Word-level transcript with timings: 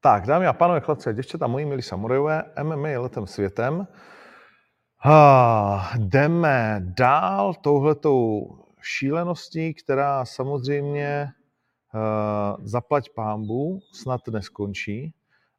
Tak, 0.00 0.26
dámy 0.26 0.46
a 0.46 0.52
pánové, 0.52 0.80
chlapci 0.80 1.08
a 1.08 1.12
děvčata, 1.12 1.46
moji 1.46 1.64
milí 1.64 1.82
samurajové, 1.82 2.42
MMA 2.62 2.88
je 2.88 2.98
letem 2.98 3.26
světem. 3.26 3.86
Ah, 5.04 5.98
jdeme 5.98 6.80
dál 6.98 7.54
touhletou 7.54 8.48
šíleností, 8.82 9.74
která 9.74 10.24
samozřejmě 10.24 11.26
uh, 11.94 12.64
zaplať 12.66 13.08
pámbu 13.14 13.80
snad 13.92 14.28
neskončí. 14.28 15.14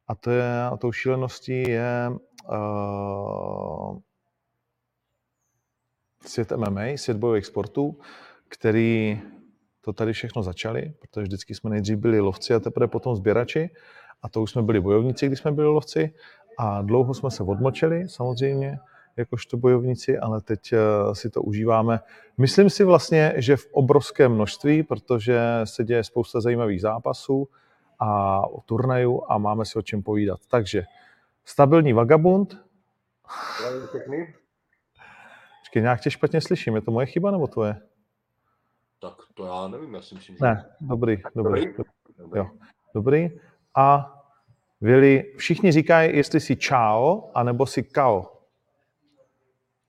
A, 0.08 0.14
to 0.14 0.30
je, 0.30 0.62
a 0.62 0.76
tou 0.76 0.92
šíleností 0.92 1.62
je 1.62 2.10
uh, 2.50 3.98
svět 6.26 6.52
MMA, 6.52 6.84
svět 6.96 7.16
bojových 7.16 7.46
sportů, 7.46 7.98
který 8.48 9.20
to 9.80 9.92
tady 9.92 10.12
všechno 10.12 10.42
začali, 10.42 10.94
protože 11.00 11.22
vždycky 11.22 11.54
jsme 11.54 11.70
nejdřív 11.70 11.98
byli 11.98 12.20
lovci 12.20 12.54
a 12.54 12.60
teprve 12.60 12.88
potom 12.88 13.16
sběrači. 13.16 13.70
A 14.22 14.28
to 14.28 14.42
už 14.42 14.50
jsme 14.50 14.62
byli 14.62 14.80
bojovníci, 14.80 15.26
když 15.26 15.38
jsme 15.38 15.52
byli 15.52 15.66
lovci. 15.66 16.14
A 16.58 16.82
dlouho 16.82 17.14
jsme 17.14 17.30
se 17.30 17.42
odmočili, 17.42 18.08
samozřejmě, 18.08 18.78
jakožto 19.16 19.56
bojovníci, 19.56 20.18
ale 20.18 20.40
teď 20.40 20.72
eh, 20.72 20.78
si 21.14 21.30
to 21.30 21.42
užíváme. 21.42 22.00
Myslím 22.38 22.70
si 22.70 22.84
vlastně, 22.84 23.32
že 23.36 23.56
v 23.56 23.66
obrovském 23.72 24.32
množství, 24.32 24.82
protože 24.82 25.40
se 25.64 25.84
děje 25.84 26.04
spousta 26.04 26.40
zajímavých 26.40 26.80
zápasů 26.80 27.48
a 28.00 28.42
turnajů 28.64 29.22
a 29.28 29.38
máme 29.38 29.64
si 29.64 29.78
o 29.78 29.82
čem 29.82 30.02
povídat. 30.02 30.40
Takže 30.50 30.84
stabilní 31.44 31.92
vagabund. 31.92 32.64
Počkej, 35.60 35.82
nějak 35.82 36.00
tě 36.00 36.10
špatně 36.10 36.40
slyším. 36.40 36.74
Je 36.74 36.80
to 36.80 36.90
moje 36.90 37.06
chyba 37.06 37.30
nebo 37.30 37.46
tvoje? 37.46 37.80
Tak 39.00 39.14
to 39.34 39.46
já 39.46 39.68
nevím, 39.68 39.94
já 39.94 40.02
si 40.02 40.14
myslím, 40.14 40.36
že... 40.36 40.44
Ne, 40.44 40.70
dobrý, 40.80 41.22
dobrý. 41.34 41.66
dobrý. 42.18 42.38
Jo, 42.38 42.50
dobrý. 42.94 43.30
A 43.76 44.16
Vili, 44.80 45.34
všichni 45.36 45.72
říkají, 45.72 46.16
jestli 46.16 46.40
si 46.40 46.56
čao, 46.56 47.30
anebo 47.34 47.66
si 47.66 47.82
kao. 47.82 48.32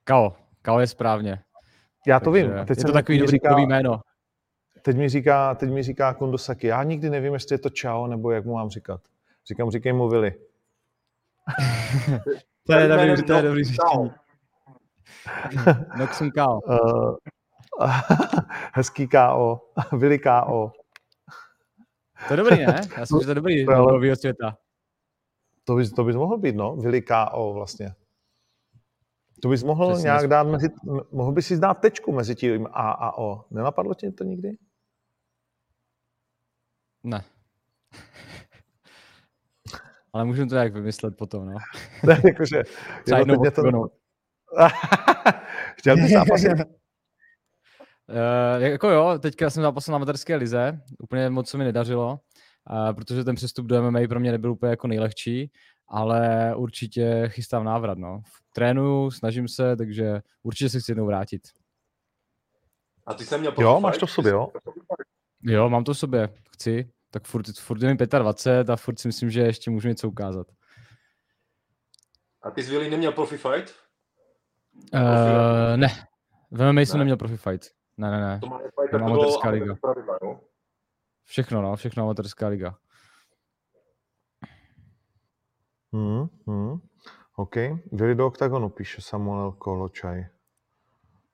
Kao. 0.04 0.36
Kao 0.62 0.80
je 0.80 0.88
správně. 0.88 1.44
Já 2.08 2.20
to 2.20 2.32
Takže 2.32 2.48
vím. 2.48 2.66
teď 2.66 2.78
je 2.78 2.84
to 2.84 2.92
takový 2.92 3.18
dobrý 3.18 3.32
říká, 3.32 3.58
jméno. 3.58 4.02
Teď 4.82 4.98
mi 4.98 5.10
říká, 5.10 5.56
teď 5.56 5.70
mi 5.70 5.84
říká 5.84 6.14
Kundosaki, 6.14 6.68
já 6.68 6.84
nikdy 6.84 7.10
nevím, 7.10 7.34
jestli 7.34 7.54
je 7.54 7.60
to 7.60 7.70
čao, 7.70 8.08
nebo 8.08 8.32
jak 8.32 8.46
mu 8.46 8.54
mám 8.54 8.70
říkat. 8.70 9.02
Říkám, 9.48 9.72
říkej 9.72 9.94
mu 9.94 10.10
Vili. 10.10 10.36
to 12.68 12.74
je 12.74 12.88
dobrý, 12.88 13.24
to 13.24 13.34
je 13.34 13.42
dobrý 13.42 13.64
řešení. 13.64 14.12
Noxum 15.98 16.32
Kao. 16.32 16.60
Uh, 16.60 17.16
hezký 18.74 19.08
KO. 19.08 19.62
Vili 19.98 20.20
KO. 20.20 20.72
To 22.28 22.34
je 22.34 22.38
dobrý, 22.38 22.58
ne? 22.58 22.82
Já 22.98 23.06
jsem, 23.06 23.20
že 23.20 23.26
to 23.26 23.32
je 23.32 23.36
dobrý 23.36 23.66
do 23.66 23.72
nového 23.72 24.16
světa. 24.16 24.58
To 25.64 25.76
bys, 25.76 25.92
to 25.92 26.04
bys 26.04 26.16
mohl 26.16 26.38
být, 26.38 26.56
no. 26.56 26.76
Vili 26.76 27.02
KO 27.02 27.54
vlastně. 27.54 27.96
To 29.42 29.50
bys 29.50 29.64
mohl 29.64 29.90
Přesně 29.90 30.04
nějak 30.04 30.28
dát 30.28 30.48
mezi, 30.48 30.70
mohl 31.12 31.32
bys 31.32 31.48
si 31.48 31.60
dát 31.60 31.74
tečku 31.74 32.12
mezi 32.12 32.36
tím 32.36 32.68
A 32.72 32.92
a 32.92 33.18
O. 33.18 33.46
Nenapadlo 33.52 33.94
ti 33.94 34.12
to 34.12 34.24
nikdy? 34.24 34.58
Ne. 37.04 37.24
Ale 40.14 40.26
můžu 40.26 40.46
to 40.46 40.56
jak 40.56 40.74
vymyslet 40.74 41.18
potom, 41.18 41.46
no. 41.46 41.58
ne, 42.04 42.22
jakože... 42.26 42.64
Třeba 43.04 43.24
mě 43.24 43.52
to... 43.52 43.64
Chtěl 45.78 45.96
bys 45.96 46.12
zápasit? 46.12 46.52
Uh, 48.12 48.64
jako 48.64 48.90
jo, 48.90 49.20
teďka 49.20 49.50
jsem 49.50 49.64
zápasil 49.64 49.92
na 49.92 49.98
materské 49.98 50.36
lize, 50.36 50.82
úplně 51.00 51.30
moc 51.30 51.50
se 51.50 51.58
mi 51.58 51.64
nedařilo, 51.64 52.20
uh, 52.72 52.94
protože 52.94 53.24
ten 53.24 53.36
přestup 53.36 53.66
do 53.66 53.84
MMA 53.84 54.00
pro 54.10 54.20
mě 54.20 54.32
nebyl 54.32 54.52
úplně 54.52 54.70
jako 54.70 54.88
nejlehčí, 54.88 55.52
ale 55.88 56.52
určitě 56.56 57.24
chystám 57.28 57.64
návrat, 57.64 57.98
no. 57.98 58.22
Trénuju, 58.54 59.12
snažím 59.12 59.48
se, 59.48 59.76
takže 59.76 60.22
určitě 60.44 60.70
se 60.70 60.80
chci 60.80 60.92
jednou 60.92 61.06
vrátit. 61.06 61.42
A 63.06 63.14
ty 63.14 63.26
jsi 63.26 63.38
měl 63.38 63.54
Jo, 63.60 63.80
máš 63.80 63.98
to 63.98 64.06
v 64.06 64.12
sobě, 64.12 64.32
jo? 64.32 64.48
Jo, 65.42 65.70
mám 65.70 65.84
to 65.84 65.94
v 65.94 65.98
sobě, 65.98 66.30
chci. 66.52 66.92
Tak 67.10 67.28
furt, 67.28 67.46
furt 67.60 67.82
je 67.82 67.90
mi 67.90 67.98
25 68.20 68.70
a 68.70 68.76
furt 68.76 69.00
si 69.00 69.08
myslím, 69.08 69.30
že 69.30 69.42
ještě 69.42 69.72
můžu 69.72 69.88
něco 69.88 70.08
ukázat. 70.08 70.48
A 72.44 72.52
ty 72.52 72.64
jsi 72.64 72.90
neměl 72.90 73.12
profi 73.12 73.38
fight? 73.38 73.76
Uh, 74.94 75.78
ne, 75.78 75.88
v 76.52 76.72
MMA 76.72 76.82
jsem 76.82 77.00
neměl 77.00 77.18
profi 77.18 77.38
fight. 77.38 77.81
Ne, 78.02 78.12
ne, 78.12 78.20
ne. 78.20 78.40
To 78.40 79.00
má 79.00 79.06
amatérská 79.06 79.50
liga. 79.50 79.76
Pravidla, 79.82 80.18
no? 80.24 80.40
Všechno, 81.26 81.62
no, 81.62 81.76
všechno 81.76 82.04
amatérská 82.04 82.48
liga. 82.48 82.78
Hmm, 85.94 86.28
hmm. 86.48 86.80
OK. 87.36 87.56
Byli 87.92 88.16
do 88.16 88.28
oktagonu, 88.28 88.70
píše 88.70 89.02
Samuel 89.02 89.52
Koločaj. 89.52 90.26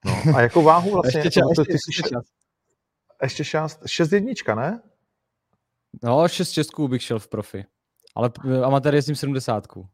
No, 0.06 0.36
a 0.36 0.42
jako 0.42 0.62
váhu 0.62 0.92
vlastně? 0.92 1.20
ještě 1.20 1.32
čas, 1.32 1.44
ještě, 1.60 1.74
ještě, 1.74 2.10
čas. 2.10 2.26
ještě 3.24 3.44
šest, 3.44 3.80
šest 3.86 4.12
jednička, 4.12 4.56
ne? 4.56 4.82
No, 6.04 6.28
šest 6.28 6.52
česků 6.52 6.88
bych 6.88 7.04
šel 7.04 7.20
v 7.20 7.28
profi. 7.28 7.66
Ale 8.16 8.32
amatér 8.64 8.96
jezdím 8.96 9.16
sedmdesátku. 9.16 9.90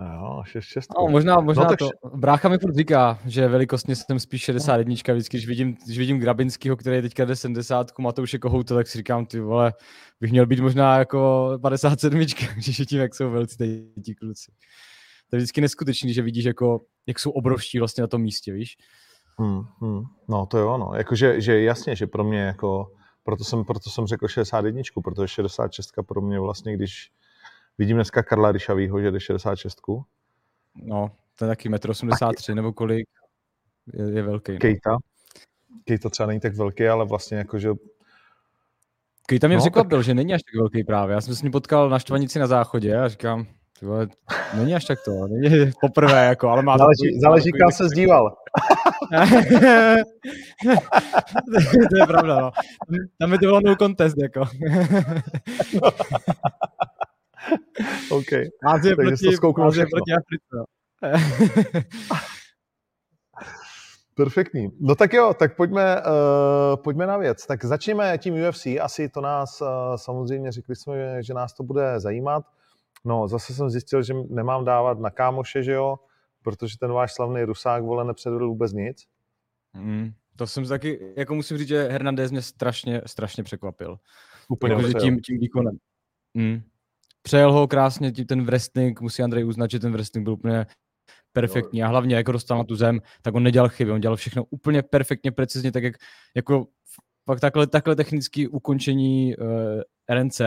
Jo, 0.00 0.42
6 0.44 0.64
6. 0.64 0.88
No, 0.98 1.08
možná, 1.08 1.40
možná 1.40 1.62
no, 1.62 1.68
tak... 1.68 1.78
to. 1.78 1.88
Brácha 2.16 2.48
mi 2.48 2.58
furt 2.58 2.74
říká, 2.74 3.18
že 3.26 3.48
velikostně 3.48 3.96
jsem 3.96 4.20
spíš 4.20 4.42
61, 4.42 4.94
vždycky, 4.94 5.36
když 5.36 5.46
vidím, 5.46 5.76
když 5.84 5.98
vidím 5.98 6.18
Grabinskýho, 6.18 6.76
který 6.76 6.96
je 6.96 7.02
teďka 7.02 7.24
jde 7.24 7.36
70, 7.36 7.98
Matouše 7.98 8.38
Kohouta, 8.38 8.74
tak 8.74 8.86
si 8.86 8.98
říkám, 8.98 9.26
ty 9.26 9.40
vole, 9.40 9.72
bych 10.20 10.30
měl 10.30 10.46
být 10.46 10.60
možná 10.60 10.98
jako 10.98 11.50
57, 11.62 12.18
když 12.54 12.78
je 12.78 12.86
tím, 12.86 13.00
jak 13.00 13.14
jsou 13.14 13.30
velcí 13.30 13.92
ti 14.04 14.14
kluci. 14.14 14.52
To 15.30 15.36
je 15.36 15.38
vždycky 15.38 15.60
neskutečný, 15.60 16.14
že 16.14 16.22
vidíš, 16.22 16.44
jako, 16.44 16.80
jak 17.06 17.18
jsou 17.18 17.30
obrovští 17.30 17.78
vlastně 17.78 18.02
na 18.02 18.08
tom 18.08 18.22
místě, 18.22 18.52
víš? 18.52 18.76
Hmm, 19.38 19.62
hmm. 19.80 20.02
No 20.28 20.46
to 20.46 20.58
jo, 20.58 20.78
no. 20.78 20.90
Jakože, 20.96 21.40
že 21.40 21.62
jasně, 21.62 21.96
že 21.96 22.06
pro 22.06 22.24
mě 22.24 22.40
jako, 22.40 22.92
proto 23.22 23.44
jsem, 23.44 23.64
proto 23.64 23.90
jsem 23.90 24.06
řekl 24.06 24.28
61, 24.28 24.82
protože 25.04 25.28
66 25.28 25.90
pro 26.06 26.20
mě 26.20 26.40
vlastně, 26.40 26.76
když 26.76 27.10
Vidím 27.78 27.96
dneska 27.96 28.22
Karla 28.22 28.52
Ryšavýho, 28.52 29.00
že 29.00 29.10
jde 29.10 29.20
66. 29.20 29.78
No, 30.74 31.10
to 31.38 31.44
je 31.44 31.48
taky 31.48 31.70
1,83 31.70 32.52
m 32.52 32.56
nebo 32.56 32.72
kolik. 32.72 33.08
Je, 33.92 34.10
je 34.10 34.22
velký. 34.22 34.52
No. 34.52 34.58
Kejta. 34.58 34.96
Kejta 35.84 36.10
třeba 36.10 36.26
není 36.26 36.40
tak 36.40 36.54
velký, 36.54 36.88
ale 36.88 37.04
vlastně 37.04 37.38
jakože 37.38 37.70
Kejta 39.26 39.46
mě 39.46 39.56
no, 39.56 39.62
překvapil, 39.62 39.98
tak... 39.98 40.04
že 40.04 40.14
není 40.14 40.34
až 40.34 40.40
tak 40.42 40.60
velký 40.60 40.84
právě. 40.84 41.14
Já 41.14 41.20
jsem 41.20 41.34
se 41.34 41.40
s 41.40 41.42
ním 41.42 41.52
potkal 41.52 41.90
na 41.90 41.98
Štvanici 41.98 42.38
na 42.38 42.46
záchodě 42.46 42.96
a 42.96 43.08
říkám, 43.08 43.46
tyhle, 43.80 44.08
není 44.54 44.74
až 44.74 44.84
tak 44.84 44.98
to, 45.04 45.26
není 45.26 45.72
poprvé, 45.80 46.26
jako, 46.26 46.48
ale 46.48 46.62
má... 46.62 46.78
Záleží, 46.78 47.20
záleží 47.20 47.50
kam 47.52 47.72
se 47.72 47.88
zdíval. 47.88 48.36
to 51.90 51.96
je 51.96 52.06
pravda, 52.06 52.40
no. 52.40 52.50
Tam 53.18 53.30
by 53.30 53.38
to 53.38 53.46
bylo 53.46 53.60
no 53.60 53.76
contest, 53.76 54.16
jako. 54.22 54.40
OK. 58.10 58.28
Ázie 58.66 58.96
proti, 58.96 59.28
Ázie 59.62 59.86
proti 59.86 60.12
Africe. 60.12 60.56
Perfektní. 64.14 64.68
No 64.80 64.94
tak 64.94 65.12
jo, 65.12 65.34
tak 65.38 65.56
pojďme, 65.56 65.96
uh, 65.96 66.02
pojďme 66.82 67.06
na 67.06 67.16
věc. 67.16 67.46
Tak 67.46 67.64
začněme 67.64 68.18
tím 68.18 68.34
UFC. 68.48 68.66
Asi 68.66 69.08
to 69.08 69.20
nás, 69.20 69.60
uh, 69.60 69.68
samozřejmě 69.96 70.52
řekli 70.52 70.76
jsme, 70.76 71.22
že 71.22 71.34
nás 71.34 71.54
to 71.54 71.62
bude 71.62 72.00
zajímat. 72.00 72.44
No, 73.04 73.28
zase 73.28 73.54
jsem 73.54 73.70
zjistil, 73.70 74.02
že 74.02 74.14
nemám 74.28 74.64
dávat 74.64 74.98
na 74.98 75.10
kámoše, 75.10 75.62
že 75.62 75.72
jo, 75.72 75.96
protože 76.42 76.78
ten 76.78 76.92
váš 76.92 77.14
slavný 77.14 77.42
Rusák, 77.42 77.82
vole, 77.82 78.04
nepředvedl 78.04 78.48
vůbec 78.48 78.72
nic. 78.72 79.02
Mm, 79.76 80.12
to 80.36 80.46
jsem 80.46 80.66
taky, 80.68 81.14
jako 81.16 81.34
musím 81.34 81.58
říct, 81.58 81.68
že 81.68 81.88
Hernandez 81.88 82.30
mě 82.30 82.42
strašně, 82.42 83.02
strašně 83.06 83.44
překvapil. 83.44 83.96
Úplně 84.48 84.74
jako, 84.74 84.98
tím, 84.98 85.20
tím 85.20 85.38
výkonem. 85.38 85.76
Mm. 86.34 86.62
Přejel 87.26 87.52
ho 87.52 87.68
krásně 87.68 88.12
ten 88.12 88.44
wrestling, 88.44 89.00
musí 89.00 89.22
Andrej 89.22 89.44
uznat, 89.44 89.70
že 89.70 89.78
ten 89.78 89.92
wrestling 89.92 90.24
byl 90.24 90.32
úplně 90.32 90.66
perfektní. 91.32 91.82
A 91.82 91.88
hlavně 91.88 92.16
jako 92.16 92.32
dostal 92.32 92.58
na 92.58 92.64
tu 92.64 92.76
zem, 92.76 93.00
tak 93.22 93.34
on 93.34 93.42
nedělal 93.42 93.68
chyby, 93.68 93.90
on 93.90 94.00
dělal 94.00 94.16
všechno 94.16 94.44
úplně 94.50 94.82
perfektně, 94.82 95.32
precizně, 95.32 95.72
tak 95.72 95.82
jak 95.82 95.94
jako 96.34 96.66
fakt 97.24 97.40
takhle, 97.40 97.66
takhle 97.66 97.96
technický 97.96 98.48
ukončení 98.48 99.36
uh, 99.36 99.46
eh, 100.10 100.14
RNC 100.14 100.40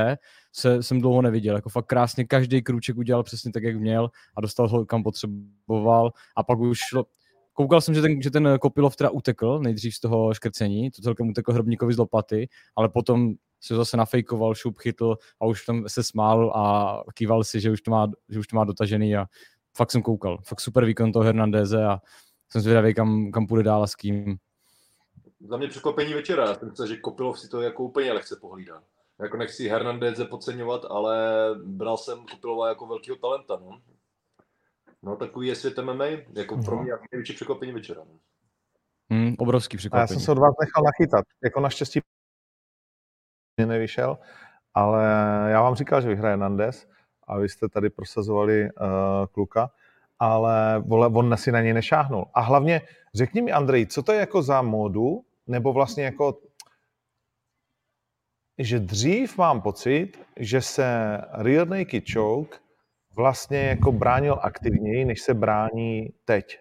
se, 0.53 0.83
jsem 0.83 1.01
dlouho 1.01 1.21
neviděl, 1.21 1.55
jako 1.55 1.69
fakt 1.69 1.85
krásně 1.85 2.25
každý 2.25 2.61
krůček 2.61 2.97
udělal 2.97 3.23
přesně 3.23 3.51
tak, 3.51 3.63
jak 3.63 3.75
měl 3.75 4.09
a 4.37 4.41
dostal 4.41 4.67
ho 4.67 4.85
kam 4.85 5.03
potřeboval. 5.03 6.11
A 6.35 6.43
pak 6.43 6.59
už 6.59 6.79
šlo, 6.89 7.05
koukal 7.53 7.81
jsem, 7.81 7.95
že 7.95 8.01
ten, 8.01 8.21
že 8.21 8.31
ten 8.31 8.57
Kopilov 8.61 8.95
teda 8.95 9.09
utekl 9.09 9.59
nejdřív 9.59 9.95
z 9.95 9.99
toho 9.99 10.33
škrcení, 10.33 10.91
to 10.91 11.01
celkem 11.01 11.29
utekl 11.29 11.53
Hrobníkovi 11.53 11.93
z 11.93 11.97
lopaty, 11.97 12.49
ale 12.75 12.89
potom 12.89 13.33
se 13.59 13.75
zase 13.75 13.97
nafejkoval, 13.97 14.55
šup 14.55 14.77
chytl 14.77 15.17
a 15.41 15.45
už 15.45 15.65
tam 15.65 15.89
se 15.89 16.03
smál 16.03 16.51
a 16.55 17.03
kýval 17.13 17.43
si, 17.43 17.59
že 17.59 17.71
už 17.71 17.81
to 17.81 17.91
má, 17.91 18.07
že 18.29 18.39
už 18.39 18.47
to 18.47 18.55
má 18.55 18.63
dotažený 18.63 19.15
a 19.17 19.25
fakt 19.77 19.91
jsem 19.91 20.01
koukal. 20.01 20.37
Fakt 20.43 20.61
super 20.61 20.85
výkon 20.85 21.11
toho 21.11 21.25
Hernandeze 21.25 21.85
a 21.85 21.99
jsem 22.51 22.61
zvědavý, 22.61 22.93
kam, 22.93 23.31
kam 23.31 23.47
půjde 23.47 23.63
dál 23.63 23.83
a 23.83 23.87
s 23.87 23.95
kým. 23.95 24.37
Za 25.49 25.57
mě 25.57 25.67
překvapení 25.67 26.13
večera. 26.13 26.47
Já 26.47 26.55
jsem 26.55 26.69
myslel, 26.69 26.87
že 26.87 26.97
Kopilov 26.97 27.39
si 27.39 27.49
to 27.49 27.61
jako 27.61 27.83
úplně 27.83 28.13
lehce 28.13 28.35
pohlídá. 28.41 28.83
jako 29.21 29.37
nechci 29.37 29.67
Hernandeze 29.69 30.25
podceňovat, 30.25 30.85
ale 30.89 31.17
bral 31.65 31.97
jsem 31.97 32.19
Kopilova 32.31 32.69
jako 32.69 32.87
velkého 32.87 33.17
talenta, 33.17 33.57
no. 33.61 33.81
No, 35.03 35.15
takový 35.15 35.47
je 35.47 35.55
svět 35.55 35.77
MMA, 35.79 36.05
jako 36.33 36.57
pro 36.57 36.75
No. 36.75 36.81
mě 36.83 36.91
největší 37.11 37.33
překvapení 37.33 37.71
večera. 37.71 38.01
No. 38.05 38.19
Hm, 39.13 39.35
obrovský 39.39 39.73
A 39.73 39.75
já 39.75 39.77
překvapení. 39.77 40.07
jsem 40.07 40.19
se 40.19 40.31
od 40.31 40.37
vás 40.37 40.53
nechal 40.61 40.83
nachytat. 40.83 41.25
Jako 41.43 41.59
naštěstí 41.59 41.99
nevyšel, 43.65 44.17
ale 44.73 45.03
já 45.49 45.61
vám 45.61 45.75
říkal, 45.75 46.01
že 46.01 46.07
vyhraje 46.07 46.37
Nandes 46.37 46.87
a 47.27 47.37
vy 47.37 47.49
jste 47.49 47.69
tady 47.69 47.89
prosazovali 47.89 48.63
uh, 48.63 48.87
kluka, 49.31 49.71
ale 50.19 50.83
vole, 50.85 51.07
on 51.07 51.37
si 51.37 51.51
na 51.51 51.61
něj 51.61 51.73
nešáhnul. 51.73 52.25
A 52.33 52.41
hlavně 52.41 52.81
řekni 53.13 53.41
mi, 53.41 53.51
Andrej, 53.51 53.85
co 53.85 54.03
to 54.03 54.11
je 54.11 54.19
jako 54.19 54.41
za 54.41 54.61
módu, 54.61 55.21
nebo 55.47 55.73
vlastně 55.73 56.03
jako 56.03 56.37
že 58.59 58.79
dřív 58.79 59.37
mám 59.37 59.61
pocit, 59.61 60.11
že 60.37 60.61
se 60.61 61.17
rear 61.33 61.67
naked 61.67 62.03
choke 62.13 62.57
vlastně 63.15 63.57
jako 63.57 63.91
bránil 63.91 64.39
aktivněji, 64.41 65.05
než 65.05 65.21
se 65.21 65.33
brání 65.33 66.13
teď. 66.25 66.59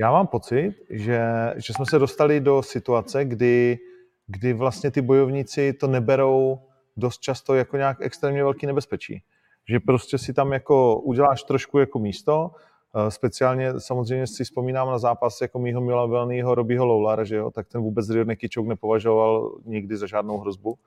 Já 0.00 0.12
mám 0.12 0.26
pocit, 0.26 0.74
že, 0.90 1.20
že 1.56 1.72
jsme 1.72 1.86
se 1.86 1.98
dostali 1.98 2.40
do 2.40 2.62
situace, 2.62 3.24
kdy, 3.24 3.78
kdy 4.26 4.52
vlastně 4.52 4.90
ty 4.90 5.02
bojovníci 5.02 5.72
to 5.72 5.86
neberou 5.86 6.58
dost 6.96 7.20
často 7.20 7.54
jako 7.54 7.76
nějak 7.76 7.96
extrémně 8.00 8.44
velký 8.44 8.66
nebezpečí. 8.66 9.22
Že 9.68 9.80
prostě 9.80 10.18
si 10.18 10.34
tam 10.34 10.52
jako 10.52 11.00
uděláš 11.00 11.42
trošku 11.42 11.78
jako 11.78 11.98
místo, 11.98 12.50
eh, 12.94 13.10
speciálně 13.10 13.80
samozřejmě 13.80 14.26
si 14.26 14.44
vzpomínám 14.44 14.88
na 14.88 14.98
zápas 14.98 15.40
jako 15.40 15.58
mýho 15.58 15.80
milovaného 15.80 16.54
Robího 16.54 16.86
Lowlara, 16.86 17.24
že 17.24 17.36
jo, 17.36 17.50
tak 17.50 17.68
ten 17.68 17.80
vůbec 17.80 18.08
naked 18.08 18.54
choke 18.54 18.68
nepovažoval 18.68 19.58
nikdy 19.64 19.96
za 19.96 20.06
žádnou 20.06 20.38
hrozbu. 20.38 20.78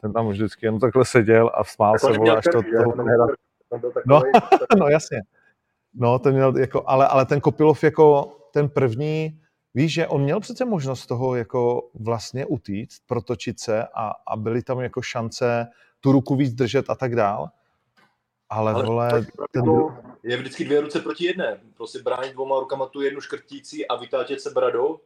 Ten 0.00 0.12
tam 0.12 0.28
vždycky 0.28 0.66
jen 0.66 0.78
takhle 0.78 1.04
seděl 1.04 1.50
a 1.54 1.64
smál 1.64 1.98
se, 1.98 2.12
vole, 2.12 2.36
až 2.36 2.44
to, 2.44 2.62
toho 2.62 2.94
No, 4.06 4.22
no 4.78 4.88
jasně. 4.88 5.18
No, 5.94 6.18
ten 6.18 6.34
měl 6.34 6.56
jako, 6.56 6.82
ale, 6.86 7.06
ale 7.06 7.26
ten 7.26 7.40
Kopilov 7.40 7.84
jako 7.84 8.32
ten 8.52 8.68
první, 8.68 9.40
víš, 9.74 9.92
že 9.92 10.06
on 10.06 10.22
měl 10.22 10.40
přece 10.40 10.64
možnost 10.64 11.06
toho 11.06 11.34
jako 11.34 11.90
vlastně 11.94 12.46
utíct, 12.46 13.02
protočit 13.06 13.60
se 13.60 13.84
a, 13.84 14.12
a 14.26 14.36
byly 14.36 14.62
tam 14.62 14.80
jako 14.80 15.02
šance 15.02 15.66
tu 16.00 16.12
ruku 16.12 16.36
víc 16.36 16.54
držet 16.54 16.90
a 16.90 16.94
tak 16.94 17.16
dál. 17.16 17.48
Ale, 18.50 18.72
ale 18.72 18.84
vole, 18.84 19.26
ten, 19.52 19.64
je 20.22 20.36
vždycky 20.36 20.64
dvě 20.64 20.80
ruce 20.80 21.00
proti 21.00 21.24
jedné. 21.24 21.60
Prostě 21.76 21.98
bránit 22.02 22.32
dvoma 22.32 22.60
rukama 22.60 22.86
tu 22.86 23.00
jednu 23.02 23.20
škrtící 23.20 23.88
a 23.88 23.96
vytáčet 23.96 24.40
se 24.40 24.50
bradou 24.50 25.00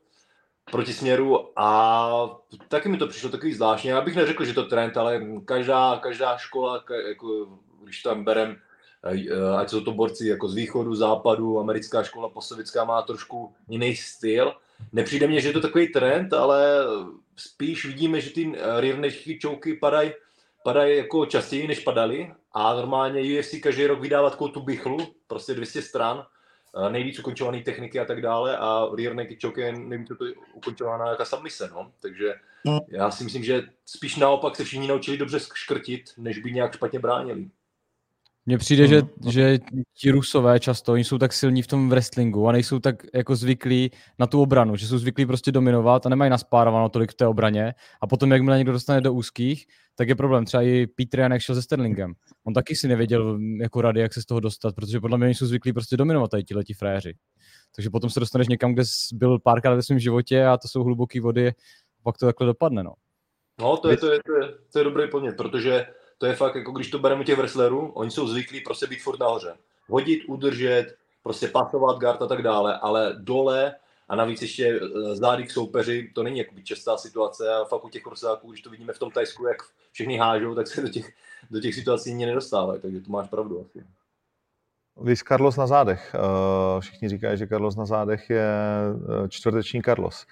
proti 0.71 0.93
směru 0.93 1.59
a 1.59 2.41
taky 2.69 2.89
mi 2.89 2.97
to 2.97 3.07
přišlo 3.07 3.31
takový 3.31 3.55
zvláštně. 3.55 3.91
Já 3.91 4.01
bych 4.01 4.17
neřekl, 4.17 4.45
že 4.45 4.55
to 4.55 4.65
trend, 4.65 4.97
ale 4.97 5.21
každá, 5.45 5.99
každá 6.03 6.37
škola, 6.37 6.85
jako, 7.09 7.59
když 7.85 8.03
tam 8.03 8.25
berem, 8.25 8.57
ať 9.59 9.71
jsou 9.71 9.81
to 9.81 9.93
borci 9.93 10.29
jako 10.29 10.49
z 10.49 10.55
východu, 10.55 10.95
západu, 10.95 11.61
americká 11.61 12.03
škola 12.03 12.29
posovická 12.29 12.85
má 12.85 13.03
trošku 13.03 13.55
jiný 13.69 13.97
styl. 13.97 14.53
Nepřijde 14.93 15.27
mně, 15.27 15.41
že 15.41 15.49
je 15.49 15.53
to 15.53 15.61
takový 15.61 15.89
trend, 15.89 16.33
ale 16.33 16.85
spíš 17.37 17.87
vidíme, 17.87 18.21
že 18.21 18.31
ty 18.31 18.53
eh, 18.57 18.81
rear 18.81 18.99
naked 18.99 19.45
choky 19.45 19.75
padají 19.75 20.13
padají 20.65 20.97
jako 20.97 21.27
častěji, 21.27 21.69
než 21.69 21.79
padaly 21.81 22.33
a 22.53 22.75
normálně 22.75 23.39
UFC 23.41 23.55
každý 23.63 23.87
rok 23.87 24.01
vydává 24.01 24.31
takovou 24.31 24.49
tu 24.51 24.61
bychlu, 24.61 24.99
prostě 25.27 25.55
200 25.55 25.83
stran, 25.83 26.27
eh, 26.87 26.91
nejvíc 26.91 27.19
ukončované 27.19 27.63
techniky 27.63 28.01
a 28.01 28.05
tak 28.05 28.23
dále 28.23 28.57
a 28.57 28.89
rear 28.97 29.15
naked 29.15 29.43
choke 29.43 29.61
je 29.61 29.73
nejvíc 29.73 30.09
to 30.09 30.25
ukončovaná 30.55 31.11
jaká 31.11 31.25
submise, 31.25 31.71
no. 31.75 31.93
Takže 32.01 32.35
No. 32.67 32.81
já 32.89 33.11
si 33.11 33.25
myslím, 33.25 33.45
že 33.45 33.63
spíš 33.87 34.17
naopak 34.17 34.57
se 34.57 34.65
všichni 34.65 34.89
naučili 34.89 35.17
dobře 35.17 35.39
škrtit, 35.55 36.03
než 36.17 36.39
by 36.39 36.53
nějak 36.53 36.75
špatně 36.75 36.99
bránili. 36.99 37.51
Mně 38.47 38.59
přijde, 38.59 38.87
že, 38.87 39.03
Mhm. 39.03 39.31
že 39.31 39.59
ti 39.95 40.11
rusové 40.11 40.61
často, 40.61 40.93
oni 40.93 41.05
jsou 41.05 41.19
tak 41.19 41.33
silní 41.33 41.63
v 41.63 41.67
tom 41.67 41.91
wrestlingu 41.91 42.49
a 42.49 42.53
nejsou 42.53 42.79
tak 42.79 43.03
jako 43.15 43.37
zvyklí 43.37 43.91
na 44.19 44.27
tu 44.27 44.43
obranu, 44.43 44.77
že 44.77 44.87
jsou 44.87 44.99
zvyklí 44.99 45.27
prostě 45.27 45.53
dominovat 45.53 46.07
a 46.07 46.09
nemají 46.09 46.31
naspárováno 46.31 46.89
tolik 46.89 47.11
v 47.13 47.15
té 47.15 47.27
obraně 47.27 47.75
a 48.01 48.07
potom, 48.07 48.33
jakmile 48.33 48.59
někdo 48.59 48.73
dostane 48.73 49.01
do 49.01 49.13
úzkých, 49.13 49.67
tak 49.95 50.09
je 50.09 50.15
problém. 50.15 50.45
Třeba 50.45 50.63
i 50.63 50.87
Peter 50.87 51.21
Jan, 51.21 51.33
jak 51.33 51.41
šel 51.43 51.55
se 51.55 51.63
Sterlingem. 51.63 52.13
On 52.47 52.55
taky 52.55 52.77
si 52.77 52.89
nevěděl 52.89 53.39
jako 53.61 53.81
rady, 53.81 54.01
jak 54.01 54.15
se 54.15 54.23
z 54.23 54.25
toho 54.27 54.41
dostat, 54.41 54.75
protože 54.75 55.01
podle 55.01 55.19
mě 55.19 55.25
oni 55.27 55.35
jsou 55.35 55.47
zvyklí 55.47 55.73
prostě 55.73 55.97
dominovat 55.97 56.31
tady 56.31 56.45
tihleti 56.45 56.75
frajeři. 56.75 57.15
Takže 57.77 57.91
potom 57.91 58.11
se 58.11 58.21
dostaneš 58.21 58.49
někam, 58.49 58.73
kde 58.75 58.85
jsi 58.85 59.17
byl 59.17 59.39
párkrát 59.39 59.75
ve 59.75 59.83
svém 59.83 59.99
životě 59.99 60.45
a 60.47 60.57
to 60.57 60.69
jsou 60.69 60.85
hluboké 60.85 61.21
vody, 61.21 61.53
pak 62.03 62.19
to 62.19 62.27
takhle 62.27 62.47
dopadne, 62.47 62.83
no. 62.83 62.93
No, 63.61 63.77
to 63.77 63.91
je, 63.91 63.97
to 63.97 64.13
je, 64.13 64.19
to 64.27 64.33
je, 64.33 64.53
to 64.73 64.79
je 64.79 64.85
dobrý 64.85 65.11
podnět, 65.11 65.37
protože 65.37 65.87
to 66.19 66.27
je 66.27 66.37
fakt, 66.37 66.55
jako 66.55 66.73
když 66.73 66.91
to 66.91 66.99
bereme 66.99 67.25
těch 67.25 67.39
wrestlerů, 67.39 67.93
oni 67.93 68.11
jsou 68.11 68.29
zvyklí 68.29 68.61
prostě 68.61 68.87
být 68.87 69.03
furt 69.03 69.21
nahoře. 69.21 69.57
Hodit, 69.89 70.25
udržet, 70.29 70.97
prostě 71.23 71.49
pasovat 71.49 71.99
guard 71.99 72.23
a 72.23 72.27
tak 72.27 72.43
dále, 72.43 72.79
ale 72.79 73.15
dole 73.19 73.75
a 74.09 74.17
navíc 74.17 74.43
ještě 74.43 74.81
eh, 74.83 75.17
zády 75.17 75.45
k 75.45 75.51
soupeři, 75.51 76.11
to 76.15 76.23
není 76.23 76.39
jakoby 76.39 76.63
častá 76.63 76.97
situace 76.97 77.55
a 77.55 77.65
fakt 77.65 77.85
u 77.85 77.89
těch 77.89 78.07
rusáků, 78.07 78.51
když 78.51 78.63
to 78.63 78.71
vidíme 78.71 78.93
v 78.93 78.99
tom 78.99 79.11
Tajsku, 79.11 79.47
jak 79.47 79.57
všichni 79.93 80.19
hážou, 80.19 80.55
tak 80.55 80.67
se 80.67 80.83
do 80.83 80.89
těch, 80.89 81.13
do 81.51 81.61
těch 81.61 81.75
situací 81.75 82.11
ani 82.11 82.27
nedostávají, 82.27 82.81
takže 82.81 83.01
to 83.01 83.11
máš 83.11 83.29
pravdu 83.29 83.61
asi. 83.61 83.87
Víš, 85.03 85.23
Carlos 85.23 85.57
na 85.57 85.67
zádech. 85.67 86.15
Eh, 86.15 86.81
Všichni 86.81 87.09
říkají, 87.09 87.39
že 87.39 87.47
Carlos 87.47 87.77
na 87.77 87.87
zádech 87.87 88.31
je 88.31 88.49
eh, 89.25 89.29
čtvrteční 89.29 89.83
Carlos. 89.83 90.27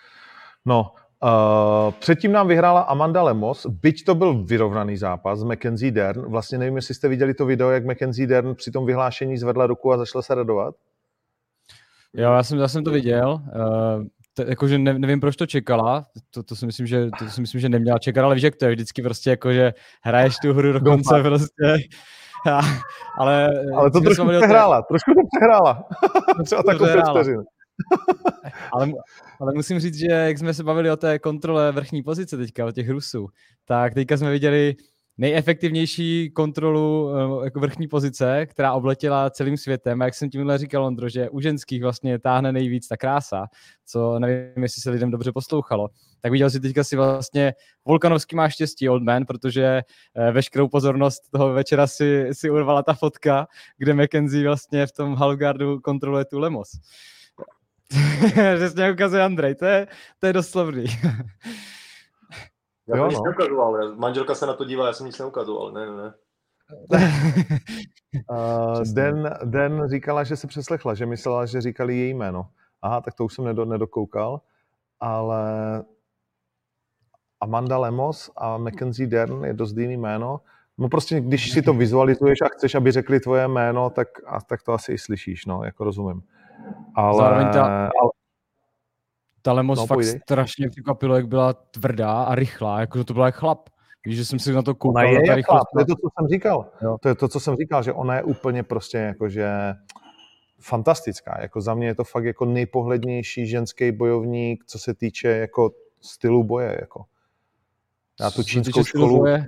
No, 0.64 0.94
uh, 1.24 1.92
předtím 1.92 2.32
nám 2.32 2.48
vyhrála 2.48 2.80
Amanda 2.80 3.22
Lemos, 3.22 3.66
byť 3.66 4.04
to 4.04 4.14
byl 4.14 4.44
vyrovnaný 4.44 4.96
zápas 4.96 5.38
s 5.38 5.44
Mackenzie 5.44 5.92
Dern. 5.92 6.20
Vlastně 6.20 6.58
nevím, 6.58 6.76
jestli 6.76 6.94
jste 6.94 7.08
viděli 7.08 7.34
to 7.34 7.46
video, 7.46 7.70
jak 7.70 7.84
Mackenzie 7.84 8.26
Dern 8.26 8.54
při 8.54 8.70
tom 8.70 8.86
vyhlášení 8.86 9.38
zvedla 9.38 9.66
ruku 9.66 9.92
a 9.92 9.98
začala 9.98 10.22
se 10.22 10.34
radovat. 10.34 10.74
Jo, 12.14 12.32
já 12.32 12.42
jsem, 12.42 12.58
já 12.58 12.68
jsem 12.68 12.84
to 12.84 12.90
viděl. 12.90 13.32
Uh, 13.32 14.04
t- 14.34 14.44
jakože 14.48 14.78
ne, 14.78 14.98
nevím, 14.98 15.20
proč 15.20 15.36
to 15.36 15.46
čekala. 15.46 16.04
To, 16.30 16.42
to, 16.42 16.56
si 16.56 16.66
myslím, 16.66 16.86
že, 16.86 17.10
to 17.18 17.28
si 17.28 17.40
myslím, 17.40 17.60
že 17.60 17.68
neměla 17.68 17.98
čekat, 17.98 18.24
ale 18.24 18.34
víš, 18.34 18.44
jak 18.44 18.56
to 18.56 18.64
je 18.64 18.70
vždycky 18.70 19.02
prostě 19.02 19.30
jako, 19.30 19.52
že 19.52 19.72
hraješ 20.02 20.36
tu 20.42 20.52
hru 20.52 20.72
do 20.72 20.80
konce 20.80 21.22
prostě. 21.22 21.64
A, 22.52 22.60
ale, 23.18 23.50
Ale 23.76 23.90
to 23.90 24.00
trošku 24.00 24.28
přehrála, 24.28 24.82
trošku 24.82 25.10
to 25.14 25.20
přehrála. 25.36 25.84
Třeba 26.44 26.62
takovou 26.62 26.84
přehrála. 26.84 27.24
Ale, 28.72 28.92
ale 29.40 29.52
musím 29.54 29.80
říct, 29.80 29.94
že 29.94 30.06
jak 30.06 30.38
jsme 30.38 30.54
se 30.54 30.64
bavili 30.64 30.90
o 30.90 30.96
té 30.96 31.18
kontrole 31.18 31.72
vrchní 31.72 32.02
pozice 32.02 32.36
teďka, 32.36 32.66
o 32.66 32.72
těch 32.72 32.88
Rusů, 32.88 33.28
tak 33.64 33.94
teďka 33.94 34.16
jsme 34.16 34.30
viděli 34.30 34.76
nejefektivnější 35.18 36.30
kontrolu 36.30 37.10
eh, 37.16 37.44
jako 37.44 37.60
vrchní 37.60 37.88
pozice, 37.88 38.46
která 38.46 38.72
obletěla 38.72 39.30
celým 39.30 39.56
světem. 39.56 40.02
A 40.02 40.04
jak 40.04 40.14
jsem 40.14 40.30
tímhle 40.30 40.58
říkal, 40.58 40.84
Ondro, 40.84 41.08
že 41.08 41.30
u 41.30 41.40
ženských 41.40 41.82
vlastně 41.82 42.18
táhne 42.18 42.52
nejvíc 42.52 42.88
ta 42.88 42.96
krása, 42.96 43.46
co 43.86 44.18
nevím, 44.18 44.62
jestli 44.62 44.82
se 44.82 44.90
lidem 44.90 45.10
dobře 45.10 45.32
poslouchalo. 45.32 45.88
Tak 46.20 46.32
viděl 46.32 46.50
si 46.50 46.60
teďka 46.60 46.84
si 46.84 46.96
vlastně, 46.96 47.54
Volkanovský 47.84 48.36
má 48.36 48.48
štěstí, 48.48 48.88
Old 48.88 49.02
Man, 49.02 49.24
protože 49.26 49.82
eh, 50.14 50.32
veškerou 50.32 50.68
pozornost 50.68 51.22
toho 51.30 51.52
večera 51.52 51.86
si, 51.86 52.28
si 52.32 52.50
urvala 52.50 52.82
ta 52.82 52.94
fotka, 52.94 53.46
kde 53.78 53.94
McKenzie 53.94 54.44
vlastně 54.44 54.86
v 54.86 54.92
tom 54.92 55.14
halfguardu 55.14 55.80
kontroluje 55.80 56.24
tu 56.24 56.38
Lemos. 56.38 56.70
Přesně 58.56 58.92
ukazuje 58.92 59.22
Andrej, 59.22 59.54
to 59.54 59.64
je, 59.64 59.88
to 60.18 60.26
je 60.26 60.32
doslovný. 60.32 60.84
Já 62.88 62.96
Jo, 62.96 63.02
to 63.02 63.08
nic 63.08 63.18
no. 63.18 63.24
neukazoval, 63.24 63.94
manželka 63.94 64.34
se 64.34 64.46
na 64.46 64.54
to 64.54 64.64
dívá, 64.64 64.86
já 64.86 64.92
jsem 64.92 65.06
nic 65.06 65.18
neukazoval, 65.18 65.72
ne, 65.72 65.86
ne, 65.86 65.96
ne. 66.02 66.14
Uh. 68.30 68.82
Den, 68.94 69.34
Den 69.44 69.88
říkala, 69.88 70.24
že 70.24 70.36
se 70.36 70.46
přeslechla, 70.46 70.94
že 70.94 71.06
myslela, 71.06 71.46
že 71.46 71.60
říkali 71.60 71.96
její 71.96 72.14
jméno. 72.14 72.48
Aha, 72.82 73.00
tak 73.00 73.14
to 73.14 73.24
už 73.24 73.34
jsem 73.34 73.44
nedo, 73.44 73.64
nedokoukal, 73.64 74.40
ale 75.00 75.44
Amanda 77.40 77.78
Lemos 77.78 78.30
a 78.36 78.58
Mackenzie 78.58 79.06
Dern 79.06 79.44
je 79.44 79.52
dost 79.54 79.76
jiný 79.76 79.96
jméno. 79.96 80.40
No 80.78 80.88
prostě, 80.88 81.20
když 81.20 81.50
si 81.50 81.62
to 81.62 81.74
vizualizuješ 81.74 82.40
a 82.40 82.48
chceš, 82.48 82.74
aby 82.74 82.92
řekli 82.92 83.20
tvoje 83.20 83.48
jméno, 83.48 83.90
tak, 83.90 84.08
a, 84.26 84.40
tak 84.40 84.62
to 84.62 84.72
asi 84.72 84.92
i 84.92 84.98
slyšíš, 84.98 85.46
no, 85.46 85.64
jako 85.64 85.84
rozumím. 85.84 86.22
Ale, 86.94 87.16
Zároveň 87.18 87.48
ta- 87.52 87.64
ale 87.86 88.10
Ta 89.42 89.52
Lemos 89.52 89.78
No, 89.78 89.86
fakt 89.86 89.96
pojdej. 89.96 90.20
strašně 90.20 90.68
překvapilo, 90.70 91.16
jak 91.16 91.28
byla 91.28 91.52
tvrdá 91.52 92.22
a 92.22 92.34
rychlá, 92.34 92.80
jako 92.80 92.98
že 92.98 93.04
to 93.04 93.14
byla 93.14 93.26
jak 93.26 93.34
chlap. 93.34 93.68
Víš, 94.06 94.16
že 94.16 94.24
jsem 94.24 94.38
si 94.38 94.52
na 94.52 94.62
to 94.62 94.70
ona 94.70 94.78
koukal, 94.78 95.06
je 95.06 95.18
na 95.18 95.26
ta 95.26 95.34
rychlost. 95.34 95.64
to 95.74 95.80
je 95.80 95.86
to, 95.86 95.94
co 95.94 96.08
jsem 96.18 96.28
říkal. 96.28 96.70
Jo. 96.82 96.98
To 97.02 97.08
je 97.08 97.14
to, 97.14 97.28
co 97.28 97.40
jsem 97.40 97.56
říkal, 97.56 97.82
že 97.82 97.92
ona 97.92 98.16
je 98.16 98.22
úplně 98.22 98.62
prostě 98.62 98.98
jakože 98.98 99.48
fantastická. 100.60 101.40
Jako 101.42 101.60
za 101.60 101.74
mě 101.74 101.86
je 101.86 101.94
to 101.94 102.04
fakt 102.04 102.24
jako 102.24 102.44
nejpohlednější 102.44 103.46
ženský 103.46 103.92
bojovník, 103.92 104.64
co 104.66 104.78
se 104.78 104.94
týče 104.94 105.28
jako 105.28 105.70
stylu 106.00 106.44
boje. 106.44 106.78
Jako. 106.80 107.04
Já 108.20 108.30
tu 108.30 108.42
čínskou 108.42 108.84
školu, 108.84 109.18
boje, 109.18 109.46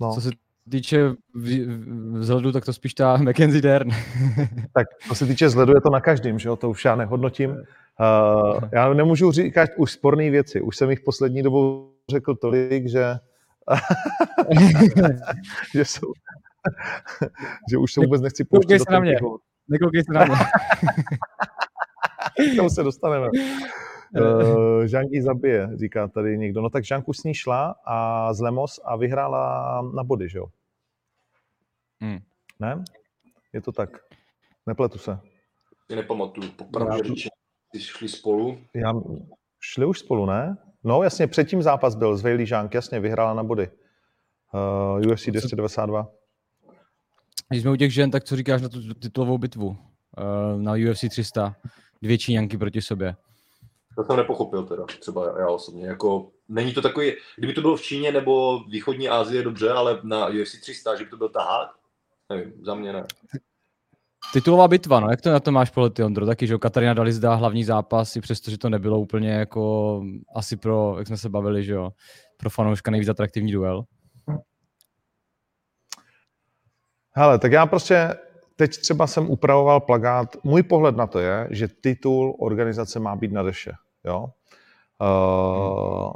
no, 0.00 0.14
Co 0.14 0.20
se 0.20 0.30
týče 0.70 1.14
vzhledu, 2.14 2.52
tak 2.52 2.64
to 2.64 2.72
spíš 2.72 2.94
ta 2.94 3.16
Mackenzie 3.16 3.62
Dern. 3.62 3.90
tak 4.72 4.86
co 5.08 5.14
se 5.14 5.26
týče 5.26 5.46
vzhledu, 5.46 5.72
je 5.74 5.80
to 5.80 5.90
na 5.90 6.00
každém, 6.00 6.38
že 6.38 6.48
jo? 6.48 6.56
to 6.56 6.70
už 6.70 6.84
já 6.84 6.96
nehodnotím. 6.96 7.50
Uh, 7.50 7.56
já 8.72 8.94
nemůžu 8.94 9.32
říkat 9.32 9.70
už 9.76 9.92
sporné 9.92 10.30
věci, 10.30 10.60
už 10.60 10.76
jsem 10.76 10.90
jich 10.90 11.00
poslední 11.00 11.42
dobou 11.42 11.92
řekl 12.10 12.34
tolik, 12.34 12.88
že 12.88 13.14
že 15.74 15.84
jsou, 15.84 16.12
že 17.70 17.78
už 17.78 17.92
se 17.92 18.00
vůbec 18.00 18.20
nechci 18.20 18.44
pouštět 18.44 18.72
Nekoukej 18.72 18.86
se 18.86 18.92
na 18.92 19.00
mě. 19.00 19.16
Nekoukej 19.68 20.04
se 20.04 20.12
na 20.12 20.24
mě. 20.24 20.36
K 22.52 22.56
tomu 22.56 22.70
se 22.70 22.82
dostaneme. 22.82 23.28
Uh, 24.20 24.84
Žánky 24.84 25.22
zabije, 25.22 25.70
říká 25.74 26.08
tady 26.08 26.38
někdo. 26.38 26.62
No 26.62 26.70
tak 26.70 26.84
Žánku 26.84 27.12
s 27.12 27.24
ní 27.24 27.34
šla 27.34 27.74
a 27.86 28.28
z 28.34 28.40
Lemos 28.40 28.80
a 28.84 28.96
vyhrála 28.96 29.82
na 29.94 30.04
body, 30.04 30.28
že 30.28 30.38
jo? 30.38 30.46
Hmm. 32.00 32.18
Ne? 32.60 32.84
Je 33.52 33.60
to 33.62 33.72
tak. 33.72 33.90
Nepletu 34.66 34.98
se. 34.98 35.18
Si 35.90 35.96
nepamatuju, 35.96 36.50
popravdě 36.50 36.92
Já- 36.92 37.02
řečeno, 37.02 37.30
ty 37.72 37.80
šli 37.80 38.08
spolu. 38.08 38.58
Já, 38.74 38.92
šli 39.60 39.86
už 39.86 39.98
spolu, 39.98 40.26
ne? 40.26 40.56
No 40.84 41.02
jasně, 41.02 41.26
předtím 41.26 41.62
zápas 41.62 41.94
byl 41.94 42.16
s 42.16 42.22
Vejlí 42.22 42.46
Žánk, 42.46 42.74
jasně, 42.74 43.00
vyhrála 43.00 43.34
na 43.34 43.44
body. 43.44 43.70
Uh, 45.02 45.12
UFC 45.12 45.26
292. 45.26 46.08
Když 47.48 47.62
jsme 47.62 47.70
u 47.70 47.76
těch 47.76 47.94
žen, 47.94 48.10
tak 48.10 48.24
co 48.24 48.36
říkáš 48.36 48.62
na 48.62 48.68
tu 48.68 48.94
titulovou 48.94 49.38
bitvu 49.38 49.68
uh, 49.68 49.76
na 50.62 50.72
UFC 50.72 51.04
300? 51.10 51.56
Dvě 52.02 52.18
Číňanky 52.18 52.58
proti 52.58 52.82
sobě. 52.82 53.16
To 53.96 54.04
jsem 54.04 54.16
nepochopil 54.16 54.66
teda, 54.66 54.84
třeba 55.00 55.38
já 55.38 55.48
osobně. 55.48 55.86
Jako, 55.86 56.30
není 56.48 56.74
to 56.74 56.82
takový, 56.82 57.12
kdyby 57.36 57.52
to 57.52 57.60
bylo 57.60 57.76
v 57.76 57.82
Číně 57.82 58.12
nebo 58.12 58.64
východní 58.64 59.08
Asie, 59.08 59.42
dobře, 59.42 59.70
ale 59.70 60.00
na 60.02 60.26
UFC 60.26 60.60
300, 60.60 60.96
že 60.96 61.04
by 61.04 61.10
to 61.10 61.16
byl 61.16 61.28
tahák? 61.28 61.77
Nevím, 62.30 62.52
za 62.64 62.74
mě 62.74 62.92
ne. 62.92 63.06
Titulová 64.32 64.68
bitva, 64.68 65.00
no 65.00 65.10
jak 65.10 65.20
to 65.20 65.32
na 65.32 65.40
to 65.40 65.52
máš 65.52 65.70
pohled, 65.70 65.94
ty 65.94 66.02
Ondro? 66.02 66.26
Taky, 66.26 66.46
že 66.46 66.52
jo, 66.52 66.58
Katarina 66.58 66.94
Dali 66.94 67.12
zdá 67.12 67.34
hlavní 67.34 67.64
zápas, 67.64 68.16
i 68.16 68.20
přesto, 68.20 68.50
že 68.50 68.58
to 68.58 68.68
nebylo 68.68 69.00
úplně 69.00 69.30
jako 69.30 70.02
asi 70.34 70.56
pro, 70.56 70.94
jak 70.98 71.06
jsme 71.06 71.16
se 71.16 71.28
bavili, 71.28 71.64
že 71.64 71.72
jo, 71.72 71.90
pro 72.36 72.50
fanouška 72.50 72.90
nejvíc 72.90 73.08
atraktivní 73.08 73.52
duel. 73.52 73.84
Hele, 77.10 77.38
tak 77.38 77.52
já 77.52 77.66
prostě 77.66 78.14
teď 78.56 78.76
třeba 78.76 79.06
jsem 79.06 79.30
upravoval 79.30 79.80
plagát. 79.80 80.36
Můj 80.44 80.62
pohled 80.62 80.96
na 80.96 81.06
to 81.06 81.18
je, 81.18 81.48
že 81.50 81.68
titul 81.68 82.36
organizace 82.38 83.00
má 83.00 83.16
být 83.16 83.32
na 83.32 83.42
deše. 83.42 83.72
Jo? 84.04 84.26
Uh, 85.00 86.12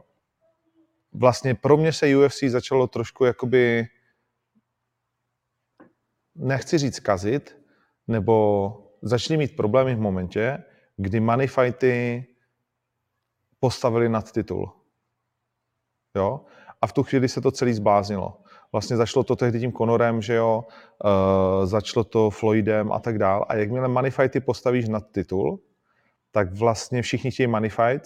vlastně 1.13 1.55
pro 1.55 1.77
mě 1.77 1.93
se 1.93 2.17
UFC 2.17 2.43
začalo 2.43 2.87
trošku 2.87 3.25
jakoby, 3.25 3.87
nechci 6.35 6.79
říct 6.79 7.01
kazit, 7.01 7.57
nebo 8.09 8.77
začali 9.03 9.39
mít 9.39 9.57
problémy 9.57 9.95
v 9.95 10.01
momentě, 10.01 10.65
kdy 10.97 11.21
money 11.21 11.47
fighty 11.47 12.27
postavili 13.61 14.09
nad 14.09 14.33
titul. 14.33 14.73
Jo? 16.17 16.41
A 16.83 16.87
v 16.87 16.93
tu 16.93 17.03
chvíli 17.03 17.29
se 17.29 17.41
to 17.41 17.51
celý 17.51 17.73
zbláznilo. 17.73 18.39
Vlastně 18.73 18.97
začalo 18.97 19.25
to 19.25 19.37
tehdy 19.37 19.61
tím 19.61 19.73
Conorem, 19.73 20.23
že 20.23 20.35
jo, 20.35 20.65
uh, 21.05 21.67
začalo 21.67 22.05
to 22.05 22.31
Floydem 22.31 22.93
a 22.93 22.99
tak 22.99 23.19
dál. 23.19 23.47
A 23.49 23.57
jakmile 23.57 23.89
money 23.89 24.11
fighty 24.11 24.41
postavíš 24.41 24.89
nad 24.89 25.11
titul, 25.13 25.61
tak 26.31 26.55
vlastně 26.55 27.03
všichni 27.03 27.31
chtějí 27.31 27.47
money 27.47 27.71
fight 27.71 28.05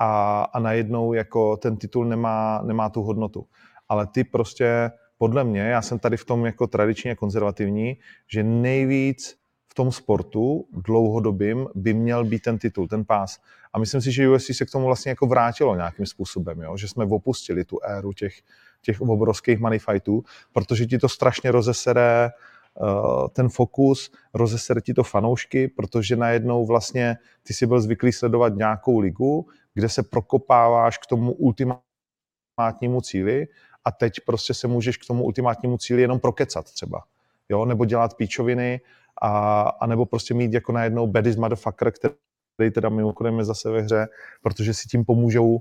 a, 0.00 0.42
a 0.42 0.58
najednou 0.58 1.12
jako 1.12 1.56
ten 1.56 1.76
titul 1.76 2.04
nemá, 2.04 2.62
nemá 2.62 2.88
tu 2.88 3.02
hodnotu. 3.02 3.46
Ale 3.88 4.06
ty 4.06 4.24
prostě, 4.24 4.90
podle 5.20 5.44
mě, 5.44 5.60
já 5.60 5.82
jsem 5.82 5.98
tady 5.98 6.16
v 6.16 6.24
tom 6.24 6.46
jako 6.46 6.66
tradičně 6.66 7.14
konzervativní, 7.14 7.96
že 8.28 8.42
nejvíc 8.42 9.36
v 9.68 9.74
tom 9.74 9.92
sportu 9.92 10.64
dlouhodobým 10.72 11.68
by 11.74 11.94
měl 11.94 12.24
být 12.24 12.42
ten 12.42 12.58
titul, 12.58 12.88
ten 12.88 13.04
pás. 13.04 13.38
A 13.72 13.78
myslím 13.78 14.00
si, 14.00 14.12
že 14.12 14.28
UFC 14.28 14.56
se 14.56 14.66
k 14.66 14.70
tomu 14.70 14.86
vlastně 14.86 15.10
jako 15.10 15.26
vrátilo 15.26 15.76
nějakým 15.76 16.06
způsobem, 16.06 16.60
jo? 16.60 16.76
že 16.76 16.88
jsme 16.88 17.04
opustili 17.04 17.64
tu 17.64 17.78
éru 17.84 18.12
těch, 18.12 18.34
těch 18.82 19.00
obrovských 19.00 19.58
money 19.58 19.78
fightů, 19.78 20.22
protože 20.52 20.86
ti 20.86 20.98
to 20.98 21.08
strašně 21.08 21.50
rozesere 21.50 22.30
uh, 22.80 23.28
ten 23.28 23.48
fokus, 23.48 24.12
rozesere 24.34 24.80
ti 24.80 24.94
to 24.94 25.02
fanoušky, 25.02 25.68
protože 25.68 26.16
najednou 26.16 26.66
vlastně 26.66 27.16
ty 27.42 27.54
si 27.54 27.66
byl 27.66 27.80
zvyklý 27.80 28.12
sledovat 28.12 28.54
nějakou 28.56 28.98
ligu, 28.98 29.46
kde 29.74 29.88
se 29.88 30.02
prokopáváš 30.02 30.98
k 30.98 31.06
tomu 31.06 31.32
ultimátnímu 31.32 33.00
cíli 33.00 33.46
a 33.84 33.90
teď 33.92 34.14
prostě 34.26 34.54
se 34.54 34.68
můžeš 34.68 34.96
k 34.96 35.06
tomu 35.06 35.24
ultimátnímu 35.24 35.78
cíli 35.78 36.02
jenom 36.02 36.20
prokecat 36.20 36.72
třeba. 36.72 37.02
Jo? 37.48 37.64
Nebo 37.64 37.84
dělat 37.84 38.16
píčoviny, 38.16 38.80
a, 39.22 39.60
a 39.62 39.86
nebo 39.86 40.06
prostě 40.06 40.34
mít 40.34 40.52
jako 40.52 40.72
najednou 40.72 41.06
baddest 41.06 41.38
motherfucker, 41.38 41.92
který 42.54 42.70
teda 42.70 42.88
mimochodem 42.88 43.38
je 43.38 43.44
zase 43.44 43.70
ve 43.70 43.80
hře, 43.80 44.08
protože 44.42 44.74
si 44.74 44.88
tím 44.88 45.04
pomůžou 45.04 45.58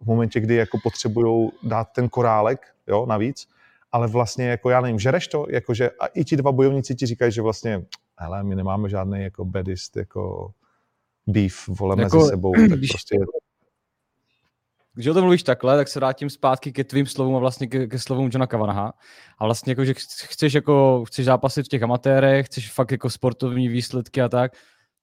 v 0.00 0.06
momentě, 0.06 0.40
kdy 0.40 0.54
jako 0.54 0.78
potřebují 0.82 1.50
dát 1.62 1.84
ten 1.84 2.08
korálek, 2.08 2.60
jo, 2.86 3.06
navíc, 3.06 3.48
ale 3.92 4.06
vlastně 4.08 4.48
jako 4.48 4.70
já 4.70 4.80
nevím, 4.80 4.98
žereš 4.98 5.28
to, 5.28 5.46
jakože 5.50 5.90
a 5.90 6.06
i 6.06 6.24
ti 6.24 6.36
dva 6.36 6.52
bojovníci 6.52 6.94
ti 6.94 7.06
říkají, 7.06 7.32
že 7.32 7.42
vlastně, 7.42 7.84
hele, 8.18 8.42
my 8.44 8.54
nemáme 8.54 8.88
žádný 8.88 9.22
jako 9.22 9.44
baddest, 9.44 9.96
jako 9.96 10.50
beef, 11.26 11.68
vole, 11.68 12.02
Jako, 12.02 12.16
mezi 12.16 12.28
sebou, 12.28 12.52
tak 12.68 12.78
když- 12.78 12.90
prostě 12.90 13.18
Když 14.94 15.06
o 15.06 15.14
tom 15.14 15.22
mluvíš 15.22 15.42
takhle, 15.42 15.76
tak 15.76 15.88
se 15.88 15.98
vrátím 15.98 16.30
zpátky 16.30 16.72
ke 16.72 16.84
tvým 16.84 17.06
slovům 17.06 17.36
a 17.36 17.38
vlastně 17.38 17.66
ke, 17.66 17.86
ke 17.86 17.98
slovům 17.98 18.30
Johna 18.32 18.46
Kavanaha. 18.46 18.92
A 19.38 19.44
vlastně 19.44 19.70
jako, 19.70 19.84
že 19.84 19.92
chc- 19.92 20.26
chceš 20.26 20.52
jako, 20.52 21.04
chceš 21.06 21.24
zápasit 21.24 21.66
v 21.66 21.68
těch 21.68 21.82
amatérech, 21.82 22.46
chceš 22.46 22.72
fakt 22.72 22.90
jako 22.90 23.10
sportovní 23.10 23.68
výsledky 23.68 24.22
a 24.22 24.28
tak, 24.28 24.52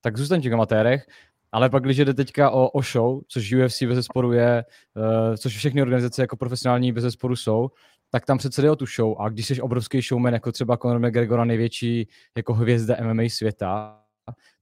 tak 0.00 0.16
zůstaň 0.18 0.40
v 0.40 0.42
těch 0.42 0.52
amatérech. 0.52 1.06
Ale 1.52 1.70
pak, 1.70 1.82
když 1.82 1.96
jde 1.96 2.14
teďka 2.14 2.50
o, 2.50 2.68
o 2.68 2.82
show, 2.82 3.20
což 3.28 3.52
UFC 3.52 3.82
bez 3.82 3.94
zesporu 3.94 4.32
je, 4.32 4.64
uh, 4.96 5.36
což 5.36 5.56
všechny 5.56 5.82
organizace 5.82 6.22
jako 6.22 6.36
profesionální 6.36 6.92
bez 6.92 7.02
zesporu 7.02 7.36
jsou, 7.36 7.68
tak 8.10 8.26
tam 8.26 8.38
přece 8.38 8.62
jde 8.62 8.70
o 8.70 8.76
tu 8.76 8.86
show. 8.86 9.14
A 9.18 9.28
když 9.28 9.46
jsi 9.46 9.60
obrovský 9.60 10.00
showman, 10.00 10.32
jako 10.32 10.52
třeba 10.52 10.76
Conor 10.76 10.98
McGregor 10.98 11.44
největší 11.44 12.08
jako 12.36 12.54
hvězda 12.54 12.96
MMA 13.02 13.22
světa, 13.28 14.01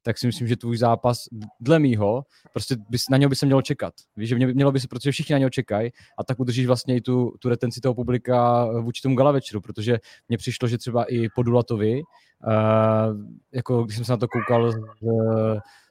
tak 0.03 0.19
si 0.19 0.27
myslím, 0.27 0.49
že 0.49 0.57
tvůj 0.57 0.77
zápas, 0.77 1.25
dle 1.61 1.79
mýho, 1.79 2.25
prostě 2.53 2.77
bys, 2.89 3.09
na 3.11 3.17
něho 3.17 3.31
by 3.31 3.37
se 3.37 3.47
mělo 3.47 3.63
čekat. 3.63 3.95
Víš, 4.17 4.29
že 4.29 4.37
mě, 4.37 4.47
mělo 4.47 4.73
by 4.73 4.81
se, 4.81 4.89
protože 4.89 5.13
všichni 5.13 5.33
na 5.33 5.39
něho 5.39 5.51
čekají 5.51 5.91
a 6.19 6.25
tak 6.25 6.41
udržíš 6.41 6.67
vlastně 6.67 6.97
i 6.97 7.01
tu, 7.01 7.35
tu 7.39 7.49
retenci 7.49 7.81
toho 7.81 7.95
publika 7.95 8.65
vůči 8.81 9.03
tomu 9.03 9.17
gala 9.17 9.33
večeru, 9.33 9.61
protože 9.61 9.99
mně 10.29 10.39
přišlo, 10.39 10.69
že 10.69 10.79
třeba 10.79 11.05
i 11.05 11.29
po 11.35 11.43
Dulatovi, 11.43 12.01
uh, 12.01 13.17
jako 13.53 13.83
když 13.85 13.97
jsem 13.97 14.05
se 14.05 14.13
na 14.13 14.17
to 14.17 14.29
koukal 14.29 14.73
z, 14.73 14.77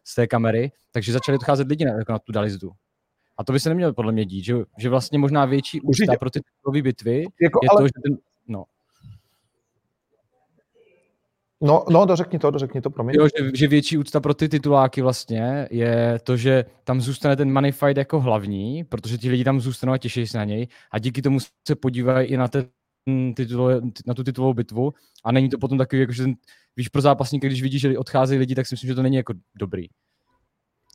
z 0.03 0.15
té 0.15 0.27
kamery, 0.27 0.71
takže 0.91 1.11
začali 1.11 1.37
odcházet 1.37 1.67
lidi 1.67 1.85
na, 1.85 1.91
jako 1.91 2.11
na 2.11 2.19
tu 2.19 2.31
Dalizdu. 2.31 2.71
A 3.37 3.43
to 3.43 3.53
by 3.53 3.59
se 3.59 3.69
nemělo 3.69 3.93
podle 3.93 4.11
mě 4.11 4.25
dít, 4.25 4.43
že, 4.43 4.55
že 4.77 4.89
vlastně 4.89 5.19
možná 5.19 5.45
větší 5.45 5.81
Určitě. 5.81 6.17
pro 6.19 6.29
ty 6.29 6.39
titulové 6.39 6.81
bitvy 6.81 7.25
jako, 7.41 7.59
je 7.63 7.69
ale, 7.69 7.81
to, 7.81 7.87
že 7.87 7.91
ten, 8.03 8.17
no, 8.47 8.63
no, 11.61 11.85
no, 11.89 12.05
dořekni 12.05 12.39
to, 12.39 12.51
dořekni 12.51 12.81
to, 12.81 12.89
promiň. 12.89 13.15
Jo, 13.15 13.27
že, 13.37 13.51
že 13.53 13.67
větší 13.67 13.97
úcta 13.97 14.19
pro 14.19 14.33
ty 14.33 14.49
tituláky 14.49 15.01
vlastně 15.01 15.67
je 15.71 16.19
to, 16.23 16.37
že 16.37 16.65
tam 16.83 17.01
zůstane 17.01 17.35
ten 17.35 17.53
money 17.53 17.71
fight 17.71 17.97
jako 17.97 18.19
hlavní, 18.19 18.83
protože 18.83 19.17
ti 19.17 19.29
lidi 19.29 19.43
tam 19.43 19.61
zůstanou 19.61 19.93
a 19.93 19.97
těší 19.97 20.27
se 20.27 20.37
na 20.37 20.43
něj 20.43 20.67
a 20.91 20.99
díky 20.99 21.21
tomu 21.21 21.39
se 21.67 21.75
podívají 21.75 22.27
i 22.27 22.37
na, 22.37 22.47
ten 22.47 22.69
titul, 23.35 23.81
na 24.07 24.13
tu 24.13 24.23
titulovou 24.23 24.53
bitvu 24.53 24.93
a 25.23 25.31
není 25.31 25.49
to 25.49 25.57
potom 25.57 25.77
takový, 25.77 25.99
jako, 25.99 26.11
že 26.11 26.23
ten, 26.23 26.35
víš, 26.75 26.89
pro 26.89 27.01
zápasníka, 27.01 27.47
když 27.47 27.61
vidíš, 27.61 27.81
že 27.81 27.97
odcházejí 27.97 28.39
lidi, 28.39 28.55
tak 28.55 28.67
si 28.67 28.73
myslím, 28.73 28.87
že 28.87 28.95
to 28.95 29.03
není 29.03 29.15
jako 29.15 29.33
dobrý 29.55 29.87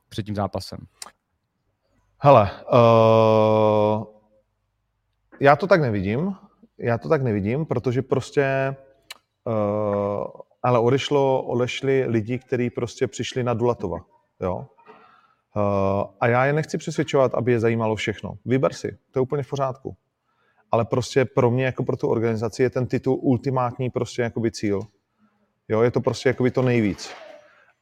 před 0.09 0.23
tím 0.23 0.35
zápasem. 0.35 0.79
Hele, 2.19 2.51
uh, 2.73 4.05
já 5.41 5.57
to 5.57 5.67
tak 5.67 5.81
nevidím, 5.81 6.35
já 6.79 6.99
to 6.99 7.09
tak 7.09 7.23
nevidím, 7.23 7.67
protože 7.67 8.03
prostě 8.03 8.77
uh, 9.45 10.25
ale 10.65 10.79
odešlo, 10.79 11.43
odešli 11.43 12.05
lidi, 12.07 12.39
kteří 12.39 12.71
prostě 12.71 13.07
přišli 13.07 13.45
na 13.45 13.55
Dulatova, 13.55 13.99
jo. 14.41 14.67
Uh, 15.57 15.63
a 16.21 16.27
já 16.27 16.47
je 16.47 16.53
nechci 16.53 16.79
přesvědčovat, 16.79 17.35
aby 17.35 17.53
je 17.53 17.61
zajímalo 17.61 17.97
všechno. 17.97 18.35
Vyber 18.45 18.73
si, 18.73 18.99
to 19.11 19.19
je 19.19 19.23
úplně 19.23 19.43
v 19.43 19.49
pořádku. 19.49 19.97
Ale 20.71 20.85
prostě 20.85 21.25
pro 21.25 21.51
mě, 21.51 21.65
jako 21.65 21.85
pro 21.85 21.97
tu 21.97 22.09
organizaci, 22.09 22.63
je 22.63 22.71
ten 22.71 22.87
titul 22.87 23.19
ultimátní 23.21 23.91
prostě 23.91 24.23
jakoby 24.23 24.51
cíl. 24.51 24.81
Jo, 25.69 25.83
je 25.83 25.91
to 25.91 26.01
prostě 26.01 26.29
jakoby 26.29 26.51
to 26.51 26.63
nejvíc. 26.63 27.15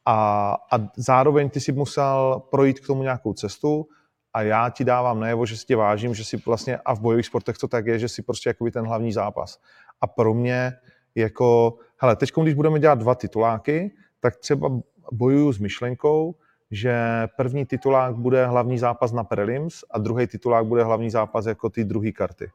A, 0.05 0.57
a 0.71 0.87
zároveň 0.97 1.49
ty 1.49 1.59
si 1.59 1.71
musel 1.71 2.41
projít 2.51 2.79
k 2.79 2.87
tomu 2.87 3.03
nějakou 3.03 3.33
cestu 3.33 3.87
a 4.33 4.41
já 4.41 4.69
ti 4.69 4.83
dávám 4.83 5.19
najevo, 5.19 5.45
že 5.45 5.57
si 5.57 5.65
tě 5.65 5.75
vážím, 5.75 6.15
že 6.15 6.25
si 6.25 6.37
vlastně, 6.37 6.77
a 6.77 6.95
v 6.95 6.99
bojových 6.99 7.25
sportech 7.25 7.57
to 7.57 7.67
tak 7.67 7.87
je, 7.87 7.99
že 7.99 8.09
si 8.09 8.21
prostě 8.21 8.49
jakoby 8.49 8.71
ten 8.71 8.85
hlavní 8.85 9.13
zápas. 9.13 9.59
A 10.01 10.07
pro 10.07 10.33
mě 10.33 10.73
jako, 11.15 11.77
hele, 11.97 12.15
teď, 12.15 12.31
když 12.41 12.53
budeme 12.53 12.79
dělat 12.79 12.99
dva 12.99 13.15
tituláky, 13.15 13.91
tak 14.19 14.35
třeba 14.35 14.71
bojuju 15.11 15.53
s 15.53 15.59
myšlenkou, 15.59 16.35
že 16.71 16.95
první 17.37 17.65
titulák 17.65 18.15
bude 18.15 18.45
hlavní 18.45 18.79
zápas 18.79 19.11
na 19.11 19.23
prelims 19.23 19.83
a 19.91 19.97
druhý 19.97 20.27
titulák 20.27 20.65
bude 20.65 20.83
hlavní 20.83 21.09
zápas 21.09 21.45
jako 21.45 21.69
ty 21.69 21.83
druhé 21.83 22.11
karty. 22.11 22.51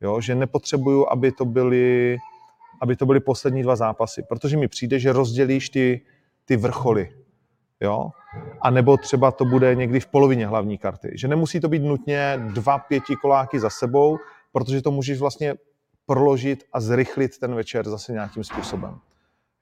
Jo, 0.00 0.20
že 0.20 0.34
nepotřebuju, 0.34 1.06
aby 1.10 1.32
to 1.32 1.44
byly, 1.44 2.18
aby 2.82 2.96
to 2.96 3.06
byly 3.06 3.20
poslední 3.20 3.62
dva 3.62 3.76
zápasy, 3.76 4.22
protože 4.22 4.56
mi 4.56 4.68
přijde, 4.68 4.98
že 4.98 5.12
rozdělíš 5.12 5.70
ty, 5.70 6.00
ty 6.44 6.56
vrcholy. 6.56 7.12
Jo? 7.80 8.10
A 8.60 8.70
nebo 8.70 8.96
třeba 8.96 9.30
to 9.30 9.44
bude 9.44 9.74
někdy 9.74 10.00
v 10.00 10.06
polovině 10.06 10.46
hlavní 10.46 10.78
karty. 10.78 11.10
Že 11.14 11.28
nemusí 11.28 11.60
to 11.60 11.68
být 11.68 11.82
nutně 11.82 12.42
dva 12.54 12.78
pěti 12.78 13.16
koláky 13.16 13.60
za 13.60 13.70
sebou, 13.70 14.18
protože 14.52 14.82
to 14.82 14.90
můžeš 14.90 15.20
vlastně 15.20 15.54
proložit 16.06 16.64
a 16.72 16.80
zrychlit 16.80 17.38
ten 17.38 17.54
večer 17.54 17.88
zase 17.88 18.12
nějakým 18.12 18.44
způsobem. 18.44 18.98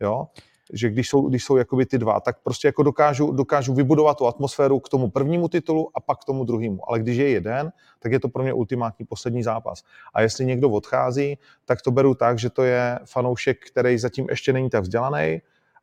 Jo? 0.00 0.28
Že 0.72 0.90
když 0.90 1.08
jsou, 1.08 1.28
když 1.28 1.44
jsou 1.44 1.56
jakoby 1.56 1.86
ty 1.86 1.98
dva, 1.98 2.20
tak 2.20 2.42
prostě 2.42 2.68
jako 2.68 2.82
dokážu, 2.82 3.32
dokážu 3.32 3.74
vybudovat 3.74 4.18
tu 4.18 4.26
atmosféru 4.26 4.80
k 4.80 4.88
tomu 4.88 5.10
prvnímu 5.10 5.48
titulu 5.48 5.90
a 5.94 6.00
pak 6.00 6.18
k 6.18 6.24
tomu 6.24 6.44
druhému. 6.44 6.88
Ale 6.88 6.98
když 6.98 7.16
je 7.16 7.28
jeden, 7.28 7.72
tak 7.98 8.12
je 8.12 8.20
to 8.20 8.28
pro 8.28 8.42
mě 8.42 8.52
ultimátní 8.52 9.06
poslední 9.06 9.42
zápas. 9.42 9.82
A 10.14 10.22
jestli 10.22 10.46
někdo 10.46 10.70
odchází, 10.70 11.38
tak 11.64 11.82
to 11.82 11.90
beru 11.90 12.14
tak, 12.14 12.38
že 12.38 12.50
to 12.50 12.62
je 12.62 12.98
fanoušek, 13.04 13.58
který 13.70 13.98
zatím 13.98 14.26
ještě 14.30 14.52
není 14.52 14.70
tak 14.70 14.82
vzdělaný 14.82 15.40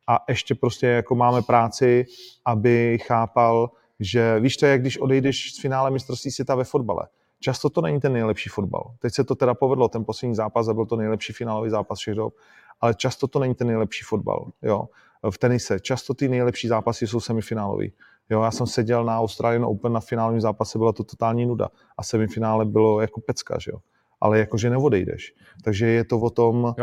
a 0.08 0.24
ještě 0.30 0.56
prostě 0.56 0.88
jako 0.88 1.16
máme 1.16 1.42
práci, 1.42 2.06
aby 2.46 2.98
chápal, 3.02 3.72
že 4.00 4.40
víš, 4.40 4.58
to 4.58 4.66
je, 4.66 4.78
když 4.78 4.98
odejdeš 4.98 5.54
z 5.54 5.62
finále 5.62 5.92
mistrovství 5.92 6.32
světa 6.32 6.56
ve 6.56 6.64
fotbale. 6.64 7.08
Často 7.46 7.70
to 7.70 7.82
není 7.82 8.00
ten 8.00 8.14
nejlepší 8.14 8.50
fotbal. 8.50 8.92
Teď 9.00 9.14
se 9.14 9.24
to 9.24 9.36
teda 9.36 9.54
povedlo, 9.54 9.88
ten 9.88 10.06
poslední 10.06 10.36
zápas 10.36 10.68
a 10.68 10.74
byl 10.74 10.86
to 10.86 10.96
nejlepší 10.96 11.34
finálový 11.34 11.70
zápas 11.70 12.00
všech 12.00 12.16
dob, 12.16 12.34
ale 12.82 12.94
často 12.94 13.28
to 13.28 13.40
není 13.40 13.56
ten 13.56 13.68
nejlepší 13.68 14.04
fotbal. 14.04 14.52
Jo. 14.62 14.90
V 15.30 15.38
tenise 15.38 15.80
často 15.80 16.14
ty 16.14 16.28
nejlepší 16.28 16.68
zápasy 16.68 17.08
jsou 17.08 17.20
semifinálový. 17.20 17.94
Jo, 18.30 18.42
já 18.42 18.52
jsem 18.52 18.68
seděl 18.68 19.04
na 19.04 19.20
Australian 19.20 19.66
Open 19.66 19.94
na 19.94 20.00
finálním 20.00 20.42
zápase, 20.42 20.78
byla 20.78 20.94
to 20.94 21.04
totální 21.04 21.46
nuda. 21.46 21.70
A 21.98 22.04
semifinále 22.04 22.66
bylo 22.66 23.02
jako 23.02 23.22
pecka, 23.22 23.60
že 23.60 23.72
jo. 23.72 23.78
Ale 24.22 24.40
jakože 24.40 24.70
neodejdeš. 24.70 25.34
Takže 25.64 25.88
je 25.88 26.04
to 26.06 26.20
o 26.20 26.30
tom, 26.30 26.74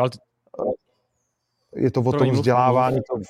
je 1.76 1.90
to 1.90 2.00
o 2.00 2.12
tom 2.12 2.30
vzdělávání 2.30 3.00
to, 3.10 3.20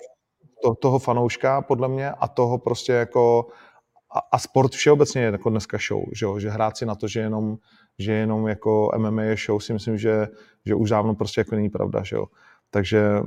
to, 0.62 0.74
toho 0.74 0.98
fanouška, 0.98 1.62
podle 1.62 1.88
mě, 1.88 2.10
a 2.10 2.28
toho 2.28 2.58
prostě 2.58 2.92
jako 2.92 3.46
a, 4.14 4.18
a 4.32 4.38
sport 4.38 4.72
všeobecně 4.72 5.22
je 5.22 5.32
jako 5.32 5.50
dneska 5.50 5.78
show, 5.88 6.04
že, 6.12 6.26
jo? 6.26 6.38
že 6.38 6.50
hrát 6.50 6.76
si 6.76 6.86
na 6.86 6.94
to, 6.94 7.08
že 7.08 7.20
jenom, 7.20 7.56
že 7.98 8.12
jenom 8.12 8.48
jako 8.48 8.90
MMA 8.96 9.22
je 9.22 9.36
show, 9.46 9.60
si 9.60 9.72
myslím, 9.72 9.98
že, 9.98 10.28
že 10.66 10.74
už 10.74 10.90
dávno 10.90 11.14
prostě 11.14 11.40
jako 11.40 11.54
není 11.54 11.70
pravda, 11.70 12.02
že 12.02 12.16
jo. 12.16 12.26
Takže, 12.70 13.20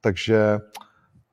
takže 0.00 0.58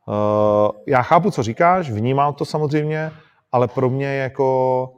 uh, 0.08 0.72
já 0.88 1.02
chápu, 1.02 1.32
co 1.32 1.44
říkáš, 1.44 1.92
vnímám 1.92 2.34
to 2.34 2.46
samozřejmě, 2.46 3.12
ale 3.52 3.68
pro 3.68 3.90
mě 3.90 4.16
jako 4.16 4.90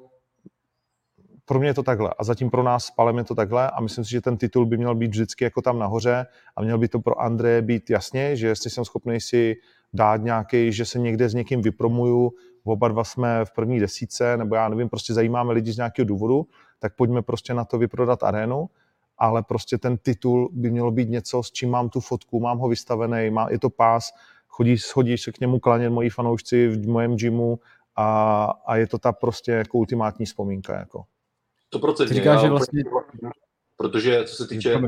pro 1.46 1.60
mě 1.60 1.70
je 1.70 1.74
to 1.74 1.84
takhle 1.84 2.14
a 2.20 2.24
zatím 2.24 2.50
pro 2.50 2.64
nás 2.64 2.86
s 2.86 2.92
Palem 2.92 3.18
je 3.18 3.24
to 3.24 3.36
takhle 3.36 3.72
a 3.72 3.82
myslím 3.82 4.06
si, 4.06 4.12
že 4.12 4.22
ten 4.22 4.38
titul 4.38 4.66
by 4.66 4.78
měl 4.78 4.96
být 4.96 5.12
vždycky 5.12 5.44
jako 5.44 5.62
tam 5.62 5.80
nahoře 5.80 6.26
a 6.56 6.62
měl 6.62 6.78
by 6.78 6.88
to 6.88 7.00
pro 7.00 7.22
Andreje 7.22 7.62
být 7.62 7.90
jasně, 7.90 8.36
že 8.36 8.48
jestli 8.48 8.70
jsem 8.70 8.86
schopný 8.86 9.22
si 9.22 9.56
dát 9.94 10.22
nějaký, 10.22 10.72
že 10.72 10.86
se 10.86 11.00
někde 11.00 11.30
s 11.30 11.34
někým 11.34 11.62
vypromuju, 11.62 12.32
oba 12.66 12.88
dva 12.88 13.04
jsme 13.04 13.46
v 13.46 13.52
první 13.52 13.80
desíce, 13.80 14.38
nebo 14.38 14.56
já 14.56 14.70
nevím, 14.70 14.90
prostě 14.90 15.14
zajímáme 15.14 15.54
lidi 15.54 15.72
z 15.72 15.78
nějakého 15.78 16.06
důvodu, 16.06 16.48
tak 16.80 16.96
pojďme 16.96 17.22
prostě 17.22 17.54
na 17.54 17.66
to 17.66 17.78
vyprodat 17.78 18.24
arénu, 18.24 18.70
ale 19.18 19.44
prostě 19.44 19.78
ten 19.78 19.98
titul 19.98 20.50
by 20.54 20.72
mělo 20.72 20.92
být 20.92 21.10
něco, 21.10 21.44
s 21.44 21.52
čím 21.52 21.70
mám 21.70 21.90
tu 21.90 22.00
fotku, 22.00 22.40
mám 22.40 22.58
ho 22.58 22.68
vystavený, 22.68 23.30
má, 23.30 23.48
je 23.50 23.60
to 23.60 23.70
pás, 23.70 24.12
chodí, 24.48 24.78
chodí 24.78 25.18
se 25.18 25.32
k 25.32 25.40
němu 25.40 25.60
klanět 25.60 25.92
moji 25.92 26.10
fanoušci 26.10 26.68
v 26.68 26.88
mojem 26.88 27.16
gymu 27.16 27.60
a, 27.96 28.44
a 28.66 28.76
je 28.76 28.88
to 28.88 28.98
ta 28.98 29.12
prostě 29.12 29.52
jako 29.52 29.78
ultimátní 29.78 30.26
vzpomínka. 30.26 30.80
Jako. 30.80 31.04
To 31.70 31.80
procentně. 31.80 32.14
Ty 32.14 32.20
říkáš, 32.20 32.36
já 32.36 32.42
že 32.42 32.50
vlastně- 32.50 32.84
Protože 33.78 34.24
co 34.24 34.36
se 34.36 34.48
týče 34.48 34.82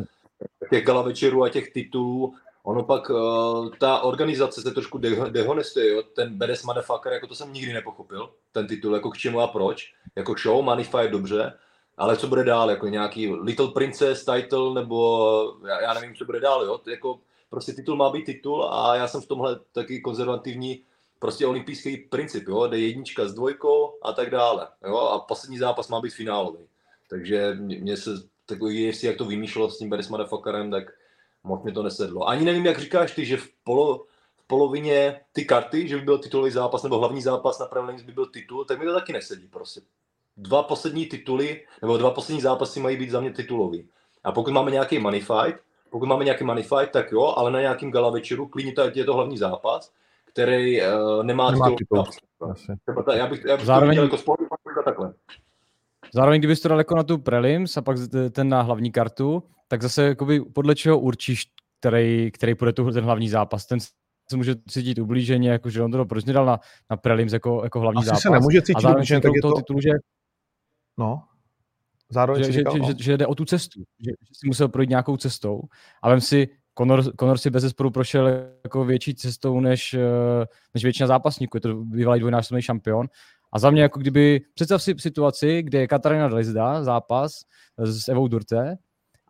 těch 0.70 0.86
gala 0.86 1.02
večerů 1.02 1.44
a 1.44 1.50
těch 1.50 1.72
titulů, 1.72 2.34
ono 2.68 2.84
pak 2.84 3.10
uh, 3.10 3.70
ta 3.80 4.00
organizace 4.00 4.62
se 4.62 4.72
trošku 4.72 4.98
de- 4.98 5.30
dehonestuje, 5.30 5.94
jo? 5.94 6.04
ten 6.04 6.38
Bedes 6.38 6.64
Motherfucker, 6.64 7.14
jako 7.14 7.28
to 7.28 7.36
jsem 7.36 7.54
nikdy 7.54 7.74
nepochopil, 7.74 8.30
ten 8.52 8.68
titul, 8.68 8.94
jako 8.94 9.12
k 9.12 9.18
čemu 9.18 9.40
a 9.40 9.48
proč, 9.48 9.94
jako 10.16 10.36
show, 10.42 10.66
Manify 10.66 11.08
dobře, 11.10 11.54
ale 11.98 12.18
co 12.18 12.28
bude 12.28 12.44
dál, 12.44 12.70
jako 12.70 12.88
nějaký 12.88 13.34
Little 13.34 13.68
Princess 13.68 14.26
title, 14.26 14.74
nebo 14.74 15.58
já, 15.68 15.82
já 15.82 15.94
nevím, 15.94 16.16
co 16.16 16.26
bude 16.26 16.40
dál, 16.40 16.66
jo, 16.66 16.78
to 16.78 16.90
jako 16.90 17.20
prostě 17.50 17.74
titul 17.74 17.96
má 17.96 18.10
být 18.10 18.26
titul 18.26 18.66
a 18.66 18.96
já 18.96 19.08
jsem 19.08 19.22
v 19.22 19.28
tomhle 19.28 19.60
taky 19.72 20.02
konzervativní, 20.02 20.84
prostě 21.20 21.48
olympijský 21.48 21.98
princip, 21.98 22.48
jo, 22.48 22.68
jde 22.68 22.80
jednička 22.80 23.28
s 23.28 23.34
dvojkou 23.34 23.94
a 24.02 24.14
tak 24.14 24.30
dále, 24.30 24.68
jo, 24.88 24.98
a 24.98 25.20
poslední 25.20 25.58
zápas 25.58 25.90
má 25.90 26.02
být 26.02 26.14
finálový. 26.14 26.68
Takže 27.10 27.54
mě 27.60 27.80
mě 27.80 27.98
se 27.98 28.10
takový, 28.46 28.84
jestli 28.84 29.08
jak 29.08 29.18
to 29.18 29.26
vymýšlelo 29.26 29.70
s 29.70 29.78
tím 29.78 29.90
Beres 29.90 30.10
Motherfuckerem, 30.10 30.72
tak 30.72 30.84
moc 31.44 31.64
mi 31.64 31.72
to 31.72 31.84
nesedlo. 31.84 32.28
Ani 32.30 32.46
nevím, 32.46 32.66
jak 32.66 32.80
říkáš 32.80 33.12
ty, 33.12 33.26
že 33.26 33.38
v, 33.38 33.48
polo, 33.64 33.98
v 34.38 34.48
polovině 34.48 35.20
ty 35.34 35.46
karty, 35.46 35.88
že 35.88 35.96
by 35.98 36.02
byl 36.02 36.18
titulový 36.18 36.52
zápas 36.52 36.84
nebo 36.84 37.00
hlavní 37.00 37.22
zápas 37.22 37.60
na 37.60 37.66
Premier 37.66 37.96
League 37.96 38.06
by 38.06 38.12
byl 38.14 38.26
titul, 38.26 38.66
tak 38.66 38.80
mi 38.80 38.86
to 38.86 38.94
taky 38.94 39.14
nesedí 39.14 39.48
prostě. 39.48 39.82
Dva 40.38 40.64
poslední 40.64 41.06
tituly, 41.06 41.66
nebo 41.82 41.98
dva 41.98 42.12
poslední 42.12 42.42
zápasy 42.42 42.80
mají 42.80 42.98
být 42.98 43.10
za 43.10 43.20
mě 43.20 43.32
titulový. 43.34 43.90
A 44.24 44.32
pokud 44.32 44.52
máme 44.54 44.72
nějaký 44.72 45.00
money 45.00 45.20
fight, 45.22 45.60
pokud 45.90 46.06
máme 46.06 46.24
nějaký 46.24 46.44
money 46.44 46.64
fight, 46.64 46.92
tak 46.92 47.12
jo, 47.12 47.34
ale 47.38 47.52
na 47.52 47.62
nějakým 47.62 47.92
gala 47.92 48.10
večeru, 48.10 48.48
klidně 48.48 48.72
to, 48.74 48.82
je 48.94 49.06
to 49.06 49.14
hlavní 49.14 49.38
zápas, 49.38 49.92
který 50.26 50.82
uh, 50.82 51.24
nemá, 51.24 51.52
Nemá 51.52 51.70
titulový 51.70 52.10
titul. 52.12 52.54
Třeba 52.86 53.04
ta- 53.04 53.16
Já 53.16 53.28
bych, 53.28 53.46
já 53.46 53.58
bych 53.58 53.66
Zároveň- 53.66 53.98
to 53.98 54.02
viděl 54.02 54.18
jako 54.68 54.84
takhle. 54.84 55.14
Zároveň, 56.18 56.42
kdybys 56.42 56.60
to 56.60 56.70
dal 56.70 56.78
jako 56.78 56.96
na 56.96 57.04
tu 57.04 57.18
prelims 57.18 57.78
a 57.78 57.82
pak 57.82 57.98
ten 58.32 58.50
na 58.50 58.62
hlavní 58.62 58.92
kartu, 58.92 59.44
tak 59.68 59.82
zase 59.82 60.04
jakoby 60.04 60.42
podle 60.42 60.76
čeho 60.76 61.00
určíš, 61.00 61.46
který, 61.80 62.32
který 62.32 62.56
půjde 62.56 62.74
tu, 62.74 62.92
ten 62.92 63.04
hlavní 63.04 63.30
zápas. 63.30 63.66
Ten 63.66 63.80
se 63.80 64.38
může 64.38 64.56
cítit 64.70 65.00
ublíženě, 65.00 65.50
jako 65.50 65.70
že 65.70 65.84
on 65.84 65.92
to 65.92 66.06
proč 66.06 66.26
nedal 66.26 66.46
na, 66.46 66.60
na 66.90 66.98
prelims 66.98 67.34
jako, 67.34 67.64
jako 67.64 67.80
hlavní 67.80 68.00
Asi 68.00 68.06
zápas. 68.06 68.22
se 68.22 68.30
nemůže 68.30 68.58
a 68.58 68.62
cítit 68.62 68.82
zároveň 68.82 69.00
ublíženě, 69.00 69.22
tak 69.22 69.32
je 69.36 69.42
toho 69.42 69.54
to, 69.54 69.62
titulu, 69.62 69.82
že, 69.82 69.90
no. 70.98 71.24
Zároveň 72.10 72.44
že, 72.44 72.52
říkal, 72.52 72.74
že, 72.74 72.80
no. 72.80 72.88
že, 72.88 72.96
že, 73.00 73.18
jde 73.18 73.28
o 73.28 73.36
tu 73.36 73.46
cestu, 73.46 73.80
že, 73.80 74.12
že 74.22 74.34
si 74.34 74.48
musel 74.48 74.70
projít 74.70 74.90
nějakou 74.90 75.18
cestou. 75.18 75.62
A 76.02 76.10
vem 76.10 76.22
si, 76.22 76.48
Conor, 76.78 77.04
Conor 77.20 77.38
si 77.38 77.50
bez 77.50 77.64
zesporu 77.64 77.92
prošel 77.92 78.28
jako 78.64 78.86
větší 78.86 79.16
cestou 79.16 79.60
než, 79.60 79.94
eh, 79.94 80.46
než 80.74 80.84
většina 80.84 81.08
zápasníků. 81.08 81.58
Je 81.58 81.62
to 81.62 81.76
bývalý 81.76 82.20
dvojnásobný 82.20 82.62
šampion. 82.62 83.08
A 83.54 83.60
za 83.60 83.70
mě, 83.70 83.82
jako 83.82 84.00
kdyby, 84.00 84.42
představ 84.54 84.84
si 84.84 84.96
situaci, 85.00 85.64
kde 85.64 85.80
je 85.80 85.88
Katarina 85.88 86.28
Dalizda, 86.28 86.84
zápas 86.84 87.32
s 87.78 88.08
Evou 88.08 88.28
Durte 88.28 88.78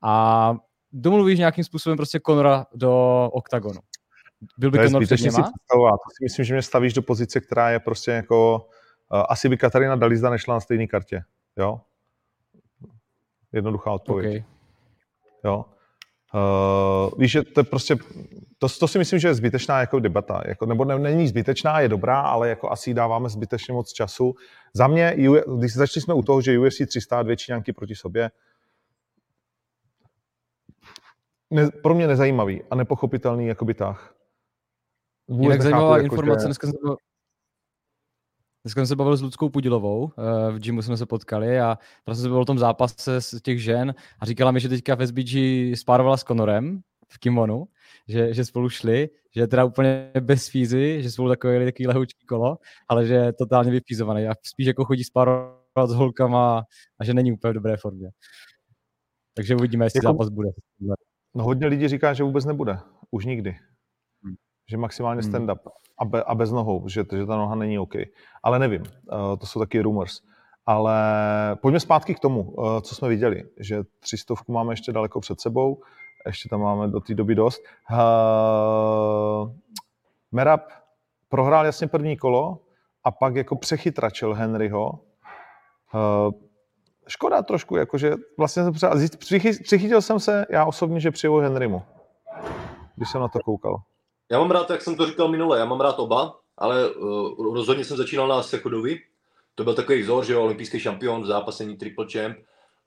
a 0.03 0.55
domluvíš 0.91 1.39
nějakým 1.39 1.63
způsobem 1.63 1.97
prostě 1.97 2.19
Conora 2.25 2.65
do 2.73 3.23
oktagonu. 3.33 3.79
Byl 4.57 4.71
by 4.71 4.77
To 4.77 4.83
Conor 4.83 5.05
před 5.05 5.17
si. 5.17 5.31
To 5.31 6.09
si 6.17 6.23
myslím, 6.23 6.45
že 6.45 6.53
mě 6.53 6.61
stavíš 6.61 6.93
do 6.93 7.01
pozice, 7.01 7.41
která 7.41 7.69
je 7.69 7.79
prostě 7.79 8.11
jako... 8.11 8.69
Uh, 9.13 9.23
asi 9.29 9.49
by 9.49 9.57
Katarina 9.57 9.95
Dalizda 9.95 10.29
nešla 10.29 10.53
na 10.53 10.59
stejné 10.59 10.87
kartě. 10.87 11.23
Jo? 11.57 11.81
Jednoduchá 13.51 13.91
odpověď. 13.91 14.27
Okay. 14.27 14.43
Jo? 15.43 15.65
Uh, 16.37 17.19
víš, 17.19 17.31
že 17.31 17.43
to 17.43 17.59
je 17.59 17.63
prostě, 17.63 17.95
to, 18.57 18.67
to 18.69 18.87
si 18.87 18.97
myslím, 18.97 19.19
že 19.19 19.27
je 19.27 19.33
zbytečná 19.33 19.79
jako 19.79 19.99
debata, 19.99 20.41
jako, 20.45 20.65
nebo 20.65 20.85
ne, 20.85 20.99
není 20.99 21.27
zbytečná, 21.27 21.79
je 21.79 21.89
dobrá, 21.89 22.21
ale 22.21 22.49
jako 22.49 22.71
asi 22.71 22.93
dáváme 22.93 23.29
zbytečně 23.29 23.73
moc 23.73 23.93
času. 23.93 24.35
Za 24.73 24.87
mě, 24.87 25.15
U- 25.29 25.57
když 25.57 25.73
začali 25.73 26.01
jsme 26.01 26.13
u 26.13 26.21
toho, 26.21 26.41
že 26.41 26.59
UFC 26.59 26.77
300 26.87 27.23
dvě 27.23 27.37
Číňanky 27.37 27.73
proti 27.73 27.95
sobě, 27.95 28.31
ne, 31.51 31.69
pro 31.83 31.93
mě 31.93 32.07
nezajímavý 32.07 32.63
a 32.71 32.75
nepochopitelný 32.75 33.47
jakoby 33.47 33.73
tah. 33.73 34.13
Jinak 35.39 35.61
zajímavá 35.61 35.97
jako, 35.97 36.05
informace, 36.05 36.41
že- 36.41 36.45
dneska 36.47 36.67
jsem, 36.67 36.71
se 36.71 36.77
bavil- 36.83 36.97
dneska 38.67 38.79
jsem 38.81 38.87
se 38.87 38.95
bavil 38.95 39.17
s 39.17 39.21
Ludskou 39.21 39.49
Pudilovou, 39.49 40.11
eh, 40.17 40.51
v 40.51 40.59
gymu 40.59 40.81
jsme 40.81 40.97
se 40.97 41.05
potkali 41.05 41.59
a 41.59 41.77
vlastně 42.05 42.21
se 42.21 42.29
bavil 42.29 42.41
o 42.41 42.45
tom 42.45 42.59
zápase 42.59 43.21
z 43.21 43.41
těch 43.41 43.63
žen 43.63 43.95
a 44.19 44.25
říkala 44.25 44.51
mi, 44.51 44.59
že 44.59 44.69
teďka 44.69 44.95
v 44.95 45.01
SBG 45.07 45.33
spárovala 45.75 46.17
s 46.17 46.23
Conorem 46.23 46.81
v 47.07 47.17
kimonu, 47.17 47.67
že, 48.07 48.33
že 48.33 48.45
spolu 48.45 48.69
šli, 48.69 49.09
že 49.35 49.47
teda 49.47 49.65
úplně 49.65 50.11
bez 50.19 50.47
fízy, 50.47 51.03
že 51.03 51.11
spolu 51.11 51.29
takový, 51.29 51.65
takový 51.65 51.87
lehoučký 51.87 52.25
kolo, 52.25 52.57
ale 52.87 53.05
že 53.05 53.13
je 53.13 53.33
totálně 53.33 53.71
vyfízovaný 53.71 54.27
a 54.27 54.33
spíš 54.43 54.67
jako 54.67 54.85
chodí 54.85 55.03
spárovat 55.03 55.89
s 55.89 55.93
holkama 55.93 56.63
a 56.99 57.03
že 57.03 57.13
není 57.13 57.31
úplně 57.31 57.51
v 57.51 57.53
dobré 57.53 57.77
formě. 57.77 58.09
Takže 59.33 59.55
uvidíme, 59.55 59.85
jestli 59.85 59.97
Jako- 59.97 60.07
zápas 60.07 60.29
bude. 60.29 60.49
No 61.35 61.43
hodně 61.43 61.67
lidí 61.67 61.87
říká, 61.87 62.13
že 62.13 62.23
vůbec 62.23 62.45
nebude. 62.45 62.79
Už 63.11 63.25
nikdy. 63.25 63.55
Že 64.69 64.77
maximálně 64.77 65.21
Hmm. 65.21 65.31
stand-up 65.31 65.59
a, 65.97 66.05
be, 66.05 66.23
a 66.23 66.35
bez 66.35 66.51
nohou, 66.51 66.87
že, 66.87 67.05
že 67.17 67.25
ta 67.25 67.37
noha 67.37 67.55
není 67.55 67.79
OK. 67.79 67.93
Ale 68.43 68.59
nevím, 68.59 68.81
uh, 68.81 69.37
to 69.39 69.45
jsou 69.45 69.59
taky 69.59 69.81
rumors. 69.81 70.21
Ale 70.65 71.01
pojďme 71.61 71.79
zpátky 71.79 72.15
k 72.15 72.19
tomu, 72.19 72.41
uh, 72.41 72.79
co 72.79 72.95
jsme 72.95 73.09
viděli, 73.09 73.43
že 73.59 73.83
třistovku 73.99 74.51
máme 74.51 74.73
ještě 74.73 74.91
daleko 74.91 75.19
před 75.19 75.41
sebou, 75.41 75.81
ještě 76.25 76.49
tam 76.49 76.61
máme 76.61 76.87
do 76.87 76.99
té 76.99 77.13
doby 77.13 77.35
dost. 77.35 77.61
Uh, 77.91 79.51
Merab 80.31 80.61
prohrál 81.29 81.65
jasně 81.65 81.87
první 81.87 82.17
kolo 82.17 82.59
a 83.03 83.11
pak 83.11 83.35
jako 83.35 83.55
přechytračil 83.55 84.33
Henryho. 84.33 84.91
Uh, 85.93 86.31
škoda 87.07 87.41
trošku, 87.41 87.75
jakože 87.77 88.13
vlastně 88.37 88.63
jsem 88.63 88.73
třeba, 88.73 88.95
zjist- 88.95 89.17
přichy- 89.17 89.63
přichytil 89.63 90.01
jsem 90.01 90.19
se 90.19 90.45
já 90.49 90.65
osobně, 90.65 90.99
že 90.99 91.11
přijel 91.11 91.37
Henrymu, 91.37 91.81
když 92.95 93.09
jsem 93.09 93.21
na 93.21 93.27
to 93.27 93.39
koukal. 93.39 93.77
Já 94.31 94.39
mám 94.39 94.51
rád, 94.51 94.69
jak 94.69 94.81
jsem 94.81 94.95
to 94.95 95.05
říkal 95.05 95.27
minule, 95.27 95.59
já 95.59 95.65
mám 95.65 95.81
rád 95.81 95.99
oba, 95.99 96.39
ale 96.57 96.91
uh, 96.95 97.53
rozhodně 97.53 97.85
jsem 97.85 97.97
začínal 97.97 98.27
na 98.27 98.43
Sechodovi. 98.43 98.99
To 99.55 99.63
byl 99.63 99.73
takový 99.73 100.01
vzor, 100.01 100.25
že 100.25 100.33
jo, 100.33 100.43
olympijský 100.43 100.79
šampion 100.79 101.21
v 101.23 101.25
zápasení 101.25 101.77
Triple 101.77 102.05
Champ. 102.11 102.37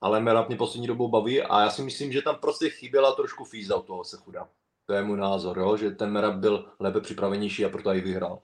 ale 0.01 0.19
Merab 0.19 0.47
mě 0.47 0.57
poslední 0.57 0.87
dobou 0.87 1.07
baví 1.07 1.41
a 1.41 1.61
já 1.61 1.69
si 1.69 1.81
myslím, 1.81 2.11
že 2.11 2.21
tam 2.21 2.35
prostě 2.35 2.69
chyběla 2.69 3.11
trošku 3.15 3.43
fíza 3.43 3.75
od 3.75 3.85
toho 3.85 4.03
se 4.03 4.17
chuda. 4.17 4.47
To 4.85 4.93
je 4.93 5.03
můj 5.03 5.17
názor, 5.17 5.57
jo? 5.59 5.77
že 5.77 5.91
ten 5.91 6.11
Merab 6.11 6.35
byl 6.35 6.65
lépe 6.79 7.01
připravenější 7.01 7.65
a 7.65 7.69
proto 7.69 7.89
i 7.93 8.01
vyhrál. 8.01 8.39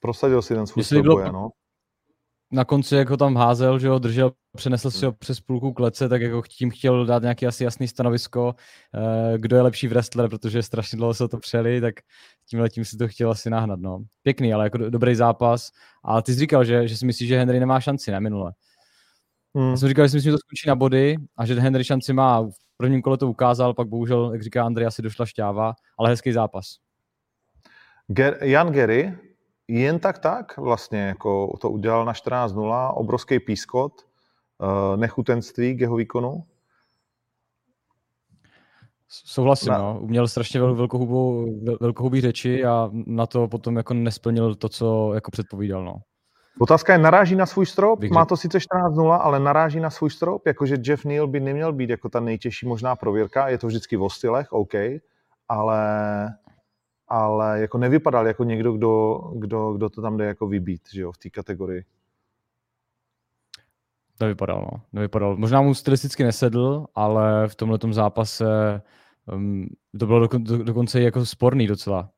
Prosadil 0.00 0.42
si 0.42 0.54
ten 0.54 0.66
svůj 0.66 0.80
Jestli 0.80 1.02
bylo- 1.02 1.16
boje, 1.16 1.32
no. 1.32 1.50
Na 2.52 2.64
konci, 2.64 2.94
jak 2.94 3.10
ho 3.10 3.16
tam 3.16 3.36
házel, 3.36 3.78
že 3.78 3.88
ho 3.88 3.98
držel, 3.98 4.32
přenesl 4.56 4.90
si 4.90 5.04
ho 5.04 5.12
přes 5.12 5.40
půlku 5.40 5.72
klece, 5.72 6.08
tak 6.08 6.22
jako 6.22 6.42
tím 6.48 6.70
chtěl 6.70 7.06
dát 7.06 7.22
nějaký 7.22 7.46
asi 7.46 7.64
jasný 7.64 7.88
stanovisko, 7.88 8.54
eh, 8.94 9.38
kdo 9.38 9.56
je 9.56 9.62
lepší 9.62 9.88
wrestler, 9.88 10.28
protože 10.28 10.62
strašně 10.62 10.96
dlouho 10.96 11.14
se 11.14 11.28
to 11.28 11.38
přeli, 11.38 11.80
tak 11.80 11.94
tímhle 12.48 12.68
tím 12.68 12.84
si 12.84 12.96
to 12.96 13.08
chtěl 13.08 13.30
asi 13.30 13.50
nahnat. 13.50 13.80
No. 13.80 14.04
Pěkný, 14.22 14.54
ale 14.54 14.64
jako 14.64 14.78
do- 14.78 14.90
dobrý 14.90 15.14
zápas. 15.14 15.70
A 16.04 16.22
ty 16.22 16.32
jsi 16.32 16.40
říkal, 16.40 16.64
že, 16.64 16.88
že 16.88 16.96
si 16.96 17.06
myslíš, 17.06 17.28
že 17.28 17.38
Henry 17.38 17.60
nemá 17.60 17.80
šanci, 17.80 18.10
ne 18.10 18.20
minule. 18.20 18.52
Hmm. 19.54 19.70
Já 19.70 19.76
jsem 19.76 19.88
říkal, 19.88 20.04
že 20.04 20.08
si 20.08 20.16
myslím, 20.16 20.30
že 20.30 20.34
to 20.34 20.38
skončí 20.38 20.68
na 20.68 20.74
body 20.74 21.16
a 21.36 21.46
že 21.46 21.60
Henry 21.60 21.84
šanci 21.84 22.12
má. 22.12 22.42
V 22.42 22.52
prvním 22.76 23.02
kole 23.02 23.18
to 23.18 23.28
ukázal, 23.30 23.74
pak 23.74 23.88
bohužel, 23.88 24.32
jak 24.32 24.42
říká 24.42 24.64
Andrej, 24.64 24.86
asi 24.86 25.02
došla 25.02 25.26
šťáva, 25.26 25.74
ale 25.98 26.08
hezký 26.08 26.32
zápas. 26.32 26.76
Ger- 28.10 28.44
Jan 28.44 28.72
Gery 28.72 29.18
jen 29.80 29.98
tak 29.98 30.18
tak 30.18 30.56
vlastně 30.56 31.00
jako 31.00 31.56
to 31.60 31.70
udělal 31.70 32.04
na 32.04 32.12
14-0, 32.12 32.92
obrovský 32.96 33.40
pískot, 33.40 33.92
eh, 34.62 34.96
nechutenství 34.96 35.76
k 35.76 35.80
jeho 35.80 35.96
výkonu. 35.96 36.44
Souhlasím, 39.08 39.72
Na- 39.72 39.78
no. 39.78 39.98
Uměl 40.00 40.28
strašně 40.28 40.60
vel, 40.60 40.74
velkohubou, 40.74 41.46
vel, 41.64 41.78
velkohubý 41.80 42.20
řeči 42.20 42.64
a 42.64 42.90
na 42.92 43.26
to 43.26 43.48
potom 43.48 43.76
jako 43.76 43.94
nesplnil 43.94 44.54
to, 44.54 44.68
co 44.68 45.14
jako 45.14 45.30
předpovídal, 45.30 45.84
no. 45.84 45.94
Otázka 46.60 46.92
je, 46.92 46.98
naráží 46.98 47.36
na 47.36 47.46
svůj 47.46 47.66
strop, 47.66 48.00
Bych 48.00 48.10
má 48.10 48.24
to 48.24 48.36
sice 48.36 48.58
14-0, 48.58 49.16
ale 49.16 49.40
naráží 49.40 49.80
na 49.80 49.90
svůj 49.90 50.10
strop, 50.10 50.46
jakože 50.46 50.76
Jeff 50.86 51.04
Neal 51.04 51.26
by 51.26 51.40
neměl 51.40 51.72
být 51.72 51.90
jako 51.90 52.08
ta 52.08 52.20
nejtěžší 52.20 52.66
možná 52.66 52.96
prověrka, 52.96 53.48
je 53.48 53.58
to 53.58 53.66
vždycky 53.66 53.96
v 53.96 54.08
stylech, 54.08 54.52
OK, 54.52 54.74
ale, 55.48 55.80
ale 57.12 57.60
jako 57.60 57.78
nevypadal 57.78 58.26
jako 58.26 58.44
někdo, 58.44 58.72
kdo, 58.72 59.18
kdo, 59.34 59.72
kdo 59.72 59.90
to 59.90 60.02
tam 60.02 60.16
jde 60.16 60.24
jako 60.24 60.46
vybít, 60.46 60.82
že 60.92 61.00
jo, 61.00 61.12
v 61.12 61.18
té 61.18 61.30
kategorii. 61.30 61.84
Nevypadal, 64.20 64.68
no. 64.72 64.80
Nevypadal. 64.92 65.36
Možná 65.36 65.62
mu 65.62 65.74
stylisticky 65.74 66.24
nesedl, 66.24 66.86
ale 66.94 67.48
v 67.48 67.54
tomhle 67.54 67.78
zápase 67.90 68.46
um, 69.32 69.68
to 69.98 70.06
bylo 70.06 70.20
dokon, 70.20 70.44
do, 70.44 70.64
dokonce 70.64 71.00
i 71.00 71.04
jako 71.04 71.26
sporný 71.26 71.66
docela. 71.66 72.10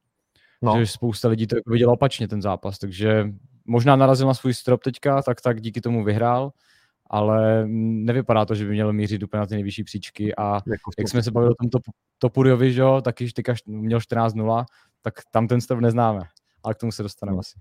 No, 0.63 0.79
Že 0.79 0.87
spousta 0.87 1.29
lidí 1.29 1.47
to 1.47 1.57
jako 1.57 1.71
vidělo 1.71 1.93
opačně 1.93 2.29
ten 2.29 2.43
zápas, 2.43 2.79
takže 2.79 3.33
možná 3.67 3.97
narazil 3.97 4.27
na 4.27 4.35
svůj 4.35 4.55
strop 4.55 4.83
teďka, 4.83 5.23
tak 5.23 5.41
tak 5.41 5.61
díky 5.61 5.81
tomu 5.81 6.05
vyhrál, 6.05 6.53
ale 7.15 7.65
nevypadá 7.69 8.45
to, 8.45 8.55
že 8.55 8.65
by 8.65 8.71
měl 8.71 8.93
mířit 8.93 9.23
úplně 9.23 9.41
na 9.41 9.47
ty 9.47 9.55
nejvyšší 9.55 9.85
příčky 9.85 10.35
a 10.37 10.53
jako 10.55 10.91
jak 10.99 11.09
jsme 11.09 11.23
se 11.23 11.31
bavili 11.31 11.53
o 11.53 11.55
tom 11.63 11.71
top, 11.71 11.83
Topuriovi, 12.19 12.73
že 12.73 12.81
jo, 12.81 13.01
taky 13.05 13.33
teďka 13.33 13.55
měl 13.67 13.99
14-0, 13.99 14.65
tak 15.03 15.15
tam 15.31 15.49
ten 15.49 15.61
stav 15.61 15.79
neznáme, 15.79 16.21
ale 16.63 16.75
k 16.75 16.79
tomu 16.79 16.93
se 16.93 17.03
dostaneme 17.03 17.35
No. 17.35 17.41
asi. 17.41 17.59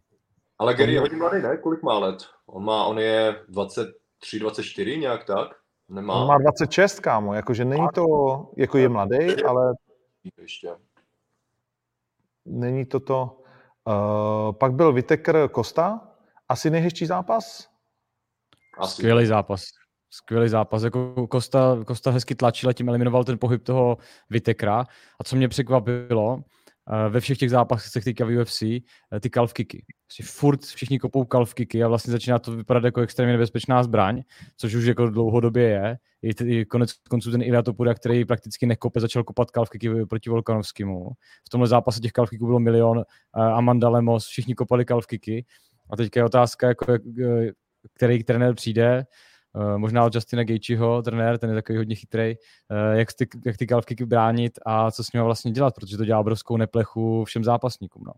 Ale 0.60 0.74
Gary 0.74 0.94
je 0.94 1.00
hodně 1.00 1.18
mladý, 1.18 1.42
ne? 1.42 1.58
Kolik 1.58 1.84
má 1.84 2.00
let? 2.00 2.18
On, 2.46 2.64
má, 2.64 2.86
on 2.86 3.00
je 3.00 3.36
23, 3.50 4.40
24, 4.40 4.98
nějak 4.98 5.26
tak? 5.26 5.48
Nemá. 5.90 6.14
On 6.14 6.28
má 6.28 6.38
26, 6.38 7.00
kámo, 7.00 7.34
jakože 7.34 7.66
není 7.66 7.88
to, 7.94 8.06
jako 8.58 8.78
je 8.78 8.90
mladý, 8.90 9.44
ale 9.48 9.74
Ještě. 10.42 10.70
není 12.46 12.86
to 12.86 13.00
to. 13.00 13.40
Uh, 13.88 14.52
pak 14.54 14.74
byl 14.74 14.94
Vitekr 14.94 15.50
Costa, 15.56 16.02
asi 16.50 16.70
nejhezčí 16.70 17.06
zápas. 17.06 17.73
Asi. 18.78 18.94
Skvělý 18.94 19.26
zápas. 19.26 19.64
Skvělý 20.10 20.50
zápas. 20.50 20.84
Jako 20.84 21.28
Kosta, 21.28 21.78
Kosta 21.88 22.12
hezky 22.12 22.36
tlačil 22.36 22.74
tím 22.74 22.90
eliminoval 22.90 23.24
ten 23.24 23.40
pohyb 23.40 23.64
toho 23.64 23.98
Vitekra. 24.30 24.86
A 25.20 25.24
co 25.24 25.36
mě 25.36 25.48
překvapilo, 25.50 26.40
eh, 27.06 27.10
ve 27.10 27.20
všech 27.20 27.38
těch 27.38 27.50
zápasech 27.50 28.04
teďka 28.04 28.26
v 28.26 28.30
UFC, 28.38 28.62
eh, 28.64 29.20
ty 29.20 29.30
calf 29.30 29.54
kicky. 29.54 29.86
Prostě 30.08 30.24
furt 30.24 30.62
všichni 30.62 31.00
kopou 31.00 31.26
calf 31.26 31.54
kicky 31.54 31.84
a 31.84 31.88
vlastně 31.88 32.12
začíná 32.12 32.40
to 32.40 32.52
vypadat 32.52 32.84
jako 32.84 33.02
extrémně 33.02 33.32
nebezpečná 33.34 33.84
zbraň, 33.84 34.22
což 34.58 34.74
už 34.76 34.86
jako 34.86 35.10
dlouhodobě 35.10 35.64
je. 35.64 35.98
I, 36.22 36.34
t- 36.34 36.66
konec 36.66 36.94
konců 37.10 37.32
ten 37.32 37.42
Ilya 37.42 37.62
Topuria, 37.62 37.94
který 37.94 38.26
prakticky 38.26 38.66
nekope, 38.66 39.00
začal 39.00 39.24
kopat 39.24 39.52
calf 39.52 39.70
kicky 39.70 40.06
proti 40.06 40.30
Volkanovskému. 40.30 41.10
V 41.48 41.50
tomhle 41.50 41.68
zápase 41.68 42.00
těch 42.00 42.12
calf 42.12 42.30
kicků 42.30 42.46
bylo 42.46 42.60
milion. 42.60 43.00
eh, 43.00 43.42
Amanda 43.42 43.90
Lemos, 43.90 44.26
všichni 44.28 44.56
kopali 44.56 44.86
calf 44.86 45.06
kicky. 45.06 45.46
A 45.90 45.96
teďka 45.96 46.20
je 46.20 46.24
otázka, 46.26 46.68
jako, 46.68 46.92
jak, 46.92 47.02
který 47.96 48.24
trenér 48.24 48.56
přijde, 48.56 49.06
Uh, 49.56 49.78
možná 49.78 50.06
od 50.06 50.16
Justina 50.16 50.44
Gejčiho, 50.44 51.02
trenér, 51.02 51.38
ten 51.38 51.50
je 51.50 51.56
takový 51.56 51.78
hodně 51.78 51.96
chytrý, 51.96 52.36
uh, 52.72 52.98
jak 52.98 53.14
ty, 53.14 53.28
jak 53.46 53.58
ty 53.58 53.68
kicky 53.86 54.06
bránit 54.06 54.60
a 54.66 54.92
co 54.92 55.04
s 55.04 55.14
nimi 55.14 55.24
vlastně 55.24 55.52
dělat, 55.52 55.76
protože 55.76 55.98
to 55.98 56.06
dělá 56.06 56.20
obrovskou 56.20 56.58
neplechu 56.58 57.26
všem 57.26 57.44
zápasníkům. 57.44 58.04
No. 58.06 58.14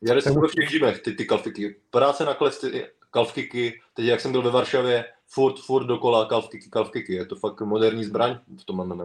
Jede 0.00 0.22
se 0.22 0.32
to 0.32 0.40
všech 0.48 0.70
žimech, 0.70 1.00
ty, 1.00 1.12
ty 1.12 1.24
kalfiky. 1.24 1.76
Práce 1.90 2.24
na 2.24 2.34
kles, 2.34 2.58
ty 2.58 2.86
kalfkiky, 3.10 3.80
teď 3.94 4.04
jak 4.04 4.20
jsem 4.20 4.32
byl 4.32 4.42
ve 4.42 4.50
Varšavě, 4.50 5.04
furt, 5.26 5.58
furt 5.58 5.84
dokola 5.84 6.26
kalfkiky, 6.26 6.70
kalfkiky. 6.70 7.14
Je 7.14 7.26
to 7.26 7.36
fakt 7.36 7.60
moderní 7.60 8.04
zbraň 8.04 8.38
v 8.60 8.64
tom 8.64 8.76
MMA. 8.76 9.04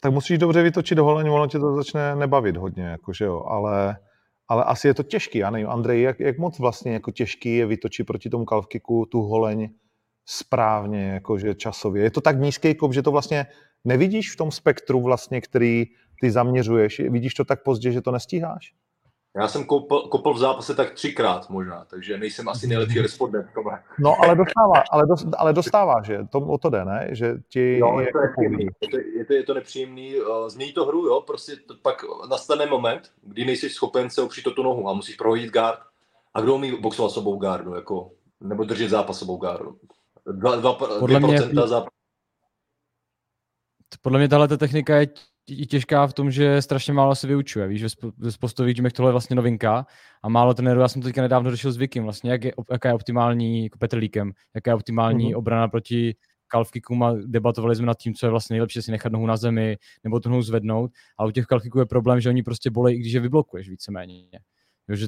Tak 0.00 0.12
musíš 0.12 0.38
dobře 0.38 0.62
vytočit 0.62 0.98
holeň, 0.98 1.28
ono 1.28 1.46
tě 1.46 1.58
to 1.58 1.76
začne 1.76 2.16
nebavit 2.16 2.56
hodně, 2.56 2.84
jakože 2.84 3.24
jo, 3.24 3.44
ale, 3.46 3.96
ale 4.52 4.64
asi 4.64 4.88
je 4.88 4.94
to 4.94 5.02
těžký, 5.02 5.38
já 5.38 5.50
nevím, 5.50 5.68
Andrej, 5.68 6.02
jak, 6.02 6.20
jak 6.20 6.38
moc 6.38 6.58
vlastně 6.58 6.92
jako 6.92 7.10
těžký 7.10 7.56
je 7.56 7.66
vytočit 7.66 8.06
proti 8.06 8.30
tomu 8.30 8.44
kalfkiku 8.44 9.06
tu 9.06 9.20
holeň 9.20 9.68
správně, 10.26 11.04
jakože 11.04 11.54
časově. 11.54 12.02
Je 12.02 12.10
to 12.10 12.20
tak 12.20 12.40
nízký 12.40 12.74
kop, 12.74 12.92
že 12.92 13.02
to 13.02 13.12
vlastně 13.12 13.46
nevidíš 13.84 14.32
v 14.32 14.36
tom 14.36 14.50
spektru 14.50 15.02
vlastně, 15.02 15.40
který 15.40 15.84
ty 16.20 16.30
zaměřuješ. 16.30 17.00
Vidíš 17.00 17.34
to 17.34 17.44
tak 17.44 17.62
pozdě, 17.62 17.92
že 17.92 18.00
to 18.00 18.10
nestíháš? 18.10 18.74
Já 19.36 19.48
jsem 19.48 19.64
kopl, 19.64 20.00
kopl 20.00 20.34
v 20.34 20.38
zápase 20.38 20.74
tak 20.74 20.90
třikrát 20.94 21.50
možná, 21.50 21.84
takže 21.90 22.18
nejsem 22.18 22.48
asi 22.48 22.66
nejlepší 22.66 23.00
respondent 23.00 23.46
v 23.50 23.54
tomhle. 23.54 23.82
No, 23.98 24.16
ale 24.24 24.34
dostává, 24.36 24.82
ale, 24.90 25.06
dos, 25.06 25.26
ale 25.38 25.52
dostává, 25.52 26.02
že? 26.02 26.18
To, 26.30 26.38
o 26.38 26.58
to 26.58 26.70
jde, 26.70 26.84
ne? 26.84 27.08
Že 27.10 27.34
ti 27.48 27.78
Jo, 27.78 27.98
je 28.00 28.06
je 28.06 28.12
to, 28.12 28.18
jako 28.18 28.40
nepříjemný. 28.40 28.64
je, 28.82 28.88
to, 28.88 28.96
je, 29.18 29.24
to, 29.24 29.32
je 29.32 29.42
to 29.42 29.54
nepříjemný, 29.54 30.16
uh, 30.16 30.48
změní 30.48 30.72
to 30.72 30.84
hru, 30.84 31.06
jo, 31.06 31.20
prostě 31.20 31.56
to, 31.56 31.74
pak 31.82 32.04
nastane 32.30 32.66
moment, 32.66 33.10
kdy 33.22 33.44
nejsi 33.44 33.70
schopen 33.70 34.10
se 34.10 34.22
opřít 34.22 34.46
o 34.46 34.50
tu 34.50 34.62
nohu 34.62 34.88
a 34.88 34.92
musíš 34.92 35.16
prohodit 35.16 35.52
guard. 35.52 35.78
A 36.34 36.40
kdo 36.40 36.54
umí 36.54 36.80
boxovat 36.80 37.10
s 37.10 37.16
obou 37.16 37.36
gardu, 37.36 37.74
jako, 37.74 38.10
nebo 38.40 38.64
držet 38.64 38.88
zápas 38.88 39.18
s 39.18 39.22
obou 39.22 39.36
gardu? 39.36 39.76
Dva, 40.32 40.56
dva, 40.56 40.72
Podle 40.74 40.98
dvě 41.06 41.18
mě- 41.18 41.38
procenta 41.38 41.66
za... 41.66 41.84
Podle 44.00 44.18
mě 44.18 44.28
tahle 44.28 44.48
ta 44.48 44.56
technika 44.56 44.96
je 44.96 45.06
těžká 45.68 46.06
v 46.06 46.12
tom, 46.12 46.30
že 46.30 46.62
strašně 46.62 46.92
málo 46.92 47.14
se 47.14 47.26
vyučuje. 47.26 47.68
Víš, 47.68 47.82
ve 47.82 47.88
spo- 47.88 48.12
ve 48.18 48.30
postových 48.40 48.76
gymech 48.76 48.92
tohle 48.92 49.08
je 49.08 49.12
vlastně 49.12 49.36
novinka 49.36 49.86
a 50.22 50.28
málo 50.28 50.54
trenérů. 50.54 50.80
Já 50.80 50.88
jsem 50.88 51.02
to 51.02 51.08
teďka 51.08 51.22
nedávno 51.22 51.50
řešil 51.50 51.72
s 51.72 51.76
Vikim, 51.76 52.04
vlastně, 52.04 52.30
jak 52.30 52.44
je, 52.44 52.52
jaká 52.72 52.88
je 52.88 52.94
optimální, 52.94 53.64
jako 53.64 53.78
Petrlíkem, 53.78 54.32
jaká 54.54 54.70
je 54.70 54.74
optimální 54.74 55.24
Mhm. 55.24 55.32
mm-hmm. 55.32 55.38
obrana 55.38 55.68
proti 55.68 56.14
calf 56.48 56.70
kickům 56.70 57.02
a 57.02 57.14
debatovali 57.26 57.76
jsme 57.76 57.86
nad 57.86 57.98
tím, 57.98 58.14
co 58.14 58.26
je 58.26 58.30
vlastně 58.30 58.54
nejlepší, 58.54 58.82
si 58.82 58.90
nechat 58.90 59.12
nohu 59.12 59.26
na 59.26 59.36
zemi 59.36 59.76
nebo 60.04 60.20
tu 60.20 60.28
nohu 60.28 60.42
zvednout. 60.42 60.90
A 61.18 61.24
u 61.24 61.30
těch 61.30 61.46
calf 61.46 61.62
kicků 61.62 61.78
je 61.78 61.86
problém, 61.86 62.20
že 62.20 62.28
oni 62.28 62.42
prostě 62.42 62.70
bolej, 62.70 62.96
i 62.96 62.98
když 62.98 63.12
je 63.12 63.20
vyblokuješ 63.20 63.68
víceméně. 63.68 64.28
Jo, 64.88 64.96
že 64.96 65.06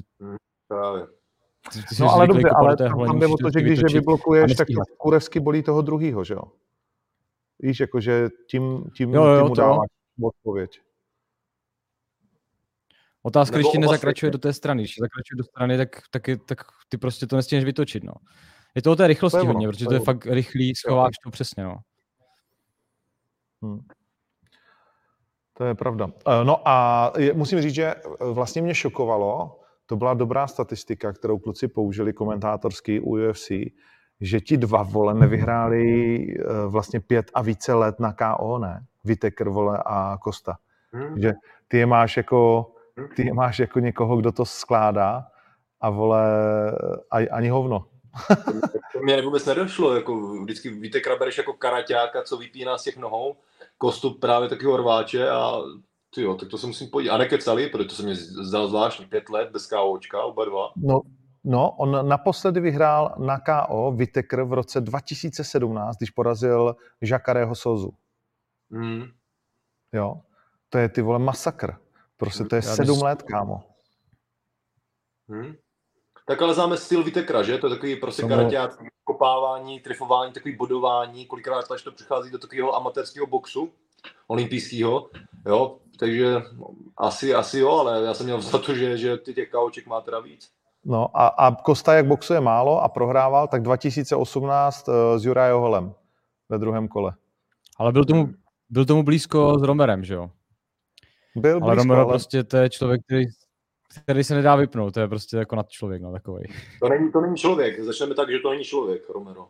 Právě. 0.69 1.03
ty, 1.73 1.79
ty 1.79 2.03
No 2.03 2.13
ale 2.13 2.27
dobře, 2.27 2.43
kopat 2.49 2.81
ale 2.81 3.07
tam, 3.07 3.19
jde 3.19 3.27
o 3.27 3.37
to, 3.37 3.51
že 3.55 3.61
když 3.61 3.79
je 3.79 3.85
vyblokuješ, 3.93 4.55
tak 4.55 4.69
to 4.69 4.95
kurevsky 4.99 5.41
bolí 5.41 5.63
toho 5.63 5.83
druhýho, 5.83 6.25
že 6.25 6.35
jo? 6.35 6.43
Víš, 7.59 7.81
jakože 7.81 8.29
tím, 8.51 8.85
tím, 8.97 9.15
Jo, 9.15 9.25
jo, 9.25 9.39
tím 9.41 9.49
mu 9.49 9.55
to 9.55 9.61
dáváš 9.61 9.89
odpověď. 10.23 10.81
Otázka, 13.23 13.57
když 13.57 13.65
Nebo 13.65 13.73
ti 13.73 13.79
oba 13.79 13.87
nezakračuje 13.93 14.31
do 14.31 14.39
té 14.39 14.53
strany. 14.53 14.83
Když 14.83 14.95
ti 14.95 15.01
zakračuje 15.01 15.37
do 15.37 15.45
strany, 15.45 15.77
tak, 15.77 15.89
tak, 16.11 16.29
je, 16.29 16.37
tak 16.37 16.59
ty 16.89 16.97
prostě 16.99 17.27
to 17.27 17.37
nestihneš 17.37 17.65
vytočit. 17.65 18.05
No. 18.05 18.13
Je 18.75 18.83
to 18.83 18.93
o 18.93 18.97
té 18.97 19.07
rychlosti 19.07 19.35
To 19.35 19.39
je 19.39 19.43
ono, 19.43 19.53
hodně, 19.53 19.69
protože 19.69 19.85
to 19.85 19.89
to 19.89 19.95
je 19.95 19.97
je 19.97 20.01
ono. 20.01 20.05
fakt 20.05 20.27
rychlý, 20.27 20.75
schováš 20.75 21.15
to 21.25 21.31
přesně. 21.31 21.65
No. 21.65 21.77
Hmm. 23.63 23.81
To 25.53 25.65
je 25.65 25.75
pravda. 25.75 26.09
Eh, 26.29 26.45
No 26.45 26.69
a 26.69 27.13
je, 27.19 27.33
musím 27.33 27.61
říct, 27.61 27.75
že 27.75 27.85
eh, 27.85 28.01
vlastně 28.33 28.63
mě 28.63 28.75
šokovalo, 28.75 29.61
to 29.87 29.97
byla 29.97 30.15
dobrá 30.15 30.47
statistika, 30.47 31.13
kterou 31.13 31.39
kluci 31.39 31.69
použili 31.69 32.13
komentátorský 32.13 33.01
u 33.01 33.11
UFC, 33.31 33.51
že 34.21 34.41
ti 34.41 34.57
dva 34.57 34.83
vole 34.83 35.15
nevyhráli 35.15 35.85
eh, 36.29 36.67
vlastně 36.67 37.01
pět 37.01 37.31
a 37.35 37.43
více 37.43 37.75
let 37.75 38.01
na 38.01 38.13
KO, 38.13 38.59
ne? 38.59 38.85
Vitekr, 39.05 39.49
vole, 39.49 39.83
a 39.87 40.19
Kosta. 40.21 40.57
Hm? 40.93 41.21
Že 41.21 41.33
ty 41.69 41.79
je 41.79 41.87
máš 41.87 42.17
jako, 42.17 42.71
ty 43.17 43.27
je 43.27 43.35
máš 43.35 43.59
jako 43.59 43.81
někoho, 43.81 44.17
kdo 44.17 44.33
to 44.33 44.45
skládá 44.45 45.27
a 45.81 45.91
vole, 45.91 46.23
a, 47.11 47.17
ani 47.31 47.49
hovno. 47.49 47.87
To 48.95 49.01
mě 49.01 49.23
vůbec 49.23 49.47
nedošlo, 49.47 49.95
jako 49.95 50.17
vždycky 50.43 50.71
víte, 50.71 51.01
krabereš 51.01 51.39
jako 51.39 51.53
karaťáka, 51.53 52.23
co 52.23 52.37
vypíná 52.37 52.79
z 52.79 52.83
těch 52.83 52.97
nohou, 52.97 53.37
kostu 53.79 54.11
právě 54.11 54.49
takového 54.49 54.77
rváče 54.77 55.31
a 55.31 55.59
ty 56.15 56.23
jo, 56.23 56.35
tak 56.35 56.49
to 56.49 56.59
se 56.59 56.67
musím 56.67 56.89
podívat. 56.91 57.15
A 57.15 57.19
nekecali, 57.19 57.69
protože 57.69 57.89
to 57.89 57.95
se 57.95 58.03
mě 58.03 58.15
zdalo 58.15 58.69
zvláštní, 58.69 59.07
pět 59.07 59.31
let 59.31 59.49
bez 59.53 59.67
KOčka, 59.67 60.23
oba 60.23 60.45
dva. 60.45 60.73
No, 60.77 61.01
No, 61.45 61.71
on 61.71 62.09
naposledy 62.09 62.61
vyhrál 62.61 63.15
na 63.19 63.41
KO 63.41 63.93
Vitekr 63.93 64.43
v 64.43 64.53
roce 64.53 64.81
2017, 64.81 65.97
když 65.97 66.11
porazil 66.11 66.77
Jackareho 67.03 67.55
Sozu. 67.55 67.95
Mm. 68.71 69.03
Jo, 69.93 70.21
to 70.69 70.79
je 70.79 70.89
ty 70.89 71.03
vole 71.03 71.19
masakr. 71.19 71.77
Prostě 72.17 72.45
to 72.45 72.57
je 72.57 72.63
Já 72.65 72.75
sedm 72.77 72.99
bys- 72.99 73.03
let, 73.05 73.23
kámo. 73.23 73.63
Hmm. 75.29 75.55
Tak 76.27 76.43
ale 76.43 76.55
známe 76.55 76.77
styl 76.77 77.03
Vitekra, 77.05 77.43
že? 77.43 77.59
To 77.59 77.67
je 77.67 77.75
takový 77.75 77.97
prostě 77.97 78.23
Samo- 78.23 78.29
karaťák, 78.29 78.79
kopávání, 79.05 79.81
trifování, 79.81 80.33
takový 80.33 80.57
bodování, 80.57 81.27
kolikrát 81.27 81.71
až 81.71 81.83
to 81.83 81.93
přichází 81.93 82.31
do 82.31 82.39
takového 82.39 82.75
amatérského 82.77 83.27
boxu, 83.27 83.73
olympijského, 84.27 85.11
jo, 85.47 85.79
takže 85.99 86.35
asi, 86.97 87.35
asi 87.35 87.59
jo, 87.59 87.71
ale 87.71 88.05
já 88.05 88.15
jsem 88.15 88.27
měl 88.27 88.41
za 88.41 88.59
to, 88.59 88.75
že, 88.75 88.97
že 88.99 89.17
ty 89.17 89.35
těch 89.35 89.51
kauček 89.51 89.87
má 89.87 90.01
teda 90.01 90.21
víc. 90.21 90.51
No 90.85 91.17
a, 91.17 91.27
a 91.27 91.55
Kosta, 91.55 91.95
jak 91.95 92.07
boxuje 92.07 92.41
málo 92.41 92.83
a 92.83 92.89
prohrával, 92.89 93.49
tak 93.49 93.63
2018 93.63 94.89
uh, 94.89 94.95
s 95.17 95.25
Jurajou 95.25 95.61
Holem 95.61 95.95
ve 96.49 96.59
druhém 96.59 96.89
kole. 96.89 97.13
Ale 97.79 97.93
byl 97.93 98.05
tomu, 98.05 98.29
byl 98.71 98.85
tomu 98.85 99.03
blízko 99.03 99.59
s 99.59 99.63
Romerem, 99.63 100.05
že 100.05 100.15
jo? 100.15 100.31
Byl 101.37 101.59
Ale 101.63 101.75
blízko, 101.75 101.75
Romero 101.75 102.01
ale 102.01 102.13
prostě 102.13 102.45
to 102.45 102.57
je 102.57 102.71
člověk, 102.71 103.01
který, 103.07 103.25
který 104.03 104.25
se 104.25 104.35
nedá 104.35 104.57
vypnout, 104.57 104.95
to 104.95 105.01
je 105.01 105.09
prostě 105.09 105.37
jako 105.37 105.57
nad 105.57 105.69
člověk, 105.69 106.03
no 106.03 106.13
takový. 106.13 106.45
To 106.81 106.89
není, 106.89 107.13
to 107.13 107.21
není 107.21 107.37
člověk, 107.37 107.81
začneme 107.81 108.15
tak, 108.15 108.31
že 108.31 108.39
to 108.39 108.51
není 108.51 108.65
člověk, 108.65 109.11
Romero. 109.11 109.49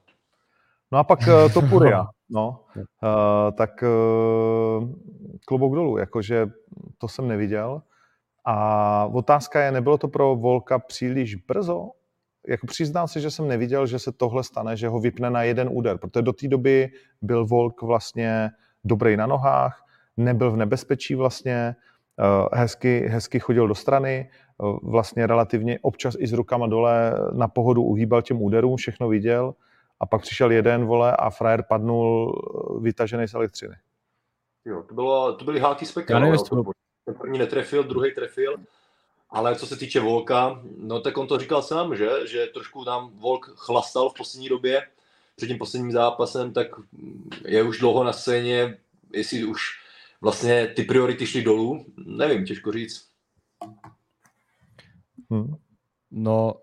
No 0.92 0.98
a 0.98 1.04
pak 1.04 1.18
uh, 1.20 1.52
Topuria, 1.52 2.06
no, 2.30 2.60
uh, 2.76 3.56
tak 3.56 3.70
uh, 3.82 4.88
klobouk 5.46 5.74
dolů, 5.74 5.98
jakože 5.98 6.46
to 6.98 7.08
jsem 7.08 7.28
neviděl. 7.28 7.82
A 8.44 9.06
otázka 9.12 9.62
je, 9.62 9.72
nebylo 9.72 9.98
to 9.98 10.08
pro 10.08 10.36
Volka 10.36 10.78
příliš 10.78 11.34
brzo? 11.34 11.90
Jako 12.48 12.66
přiznám 12.66 13.08
se, 13.08 13.20
že 13.20 13.30
jsem 13.30 13.48
neviděl, 13.48 13.86
že 13.86 13.98
se 13.98 14.12
tohle 14.12 14.44
stane, 14.44 14.76
že 14.76 14.88
ho 14.88 15.00
vypne 15.00 15.30
na 15.30 15.42
jeden 15.42 15.68
úder, 15.72 15.98
protože 15.98 16.22
do 16.22 16.32
té 16.32 16.48
doby 16.48 16.88
byl 17.22 17.46
Volk 17.46 17.82
vlastně 17.82 18.50
dobrý 18.84 19.16
na 19.16 19.26
nohách, 19.26 19.84
nebyl 20.16 20.50
v 20.50 20.56
nebezpečí 20.56 21.14
vlastně, 21.14 21.76
uh, 22.18 22.48
hezky, 22.52 23.06
hezky 23.08 23.40
chodil 23.40 23.68
do 23.68 23.74
strany, 23.74 24.30
uh, 24.58 24.78
vlastně 24.82 25.26
relativně 25.26 25.78
občas 25.82 26.14
i 26.18 26.26
s 26.26 26.32
rukama 26.32 26.66
dole 26.66 27.12
na 27.32 27.48
pohodu 27.48 27.82
uhýbal 27.82 28.22
těm 28.22 28.42
úderům, 28.42 28.76
všechno 28.76 29.08
viděl 29.08 29.54
a 30.00 30.06
pak 30.06 30.20
přišel 30.20 30.50
jeden, 30.52 30.84
vole, 30.84 31.16
a 31.16 31.30
frajer 31.30 31.64
padnul 31.68 32.32
eh, 32.36 32.80
vytažený 32.80 33.28
z 33.28 33.34
elektřiny. 33.34 33.74
Jo, 34.64 34.82
to, 34.88 34.94
bylo, 34.94 35.36
to 35.36 35.44
byly 35.44 35.60
háky 35.60 35.86
z 35.86 35.88
Já 35.88 35.94
pekel. 35.94 36.20
nevím, 36.20 36.28
jo, 36.28 36.34
jestli 36.34 36.48
to 36.48 36.54
bylo- 36.62 36.72
Ten 37.04 37.14
první 37.14 37.38
netrefil, 37.38 37.84
druhý 37.84 38.14
trefil. 38.14 38.56
Ale 39.30 39.56
co 39.56 39.66
se 39.66 39.76
týče 39.76 40.00
Volka, 40.00 40.62
no 40.78 41.00
tak 41.00 41.18
on 41.18 41.26
to 41.26 41.38
říkal 41.38 41.62
sám, 41.62 41.96
že, 41.96 42.08
že 42.26 42.46
trošku 42.46 42.84
nám 42.84 43.10
Volk 43.10 43.52
chlastal 43.56 44.10
v 44.10 44.14
poslední 44.14 44.48
době. 44.48 44.88
Před 45.36 45.46
tím 45.46 45.58
posledním 45.58 45.92
zápasem, 45.92 46.52
tak 46.52 46.66
je 47.44 47.62
už 47.62 47.78
dlouho 47.78 48.04
na 48.04 48.12
scéně, 48.12 48.78
jestli 49.12 49.44
už 49.44 49.60
vlastně 50.20 50.66
ty 50.66 50.82
priority 50.82 51.26
šly 51.26 51.42
dolů, 51.42 51.86
nevím, 51.96 52.46
těžko 52.46 52.72
říct. 52.72 53.08
Hm. 55.32 55.54
No, 56.10 56.54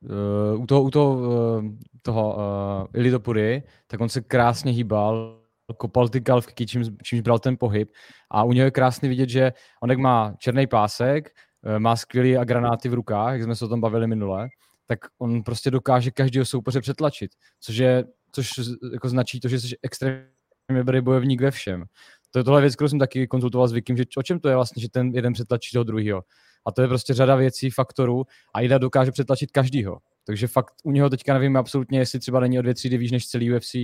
uh, 0.00 0.62
u 0.62 0.66
toho, 0.66 0.82
u 0.82 0.90
toho, 0.90 1.14
uh, 1.14 1.64
toho 2.02 2.36
uh, 2.36 3.00
Ili 3.00 3.10
Topury, 3.10 3.62
tak 3.86 4.00
on 4.00 4.08
se 4.08 4.20
krásně 4.20 4.72
hýbal, 4.72 5.41
kopal 5.72 6.08
ty 6.08 6.20
kalvky, 6.20 6.66
čímž, 6.66 6.86
čímž 7.02 7.20
bral 7.20 7.38
ten 7.38 7.56
pohyb. 7.56 7.90
A 8.30 8.44
u 8.44 8.52
něho 8.52 8.64
je 8.64 8.70
krásně 8.70 9.08
vidět, 9.08 9.28
že 9.28 9.52
on 9.82 9.90
jak 9.90 9.98
má 9.98 10.34
černý 10.38 10.66
pásek, 10.66 11.30
eh, 11.64 11.78
má 11.78 11.96
skvělý 11.96 12.36
a 12.36 12.44
granáty 12.44 12.88
v 12.88 12.94
rukách, 12.94 13.32
jak 13.32 13.42
jsme 13.42 13.56
se 13.56 13.64
o 13.64 13.68
tom 13.68 13.80
bavili 13.80 14.06
minule, 14.06 14.48
tak 14.86 14.98
on 15.18 15.42
prostě 15.42 15.70
dokáže 15.70 16.10
každého 16.10 16.44
soupeře 16.44 16.80
přetlačit, 16.80 17.30
což 17.60 17.76
je, 17.76 18.04
což 18.32 18.50
jako 18.92 19.08
značí 19.08 19.40
to, 19.40 19.48
že 19.48 19.60
jsi 19.60 19.76
extrémně 19.82 20.28
dobrý 20.68 21.00
bojovník 21.00 21.40
ve 21.40 21.50
všem. 21.50 21.84
To 22.30 22.38
je 22.38 22.44
tohle 22.44 22.60
věc, 22.60 22.74
kterou 22.74 22.88
jsem 22.88 22.98
taky 22.98 23.26
konzultoval 23.26 23.68
s 23.68 23.72
Vikim, 23.72 23.96
že 23.96 24.04
o 24.16 24.22
čem 24.22 24.40
to 24.40 24.48
je 24.48 24.54
vlastně, 24.54 24.82
že 24.82 24.88
ten 24.88 25.10
jeden 25.14 25.32
přetlačí 25.32 25.72
toho 25.72 25.84
druhého. 25.84 26.22
A 26.66 26.72
to 26.72 26.82
je 26.82 26.88
prostě 26.88 27.14
řada 27.14 27.36
věcí, 27.36 27.70
faktorů 27.70 28.24
a 28.54 28.60
Ida 28.60 28.78
dokáže 28.78 29.12
přetlačit 29.12 29.50
každýho. 29.50 29.98
Takže 30.26 30.46
fakt 30.46 30.74
u 30.84 30.90
něho 30.90 31.10
teďka 31.10 31.34
nevím 31.34 31.56
absolutně, 31.56 31.98
jestli 31.98 32.20
třeba 32.20 32.40
není 32.40 32.58
o 32.58 32.62
dvě 32.62 32.74
třídy 32.74 32.98
výš 32.98 33.10
než 33.10 33.28
celý 33.28 33.54
UFC, 33.54 33.74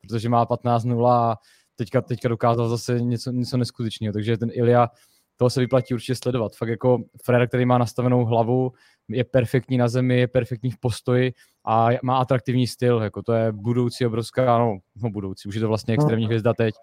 protože 0.00 0.28
má 0.28 0.46
15-0 0.46 1.06
a 1.06 1.36
teďka, 1.76 2.00
teďka 2.00 2.28
dokázal 2.28 2.68
zase 2.68 3.00
něco, 3.00 3.30
něco 3.30 3.56
neskutečného. 3.56 4.12
Takže 4.12 4.38
ten 4.38 4.50
Ilya, 4.52 4.88
toho 5.36 5.50
se 5.50 5.60
vyplatí 5.60 5.94
určitě 5.94 6.14
sledovat. 6.14 6.56
Fakt 6.56 6.68
jako 6.68 6.98
Frér, 7.24 7.48
který 7.48 7.66
má 7.66 7.78
nastavenou 7.78 8.24
hlavu, 8.24 8.72
je 9.08 9.24
perfektní 9.24 9.78
na 9.78 9.88
zemi, 9.88 10.18
je 10.18 10.28
perfektní 10.28 10.70
v 10.70 10.78
postoji 10.80 11.32
a 11.64 11.88
má 12.02 12.18
atraktivní 12.18 12.66
styl. 12.66 13.02
Jako 13.02 13.22
to 13.22 13.32
je 13.32 13.52
budoucí 13.52 14.06
obrovská, 14.06 14.58
no, 14.58 14.78
no 15.02 15.10
budoucí, 15.10 15.48
už 15.48 15.54
je 15.54 15.60
to 15.60 15.68
vlastně 15.68 15.94
extrémní 15.94 16.26
hvězda 16.26 16.54
teď. 16.54 16.74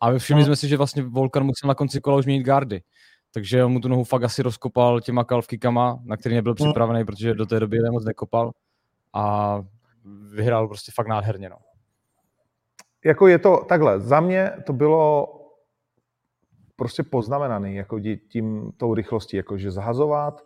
A 0.00 0.18
všimli 0.18 0.44
jsme 0.44 0.56
si, 0.56 0.68
že 0.68 0.76
vlastně 0.76 1.02
Volkan 1.02 1.44
musel 1.44 1.68
na 1.68 1.74
konci 1.74 2.00
kola 2.00 2.18
už 2.18 2.26
měnit 2.26 2.42
gardy. 2.42 2.82
Takže 3.34 3.64
on 3.64 3.72
mu 3.72 3.80
tu 3.80 3.88
nohu 3.88 4.04
fakt 4.04 4.22
asi 4.22 4.42
rozkopal 4.42 5.00
těma 5.00 5.24
kalfkikama, 5.24 6.00
na 6.04 6.16
který 6.16 6.34
nebyl 6.34 6.54
připravený, 6.54 7.04
protože 7.04 7.34
do 7.34 7.46
té 7.46 7.60
doby 7.60 7.76
je 7.76 7.90
moc 7.90 8.04
nekopal. 8.04 8.50
A 9.12 9.58
vyhrál 10.34 10.68
prostě 10.68 10.92
fakt 10.94 11.06
nádherně. 11.06 11.48
No. 11.48 11.56
Jako 13.04 13.26
je 13.26 13.38
to 13.38 13.64
takhle, 13.68 14.00
za 14.00 14.20
mě 14.20 14.50
to 14.66 14.72
bylo 14.72 15.28
prostě 16.76 17.02
poznamenaný 17.02 17.74
jako 17.74 18.00
tím, 18.28 18.72
tou 18.76 18.94
rychlostí, 18.94 19.36
jakože 19.36 19.70
zahazovat 19.70 20.42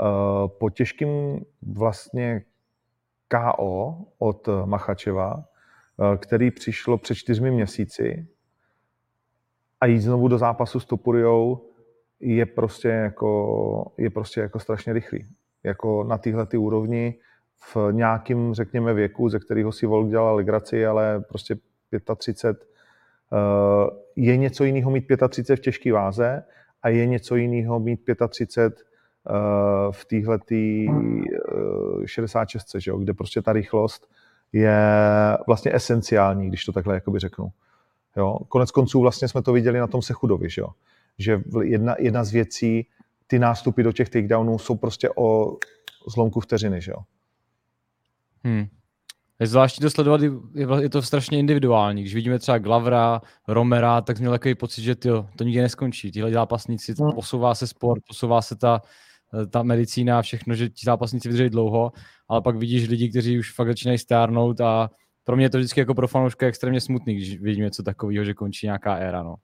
uh, 0.00 0.48
po 0.58 0.70
těžkým 0.70 1.44
vlastně 1.62 2.44
KO 3.28 3.96
od 4.18 4.48
Machačeva, 4.64 5.34
uh, 5.34 6.16
který 6.16 6.50
přišlo 6.50 6.98
před 6.98 7.14
čtyřmi 7.14 7.50
měsíci 7.50 8.26
a 9.80 9.86
jít 9.86 10.00
znovu 10.00 10.28
do 10.28 10.38
zápasu 10.38 10.80
s 10.80 10.86
Topuriou 10.86 11.71
je 12.22 12.46
prostě 12.46 12.88
jako, 12.88 13.92
je 13.98 14.10
prostě 14.10 14.40
jako 14.40 14.58
strašně 14.60 14.92
rychlý. 14.92 15.26
Jako 15.64 16.04
na 16.04 16.18
téhle 16.18 16.46
ty 16.46 16.56
úrovni 16.56 17.14
v 17.74 17.76
nějakým, 17.92 18.54
řekněme, 18.54 18.94
věku, 18.94 19.28
ze 19.28 19.38
kterého 19.38 19.72
si 19.72 19.86
Volk 19.86 20.10
dělal 20.10 20.36
legraci, 20.36 20.86
ale 20.86 21.20
prostě 21.20 21.56
35, 22.16 22.68
eh, 23.32 23.90
je 24.16 24.36
něco 24.36 24.64
jiného 24.64 24.90
mít 24.90 25.06
35 25.28 25.56
v 25.56 25.60
těžké 25.60 25.92
váze 25.92 26.44
a 26.82 26.88
je 26.88 27.06
něco 27.06 27.36
jiného 27.36 27.80
mít 27.80 28.00
35 28.28 28.84
eh, 29.28 29.32
v 29.90 30.04
téhle 30.04 30.38
66, 32.04 32.74
že 32.78 32.90
jo, 32.90 32.98
kde 32.98 33.14
prostě 33.14 33.42
ta 33.42 33.52
rychlost 33.52 34.10
je 34.52 34.78
vlastně 35.46 35.74
esenciální, 35.74 36.48
když 36.48 36.64
to 36.64 36.72
takhle 36.72 36.94
jakoby 36.94 37.18
řeknu. 37.18 37.48
Jo? 38.16 38.38
Konec 38.48 38.70
konců 38.70 39.00
vlastně 39.00 39.28
jsme 39.28 39.42
to 39.42 39.52
viděli 39.52 39.78
na 39.78 39.86
tom 39.86 40.02
Sechudovi, 40.02 40.50
že, 40.50 40.60
jo? 40.60 40.68
Že 41.18 41.40
jedna, 41.62 41.94
jedna 41.98 42.24
z 42.24 42.30
věcí, 42.32 42.86
ty 43.26 43.38
nástupy 43.38 43.82
do 43.82 43.92
těch 43.92 44.08
takedownů 44.08 44.58
jsou 44.58 44.76
prostě 44.76 45.10
o 45.16 45.56
zlomku 46.14 46.40
vteřiny. 46.40 46.80
Že 46.80 46.90
jo? 46.90 46.98
Hmm. 48.44 48.66
Je 49.40 49.46
zvláštní 49.46 49.82
to 49.82 49.90
sledovat, 49.90 50.20
je, 50.22 50.30
je 50.80 50.88
to 50.88 51.02
strašně 51.02 51.38
individuální. 51.38 52.02
Když 52.02 52.14
vidíme 52.14 52.38
třeba 52.38 52.58
Glavra, 52.58 53.20
Romera, 53.48 54.00
tak 54.00 54.18
měl 54.18 54.32
takový 54.32 54.54
pocit, 54.54 54.82
že 54.82 54.94
tyjo, 54.94 55.26
to 55.38 55.44
nikdy 55.44 55.60
neskončí. 55.60 56.10
Tihle 56.10 56.30
zápasníci, 56.30 56.94
Hmm. 57.00 57.12
posouvá 57.12 57.54
se 57.54 57.66
sport, 57.66 58.02
posouvá 58.08 58.42
se 58.42 58.56
ta, 58.56 58.82
ta 59.50 59.62
medicína 59.62 60.18
a 60.18 60.22
všechno, 60.22 60.54
že 60.54 60.68
ti 60.68 60.84
zápasníci 60.84 61.28
vydrží 61.28 61.50
dlouho, 61.50 61.92
ale 62.28 62.42
pak 62.42 62.56
vidíš 62.56 62.88
lidi, 62.88 63.10
kteří 63.10 63.38
už 63.38 63.54
fakt 63.54 63.68
začínají 63.68 63.98
stárnout 63.98 64.60
a 64.60 64.90
pro 65.24 65.36
mě 65.36 65.44
je 65.44 65.50
to 65.50 65.58
vždycky 65.58 65.80
jako 65.80 65.94
pro 65.94 66.08
fanouška 66.08 66.46
extrémně 66.46 66.80
smutný, 66.80 67.14
když 67.14 67.40
vidím 67.40 67.64
něco 67.64 67.82
takového, 67.82 68.24
že 68.24 68.34
končí 68.34 68.66
nějaká 68.66 68.94
éra. 68.94 69.22
No. 69.22 69.34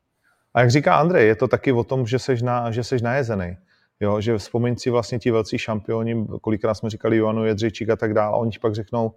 A 0.54 0.60
jak 0.60 0.70
říká 0.70 0.96
Andrej, 0.96 1.26
je 1.26 1.36
to 1.36 1.48
taky 1.48 1.72
o 1.72 1.84
tom, 1.84 2.06
že 2.06 2.18
seš, 2.18 2.42
na, 2.42 2.70
že 2.70 2.84
seš 2.84 3.02
najezený. 3.02 3.56
Jo, 4.00 4.20
že 4.20 4.38
vzpomeň 4.38 4.76
si 4.76 4.90
vlastně 4.90 5.18
ti 5.18 5.30
velcí 5.30 5.58
šampioni, 5.58 6.26
kolikrát 6.40 6.74
jsme 6.74 6.90
říkali 6.90 7.16
Joanu 7.16 7.44
Jedřičík 7.44 7.90
a 7.90 7.96
tak 7.96 8.14
dále, 8.14 8.32
a 8.32 8.36
oni 8.36 8.50
ti 8.50 8.58
pak 8.58 8.74
řeknou, 8.74 9.12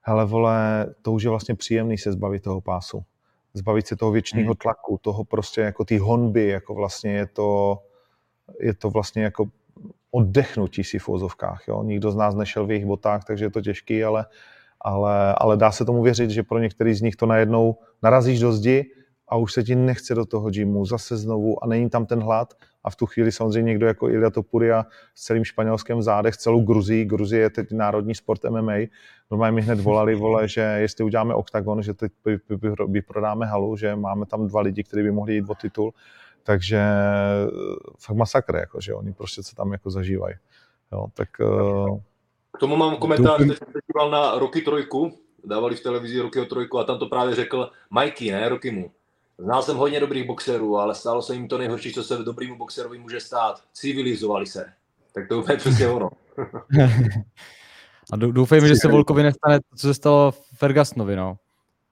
hele 0.00 0.24
vole, 0.24 0.86
to 1.02 1.12
už 1.12 1.22
je 1.22 1.30
vlastně 1.30 1.54
příjemný 1.54 1.98
se 1.98 2.12
zbavit 2.12 2.42
toho 2.42 2.60
pásu. 2.60 3.04
Zbavit 3.54 3.86
se 3.86 3.96
toho 3.96 4.12
věčného 4.12 4.46
Hmm. 4.46 4.54
tlaku, 4.54 4.98
toho 5.02 5.24
prostě 5.24 5.60
jako 5.60 5.84
ty 5.84 5.98
honby, 5.98 6.48
jako 6.48 6.74
vlastně 6.74 7.12
je 7.12 7.26
to, 7.26 7.78
je 8.60 8.74
to 8.74 8.90
vlastně 8.90 9.22
jako 9.22 9.46
oddechnutí 10.10 10.84
si 10.84 10.98
v 10.98 11.08
vozovkách. 11.08 11.68
Jo? 11.68 11.82
Nikdo 11.82 12.10
z 12.10 12.16
nás 12.16 12.34
nešel 12.34 12.66
v 12.66 12.70
jejich 12.70 12.86
botách, 12.86 13.24
takže 13.24 13.44
je 13.44 13.50
to 13.50 13.60
těžký, 13.60 14.04
ale, 14.04 14.26
ale, 14.80 15.34
ale 15.38 15.56
dá 15.56 15.72
se 15.72 15.84
tomu 15.84 16.02
věřit, 16.02 16.30
že 16.30 16.42
pro 16.42 16.58
některý 16.58 16.94
z 16.94 17.02
nich 17.02 17.16
to 17.16 17.26
najednou 17.26 17.76
narazíš 18.02 18.40
do 18.40 18.52
zdi 18.52 18.90
a 19.32 19.36
už 19.36 19.52
se 19.52 19.62
ti 19.62 19.74
nechce 19.74 20.14
do 20.14 20.26
toho 20.26 20.50
gymu 20.50 20.84
zase 20.84 21.16
znovu 21.16 21.64
a 21.64 21.66
není 21.66 21.90
tam 21.90 22.06
ten 22.06 22.20
hlad. 22.20 22.54
A 22.84 22.90
v 22.90 22.96
tu 22.96 23.06
chvíli 23.06 23.32
samozřejmě 23.32 23.68
někdo 23.68 23.86
jako 23.86 24.08
Ilya 24.08 24.30
Topuria 24.30 24.86
s 25.14 25.24
celým 25.24 25.44
španělském 25.44 26.02
zádech, 26.02 26.34
s 26.34 26.38
celou 26.38 26.60
Gruzí, 26.60 27.04
Gruzie 27.04 27.42
je 27.42 27.50
teď 27.50 27.72
národní 27.72 28.14
sport 28.14 28.44
MMA, 28.44 28.72
normálně 29.30 29.54
mi 29.54 29.62
hned 29.62 29.80
volali, 29.80 30.14
vole, 30.14 30.48
že 30.48 30.60
jestli 30.60 31.04
uděláme 31.04 31.34
oktagon, 31.34 31.82
že 31.82 31.94
teď 31.94 32.12
vy- 32.24 32.38
vy- 32.48 32.56
vy- 32.56 32.74
vyprodáme 32.88 33.46
halu, 33.46 33.76
že 33.76 33.96
máme 33.96 34.26
tam 34.26 34.46
dva 34.46 34.60
lidi, 34.60 34.84
kteří 34.84 35.02
by 35.02 35.10
mohli 35.10 35.34
jít 35.34 35.44
o 35.48 35.54
titul, 35.54 35.94
takže 36.42 36.78
eh, 36.78 37.50
fakt 37.98 38.16
masakr, 38.16 38.56
jako, 38.56 38.80
že 38.80 38.94
oni 38.94 39.12
prostě 39.12 39.42
se 39.42 39.56
tam 39.56 39.72
jako 39.72 39.90
zažívají. 39.90 40.34
Jo, 40.92 41.06
tak, 41.14 41.28
uh... 41.40 41.98
K 42.52 42.58
tomu 42.58 42.76
mám 42.76 42.96
komentář, 42.96 43.38
teď 43.38 43.58
jsem 43.58 43.68
se 43.72 43.78
díval 43.92 44.10
na 44.10 44.38
Roky 44.38 44.60
trojku, 44.60 45.12
dávali 45.44 45.76
v 45.76 45.82
televizi 45.82 46.20
Rokyho 46.20 46.44
trojku 46.44 46.78
a 46.78 46.84
tam 46.84 46.98
to 46.98 47.06
právě 47.06 47.34
řekl 47.34 47.70
Mikey, 47.90 48.30
ne 48.30 48.48
Rokymu. 48.48 48.90
Znal 49.42 49.62
jsem 49.62 49.76
hodně 49.76 50.00
dobrých 50.00 50.26
boxerů, 50.26 50.78
ale 50.78 50.94
stalo 50.94 51.22
se 51.22 51.34
jim 51.34 51.48
to 51.48 51.58
nejhorší, 51.58 51.92
co 51.92 52.02
se 52.02 52.18
dobrýmu 52.18 52.56
boxerovi 52.56 52.98
může 52.98 53.20
stát. 53.20 53.62
Civilizovali 53.72 54.46
se. 54.46 54.72
Tak 55.14 55.28
to 55.28 55.38
úplně 55.40 55.58
přesně 55.58 55.88
ono. 55.88 56.10
a 58.12 58.16
doufejme, 58.16 58.68
že 58.68 58.76
se 58.76 58.88
Volkovi 58.88 59.22
nestane 59.22 59.60
to, 59.60 59.76
co 59.76 59.86
se 59.86 59.94
stalo 59.94 60.32
Fergusonovi, 60.56 61.16
no. 61.16 61.36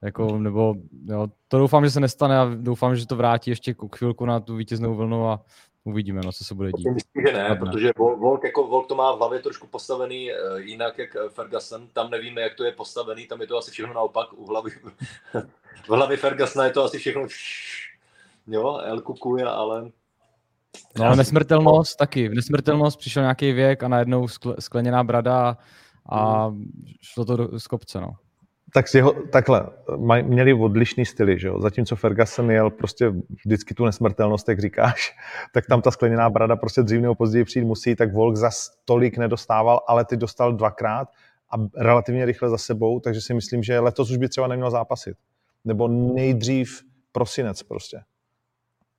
Jako, 0.03 0.39
nebo, 0.39 0.75
jo, 1.07 1.27
to 1.49 1.59
doufám, 1.59 1.85
že 1.85 1.91
se 1.91 2.01
nestane 2.01 2.39
a 2.39 2.51
doufám, 2.55 2.97
že 2.97 3.07
to 3.07 3.17
vrátí 3.17 3.51
ještě 3.51 3.75
chvilku 3.97 4.27
na 4.27 4.41
tu 4.41 4.57
vítěznou 4.57 4.95
vlnu 4.95 5.29
a 5.29 5.45
uvidíme, 5.85 6.21
no, 6.25 6.33
co 6.33 6.45
se 6.45 6.55
bude 6.55 6.71
dít. 6.73 6.87
Myslím, 6.95 7.27
že 7.27 7.33
ne, 7.33 7.57
protože 7.57 7.91
Volk, 7.97 8.45
jako 8.45 8.67
Volk 8.67 8.89
to 8.89 8.95
má 8.95 9.13
v 9.13 9.19
hlavě 9.19 9.39
trošku 9.39 9.67
postavený 9.67 10.31
uh, 10.33 10.59
jinak, 10.59 10.99
jak 10.99 11.17
Ferguson. 11.29 11.89
Tam 11.93 12.11
nevíme, 12.11 12.41
jak 12.41 12.55
to 12.55 12.65
je 12.65 12.73
postavený, 12.73 13.27
tam 13.27 13.41
je 13.41 13.47
to 13.47 13.59
asi 13.59 13.71
všechno 13.71 13.95
naopak. 13.95 14.33
U 14.33 14.47
hlavy, 14.47 14.71
v 15.85 15.89
hlavě 15.89 16.17
Fergusona 16.17 16.65
je 16.65 16.71
to 16.71 16.85
asi 16.85 16.99
všechno 16.99 17.27
jo, 18.47 18.79
El 18.79 19.01
kukuje, 19.01 19.45
ale 19.45 19.91
No 20.99 21.05
ale 21.05 21.17
nesmrtelnost 21.17 21.99
taky. 21.99 22.29
Nesmrtelnost 22.29 22.99
přišel 22.99 23.23
nějaký 23.23 23.53
věk 23.53 23.83
a 23.83 23.89
najednou 23.89 24.27
skleněná 24.59 25.05
brada 25.05 25.57
a 26.07 26.47
hmm. 26.47 26.73
šlo 27.01 27.25
to 27.25 27.37
do, 27.37 27.59
z 27.59 27.67
kopce, 27.67 28.01
no 28.01 28.11
tak 28.75 28.89
si 28.89 29.01
ho, 29.01 29.13
takhle, 29.13 29.67
maj, 29.97 30.23
měli 30.23 30.55
odlišný 30.55 31.07
styly, 31.07 31.39
že 31.39 31.49
jo? 31.49 31.61
zatímco 31.61 31.97
Ferguson 31.97 32.51
jel 32.51 32.71
prostě 32.71 33.13
vždycky 33.45 33.75
tu 33.75 33.85
nesmrtelnost, 33.85 34.49
jak 34.49 34.61
říkáš, 34.61 35.17
tak 35.55 35.67
tam 35.67 35.83
ta 35.83 35.91
skleněná 35.91 36.31
brada 36.31 36.57
prostě 36.57 36.83
dřív 36.83 37.01
nebo 37.01 37.15
později 37.15 37.45
přijít 37.45 37.65
musí, 37.65 37.97
tak 37.97 38.13
Volk 38.13 38.37
za 38.37 38.51
tolik 38.85 39.19
nedostával, 39.19 39.81
ale 39.89 40.05
ty 40.05 40.17
dostal 40.17 40.53
dvakrát 40.53 41.09
a 41.53 41.57
relativně 41.77 42.25
rychle 42.25 42.49
za 42.49 42.59
sebou, 42.59 43.01
takže 43.01 43.21
si 43.21 43.35
myslím, 43.35 43.63
že 43.63 43.81
letos 43.81 44.11
už 44.11 44.17
by 44.17 44.29
třeba 44.29 44.47
neměl 44.47 44.71
zápasit. 44.71 45.17
Nebo 45.65 45.89
nejdřív 45.89 46.83
prosinec 47.13 47.63
prostě. 47.63 48.01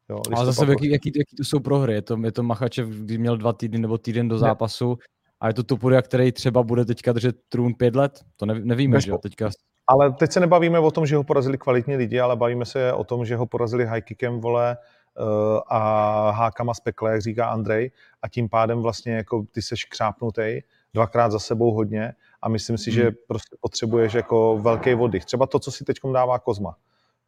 Jo, 0.09 0.21
ale 0.35 0.45
zase 0.45 0.65
jaký, 0.69 0.89
jaký, 0.89 1.11
jaký 1.15 1.35
to 1.35 1.43
jsou 1.43 1.59
prohry? 1.59 1.93
Je 1.93 2.01
to, 2.01 2.17
je 2.23 2.31
to 2.31 2.43
Machačev, 2.43 2.87
kdy 2.87 3.17
měl 3.17 3.37
dva 3.37 3.53
týdny 3.53 3.79
nebo 3.79 3.97
týden 3.97 4.27
do 4.27 4.37
zápasu, 4.37 4.97
a 5.41 5.47
je 5.47 5.53
to 5.53 5.63
Tupuria, 5.63 6.01
který 6.01 6.31
třeba 6.31 6.63
bude 6.63 6.85
teďka 6.85 7.13
držet 7.13 7.35
trůn 7.49 7.73
pět 7.73 7.95
let? 7.95 8.21
To 8.35 8.45
nevíme, 8.45 8.97
Bez 8.97 9.03
že 9.03 9.11
jo? 9.11 9.17
Teďka... 9.17 9.49
Ale 9.87 10.11
teď 10.11 10.31
se 10.31 10.39
nebavíme 10.39 10.79
o 10.79 10.91
tom, 10.91 11.05
že 11.05 11.15
ho 11.15 11.23
porazili 11.23 11.57
kvalitní 11.57 11.95
lidi, 11.95 12.19
ale 12.19 12.35
bavíme 12.35 12.65
se 12.65 12.93
o 12.93 13.03
tom, 13.03 13.25
že 13.25 13.35
ho 13.35 13.45
porazili 13.45 13.85
high 13.85 14.01
kickem, 14.01 14.39
vole, 14.39 14.77
uh, 15.19 15.59
a 15.67 16.31
hákama 16.31 16.73
z 16.73 16.79
pekle, 16.79 17.11
jak 17.11 17.21
říká 17.21 17.47
Andrej, 17.47 17.91
a 18.21 18.27
tím 18.27 18.49
pádem 18.49 18.81
vlastně 18.81 19.13
jako 19.13 19.45
ty 19.51 19.61
seš 19.61 19.85
křápnutý 19.85 20.59
dvakrát 20.93 21.31
za 21.31 21.39
sebou 21.39 21.73
hodně 21.73 22.13
a 22.41 22.49
myslím 22.49 22.77
si, 22.77 22.91
hmm. 22.91 22.95
že 22.95 23.11
prostě 23.27 23.55
potřebuješ 23.59 24.13
jako 24.13 24.57
velký 24.61 24.93
vody. 24.93 25.19
Třeba 25.19 25.47
to, 25.47 25.59
co 25.59 25.71
si 25.71 25.83
teď 25.83 25.97
dává 26.13 26.39
Kozma. 26.39 26.75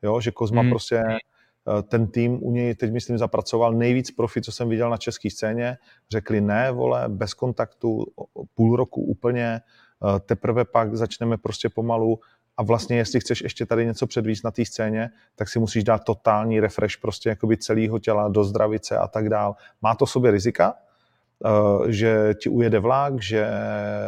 Jo, 0.04 0.22
že 0.22 0.32
Kozma 0.32 0.62
hmm. 0.62 0.70
prostě 0.70 0.96
Eh, 0.96 1.18
ten 1.84 2.08
tým 2.08 2.44
u 2.44 2.52
něj 2.52 2.76
teď, 2.76 2.92
myslím, 2.92 3.18
zapracoval 3.18 3.74
nejvíc 3.74 4.12
profi, 4.12 4.42
co 4.42 4.52
jsem 4.52 4.70
viděl 4.70 4.90
na 4.90 4.98
české 4.98 5.30
scéně. 5.30 5.78
Řekli 6.12 6.42
ne, 6.42 6.72
vole, 6.72 7.04
bez 7.08 7.34
kontaktu, 7.34 8.06
půl 8.54 8.76
roku 8.76 9.02
úplně, 9.02 9.62
eh, 9.62 10.20
teprve 10.20 10.66
pak 10.66 10.96
začneme 10.96 11.38
prostě 11.38 11.70
pomalu 11.70 12.20
a 12.58 12.64
vlastně 12.64 12.98
jestli 12.98 13.20
chceš 13.20 13.42
ještě 13.42 13.66
tady 13.66 13.86
něco 13.86 14.08
předvíst 14.08 14.44
na 14.44 14.52
té 14.52 14.66
scéně, 14.66 15.10
tak 15.36 15.50
si 15.50 15.60
musíš 15.60 15.84
dát 15.84 16.04
totální 16.04 16.60
refresh 16.60 16.98
prostě 16.98 17.30
jakoby 17.30 17.58
celého 17.58 18.00
těla, 18.00 18.28
do 18.28 18.44
zdravice 18.44 18.98
a 18.98 19.08
tak 19.08 19.30
dál. 19.30 19.56
Má 19.82 19.96
to 19.96 20.06
sobě 20.06 20.32
rizika, 20.32 20.74
eh, 21.46 21.92
že 21.92 22.34
ti 22.34 22.50
ujede 22.50 22.80
vlak, 22.80 23.22
že 23.22 23.50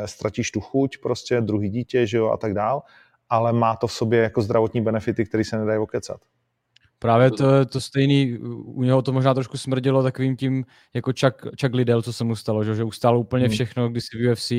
ztratíš 0.06 0.52
tu 0.52 0.60
chuť, 0.60 0.98
prostě 0.98 1.42
druhý 1.42 1.70
dítě, 1.70 2.08
že 2.08 2.18
jo, 2.18 2.30
a 2.30 2.38
tak 2.38 2.54
dál, 2.54 2.84
ale 3.30 3.54
má 3.54 3.76
to 3.76 3.88
v 3.88 3.94
sobě 3.94 4.22
jako 4.22 4.42
zdravotní 4.42 4.82
benefity, 4.82 5.26
které 5.26 5.44
se 5.44 5.58
nedají 5.58 5.80
okecat. 5.80 6.20
Právě 7.06 7.32
to, 7.32 7.66
to 7.66 7.82
stejný, 7.82 8.38
u 8.66 8.84
něho 8.84 9.02
to 9.02 9.12
možná 9.12 9.34
trošku 9.34 9.58
smrdilo 9.58 10.04
takovým 10.04 10.36
tím, 10.36 10.66
jako 10.94 11.12
Chuck, 11.12 11.42
Chuck 11.62 11.74
Liddell, 11.74 12.02
co 12.02 12.14
se 12.14 12.24
mu 12.24 12.36
stalo, 12.36 12.64
že, 12.64 12.76
že 12.76 12.84
ustál 12.84 13.18
úplně 13.18 13.46
hmm. 13.46 13.54
všechno, 13.54 13.90
když 13.90 14.04
si 14.04 14.18
v 14.18 14.32
UFC 14.32 14.52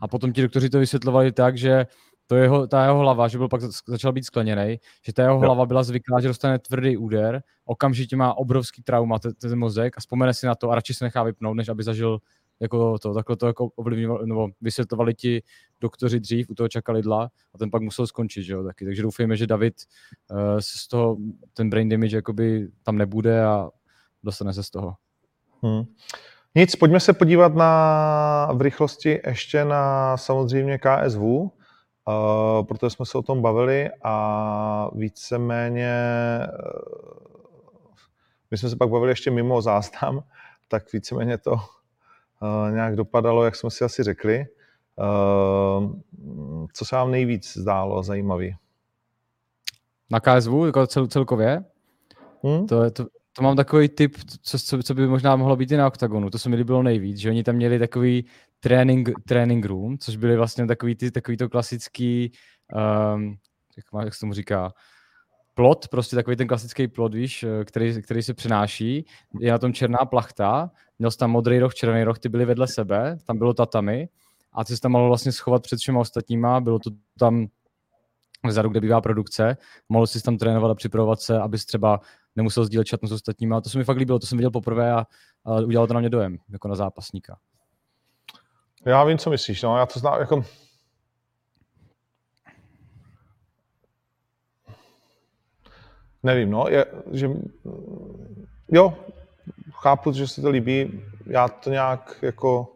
a 0.00 0.08
potom 0.10 0.32
ti 0.32 0.42
doktoři 0.42 0.70
to 0.70 0.78
vysvětlovali 0.78 1.32
tak, 1.32 1.58
že 1.58 1.86
to 2.26 2.36
jeho, 2.36 2.66
ta 2.66 2.84
jeho 2.84 2.98
hlava, 2.98 3.28
že 3.28 3.38
byl 3.38 3.48
pak 3.48 3.60
začal 3.86 4.12
být 4.12 4.24
skleněný, 4.24 4.80
že 5.06 5.12
ta 5.12 5.22
jeho 5.22 5.34
jo. 5.34 5.40
hlava 5.40 5.66
byla 5.66 5.82
zvyklá, 5.82 6.20
že 6.20 6.28
dostane 6.28 6.58
tvrdý 6.58 6.96
úder, 6.96 7.42
okamžitě 7.64 8.16
má 8.16 8.34
obrovský 8.34 8.82
trauma, 8.82 9.18
ten 9.18 9.58
mozek 9.58 9.96
a 9.96 10.00
vzpomene 10.00 10.34
si 10.34 10.46
na 10.46 10.54
to 10.54 10.70
a 10.70 10.74
radši 10.74 10.94
se 10.94 11.04
nechá 11.04 11.22
vypnout, 11.22 11.56
než 11.56 11.68
aby 11.68 11.82
zažil 11.82 12.18
jako 12.60 12.98
to, 12.98 13.14
takhle 13.14 13.36
to 13.36 13.46
jako 13.46 13.68
ovlivňovali, 13.76 14.26
nebo 14.26 14.48
vysvětlovali 14.60 15.14
ti 15.14 15.42
doktoři 15.80 16.20
dřív, 16.20 16.50
u 16.50 16.54
toho 16.54 16.68
čekali 16.68 17.02
dla 17.02 17.22
a 17.54 17.58
ten 17.58 17.70
pak 17.70 17.82
musel 17.82 18.06
skončit, 18.06 18.42
že 18.42 18.52
jo, 18.52 18.64
taky. 18.64 18.84
Takže 18.84 19.02
doufejme, 19.02 19.36
že 19.36 19.46
David 19.46 19.74
uh, 20.30 20.38
z 20.60 20.88
toho, 20.88 21.16
ten 21.54 21.70
brain 21.70 21.88
damage 21.88 22.16
jakoby 22.16 22.68
tam 22.82 22.98
nebude 22.98 23.44
a 23.44 23.70
dostane 24.22 24.52
se 24.52 24.62
z 24.62 24.70
toho. 24.70 24.94
Hmm. 25.62 25.84
Nic, 26.54 26.76
pojďme 26.76 27.00
se 27.00 27.12
podívat 27.12 27.54
na, 27.54 28.52
v 28.54 28.60
rychlosti 28.60 29.20
ještě 29.26 29.64
na 29.64 30.16
samozřejmě 30.16 30.78
KSV, 30.78 31.20
uh, 31.20 31.48
eh, 32.08 32.64
protože 32.64 32.90
jsme 32.90 33.06
se 33.06 33.18
o 33.18 33.22
tom 33.22 33.42
bavili 33.42 33.90
a 34.04 34.90
víceméně 34.94 35.92
uh, 36.40 37.16
my 38.50 38.58
jsme 38.58 38.68
se 38.68 38.76
pak 38.76 38.88
bavili 38.88 39.12
ještě 39.12 39.30
mimo 39.30 39.62
záznam, 39.62 40.24
tak 40.68 40.92
víceméně 40.92 41.38
to 41.38 41.56
nějak 42.70 42.96
dopadalo, 42.96 43.44
jak 43.44 43.56
jsme 43.56 43.70
si 43.70 43.84
asi 43.84 44.02
řekli. 44.02 44.44
Uh, 44.98 45.92
co 46.72 46.84
se 46.84 46.96
vám 46.96 47.10
nejvíc 47.10 47.56
zdálo 47.56 48.02
zajímavý? 48.02 48.56
Na 50.10 50.20
KSV, 50.20 50.52
jako 50.66 50.86
cel, 50.86 51.06
celkově? 51.06 51.64
Hmm? 52.42 52.66
To, 52.66 52.90
to, 52.90 53.06
to 53.32 53.42
mám 53.42 53.56
takový 53.56 53.88
typ, 53.88 54.16
co, 54.42 54.58
co, 54.58 54.82
co 54.82 54.94
by 54.94 55.06
možná 55.06 55.36
mohlo 55.36 55.56
být 55.56 55.70
i 55.70 55.76
na 55.76 55.86
OKTAGONu, 55.86 56.30
to 56.30 56.38
se 56.38 56.48
mi 56.48 56.56
líbilo 56.56 56.82
nejvíc, 56.82 57.18
že 57.18 57.30
oni 57.30 57.44
tam 57.44 57.54
měli 57.54 57.78
takový 57.78 58.26
training, 58.60 59.10
training 59.28 59.64
room, 59.64 59.98
což 59.98 60.16
byly 60.16 60.36
vlastně 60.36 60.66
takový, 60.66 60.94
ty, 60.94 61.10
takový 61.10 61.36
to 61.36 61.48
klasický, 61.48 62.32
um, 63.14 63.36
jak, 63.76 63.92
má, 63.92 64.04
jak 64.04 64.14
se 64.14 64.20
tomu 64.20 64.32
říká, 64.32 64.72
plot, 65.56 65.88
prostě 65.88 66.16
takový 66.16 66.36
ten 66.36 66.46
klasický 66.46 66.88
plot, 66.88 67.14
víš, 67.14 67.44
který, 67.64 68.02
který 68.02 68.22
se 68.22 68.34
přenáší, 68.34 69.06
je 69.40 69.52
na 69.52 69.58
tom 69.58 69.72
černá 69.72 69.98
plachta, 69.98 70.70
měl 70.98 71.10
jsi 71.10 71.18
tam 71.18 71.30
modrý 71.30 71.58
roh, 71.58 71.74
červený 71.74 72.04
roh, 72.04 72.18
ty 72.18 72.28
byly 72.28 72.44
vedle 72.44 72.68
sebe, 72.68 73.18
tam 73.26 73.38
bylo 73.38 73.54
tatami 73.54 74.08
a 74.52 74.64
ty 74.64 74.74
se 74.74 74.80
tam 74.80 74.92
mohl 74.92 75.08
vlastně 75.08 75.32
schovat 75.32 75.62
před 75.62 75.78
všema 75.78 76.00
ostatníma, 76.00 76.60
bylo 76.60 76.78
to 76.78 76.90
tam 77.18 77.46
vzadu, 78.46 78.68
kde 78.68 78.80
bývá 78.80 79.00
produkce, 79.00 79.56
mohl 79.88 80.06
si 80.06 80.22
tam 80.22 80.38
trénovat 80.38 80.70
a 80.70 80.74
připravovat 80.74 81.20
se, 81.20 81.38
abys 81.38 81.64
třeba 81.66 82.00
nemusel 82.36 82.64
sdílet 82.64 82.86
šatnu 82.86 83.08
s 83.08 83.12
ostatníma. 83.12 83.56
A 83.56 83.60
to 83.60 83.70
se 83.70 83.78
mi 83.78 83.84
fakt 83.84 83.96
líbilo, 83.96 84.18
to 84.18 84.26
jsem 84.26 84.38
viděl 84.38 84.50
poprvé 84.50 84.92
a, 84.92 85.06
a 85.44 85.54
udělalo 85.54 85.86
to 85.86 85.94
na 85.94 86.00
mě 86.00 86.10
dojem, 86.10 86.38
jako 86.48 86.68
na 86.68 86.74
zápasníka. 86.74 87.38
Já 88.84 89.04
vím, 89.04 89.18
co 89.18 89.30
myslíš, 89.30 89.62
no, 89.62 89.78
já 89.78 89.86
to 89.86 89.98
znám, 89.98 90.20
jako... 90.20 90.44
Nevím, 96.26 96.50
no, 96.50 96.64
je, 96.68 96.86
že... 97.12 97.30
Jo, 98.72 98.94
chápu, 99.70 100.12
že 100.12 100.28
se 100.28 100.42
to 100.42 100.50
líbí, 100.50 101.00
já 101.26 101.48
to 101.48 101.70
nějak 101.70 102.18
jako 102.22 102.72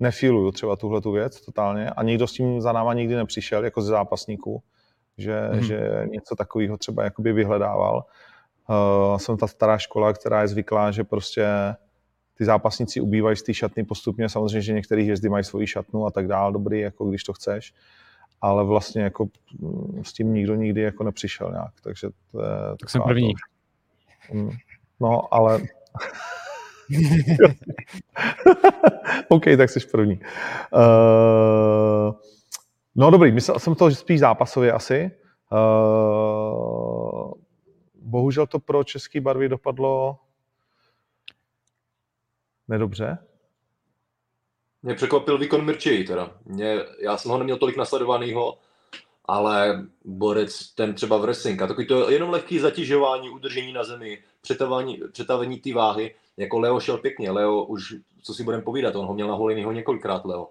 nefiluju 0.00 0.52
třeba 0.52 0.76
tuhle 0.76 1.00
tu 1.00 1.12
věc 1.12 1.40
totálně 1.40 1.90
a 1.90 2.02
nikdo 2.02 2.26
s 2.26 2.32
tím 2.32 2.60
za 2.60 2.72
náma 2.72 2.94
nikdy 2.94 3.14
nepřišel 3.14 3.64
jako 3.64 3.82
ze 3.82 3.90
zápasníků, 3.90 4.62
že, 5.18 5.48
hmm. 5.52 5.62
že 5.62 6.06
něco 6.10 6.36
takového 6.36 6.76
třeba 6.76 7.04
jakoby 7.04 7.32
vyhledával. 7.32 8.04
Uh, 8.68 9.18
jsem 9.18 9.36
ta 9.36 9.46
stará 9.46 9.78
škola, 9.78 10.12
která 10.12 10.42
je 10.42 10.48
zvyklá, 10.48 10.90
že 10.90 11.04
prostě 11.04 11.46
ty 12.34 12.44
zápasníci 12.44 13.00
ubývají 13.00 13.36
z 13.36 13.42
té 13.42 13.54
šatny 13.54 13.84
postupně. 13.84 14.28
Samozřejmě, 14.28 14.62
že 14.62 14.72
některé 14.72 15.02
hvězdy 15.02 15.28
mají 15.28 15.44
svoji 15.44 15.66
šatnu 15.66 16.06
a 16.06 16.10
tak 16.10 16.26
dál, 16.26 16.52
dobrý, 16.52 16.80
jako 16.80 17.04
když 17.04 17.24
to 17.24 17.32
chceš. 17.32 17.74
Ale 18.40 18.64
vlastně 18.64 19.02
jako 19.02 19.28
mm, 19.58 20.04
s 20.04 20.12
tím 20.12 20.34
nikdo 20.34 20.54
nikdy 20.54 20.80
jako 20.80 21.04
nepřišel 21.04 21.50
nějak. 21.50 21.72
Takže 21.82 22.08
to 22.32 22.42
je 22.42 22.50
tak 22.80 22.90
jsem 22.90 23.02
první. 23.02 23.34
To... 24.28 24.34
Mm. 24.34 24.50
No, 25.00 25.34
ale 25.34 25.58
OK, 29.28 29.44
tak 29.56 29.70
jsi 29.70 29.80
první. 29.80 30.20
Uh, 30.72 32.12
no 32.94 33.10
dobrý, 33.10 33.32
myslel 33.32 33.58
jsem 33.58 33.74
to 33.74 33.90
spíš 33.90 34.20
zápasově 34.20 34.72
asi. 34.72 35.10
Uh, 35.52 37.32
bohužel 37.94 38.46
to 38.46 38.58
pro 38.58 38.84
český 38.84 39.20
barvy 39.20 39.48
dopadlo 39.48 40.18
nedobře. 42.68 43.18
Mě 44.88 44.94
překvapil 44.94 45.38
výkon 45.38 45.64
Mirčej 45.64 46.04
teda. 46.04 46.30
Mě, 46.44 46.78
já 47.00 47.16
jsem 47.16 47.30
ho 47.30 47.38
neměl 47.38 47.56
tolik 47.56 47.76
nasledovanýho 47.76 48.58
ale 49.24 49.86
borec 50.04 50.68
ten 50.74 50.94
třeba 50.94 51.16
wrestling 51.16 51.62
a 51.62 51.66
takový 51.66 51.86
to 51.86 52.10
jenom 52.10 52.30
lehký 52.30 52.58
zatěžování, 52.58 53.30
udržení 53.30 53.72
na 53.72 53.84
zemi, 53.84 54.18
přetavení, 55.12 55.60
té 55.64 55.72
váhy, 55.74 56.14
jako 56.36 56.58
Leo 56.58 56.80
šel 56.80 56.98
pěkně, 56.98 57.30
Leo 57.30 57.64
už, 57.64 57.94
co 58.22 58.34
si 58.34 58.42
budeme 58.44 58.62
povídat, 58.62 58.96
on 58.96 59.06
ho 59.06 59.14
měl 59.14 59.28
na 59.28 59.34
holinýho 59.34 59.72
několikrát, 59.72 60.24
Leo. 60.24 60.48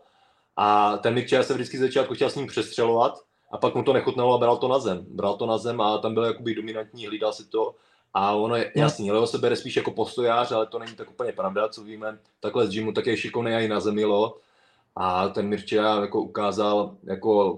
A 0.57 0.97
ten 0.97 1.13
Mirča 1.13 1.43
se 1.43 1.53
vždycky 1.53 1.77
začátku 1.77 2.13
chtěl 2.13 2.29
s 2.29 2.35
ním 2.35 2.47
přestřelovat 2.47 3.19
a 3.51 3.57
pak 3.57 3.75
mu 3.75 3.83
to 3.83 3.93
nechutnalo 3.93 4.33
a 4.33 4.37
bral 4.37 4.57
to 4.57 4.67
na 4.67 4.79
zem. 4.79 5.05
Bral 5.09 5.37
to 5.37 5.45
na 5.45 5.57
zem 5.57 5.81
a 5.81 5.97
tam 5.97 6.13
byl 6.13 6.23
jakoby 6.25 6.55
dominantní, 6.55 7.07
hlídal 7.07 7.33
si 7.33 7.49
to 7.49 7.75
a 8.17 8.33
ono 8.33 8.55
je 8.55 8.71
jasný, 8.75 9.11
Leo 9.11 9.27
se 9.27 9.37
bere 9.37 9.55
spíš 9.55 9.75
jako 9.75 9.91
postojář, 9.91 10.51
ale 10.51 10.67
to 10.67 10.79
není 10.79 10.95
tak 10.95 11.09
úplně 11.09 11.31
pravda, 11.31 11.69
co 11.69 11.83
víme. 11.83 12.19
Takhle 12.39 12.67
z 12.67 12.69
gymu 12.69 12.91
tak 12.91 13.05
je 13.05 13.17
šikovný 13.17 13.51
i 13.51 13.67
na 13.67 13.79
zemi, 13.79 14.05
Leo. 14.05 14.37
A 14.95 15.29
ten 15.29 15.47
Mirča 15.47 16.01
jako 16.01 16.21
ukázal 16.21 16.95
jako 17.03 17.57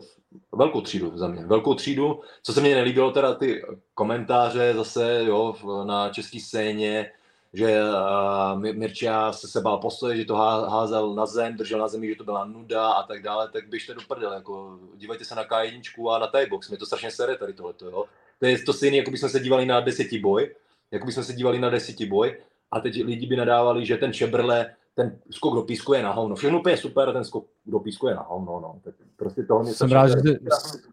velkou 0.51 0.81
třídu 0.81 1.17
za 1.17 1.27
mě. 1.27 1.45
Velkou 1.45 1.73
třídu, 1.75 2.21
co 2.43 2.53
se 2.53 2.61
mně 2.61 2.75
nelíbilo, 2.75 3.11
teda 3.11 3.33
ty 3.33 3.63
komentáře 3.93 4.73
zase 4.73 5.23
jo, 5.23 5.55
na 5.83 6.09
české 6.09 6.39
scéně, 6.39 7.11
že 7.53 7.81
uh, 7.83 8.59
Mirča 8.59 9.31
se 9.31 9.47
se 9.47 9.61
bál 9.61 9.77
postoje, 9.77 10.17
že 10.17 10.25
to 10.25 10.35
házel 10.35 11.15
na 11.15 11.25
zem, 11.25 11.57
držel 11.57 11.79
na 11.79 11.87
zemi, 11.87 12.07
že 12.07 12.15
to 12.15 12.23
byla 12.23 12.45
nuda 12.45 12.89
a 12.89 13.03
tak 13.03 13.23
dále, 13.23 13.49
tak 13.49 13.69
běžte 13.69 13.93
do 13.93 14.01
prdele, 14.07 14.35
jako 14.35 14.79
dívejte 14.95 15.25
se 15.25 15.35
na 15.35 15.43
K1 15.43 16.09
a 16.11 16.19
na 16.19 16.27
T-box, 16.27 16.69
mě 16.69 16.77
to 16.77 16.85
strašně 16.85 17.11
sere 17.11 17.37
tady 17.37 17.53
tohleto, 17.53 17.85
jo. 17.85 18.05
To 18.39 18.45
je 18.45 18.59
to 18.59 18.73
stejné, 18.73 18.97
jako 18.97 19.11
bychom 19.11 19.29
se 19.29 19.39
dívali 19.39 19.65
na 19.65 19.85
boj, 20.21 20.55
jako 20.91 21.05
bychom 21.05 21.23
se 21.23 21.33
dívali 21.33 21.59
na 21.59 21.71
boj, 22.09 22.37
a 22.71 22.79
teď 22.79 23.03
lidi 23.05 23.27
by 23.27 23.35
nadávali, 23.35 23.85
že 23.85 23.97
ten 23.97 24.13
Šebrle 24.13 24.75
ten 24.99 25.19
skok 25.31 25.55
do 25.55 25.61
písku 25.61 25.93
je 25.93 26.03
na 26.03 26.11
hovno. 26.11 26.35
Všechno 26.35 26.61
je 26.69 26.77
super, 26.77 27.13
ten 27.13 27.23
skok 27.23 27.45
do 27.65 27.79
písku 27.79 28.07
je 28.07 28.15
na 28.15 28.21
hovno. 28.21 28.59
No. 28.59 28.79
Tak 28.83 28.93
prostě 29.15 29.43
toho 29.43 29.65
jsem, 29.65 29.91
rád, 29.91 30.07
že, 30.07 30.15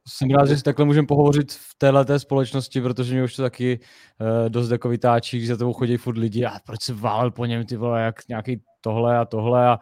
jsem 0.09 0.31
rád, 0.31 0.47
že 0.47 0.57
si 0.57 0.63
takhle 0.63 0.85
můžeme 0.85 1.07
pohovořit 1.07 1.53
v 1.53 1.75
téhle 1.79 2.19
společnosti, 2.19 2.81
protože 2.81 3.15
mě 3.15 3.25
už 3.25 3.37
to 3.37 3.43
taky 3.43 3.81
uh, 4.21 4.49
dost 4.49 4.71
jako 4.71 4.89
vytáčí, 4.89 5.37
když 5.37 5.49
za 5.49 5.57
tebou 5.57 5.73
chodí 5.73 5.97
furt 5.97 6.19
lidi 6.19 6.45
a 6.45 6.53
proč 6.67 6.83
se 6.83 6.95
válel 6.95 7.31
po 7.31 7.45
něm, 7.45 7.67
ty 7.67 7.77
vole, 7.77 8.03
jak 8.03 8.29
nějaký 8.29 8.63
tohle 8.81 9.19
a 9.19 9.25
tohle 9.25 9.67
a 9.67 9.79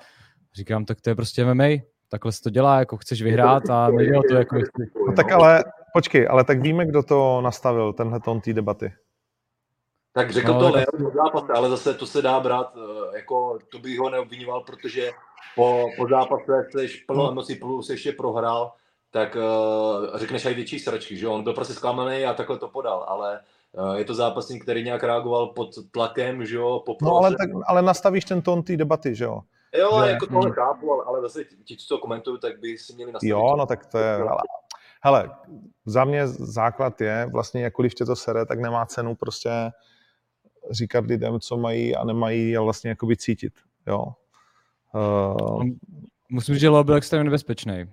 říkám, 0.57 0.85
tak 0.85 1.01
to 1.01 1.11
je 1.11 1.15
prostě 1.15 1.45
MMA, 1.45 1.69
takhle 2.09 2.33
se 2.33 2.43
to 2.43 2.51
dělá, 2.51 2.79
jako 2.79 2.97
chceš 2.97 3.23
vyhrát 3.23 3.71
a 3.71 3.89
nejde 3.89 4.19
to 4.29 4.35
jako... 4.35 4.57
No 5.07 5.13
tak 5.17 5.33
ale, 5.33 5.65
počkej, 5.95 6.27
ale 6.31 6.45
tak 6.45 6.61
víme, 6.61 6.87
kdo 6.87 7.03
to 7.03 7.41
nastavil, 7.41 7.93
tenhle 7.93 8.21
tón 8.21 8.41
té 8.41 8.53
debaty. 8.53 8.93
Tak 10.13 10.31
řekl 10.31 10.53
no, 10.53 10.61
to 10.61 10.71
Leo 10.71 10.97
do 10.99 11.11
zápase, 11.11 11.53
ale 11.53 11.69
zase 11.69 11.95
to 11.95 12.07
se 12.07 12.23
dá 12.23 12.41
brát, 12.41 12.77
eh, 12.77 13.17
jako 13.17 13.59
to 13.73 13.79
bych 13.79 13.99
ho 13.99 14.11
neobvinoval, 14.11 14.61
protože 14.61 15.11
po, 15.55 15.87
po 15.97 16.09
zápase 16.09 16.69
jsi 16.71 16.89
plno 17.07 17.23
no. 17.23 17.31
emocí, 17.31 17.55
plus 17.55 17.91
ještě 17.91 18.13
prohrál, 18.13 18.73
tak 19.11 19.37
uh, 19.37 20.19
řekneš 20.19 20.47
aj 20.47 20.55
větší 20.55 20.79
sračky, 20.79 21.17
že 21.17 21.29
on 21.29 21.43
byl 21.43 21.53
prostě 21.55 21.75
zklamaný 21.75 22.25
a 22.25 22.35
takhle 22.35 22.59
to 22.59 22.69
podal, 22.69 23.05
ale 23.09 23.41
uh, 23.73 23.95
je 23.95 24.05
to 24.05 24.15
zápasník, 24.15 24.63
který 24.63 24.85
nějak 24.85 25.03
reagoval 25.03 25.47
pod 25.47 25.71
tlakem, 25.91 26.47
že 26.47 26.57
jo, 26.57 26.83
po 26.87 26.97
No 27.03 27.17
ale, 27.17 27.31
tak, 27.31 27.51
ale 27.67 27.83
nastavíš 27.83 28.25
ten 28.25 28.43
tón 28.43 28.63
té 28.63 28.77
debaty, 28.77 29.15
že 29.15 29.25
jo? 29.25 29.41
Jo, 29.79 30.03
že, 30.05 30.11
jako 30.11 30.27
tohle 30.27 30.51
chápu, 30.51 30.93
ale, 30.93 31.05
ale 31.07 31.21
zase 31.21 31.45
ti, 31.65 31.77
co 31.77 31.95
to 31.95 31.99
komentují, 31.99 32.41
tak 32.41 32.61
by 32.61 32.79
si 32.79 32.95
měli 32.95 33.13
nastavit. 33.13 33.31
Jo, 33.31 33.57
no 33.57 33.67
tak 33.67 33.87
to 33.87 33.99
je, 33.99 34.15
ale, 34.15 34.43
hele, 35.05 35.31
za 35.87 36.05
mě 36.05 36.29
základ 36.29 37.01
je, 37.01 37.29
vlastně 37.33 37.63
jakkoliv 37.63 37.95
tě 37.95 38.05
to 38.05 38.17
sere, 38.17 38.47
tak 38.47 38.61
nemá 38.61 38.87
cenu 38.87 39.15
prostě 39.15 39.51
říkat 40.71 41.07
lidem, 41.07 41.41
co 41.41 41.57
mají 41.57 41.97
a 41.97 42.05
nemají 42.05 42.57
a 42.57 42.63
vlastně 42.63 42.91
jakoby 42.91 43.17
cítit. 43.17 43.53
Jo. 43.87 44.07
Uh, 44.95 45.65
Musím 46.31 46.55
říct, 46.55 46.61
že 46.61 46.69
Leo 46.69 46.85
byl 46.85 46.95
extrémně 46.95 47.25
nebezpečný. 47.25 47.85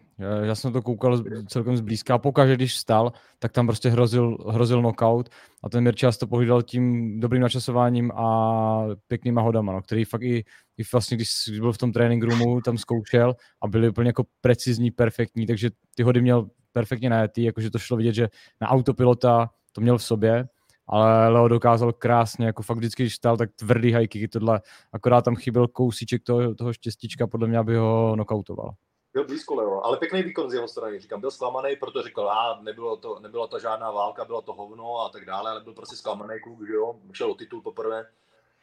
Já 0.44 0.56
jsem 0.56 0.74
to 0.74 0.82
koukal 0.82 1.24
celkem 1.48 1.78
zblízka. 1.78 2.18
Pokaždé, 2.18 2.56
když 2.56 2.74
vstal, 2.74 3.12
tak 3.40 3.52
tam 3.52 3.68
prostě 3.68 3.90
hrozil, 3.90 4.38
hrozil 4.50 4.82
knockout 4.82 5.30
a 5.64 5.70
ten 5.70 5.84
Mirčas 5.84 6.18
to 6.18 6.28
pohlídal 6.28 6.62
tím 6.62 7.20
dobrým 7.20 7.42
načasováním 7.42 8.12
a 8.12 8.86
pěknýma 9.08 9.42
hodama, 9.42 9.74
no, 9.74 9.82
který 9.82 10.06
fakt 10.06 10.22
i, 10.22 10.44
i 10.78 10.84
vlastně, 10.92 11.18
když 11.18 11.30
byl 11.60 11.74
v 11.74 11.78
tom 11.78 11.92
trénink 11.92 12.24
roomu, 12.24 12.62
tam 12.62 12.78
zkoušel 12.78 13.36
a 13.62 13.68
byli 13.68 13.90
úplně 13.90 14.10
jako 14.10 14.24
precizní, 14.42 14.92
perfektní, 14.92 15.46
takže 15.46 15.70
ty 15.96 16.04
hody 16.04 16.22
měl 16.22 16.50
perfektně 16.74 17.10
najetý, 17.10 17.44
jakože 17.44 17.72
to 17.72 17.80
šlo 17.80 17.98
vidět, 17.98 18.14
že 18.14 18.30
na 18.62 18.68
autopilota 18.68 19.50
to 19.72 19.82
měl 19.82 19.98
v 19.98 20.04
sobě 20.04 20.48
ale 20.92 21.30
Leo 21.30 21.48
dokázal 21.48 21.94
krásně, 21.94 22.46
jako 22.46 22.64
fakt 22.64 22.78
vždycky, 22.78 23.04
když 23.04 23.16
stál, 23.16 23.38
tak 23.38 23.50
tvrdý 23.56 23.92
high 23.92 24.08
kicky, 24.08 24.28
tohle, 24.28 24.62
akorát 24.94 25.22
tam 25.22 25.36
chyběl 25.36 25.68
kousíček 25.68 26.24
toho, 26.24 26.56
toho 26.56 26.74
štěstíčka, 26.74 27.28
podle 27.28 27.48
mě, 27.48 27.58
aby 27.58 27.76
ho 27.76 28.12
knockoutoval. 28.14 28.72
Byl 29.14 29.26
blízko 29.26 29.56
Leo, 29.56 29.86
ale 29.86 29.98
pěkný 29.98 30.24
výkon 30.24 30.50
z 30.50 30.54
jeho 30.54 30.68
strany, 30.68 31.00
říkám, 31.00 31.22
byl 31.22 31.32
zklamaný, 31.32 31.76
protože 31.76 32.04
řekl, 32.04 32.30
a 32.30 32.60
nebylo 32.62 32.98
to, 32.98 33.20
nebyla 33.20 33.48
to 33.48 33.60
žádná 33.60 33.92
válka, 33.92 34.26
bylo 34.26 34.42
to 34.42 34.54
hovno 34.54 35.00
a 35.00 35.10
tak 35.10 35.26
dále, 35.26 35.52
ale 35.52 35.62
byl 35.62 35.74
prostě 35.74 35.96
zklamaný 35.96 36.40
kluk, 36.44 36.68
že 36.68 36.74
jo, 36.74 36.96
šel 37.14 37.32
o 37.32 37.36
titul 37.36 37.62
poprvé, 37.62 38.06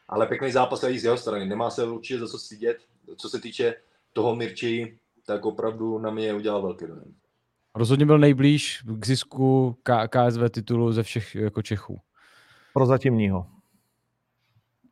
ale 0.09 0.26
pěkný 0.26 0.52
zápas 0.52 0.82
i 0.82 0.98
z 0.98 1.04
jeho 1.04 1.16
strany, 1.16 1.46
nemá 1.46 1.70
se 1.70 1.84
určitě 1.84 2.18
za 2.18 2.26
co 2.26 2.38
stydět, 2.38 2.76
co 3.16 3.28
se 3.28 3.40
týče 3.40 3.74
toho 4.12 4.36
Mirči, 4.36 4.98
tak 5.26 5.46
opravdu 5.46 5.98
na 5.98 6.11
mě 6.11 6.34
udělal 6.34 6.62
velký 6.62 6.86
dojem. 6.86 7.14
Rozhodně 7.74 8.06
byl 8.06 8.18
nejblíž 8.18 8.82
k 8.86 9.06
zisku 9.06 9.76
KSV 10.08 10.50
titulu 10.50 10.92
ze 10.92 11.02
všech 11.02 11.34
jako 11.34 11.62
Čechů. 11.62 12.00
Prozatímního. 12.74 13.46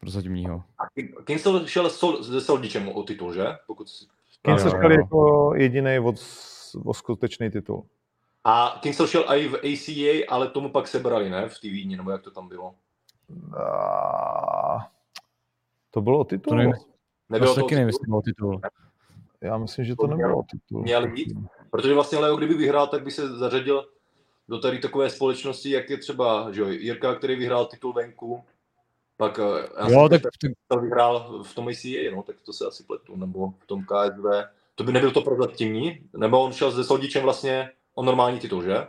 Prozatímního. 0.00 0.62
A 0.78 0.82
Kingston 1.24 1.66
šel 1.66 1.90
se 1.90 2.40
Soldičem 2.40 2.88
o 2.88 3.02
titul, 3.02 3.34
že? 3.34 3.46
Pokud... 3.66 3.88
Kingston 4.42 4.70
šel 4.70 4.92
jako 4.92 5.52
jediný 5.54 5.98
od, 5.98 6.16
o 6.84 6.94
skutečný 6.94 7.50
titul. 7.50 7.86
A 8.44 8.78
Kingston 8.82 9.06
šel 9.06 9.24
i 9.28 9.48
v 9.48 9.54
ACA, 9.54 10.34
ale 10.34 10.48
tomu 10.48 10.70
pak 10.70 10.88
sebrali, 10.88 11.30
ne? 11.30 11.48
V 11.48 11.58
TV, 11.58 11.96
nebo 11.96 12.10
jak 12.10 12.22
to 12.22 12.30
tam 12.30 12.48
bylo? 12.48 12.74
A... 13.58 14.90
To 15.90 16.00
bylo 16.00 16.18
o 16.18 16.24
titul? 16.24 16.50
To 16.50 16.54
nevím. 16.56 16.72
Nebylo 17.28 17.54
to 17.54 17.60
taky 17.60 17.74
nevím, 17.74 18.14
o 18.14 18.22
titul. 18.22 18.60
Já 19.40 19.58
myslím, 19.58 19.84
že 19.84 19.96
to, 19.96 20.02
to 20.02 20.06
nebylo 20.06 20.38
o 20.38 20.42
titul. 20.42 20.82
Měl 20.82 21.12
být, 21.12 21.32
protože 21.70 21.94
vlastně 21.94 22.18
Leo, 22.18 22.36
kdyby 22.36 22.54
vyhrál, 22.54 22.86
tak 22.86 23.02
by 23.02 23.10
se 23.10 23.28
zařadil 23.28 23.88
do 24.48 24.58
tady 24.58 24.78
takové 24.78 25.10
společnosti, 25.10 25.70
jak 25.70 25.90
je 25.90 25.98
třeba 25.98 26.52
že 26.52 26.60
jo, 26.60 26.68
Jirka, 26.68 27.14
který 27.14 27.36
vyhrál 27.36 27.66
titul 27.66 27.92
venku, 27.92 28.44
pak 29.16 29.38
eh, 29.38 29.68
já 29.78 29.90
jo, 29.90 30.08
tak 30.08 30.22
to 30.68 30.80
vyhrál 30.80 31.42
v 31.42 31.54
tom 31.54 31.68
ACA, 31.68 32.14
no, 32.14 32.22
tak 32.22 32.36
to 32.40 32.52
se 32.52 32.66
asi 32.66 32.82
pletu, 32.82 33.16
nebo 33.16 33.50
v 33.58 33.66
tom 33.66 33.84
KSV. 33.84 34.24
To 34.74 34.84
by 34.84 34.92
nebyl 34.92 35.10
to 35.10 35.20
prozatímní? 35.20 36.00
Nebo 36.16 36.40
on 36.40 36.52
šel 36.52 36.72
se 36.72 36.84
Soldičem 36.84 37.22
vlastně 37.22 37.70
o 37.94 38.02
normální 38.02 38.38
titul, 38.38 38.62
že? 38.62 38.88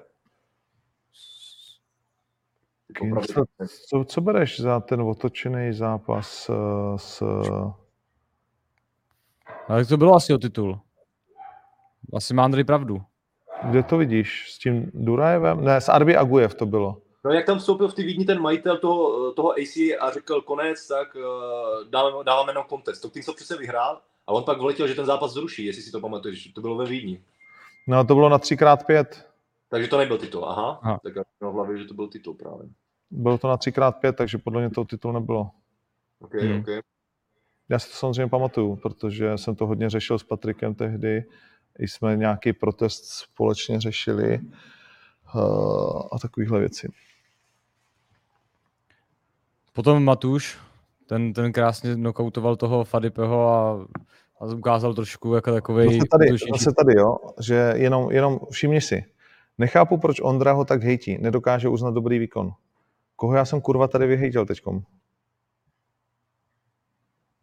Co, 3.33 3.43
co, 3.89 4.05
co 4.05 4.21
bereš 4.21 4.59
za 4.59 4.79
ten 4.79 5.01
otočený 5.01 5.73
zápas 5.73 6.49
uh, 6.49 6.97
s... 6.97 7.23
Ale 9.67 9.85
to 9.85 9.97
bylo 9.97 10.15
asi 10.15 10.33
o 10.33 10.37
titul. 10.37 10.79
Asi 12.13 12.33
má 12.33 12.45
Andrej 12.45 12.63
pravdu. 12.63 13.01
Kde 13.63 13.83
to 13.83 13.97
vidíš? 13.97 14.51
S 14.51 14.59
tím 14.59 14.91
Durajevem? 14.93 15.65
Ne, 15.65 15.81
s 15.81 15.89
Arbi 15.89 16.15
Agujev 16.15 16.55
to 16.55 16.65
bylo. 16.65 17.01
No 17.25 17.31
jak 17.31 17.45
tam 17.45 17.59
vstoupil 17.59 17.87
v 17.87 17.93
ty 17.93 18.03
Vídni 18.03 18.25
ten 18.25 18.41
majitel 18.41 18.77
toho, 18.77 19.31
toho 19.31 19.51
AC 19.51 19.77
a 19.77 20.11
řekl 20.13 20.41
konec, 20.41 20.87
tak 20.87 21.15
uh, 21.15 21.23
dáváme, 21.89 22.23
dáváme 22.23 22.51
jenom 22.51 22.63
kontest. 22.69 23.01
To 23.01 23.09
tím 23.09 23.23
se 23.23 23.31
přece 23.35 23.57
vyhrál 23.57 24.01
a 24.27 24.31
on 24.31 24.43
pak 24.43 24.61
vletěl, 24.61 24.87
že 24.87 24.95
ten 24.95 25.05
zápas 25.05 25.33
zruší, 25.33 25.65
jestli 25.65 25.81
si 25.81 25.91
to 25.91 26.01
pamatuješ. 26.01 26.47
To 26.47 26.61
bylo 26.61 26.75
ve 26.75 26.85
Vídni. 26.85 27.21
No 27.87 28.05
to 28.05 28.15
bylo 28.15 28.29
na 28.29 28.39
3x5. 28.39 29.05
Takže 29.69 29.87
to 29.87 29.97
nebyl 29.97 30.17
titul, 30.17 30.45
aha. 30.45 30.79
aha. 30.83 30.99
Tak 31.03 31.15
já 31.15 31.49
v 31.49 31.53
hlavě, 31.53 31.77
že 31.77 31.85
to 31.85 31.93
byl 31.93 32.07
titul 32.07 32.33
právě. 32.33 32.67
Bylo 33.11 33.37
to 33.37 33.47
na 33.47 33.57
3x5, 33.57 34.13
takže 34.13 34.37
podle 34.37 34.61
mě 34.61 34.69
to 34.69 34.85
titul 34.85 35.13
nebylo. 35.13 35.51
OK, 36.19 36.33
hmm. 36.33 36.59
OK. 36.59 36.67
Já 37.69 37.79
si 37.79 37.89
to 37.89 37.95
samozřejmě 37.95 38.27
pamatuju, 38.27 38.75
protože 38.75 39.37
jsem 39.37 39.55
to 39.55 39.67
hodně 39.67 39.89
řešil 39.89 40.19
s 40.19 40.23
Patrikem 40.23 40.75
tehdy 40.75 41.23
jsme 41.79 42.17
nějaký 42.17 42.53
protest 42.53 43.05
společně 43.05 43.79
řešili 43.79 44.39
uh, 45.35 46.01
a 46.11 46.19
takovéhle 46.21 46.59
věci. 46.59 46.91
Potom 49.73 50.03
Matuš, 50.03 50.57
ten, 51.05 51.33
ten 51.33 51.51
krásně 51.51 51.95
knockoutoval 51.95 52.55
toho 52.55 52.83
Fadipeho 52.83 53.49
a, 53.49 53.87
a 54.39 54.45
ukázal 54.45 54.93
trošku 54.93 55.33
jako 55.33 55.51
takový. 55.51 55.85
Zase 55.85 56.07
tady, 56.11 56.37
zase 56.51 56.71
tady, 56.77 56.93
jo, 56.99 57.17
že 57.41 57.73
jenom, 57.75 58.11
jenom 58.11 58.39
všimni 58.51 58.81
si, 58.81 59.05
nechápu, 59.57 59.97
proč 59.97 60.21
Ondra 60.21 60.51
ho 60.51 60.65
tak 60.65 60.83
hejtí, 60.83 61.17
nedokáže 61.17 61.69
uznat 61.69 61.93
dobrý 61.93 62.19
výkon. 62.19 62.51
Koho 63.15 63.35
já 63.35 63.45
jsem 63.45 63.61
kurva 63.61 63.87
tady 63.87 64.07
vyhejtil 64.07 64.45
teďkom? 64.45 64.81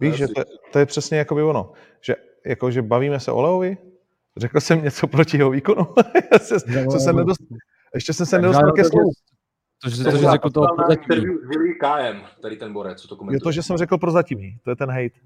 Víš, 0.01 0.15
že 0.15 0.29
to, 0.29 0.43
to 0.73 0.79
je 0.79 0.87
přesně 0.87 1.19
jako 1.19 1.35
by 1.35 1.43
ono, 1.43 1.73
že, 2.01 2.17
jako, 2.47 2.71
že 2.71 2.83
bavíme 2.83 3.21
se 3.21 3.33
o 3.33 3.41
Leovi, 3.41 3.77
Řekl 4.37 4.61
jsem 4.61 4.85
něco 4.85 5.07
proti 5.07 5.37
jeho 5.37 5.51
výkonu. 5.51 5.87
se, 6.43 6.61
co 6.91 6.99
jsem 6.99 7.17
nedost... 7.17 7.41
Ještě 7.95 8.13
jsem 8.13 8.27
se 8.27 8.39
nedostal 8.39 8.73
ke 8.73 8.85
slovu. 8.85 9.11
To, 9.83 9.91
že, 9.91 10.05
to, 10.05 10.11
že 10.11 10.31
řekl 10.31 10.51
to 10.51 10.67
KM, 11.81 12.23
tady 12.43 12.57
ten 12.57 12.73
borec, 12.73 13.01
co 13.01 13.09
to 13.09 13.17
komentuje. 13.17 13.37
Je 13.37 13.41
to, 13.41 13.53
že 13.53 13.63
jsem 13.63 13.77
řekl 13.77 13.99
prozatímní, 13.99 14.59
to 14.65 14.71
je 14.71 14.77
ten 14.77 14.91
hate, 14.91 15.21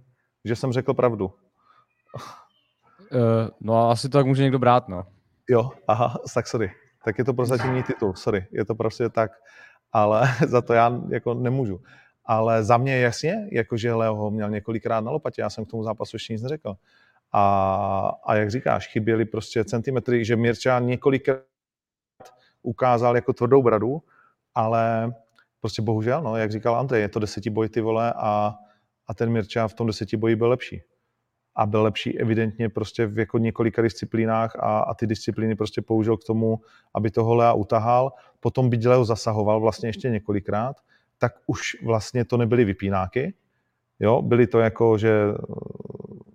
že 0.44 0.56
jsem 0.56 0.72
řekl 0.72 0.94
pravdu. 0.94 1.24
Uh, 1.24 1.30
no 3.60 3.76
a 3.76 3.92
asi 3.92 4.08
to 4.08 4.18
tak 4.18 4.26
může 4.26 4.42
někdo 4.42 4.58
brát, 4.58 4.88
no. 4.88 5.06
Jo, 5.50 5.70
aha, 5.88 6.18
tak 6.34 6.46
sorry. 6.46 6.72
tak 7.04 7.18
je 7.18 7.24
to 7.24 7.34
prozatímní 7.34 7.82
titul, 7.82 8.14
sorry, 8.14 8.46
je 8.50 8.64
to 8.64 8.74
prostě 8.74 9.08
tak, 9.08 9.30
ale 9.92 10.28
za 10.48 10.62
to 10.62 10.72
já 10.72 11.00
jako 11.08 11.34
nemůžu. 11.34 11.80
Ale 12.24 12.64
za 12.64 12.76
mě 12.76 13.00
jasně, 13.00 13.48
jakože 13.52 13.94
Leo 13.94 14.14
ho 14.14 14.30
měl 14.30 14.50
několikrát 14.50 15.00
na 15.00 15.10
lopatě, 15.10 15.42
já 15.42 15.50
jsem 15.50 15.64
k 15.64 15.70
tomu 15.70 15.82
zápasu 15.82 16.16
ještě 16.16 16.32
nic 16.32 16.42
neřekl. 16.42 16.74
A, 17.32 18.12
a 18.24 18.34
jak 18.34 18.50
říkáš, 18.50 18.88
chyběly 18.88 19.24
prostě 19.24 19.64
centimetry, 19.64 20.24
že 20.24 20.36
Mirča 20.36 20.78
několikrát 20.78 21.42
ukázal 22.62 23.16
jako 23.16 23.32
tvrdou 23.32 23.62
bradu, 23.62 24.02
ale 24.54 25.14
prostě 25.60 25.82
bohužel, 25.82 26.22
no, 26.22 26.36
jak 26.36 26.52
říkal 26.52 26.76
Andrej, 26.76 27.00
je 27.00 27.08
to 27.08 27.18
desetiboj 27.18 27.68
ty 27.68 27.80
vole 27.80 28.12
a, 28.16 28.54
a 29.06 29.14
ten 29.14 29.30
Mirča 29.30 29.68
v 29.68 29.74
tom 29.74 29.86
desetiboji 29.86 30.36
byl 30.36 30.48
lepší. 30.48 30.82
A 31.56 31.66
byl 31.66 31.82
lepší 31.82 32.18
evidentně 32.18 32.68
prostě 32.68 33.06
v 33.06 33.18
jako 33.18 33.38
několika 33.38 33.82
disciplínách 33.82 34.56
a, 34.56 34.78
a 34.80 34.94
ty 34.94 35.06
disciplíny 35.06 35.56
prostě 35.56 35.82
použil 35.82 36.16
k 36.16 36.24
tomu, 36.24 36.60
aby 36.94 37.10
toho 37.10 37.34
Lea 37.34 37.52
utahal. 37.52 38.12
Potom 38.40 38.70
byť 38.70 38.86
Leo 38.86 39.04
zasahoval 39.04 39.60
vlastně 39.60 39.88
ještě 39.88 40.10
několikrát, 40.10 40.76
tak 41.18 41.32
už 41.46 41.82
vlastně 41.82 42.24
to 42.24 42.36
nebyly 42.36 42.64
vypínáky, 42.64 43.34
jo, 44.00 44.22
byly 44.22 44.46
to 44.46 44.60
jako, 44.60 44.98
že 44.98 45.10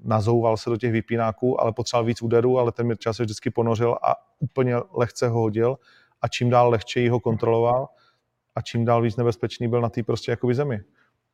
nazouval 0.04 0.58
se 0.58 0.70
do 0.70 0.78
těch 0.78 0.92
vypínáků, 0.92 1.62
ale 1.62 1.72
potřeboval 1.72 2.06
víc 2.06 2.22
úderů, 2.22 2.60
ale 2.60 2.72
ten 2.72 2.88
Mirča 2.88 3.14
se 3.14 3.24
vždycky 3.24 3.50
ponořil 3.50 3.98
a 4.04 4.16
úplně 4.40 4.76
lehce 4.94 5.28
ho 5.28 5.40
hodil 5.40 5.78
a 6.22 6.28
čím 6.28 6.50
dál 6.50 6.70
lehčeji 6.70 7.10
ho 7.10 7.20
kontroloval 7.20 7.88
a 8.56 8.62
čím 8.62 8.86
dál 8.86 9.02
víc 9.02 9.16
nebezpečný 9.16 9.68
byl 9.68 9.82
na 9.82 9.90
té 9.90 10.04
prostě 10.04 10.32
jakoby 10.32 10.56
zemi. 10.56 10.80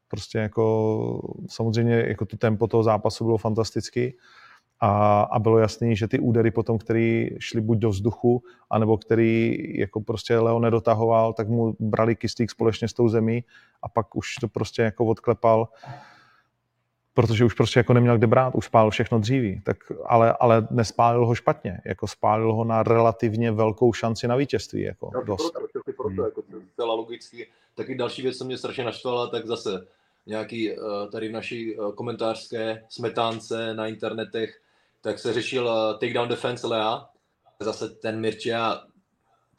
Prostě 0.08 0.38
jako 0.38 1.36
samozřejmě 1.50 1.96
jako 2.08 2.26
to 2.26 2.38
tempo 2.38 2.68
toho 2.68 2.84
zápasu 2.84 3.26
bylo 3.26 3.38
fantastický 3.38 4.14
a, 4.80 5.22
a 5.22 5.40
bylo 5.40 5.60
jasný, 5.60 5.96
že 5.96 6.08
ty 6.08 6.20
údery 6.20 6.52
potom, 6.52 6.78
který 6.78 7.30
šly 7.40 7.62
buď 7.62 7.78
do 7.78 7.90
vzduchu, 7.90 8.44
anebo 8.70 8.98
který 8.98 9.58
jako 9.80 10.02
prostě 10.02 10.40
Leo 10.40 10.60
nedotahoval, 10.60 11.34
tak 11.34 11.50
mu 11.50 11.76
brali 11.80 12.16
kyslík 12.16 12.52
společně 12.52 12.88
s 12.88 12.94
tou 12.94 13.10
zemí 13.10 13.44
a 13.82 13.90
pak 13.90 14.16
už 14.16 14.36
to 14.36 14.48
prostě 14.48 14.82
jako 14.82 15.06
odklepal 15.06 15.68
protože 17.20 17.46
už 17.46 17.54
prostě 17.54 17.80
jako 17.80 17.94
neměl 17.94 18.18
kde 18.18 18.28
brát, 18.28 18.56
už 18.56 18.66
spálil 18.66 18.92
všechno 18.92 19.20
dříví, 19.20 19.62
tak, 19.66 19.78
ale, 20.06 20.34
ale 20.40 20.68
nespálil 20.72 21.26
ho 21.26 21.36
špatně, 21.36 21.82
jako 21.86 22.08
spálil 22.08 22.54
ho 22.54 22.64
na 22.64 22.84
relativně 22.84 23.52
velkou 23.52 23.94
šanci 23.94 24.28
na 24.28 24.36
vítězství, 24.36 24.82
jako 24.82 25.12
no, 25.14 25.24
dost. 25.24 25.52
Proto, 25.52 25.80
proto, 25.84 26.10
hmm. 26.10 26.20
jako 26.20 26.44
celá 26.76 26.94
logicky. 26.94 27.48
Taky 27.76 27.96
další 27.96 28.22
věc, 28.22 28.38
co 28.38 28.46
mě 28.46 28.58
strašně 28.58 28.84
naštvala, 28.84 29.28
tak 29.28 29.46
zase 29.46 29.88
nějaký 30.26 30.72
eh, 30.72 30.76
tady 31.12 31.30
v 31.30 31.32
naší 31.32 31.74
eh, 31.74 31.92
komentářské 31.96 32.84
smetánce 32.90 33.74
na 33.74 33.88
internetech, 33.88 34.62
tak 35.02 35.20
se 35.20 35.34
řešil 35.34 35.70
eh, 35.70 35.94
takedown 35.94 36.30
defense 36.30 36.68
Lea, 36.68 37.10
zase 37.60 37.90
ten 37.90 38.20
Mirčia 38.20 38.82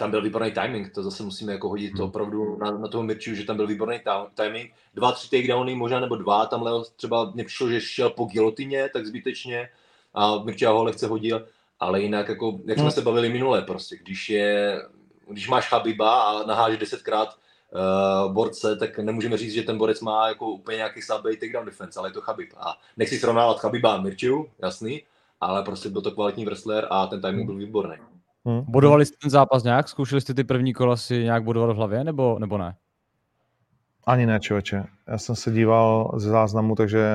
tam 0.00 0.10
byl 0.10 0.22
výborný 0.22 0.52
timing, 0.52 0.94
to 0.94 1.02
zase 1.02 1.22
musíme 1.22 1.52
jako 1.52 1.68
hodit 1.68 1.90
to 1.90 2.02
hmm. 2.02 2.08
opravdu 2.08 2.56
na, 2.56 2.70
na 2.70 2.88
toho 2.88 3.02
Mirčiu, 3.02 3.34
že 3.34 3.44
tam 3.44 3.56
byl 3.56 3.66
výborný 3.66 4.00
timing. 4.34 4.72
Dva, 4.94 5.12
tři 5.12 5.30
takedowny, 5.30 5.74
možná 5.74 6.00
nebo 6.00 6.16
dva, 6.16 6.46
tam 6.46 6.62
Leo 6.62 6.84
třeba 6.96 7.30
mě 7.34 7.44
přišlo, 7.44 7.68
že 7.68 7.80
šel 7.80 8.10
po 8.10 8.24
gilotině, 8.24 8.88
tak 8.92 9.06
zbytečně 9.06 9.68
a 10.14 10.38
Mirčia 10.38 10.70
ho 10.70 10.84
lehce 10.84 11.06
hodil, 11.06 11.46
ale 11.80 12.00
jinak 12.00 12.28
jako, 12.28 12.58
jak 12.64 12.78
jsme 12.78 12.82
hmm. 12.82 12.90
se 12.90 13.02
bavili 13.02 13.28
minule 13.28 13.62
prostě, 13.62 13.96
když 14.02 14.30
je, 14.30 14.82
když 15.28 15.48
máš 15.48 15.68
Chabiba 15.68 16.22
a 16.22 16.46
naháže 16.46 16.76
desetkrát 16.76 17.28
uh, 17.28 18.32
borce, 18.32 18.76
tak 18.76 18.98
nemůžeme 18.98 19.36
říct, 19.36 19.52
že 19.52 19.62
ten 19.62 19.78
borec 19.78 20.00
má 20.00 20.28
jako 20.28 20.48
úplně 20.50 20.76
nějaký 20.76 21.02
slabý 21.02 21.36
takedown 21.36 21.66
defense, 21.66 22.00
ale 22.00 22.08
je 22.08 22.12
to 22.12 22.20
Chabib. 22.20 22.48
A 22.56 22.76
nechci 22.96 23.18
srovnávat 23.18 23.60
Chabiba 23.60 23.94
a 23.94 24.00
Mirčiu, 24.00 24.50
jasný, 24.58 25.02
ale 25.40 25.62
prostě 25.62 25.88
byl 25.88 26.02
to 26.02 26.10
kvalitní 26.10 26.44
wrestler 26.44 26.86
a 26.90 27.06
ten 27.06 27.20
timing 27.20 27.46
byl 27.46 27.56
výborný. 27.56 27.96
Hmm. 28.44 28.62
Bodovali 28.68 29.06
jste 29.06 29.16
ten 29.22 29.30
zápas 29.30 29.64
nějak? 29.64 29.88
Zkoušeli 29.88 30.20
jste 30.20 30.34
ty 30.34 30.44
první 30.44 30.72
kola 30.72 30.96
si 30.96 31.24
nějak 31.24 31.44
bodovat 31.44 31.72
v 31.72 31.76
hlavě, 31.76 32.04
nebo, 32.04 32.38
nebo 32.38 32.58
ne? 32.58 32.76
Ani 34.04 34.26
ne, 34.26 34.40
člověče. 34.40 34.84
Já 35.08 35.18
jsem 35.18 35.36
se 35.36 35.50
díval 35.50 36.10
ze 36.16 36.30
záznamu, 36.30 36.74
takže 36.74 37.08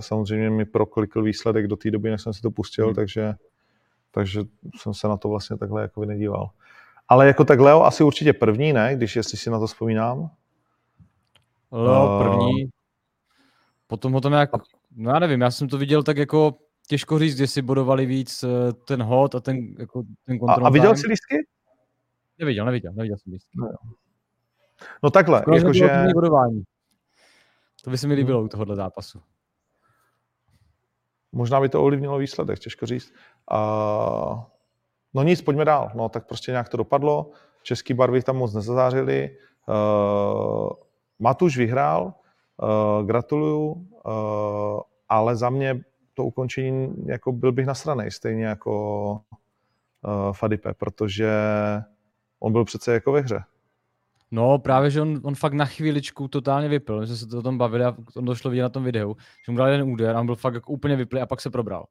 samozřejmě 0.00 0.50
mi 0.50 0.64
proklikl 0.64 1.22
výsledek 1.22 1.66
do 1.66 1.76
té 1.76 1.90
doby, 1.90 2.10
než 2.10 2.22
jsem 2.22 2.32
si 2.32 2.42
to 2.42 2.50
pustil, 2.50 2.84
hmm. 2.84 2.94
takže, 2.94 3.34
takže 4.10 4.40
jsem 4.76 4.94
se 4.94 5.08
na 5.08 5.16
to 5.16 5.28
vlastně 5.28 5.56
takhle 5.56 5.82
jako 5.82 6.04
nedíval. 6.04 6.50
Ale 7.08 7.26
jako 7.26 7.44
tak 7.44 7.60
Leo 7.60 7.82
asi 7.82 8.04
určitě 8.04 8.32
první, 8.32 8.72
ne? 8.72 8.96
Když 8.96 9.16
jestli 9.16 9.38
si 9.38 9.50
na 9.50 9.58
to 9.58 9.66
vzpomínám. 9.66 10.30
Leo 11.72 12.18
první. 12.22 12.64
Uh... 12.64 12.70
Potom 13.86 14.12
ho 14.12 14.20
tam 14.20 14.32
jak, 14.32 14.50
no 14.96 15.10
já 15.10 15.18
nevím, 15.18 15.40
já 15.40 15.50
jsem 15.50 15.68
to 15.68 15.78
viděl 15.78 16.02
tak 16.02 16.16
jako 16.16 16.54
těžko 16.86 17.18
říct, 17.18 17.38
jestli 17.38 17.62
bodovali 17.62 18.06
víc 18.06 18.42
eh, 18.42 18.72
ten 18.72 19.02
hod 19.02 19.34
a 19.34 19.40
ten, 19.40 19.74
jako, 19.78 20.02
ten 20.26 20.38
kontrol. 20.38 20.64
A, 20.64 20.68
a 20.68 20.70
viděl 20.70 20.96
jsi 20.96 21.06
lístky? 21.06 21.36
Neviděl, 22.38 22.64
neviděl, 22.64 22.92
neviděl 22.92 23.16
jsem 23.18 23.32
lístky. 23.32 23.58
No, 23.58 23.68
no 25.02 25.10
takhle, 25.10 25.44
jakože... 25.54 25.90
To 27.84 27.90
by 27.90 27.98
se 27.98 28.06
mi 28.06 28.14
líbilo 28.14 28.42
u 28.42 28.48
tohohle 28.48 28.76
zápasu. 28.76 29.22
Možná 31.32 31.60
by 31.60 31.68
to 31.68 31.82
ovlivnilo 31.82 32.18
výsledek, 32.18 32.58
těžko 32.58 32.86
říct. 32.86 33.12
Uh, 33.52 34.40
no 35.14 35.22
nic, 35.22 35.42
pojďme 35.42 35.64
dál. 35.64 35.90
No 35.94 36.08
tak 36.08 36.26
prostě 36.26 36.50
nějak 36.50 36.68
to 36.68 36.76
dopadlo. 36.76 37.30
Český 37.62 37.94
barvy 37.94 38.22
tam 38.22 38.36
moc 38.36 38.54
nezazářili. 38.54 39.36
Uh, 39.68 40.70
Matuš 41.18 41.56
vyhrál, 41.56 42.14
uh, 42.62 43.06
gratuluju, 43.06 43.66
uh, 43.72 44.80
ale 45.08 45.36
za 45.36 45.50
mě 45.50 45.84
to 46.14 46.24
ukončení 46.24 46.94
jako 47.06 47.32
byl 47.32 47.52
bych 47.52 47.66
nasranej, 47.66 48.10
stejně 48.10 48.44
jako 48.44 49.12
uh, 49.12 50.32
Fadipe, 50.32 50.74
protože 50.74 51.30
on 52.40 52.52
byl 52.52 52.64
přece 52.64 52.92
jako 52.92 53.12
ve 53.12 53.20
hře. 53.20 53.44
No 54.30 54.58
právě, 54.58 54.90
že 54.90 55.02
on, 55.02 55.20
on 55.24 55.34
fakt 55.34 55.52
na 55.52 55.64
chvíličku 55.64 56.28
totálně 56.28 56.68
vypil, 56.68 57.00
my 57.00 57.06
jsme 57.06 57.16
se 57.16 57.26
to 57.26 57.38
o 57.38 57.42
tom 57.42 57.58
bavili 57.58 57.84
a 57.84 57.96
on 58.16 58.24
došlo 58.24 58.50
vidět 58.50 58.62
na 58.62 58.68
tom 58.68 58.84
videu, 58.84 59.16
že 59.46 59.52
mu 59.52 59.58
dal 59.58 59.68
jeden 59.68 59.90
úder 59.90 60.16
a 60.16 60.20
on 60.20 60.26
byl 60.26 60.36
fakt 60.36 60.54
jako 60.54 60.72
úplně 60.72 60.96
vyplý 60.96 61.20
a 61.20 61.26
pak 61.26 61.40
se 61.40 61.50
probral. 61.50 61.86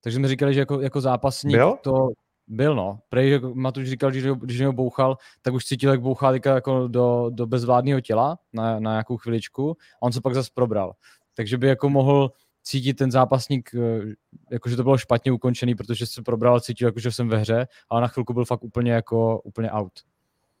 Takže 0.00 0.16
jsme 0.16 0.28
říkali, 0.28 0.54
že 0.54 0.60
jako, 0.60 0.80
jako 0.80 1.00
zápasník 1.00 1.56
byl? 1.56 1.78
to 1.82 2.08
byl, 2.46 2.74
no. 2.74 2.98
Prej, 3.08 3.30
že 3.30 3.40
Matuš 3.54 3.88
říkal, 3.88 4.12
že 4.12 4.30
když 4.40 4.60
ho 4.60 4.72
bouchal, 4.72 5.16
tak 5.42 5.54
už 5.54 5.64
cítil, 5.64 5.90
jak 5.90 6.00
bouchá 6.00 6.32
jako 6.44 6.88
do, 6.88 7.30
do 7.30 7.46
bezvládného 7.46 8.00
těla 8.00 8.38
na, 8.52 8.80
na 8.80 8.90
nějakou 8.90 9.16
chviličku 9.16 9.76
a 10.02 10.02
on 10.02 10.12
se 10.12 10.20
pak 10.20 10.34
zase 10.34 10.50
probral. 10.54 10.92
Takže 11.36 11.58
by 11.58 11.66
jako 11.66 11.88
mohl 11.88 12.32
cítit 12.64 12.94
ten 12.94 13.10
zápasník, 13.10 13.70
eh, 13.74 14.14
jakože 14.50 14.76
to 14.76 14.82
bylo 14.82 14.98
špatně 14.98 15.32
ukončený, 15.32 15.74
protože 15.74 16.06
se 16.06 16.22
probral, 16.22 16.60
cítil, 16.60 16.88
jakože 16.88 17.12
jsem 17.12 17.28
ve 17.28 17.36
hře, 17.36 17.68
ale 17.90 18.00
na 18.00 18.08
chvilku 18.08 18.32
byl 18.32 18.44
fakt 18.44 18.64
úplně 18.64 18.92
jako 18.92 19.40
úplně 19.40 19.70
out. 19.70 19.92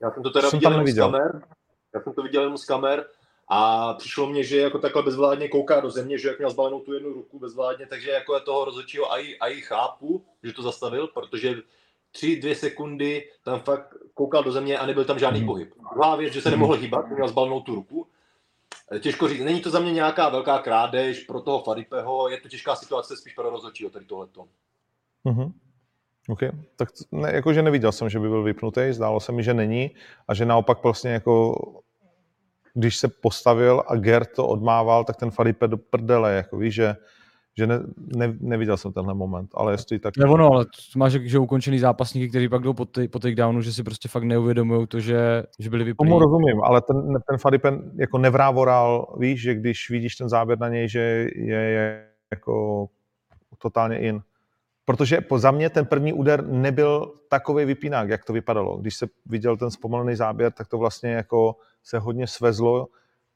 Já 0.02 0.10
jsem 0.10 0.22
to 0.22 0.30
teda 0.30 0.50
jsem 0.50 0.58
viděl 0.58 0.92
z 0.92 0.96
kamer, 0.96 1.42
já 1.94 2.00
jsem 2.00 2.12
to 2.12 2.22
viděl 2.22 2.42
jenom 2.42 2.58
z 2.58 2.64
kamer 2.64 3.04
a 3.48 3.92
přišlo 3.94 4.26
mně, 4.26 4.44
že 4.44 4.60
jako 4.60 4.78
takhle 4.78 5.02
bezvládně 5.02 5.48
kouká 5.48 5.80
do 5.80 5.90
země, 5.90 6.18
že 6.18 6.28
jak 6.28 6.38
měl 6.38 6.50
zbalenou 6.50 6.80
tu 6.80 6.92
jednu 6.92 7.12
ruku 7.12 7.38
bezvládně, 7.38 7.86
takže 7.86 8.10
jako 8.10 8.34
je 8.34 8.40
toho 8.40 8.64
rozhodčího 8.64 9.12
a 9.12 9.48
i 9.48 9.60
chápu, 9.60 10.24
že 10.42 10.52
to 10.52 10.62
zastavil, 10.62 11.06
protože 11.06 11.54
tři, 12.12 12.40
dvě 12.40 12.54
sekundy 12.54 13.30
tam 13.44 13.60
fakt 13.60 13.94
koukal 14.14 14.44
do 14.44 14.52
země 14.52 14.78
a 14.78 14.86
nebyl 14.86 15.04
tam 15.04 15.18
žádný 15.18 15.40
mm. 15.40 15.46
pohyb. 15.46 15.74
Druhá 15.92 16.16
věc, 16.16 16.32
že 16.32 16.42
se 16.42 16.50
nemohl 16.50 16.74
hýbat, 16.74 17.08
měl 17.08 17.28
zbalenou 17.28 17.60
tu 17.60 17.74
ruku 17.74 18.06
těžko 19.00 19.28
říct, 19.28 19.44
není 19.44 19.60
to 19.60 19.70
za 19.70 19.80
mě 19.80 19.92
nějaká 19.92 20.28
velká 20.28 20.58
krádež 20.58 21.24
pro 21.24 21.40
toho 21.40 21.62
Faripeho, 21.62 22.28
je 22.28 22.40
to 22.40 22.48
těžká 22.48 22.76
situace 22.76 23.16
spíš 23.16 23.34
pro 23.34 23.50
rozhodčího 23.50 23.90
tady 23.90 24.04
tohleto. 24.04 24.44
Mm-hmm. 25.24 25.52
OK, 26.28 26.40
tak 26.76 26.88
ne, 27.12 27.32
jakože 27.34 27.62
neviděl 27.62 27.92
jsem, 27.92 28.08
že 28.08 28.20
by 28.20 28.28
byl 28.28 28.42
vypnutý, 28.42 28.80
zdálo 28.90 29.20
se 29.20 29.32
mi, 29.32 29.42
že 29.42 29.54
není 29.54 29.90
a 30.28 30.34
že 30.34 30.44
naopak 30.44 30.82
vlastně 30.82 31.12
jako 31.12 31.54
když 32.74 32.96
se 32.96 33.08
postavil 33.08 33.82
a 33.86 33.96
Gert 33.96 34.32
to 34.36 34.48
odmával, 34.48 35.04
tak 35.04 35.16
ten 35.16 35.30
Faripe 35.30 35.68
do 35.68 35.76
prdele, 35.76 36.34
jako 36.34 36.56
víš, 36.56 36.74
že 36.74 36.96
že 37.56 37.66
ne, 37.66 37.80
ne, 38.16 38.36
neviděl 38.40 38.76
jsem 38.76 38.92
tenhle 38.92 39.14
moment, 39.14 39.50
ale 39.54 39.72
jestli 39.72 39.98
tak... 39.98 40.16
Ne, 40.16 40.26
ono, 40.26 40.52
ale 40.52 40.66
máš 40.96 41.12
že 41.12 41.38
ukončený 41.38 41.78
zápasníky, 41.78 42.28
kteří 42.28 42.48
pak 42.48 42.62
jdou 42.62 42.72
po, 42.72 42.84
tej, 42.84 43.08
po 43.08 43.18
takedownu, 43.18 43.60
že 43.60 43.72
si 43.72 43.82
prostě 43.82 44.08
fakt 44.08 44.24
neuvědomují 44.24 44.86
to, 44.86 45.00
že, 45.00 45.42
že 45.58 45.70
byli 45.70 45.84
vyplní. 45.84 46.10
Tomu 46.10 46.18
rozumím, 46.18 46.62
ale 46.64 46.80
ten, 46.80 47.14
ten 47.28 47.38
Fadipen 47.38 47.92
jako 47.94 48.18
nevrávoral, 48.18 49.14
víš, 49.18 49.40
že 49.40 49.54
když 49.54 49.90
vidíš 49.90 50.16
ten 50.16 50.28
záběr 50.28 50.58
na 50.58 50.68
něj, 50.68 50.88
že 50.88 51.00
je, 51.34 51.60
je 51.60 52.06
jako 52.30 52.86
totálně 53.58 53.98
in. 53.98 54.20
Protože 54.84 55.20
po 55.20 55.38
za 55.38 55.50
mě 55.50 55.70
ten 55.70 55.86
první 55.86 56.12
úder 56.12 56.46
nebyl 56.46 57.12
takový 57.28 57.64
vypínák, 57.64 58.08
jak 58.08 58.24
to 58.24 58.32
vypadalo. 58.32 58.76
Když 58.76 58.96
se 58.96 59.06
viděl 59.26 59.56
ten 59.56 59.70
zpomalený 59.70 60.16
záběr, 60.16 60.52
tak 60.52 60.68
to 60.68 60.78
vlastně 60.78 61.10
jako 61.10 61.56
se 61.82 61.98
hodně 61.98 62.26
svezlo 62.26 62.86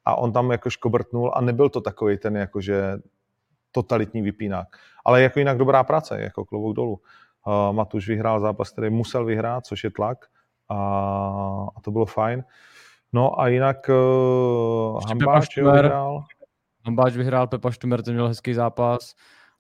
a 0.05 0.16
on 0.16 0.33
tam 0.33 0.51
jako 0.51 0.71
škobrtnul 0.71 1.33
a 1.35 1.41
nebyl 1.41 1.69
to 1.69 1.81
takový 1.81 2.19
ten 2.19 2.37
jako, 2.37 2.61
že 2.61 2.99
totalitní 3.73 4.23
vypínák. 4.23 4.69
Ale 5.05 5.23
jako 5.23 5.39
jinak 5.39 5.59
dobrá 5.59 5.85
práce, 5.85 6.21
jako 6.21 6.45
klobouk 6.45 6.77
dolů. 6.77 7.01
Uh, 7.47 7.77
Matuš 7.77 8.09
vyhrál 8.09 8.41
zápas, 8.41 8.71
který 8.71 8.91
musel 8.91 9.25
vyhrát, 9.25 9.66
což 9.66 9.85
je 9.85 9.91
tlak 9.91 10.27
a, 10.69 10.77
a 11.77 11.81
to 11.81 11.91
bylo 11.91 12.07
fajn. 12.07 12.45
No 13.12 13.41
a 13.41 13.49
jinak 13.49 13.77
uh, 13.89 15.01
Hambáč 15.09 15.57
vyhrál. 15.57 16.25
Hambáč 16.87 17.16
vyhrál, 17.16 17.47
Pepa 17.47 17.71
Štumer, 17.71 18.03
ten 18.03 18.14
měl 18.14 18.29
hezký 18.29 18.55
zápas 18.55 19.14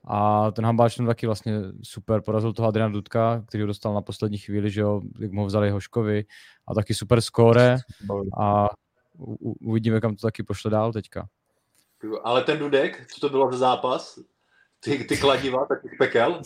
A 0.06 0.50
ten 0.50 0.64
Hambáč 0.64 0.96
tam 0.96 1.06
taky 1.06 1.26
vlastně 1.26 1.60
super 1.82 2.20
porazil 2.20 2.52
toho 2.52 2.68
Adriana 2.68 2.92
Dudka, 2.92 3.42
který 3.46 3.62
ho 3.62 3.66
dostal 3.66 3.94
na 3.94 4.02
poslední 4.02 4.38
chvíli, 4.38 4.70
že 4.70 4.80
jo, 4.80 5.00
jak 5.18 5.32
mu 5.32 5.40
ho 5.40 5.46
vzali 5.46 5.70
Hoškovi 5.70 6.24
a 6.68 6.74
taky 6.74 6.94
super 6.94 7.20
skóre 7.20 7.76
a 8.40 8.68
u, 9.18 9.52
uvidíme, 9.52 10.00
kam 10.00 10.16
to 10.16 10.26
taky 10.26 10.42
pošle 10.42 10.70
dál 10.70 10.92
teďka. 10.92 11.28
Ale 12.22 12.44
ten 12.44 12.58
Dudek, 12.58 13.06
co 13.06 13.20
to 13.20 13.28
bylo 13.28 13.52
za 13.52 13.58
zápas? 13.58 14.18
Ty, 14.80 15.04
ty 15.04 15.16
kladiva, 15.16 15.66
tak 15.66 15.78
pekel. 15.98 16.40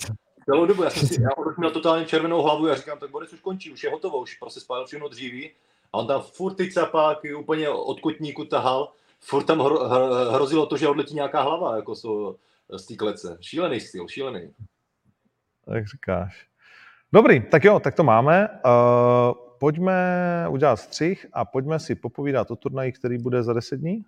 Celou 0.45 0.67
dobu, 0.67 0.83
já 0.83 0.91
jsem 0.91 1.09
si, 1.09 1.23
já 1.23 1.29
už 1.37 1.57
měl 1.57 1.71
totálně 1.71 2.07
červenou 2.07 2.43
hlavu, 2.43 2.67
já 2.67 2.75
říkám, 2.75 2.99
tak 2.99 3.11
Boris 3.11 3.33
už 3.33 3.41
končí, 3.41 3.73
už 3.73 3.85
je 3.85 3.91
hotovo, 3.91 4.21
už 4.21 4.35
prostě 4.35 4.61
spálil 4.61 4.87
všechno 4.87 5.09
dříví. 5.09 5.51
A 5.93 5.99
on 5.99 6.07
tam 6.07 6.23
furt 6.23 6.55
ty 6.55 6.73
capáky 6.73 7.35
úplně 7.35 7.69
od 7.69 8.01
kotníku 8.01 8.45
tahal, 8.45 8.93
furt 9.21 9.45
tam 9.45 9.61
hro, 9.61 9.89
hrozilo 10.33 10.67
to, 10.67 10.77
že 10.77 10.89
odletí 10.89 11.15
nějaká 11.15 11.43
hlava, 11.43 11.77
jako 11.77 11.95
so, 11.95 12.39
z 12.77 12.87
té 12.87 12.97
klece. 12.97 13.39
Šílený 13.41 13.81
styl, 13.81 14.09
šílený. 14.09 14.55
Tak 15.65 15.87
říkáš. 15.87 16.47
Dobrý, 17.13 17.41
tak 17.51 17.65
jo, 17.65 17.81
tak 17.81 17.95
to 17.95 18.05
máme. 18.05 18.49
Uh, 18.49 19.35
pojďme 19.61 20.47
udělat 20.49 20.77
střih 20.77 21.27
a 21.33 21.45
pojďme 21.45 21.79
si 21.79 21.95
popovídat 21.95 22.51
o 22.51 22.57
turnaji, 22.57 22.93
který 22.93 23.19
bude 23.19 23.43
za 23.43 23.53
10 23.53 23.77
dní. 23.77 24.05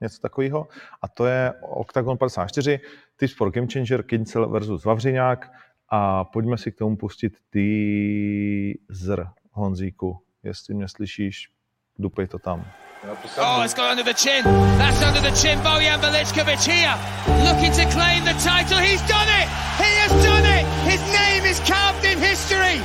Něco 0.00 0.20
takového. 0.20 0.68
A 1.02 1.08
to 1.08 1.26
je 1.26 1.52
Octagon 1.60 2.18
54, 2.18 2.80
Tips 3.16 3.34
for 3.34 3.50
Game 3.50 3.66
Changer, 3.72 4.02
Kincel 4.02 4.48
versus 4.48 4.84
Vavřiňák. 4.84 5.50
A 5.90 6.24
pojďme 6.24 6.58
si 6.58 6.72
k 6.72 6.78
tomu 6.78 6.96
pustit 6.96 7.32
teaser 7.50 9.28
Honzíku. 9.52 10.22
Jestli 10.42 10.74
mě 10.74 10.88
slyšíš, 10.88 11.48
dupej 11.98 12.26
to 12.26 12.38
tam. 12.38 12.64
Oh, 13.38 13.62
it's 13.64 13.74
gone 13.74 13.90
under 13.90 14.04
the 14.04 14.14
chin. 14.14 14.42
That's 14.78 15.00
under 15.02 15.22
the 15.22 15.30
chin. 15.30 15.60
Bojan 15.60 16.00
Velichkovic 16.00 16.66
here, 16.66 16.98
looking 17.46 17.72
to 17.72 17.86
claim 17.94 18.24
the 18.24 18.34
title. 18.34 18.78
He's 18.78 19.02
done 19.08 19.28
it. 19.28 19.48
He 19.78 19.90
has 20.02 20.12
done 20.24 20.44
it. 20.44 20.66
His 20.84 21.00
name 21.12 21.46
is 21.46 21.60
carved 21.60 22.04
in 22.04 22.18
history. 22.18 22.82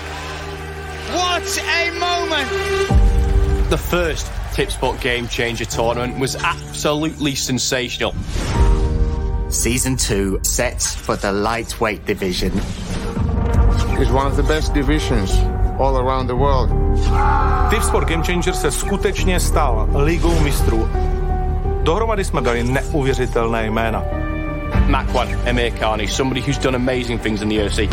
What 1.14 1.43
a 1.57 1.91
moment. 1.99 2.49
The 3.70 3.78
first 3.78 4.42
Tipspot 4.53 5.01
Game 5.01 5.27
Changer 5.27 5.65
tournament 5.65 6.19
was 6.19 6.35
absolutely 6.35 7.33
sensational. 7.33 8.13
Season 9.49 9.97
2 9.97 10.41
sets 10.43 10.93
for 10.93 11.15
the 11.15 11.31
lightweight 11.31 12.05
division. 12.05 12.51
It's 13.97 14.11
one 14.11 14.27
of 14.27 14.37
the 14.37 14.43
best 14.43 14.75
divisions 14.75 15.31
all 15.79 15.97
around 15.97 16.27
the 16.27 16.35
world. 16.35 16.69
Tipsport 17.71 18.07
Game 18.07 18.23
Changer 18.23 18.53
se 18.53 18.71
skutečně 18.71 19.39
stal 19.39 19.89
ligou 19.95 20.39
mistrů. 20.39 20.89
Dohromady 21.83 22.23
jsme 22.25 22.41
dali 22.41 22.63
neuvěřitelné 22.63 23.65
jména. 23.65 24.03
Makwan, 24.87 25.27
Emir 25.45 25.73
Carney, 25.79 26.07
somebody 26.07 26.41
who's 26.41 26.57
done 26.57 26.75
amazing 26.75 27.21
things 27.21 27.41
in 27.41 27.49
the 27.49 27.55
UFC. 27.55 27.89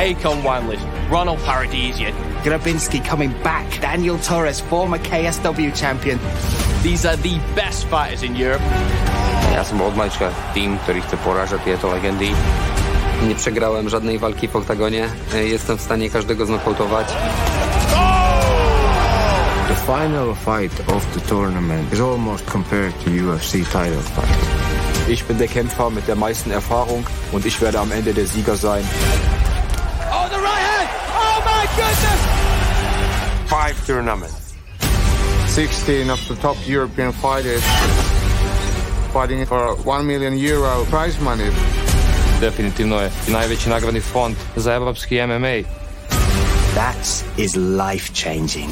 Akon 0.00 0.40
Wineless, 0.40 0.80
Ronald 1.10 1.38
Paradisian. 1.44 2.14
Grabinski 2.40 3.04
coming 3.04 3.32
back. 3.44 3.68
Daniel 3.82 4.16
Torres, 4.18 4.58
former 4.58 4.96
KSW 4.96 5.76
champion. 5.76 6.18
These 6.82 7.04
are 7.04 7.16
the 7.20 7.36
best 7.54 7.84
fighters 7.84 8.24
in 8.24 8.32
Europe. 8.32 8.64
Ja 9.52 9.60
som 9.60 9.76
od 9.84 9.92
malička 9.92 10.32
tým, 10.56 10.80
ktorý 10.88 11.04
chce 11.04 11.20
porážať 11.20 11.60
tieto 11.68 11.92
legendy. 11.92 12.32
Nie 13.28 13.36
przegrałem 13.36 13.92
żadnej 13.92 14.16
walki 14.16 14.48
w 14.48 14.56
oktagonie. 14.56 15.04
Jestem 15.36 15.76
w 15.76 15.82
stanie 15.84 16.08
każdego 16.10 16.46
znokautować. 16.46 17.06
The 19.68 19.76
final 19.84 20.32
fight 20.32 20.80
of 20.88 21.04
the 21.12 21.20
tournament 21.28 21.92
is 21.92 22.00
almost 22.00 22.48
compared 22.48 22.96
to 23.04 23.10
UFC 23.12 23.52
title 23.68 24.00
fight. 24.16 24.40
Ich 25.12 25.24
bin 25.28 25.36
der 25.36 25.48
Kämpfer 25.48 25.90
mit 25.90 26.06
der 26.08 26.16
meisten 26.16 26.52
Erfahrung 26.52 27.04
und 27.32 27.44
ich 27.44 27.60
werde 27.60 27.80
am 27.80 27.92
Ende 27.92 28.14
der 28.14 28.26
Sieger 28.26 28.56
sein. 28.56 28.84
The 30.40 30.46
right 30.46 30.64
hand! 30.72 30.88
Oh 31.12 31.38
my 31.44 31.64
goodness! 31.76 32.20
Five 33.50 33.86
tournaments. 33.86 34.54
16 35.48 36.08
of 36.08 36.28
the 36.28 36.36
top 36.36 36.56
European 36.66 37.12
fighters 37.12 37.62
fighting 39.12 39.44
for 39.44 39.76
1 39.76 40.06
million 40.06 40.38
euro 40.38 40.86
prize 40.86 41.20
money. 41.20 41.50
Definitivno 42.40 43.00
je 43.00 43.10
najveći 43.28 43.68
nagradni 43.68 44.00
fond 44.00 44.36
za 44.56 44.74
evropski 44.74 45.26
MMA. 45.26 45.62
That 46.74 47.24
is 47.36 47.56
life 47.56 48.12
changing. 48.14 48.70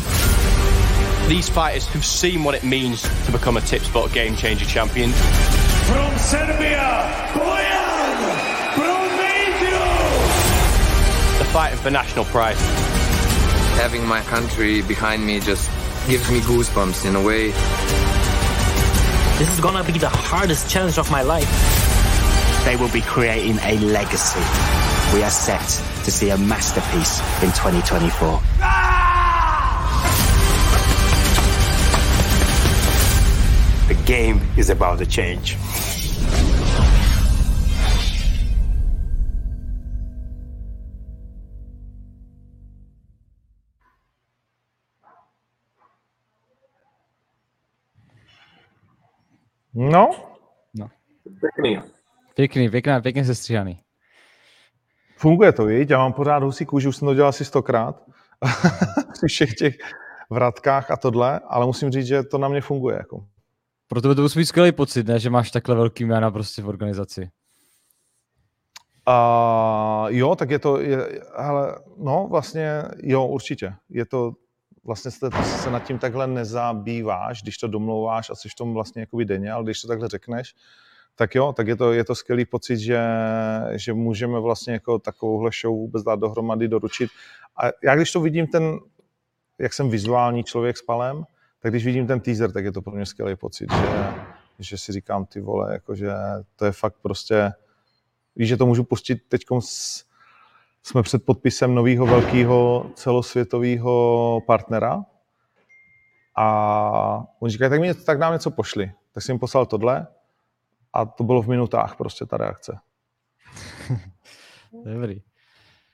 These 1.29 1.53
fighters 1.53 1.87
have 1.93 2.05
seen 2.05 2.45
what 2.45 2.57
it 2.57 2.63
means 2.63 3.03
to 3.03 3.33
become 3.33 3.59
a 3.59 3.61
tip 3.61 3.83
spot 3.83 4.15
game 4.15 4.37
changer 4.41 4.67
champion. 4.73 5.13
From 5.87 6.19
Serbia, 6.19 7.09
for 11.89 11.93
national 11.93 12.25
pride. 12.27 12.57
Having 13.81 14.07
my 14.07 14.21
country 14.23 14.83
behind 14.83 15.25
me 15.25 15.41
just 15.41 15.71
gives 16.07 16.31
me 16.31 16.41
goosebumps 16.41 17.07
in 17.07 17.17
a 17.17 17.23
way. 17.23 17.51
This 19.39 19.49
is 19.49 19.61
gonna 19.61 19.85
be 19.85 19.93
the 19.93 20.11
hardest 20.11 20.69
challenge 20.69 20.99
of 20.99 21.11
my 21.11 21.23
life. 21.23 21.49
They 22.67 22.77
will 22.77 22.91
be 22.91 23.01
creating 23.01 23.59
a 23.63 23.79
legacy. 23.79 24.45
We 25.15 25.23
are 25.23 25.31
set 25.31 25.67
to 26.05 26.11
see 26.11 26.29
a 26.29 26.37
masterpiece 26.37 27.21
in 27.43 27.51
2024. 27.53 28.43
The 33.89 34.03
game 34.05 34.43
is 34.59 34.69
about 34.69 34.99
to 34.99 35.07
change. 35.07 35.57
No. 49.81 50.11
No. 50.75 50.89
Pěkný. 51.41 51.81
Pěkný, 52.35 52.71
pěkná, 52.71 53.01
pěkně 53.01 53.25
sestříhaný. 53.25 53.81
Funguje 55.17 55.53
to, 55.53 55.65
viď? 55.65 55.91
Já 55.91 55.99
mám 55.99 56.13
pořád 56.13 56.43
husí 56.43 56.67
kůži, 56.67 56.89
už 56.89 56.97
jsem 56.97 57.09
to 57.09 57.15
dělal 57.15 57.29
asi 57.29 57.45
stokrát. 57.45 58.03
Při 59.13 59.27
všech 59.27 59.55
těch 59.55 59.77
vratkách 60.31 60.91
a 60.91 60.97
tohle, 60.97 61.41
ale 61.49 61.67
musím 61.67 61.91
říct, 61.91 62.07
že 62.07 62.23
to 62.23 62.39
na 62.39 62.49
mě 62.49 62.61
funguje. 62.61 62.97
Jako. 62.97 63.25
Pro 63.89 64.01
tebe 64.01 64.15
to 64.15 64.23
musí 64.23 64.39
být 64.39 64.47
skvělý 64.47 64.73
pocit, 64.73 65.07
ne? 65.07 65.19
že 65.19 65.31
máš 65.31 65.51
takhle 65.51 65.75
velký 65.75 66.05
jména 66.05 66.31
prostě 66.31 66.63
v 66.63 66.69
organizaci. 66.69 67.31
Uh, 69.09 70.09
jo, 70.09 70.37
tak 70.37 70.51
je 70.51 70.59
to, 70.59 70.81
je, 70.81 71.23
ale 71.37 71.79
no 71.97 72.27
vlastně, 72.31 72.83
jo, 73.03 73.27
určitě. 73.27 73.75
Je 73.91 74.07
to, 74.07 74.33
vlastně 74.89 75.11
se, 75.11 75.31
se 75.43 75.71
nad 75.71 75.85
tím 75.85 75.99
takhle 75.99 76.27
nezabýváš, 76.27 77.43
když 77.43 77.59
to 77.59 77.69
domlouváš 77.69 78.31
a 78.31 78.35
jsi 78.35 78.49
v 78.49 78.55
tom 78.55 78.75
vlastně 78.75 79.01
jakoby 79.01 79.25
denně, 79.25 79.53
ale 79.53 79.65
když 79.65 79.81
to 79.81 79.89
takhle 79.89 80.09
řekneš, 80.09 80.55
tak 81.15 81.35
jo, 81.35 81.53
tak 81.53 81.69
je 81.69 81.77
to, 81.77 81.93
je 81.93 82.05
to 82.05 82.15
skvělý 82.15 82.45
pocit, 82.45 82.79
že, 82.79 83.01
že 83.73 83.93
můžeme 83.93 84.41
vlastně 84.41 84.73
jako 84.73 84.99
takovouhle 84.99 85.51
show 85.61 85.77
vůbec 85.77 86.03
dát 86.03 86.21
dohromady, 86.21 86.69
doručit. 86.69 87.11
A 87.57 87.67
já 87.83 87.97
když 87.97 88.13
to 88.13 88.21
vidím 88.21 88.47
ten, 88.47 88.79
jak 89.59 89.73
jsem 89.73 89.91
vizuální 89.91 90.45
člověk 90.45 90.77
s 90.77 90.83
palem, 90.83 91.25
tak 91.61 91.73
když 91.73 91.85
vidím 91.85 92.07
ten 92.07 92.21
teaser, 92.21 92.53
tak 92.53 92.65
je 92.65 92.73
to 92.73 92.83
pro 92.83 92.93
mě 92.93 93.07
skvělý 93.07 93.37
pocit, 93.37 93.73
že, 93.73 94.15
že 94.59 94.79
si 94.79 94.93
říkám 94.93 95.27
ty 95.27 95.41
vole, 95.41 95.73
jakože 95.73 96.11
to 96.57 96.65
je 96.65 96.73
fakt 96.73 96.97
prostě, 97.03 97.53
víš, 98.37 98.49
že 98.49 98.57
to 98.57 98.67
můžu 98.67 98.85
pustit 98.85 99.19
teď 99.29 99.43
jsme 100.83 101.03
před 101.03 101.25
podpisem 101.25 101.75
nového 101.75 102.07
velkého 102.07 102.91
celosvětového 102.95 104.41
partnera 104.47 105.05
a 106.37 107.25
oni 107.41 107.53
říkají, 107.53 107.71
tak, 107.71 107.81
mi, 107.81 107.95
tak 107.95 108.19
nám 108.19 108.33
něco 108.33 108.51
pošli. 108.51 108.93
Tak 109.13 109.23
jsem 109.23 109.33
jim 109.33 109.41
poslal 109.41 109.67
tohle 109.67 110.07
a 110.93 111.05
to 111.05 111.25
bylo 111.25 111.43
v 111.43 111.49
minutách 111.49 111.97
prostě 111.97 112.27
ta 112.27 112.37
reakce. 112.37 112.79
Dobrý. 114.85 115.23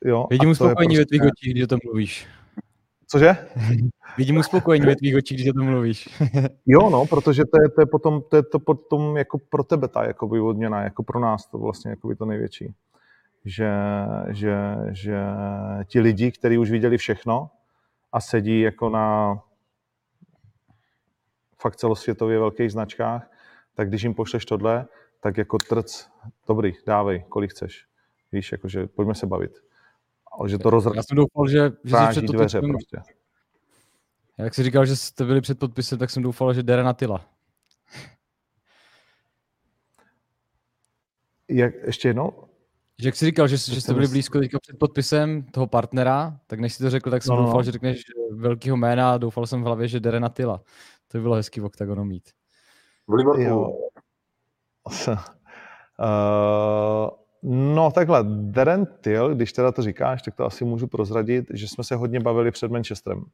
Jo, 0.05 0.27
Vidím 0.31 0.51
uspokojení 0.51 0.97
prostě... 0.97 1.01
ve 1.01 1.07
tvých 1.07 1.23
očích, 1.23 1.53
když 1.53 1.65
o 1.65 1.67
tom 1.67 1.79
mluvíš. 1.85 2.27
Cože? 3.07 3.37
Vidím 4.19 4.37
uspokojení 4.37 4.87
ve 4.87 4.97
tvých 4.97 5.17
očích, 5.17 5.39
když 5.39 5.51
o 5.51 5.53
tom 5.53 5.67
mluvíš. 5.67 6.09
jo, 6.67 6.91
no, 6.91 7.07
protože 7.07 7.43
to 7.45 7.63
je, 7.63 7.69
to 7.69 7.81
je 7.83 7.87
potom, 7.87 8.23
to 8.31 8.37
je 8.37 8.43
to 8.43 8.59
potom 8.59 9.17
jako 9.17 9.39
pro 9.39 9.65
tebe 9.65 9.89
ta 9.89 10.05
jakoby 10.05 10.41
odměna, 10.41 10.83
jako 10.83 11.03
pro 11.03 11.21
nás 11.21 11.47
to 11.47 11.59
vlastně 11.59 11.91
jakoby 11.91 12.17
to 12.17 12.25
největší. 12.25 12.75
Že, 13.45 13.71
že, 14.29 14.57
že 14.91 15.19
ti 15.85 16.01
lidi, 16.01 16.33
kteří 16.33 16.59
už 16.59 16.71
viděli 16.71 16.99
všechno 16.99 17.51
a 18.13 18.21
sedí 18.21 18.61
jako 18.61 18.89
na 18.89 19.39
fakt 21.59 21.77
celosvětově 21.77 22.39
velkých 22.39 22.73
značkách, 22.73 23.31
tak 23.75 23.89
když 23.89 24.03
jim 24.03 24.15
pošleš 24.15 24.45
tohle, 24.45 24.87
tak 25.21 25.37
jako 25.37 25.59
trc, 25.59 26.09
dobrý, 26.49 26.73
dávej, 26.87 27.25
kolik 27.29 27.51
chceš. 27.51 27.87
Víš, 28.33 28.53
jakože 28.53 28.87
pojďme 28.87 29.15
se 29.15 29.27
bavit. 29.27 29.53
Ale 30.33 30.49
že 30.49 30.59
to 30.59 30.71
rozrá... 30.71 30.93
Já 30.97 31.03
jsem 31.03 31.17
doufal, 31.17 31.49
že, 31.49 31.73
že 31.85 31.97
jsi 31.97 32.11
před 32.11 32.25
dveře 32.25 32.61
prostě. 32.61 33.03
Jak 34.39 34.55
jsi 34.55 34.63
říkal, 34.63 34.87
že 34.87 34.97
jste 34.97 35.25
byli 35.25 35.41
před 35.41 35.59
podpisem, 35.59 35.99
tak 35.99 36.11
jsem 36.11 36.23
doufal, 36.23 36.55
že 36.55 36.63
Dere 36.63 36.83
na 36.83 36.93
tyla. 36.93 37.29
Jak, 41.49 41.75
ještě 41.87 42.09
jednou? 42.09 42.49
Že 42.99 43.09
jak 43.09 43.17
jsi 43.17 43.27
říkal, 43.27 43.49
že, 43.49 43.57
že 43.57 43.81
jste 43.81 43.95
byli 43.95 44.09
blízko 44.09 44.39
teďka 44.39 44.59
před 44.61 44.79
podpisem 44.79 45.43
toho 45.43 45.67
partnera, 45.67 46.39
tak 46.47 46.61
než 46.61 46.75
si 46.75 46.83
to 46.83 46.91
řekl, 46.91 47.11
tak 47.11 47.23
jsem 47.23 47.35
No, 47.35 47.37
no, 47.37 47.43
doufal, 47.47 47.59
no. 47.59 47.63
že 47.63 47.73
řekneš 47.73 48.03
velkýho 48.31 48.77
jména 48.77 49.13
a 49.13 49.19
doufal 49.19 49.47
jsem 49.47 49.63
v 49.63 49.65
hlavě, 49.65 49.89
že 49.89 50.01
Derena 50.01 50.29
Tyla. 50.29 50.61
To 51.09 51.19
by 51.19 51.23
bylo 51.23 51.35
hezký 51.35 51.61
v 51.61 51.65
oktagonu 51.65 52.05
mít. 52.05 52.31
V 53.07 53.13
Liverpoolu. 53.13 53.79
Uh, 55.09 55.17
no 57.75 57.91
takhle, 57.91 58.25
Darren 58.29 58.87
Till, 59.01 59.35
když 59.35 59.53
teda 59.53 59.73
to 59.73 59.83
říkáš, 59.83 60.23
tak 60.23 60.35
to 60.35 60.45
asi 60.45 60.65
můžu 60.65 60.87
prozradit, 60.87 61.47
že 61.51 61.69
jsme 61.69 61.85
se 61.85 61.97
hodně 61.97 62.21
bavili 62.21 62.51
před 62.51 62.71
Manchesterem. 62.71 63.25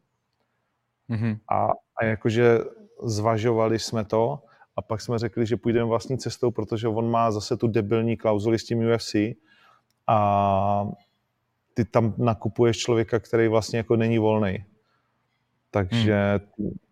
Mhm. 1.08 1.36
A, 1.50 1.68
a 1.96 2.04
jakože 2.04 2.58
zvažovali 3.02 3.78
jsme 3.78 4.04
to 4.04 4.42
a 4.76 4.82
pak 4.82 5.00
jsme 5.00 5.18
řekli, 5.18 5.46
že 5.46 5.56
půjdeme 5.56 5.88
vlastní 5.88 6.18
cestou, 6.18 6.50
protože 6.50 6.88
on 6.88 7.10
má 7.10 7.30
zase 7.30 7.56
tu 7.56 7.66
debilní 7.66 8.16
klauzuli 8.16 8.58
s 8.58 8.64
tím 8.64 8.78
UFC 8.78 9.14
a 10.10 10.88
ty 11.74 11.84
tam 11.84 12.14
nakupuješ 12.18 12.78
člověka, 12.78 13.18
který 13.18 13.48
vlastně 13.48 13.78
jako 13.78 13.96
není 13.96 14.18
volný. 14.18 14.64
Takže 15.70 16.40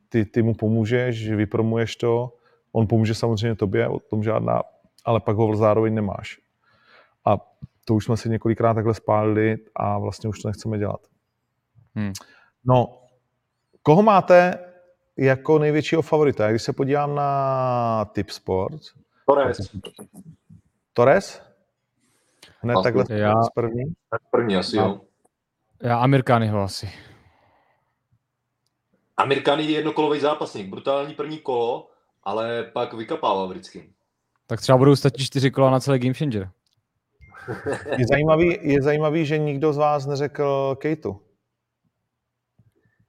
ty, 0.08 0.24
ty 0.24 0.42
mu 0.42 0.54
pomůžeš, 0.54 1.30
vypromuješ 1.30 1.96
to, 1.96 2.36
on 2.72 2.86
pomůže 2.86 3.14
samozřejmě 3.14 3.54
tobě, 3.54 3.88
o 3.88 3.98
tom 3.98 4.22
žádná, 4.22 4.62
ale 5.04 5.20
pak 5.20 5.36
ho 5.36 5.56
zároveň 5.56 5.94
nemáš. 5.94 6.38
A 7.24 7.36
to 7.84 7.94
už 7.94 8.04
jsme 8.04 8.16
si 8.16 8.28
několikrát 8.28 8.74
takhle 8.74 8.94
spálili 8.94 9.58
a 9.76 9.98
vlastně 9.98 10.28
už 10.28 10.38
to 10.38 10.48
nechceme 10.48 10.78
dělat. 10.78 11.00
Hmm. 11.94 12.12
No, 12.64 13.02
koho 13.82 14.02
máte 14.02 14.58
jako 15.16 15.58
největšího 15.58 16.02
favorita? 16.02 16.50
Když 16.50 16.62
se 16.62 16.72
podívám 16.72 17.14
na 17.14 18.04
Tip 18.04 18.30
Sport. 18.30 18.82
Torres. 19.26 19.76
Torres? 20.92 21.47
Hned 22.60 22.76
Asi. 22.76 22.82
takhle 22.82 23.04
Já- 23.18 23.42
z 23.42 23.50
první? 23.50 23.84
První 24.30 24.56
asi, 24.56 24.76
jo. 24.76 25.00
Já 25.82 25.98
Amerikányho 25.98 26.62
asi. 26.62 26.90
Amerikán 29.16 29.58
je 29.60 29.70
jednokolový 29.70 30.20
zápasník, 30.20 30.68
brutální 30.68 31.14
první 31.14 31.38
kolo, 31.38 31.90
ale 32.22 32.64
pak 32.74 32.92
vykapává 32.94 33.46
vždycky. 33.46 33.92
Tak 34.46 34.60
třeba 34.60 34.78
budou 34.78 34.96
stačit 34.96 35.24
čtyři 35.24 35.50
kola 35.50 35.70
na 35.70 35.80
celý 35.80 35.98
Game 35.98 36.14
Changer. 36.14 36.50
Je 37.98 38.06
zajímavý, 38.10 38.58
je 38.62 38.82
zajímavý, 38.82 39.26
že 39.26 39.38
nikdo 39.38 39.72
z 39.72 39.76
vás 39.76 40.06
neřekl 40.06 40.76
Kejtu. 40.80 41.20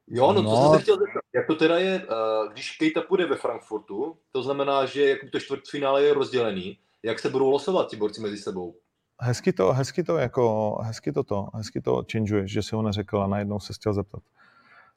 Jo, 0.07 0.33
no, 0.33 0.41
No. 0.41 0.49
to 0.49 0.61
jsem 0.61 0.75
se 0.77 0.81
chtěl 0.81 0.95
zeptat. 0.97 1.21
Jak 1.35 1.47
to 1.47 1.55
teda 1.55 1.77
je, 1.79 1.95
eh, 2.09 2.51
když 2.53 2.77
Kejta 2.77 3.01
půjde 3.01 3.25
ve 3.25 3.35
Frankfurtu, 3.35 4.17
to 4.31 4.43
znamená, 4.43 4.85
že 4.85 5.09
jako 5.09 5.27
to 5.31 5.39
čtvrtfinále 5.39 6.03
je 6.03 6.13
rozdělený, 6.13 6.79
jak 7.03 7.19
se 7.19 7.29
budou 7.29 7.49
losovat 7.49 7.89
ti 7.89 7.95
borci 7.95 8.21
mezi 8.21 8.37
sebou? 8.37 8.75
Hezky 9.21 9.53
to, 9.53 9.73
hezky 9.73 10.03
to, 10.03 10.17
jako, 10.17 10.75
hezky 10.83 11.11
to, 11.11 11.23
to, 11.23 11.47
hezky 11.53 11.81
to 11.81 12.03
changeuješ, 12.11 12.51
že 12.51 12.61
si 12.61 12.75
ho 12.75 12.81
neřekl 12.81 13.21
a 13.21 13.27
najednou 13.27 13.59
se 13.59 13.73
chtěl 13.73 13.93
zeptat. 13.93 14.21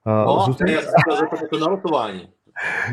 Uh, 0.07 0.13
No, 0.13 0.37
zůstaň- 0.47 0.71
já 0.71 0.81
jsem 0.81 0.91
chtěl 1.07 1.17
zeptat 1.17 1.41
jako 1.43 1.59
na. 1.91 2.13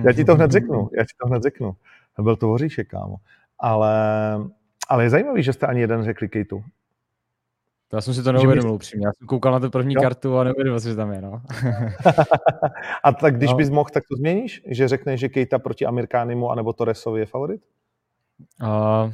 Já 0.03 0.13
ti 0.13 0.25
to 0.25 0.35
hned 0.35 0.51
řeknu, 0.51 0.89
já 0.97 1.03
ti 1.03 1.13
to 1.21 1.27
hned 1.27 1.43
řeknu. 1.43 1.75
Byl 2.19 2.35
to 2.35 2.47
hoříšek, 2.47 2.87
kámo. 2.87 3.15
Ale, 3.59 3.93
ale 4.89 5.03
je 5.03 5.09
zajímavý, 5.09 5.43
že 5.43 5.53
jste 5.53 5.67
ani 5.67 5.81
jeden 5.81 6.03
řekli 6.03 6.29
Kejtu. 6.29 6.63
To 7.87 7.97
já 7.97 8.01
jsem 8.01 8.13
si 8.13 8.23
to 8.23 8.31
neuvědomil 8.31 8.73
upřímně. 8.73 9.07
Já 9.07 9.11
jsem 9.13 9.27
koukal 9.27 9.51
na 9.51 9.59
tu 9.59 9.69
první 9.69 9.93
Jo. 9.93 10.01
kartu 10.01 10.37
a 10.37 10.43
neuvědomil 10.43 10.79
si, 10.79 10.87
že 10.89 10.95
tam 10.95 11.11
je, 11.11 11.21
no. 11.21 11.41
A 13.03 13.11
tak 13.11 13.35
když 13.37 13.49
No. 13.49 13.55
bys 13.55 13.69
mohl, 13.69 13.89
tak 13.93 14.03
to 14.11 14.15
změníš? 14.15 14.61
Že 14.67 14.87
řekneš, 14.87 15.19
že 15.19 15.29
Kejta 15.29 15.59
proti 15.59 15.85
Amerikánimu 15.85 16.51
anebo 16.51 16.73
Torresovi 16.73 17.19
je 17.19 17.25
favorit? 17.25 17.61
Uh, 18.61 19.13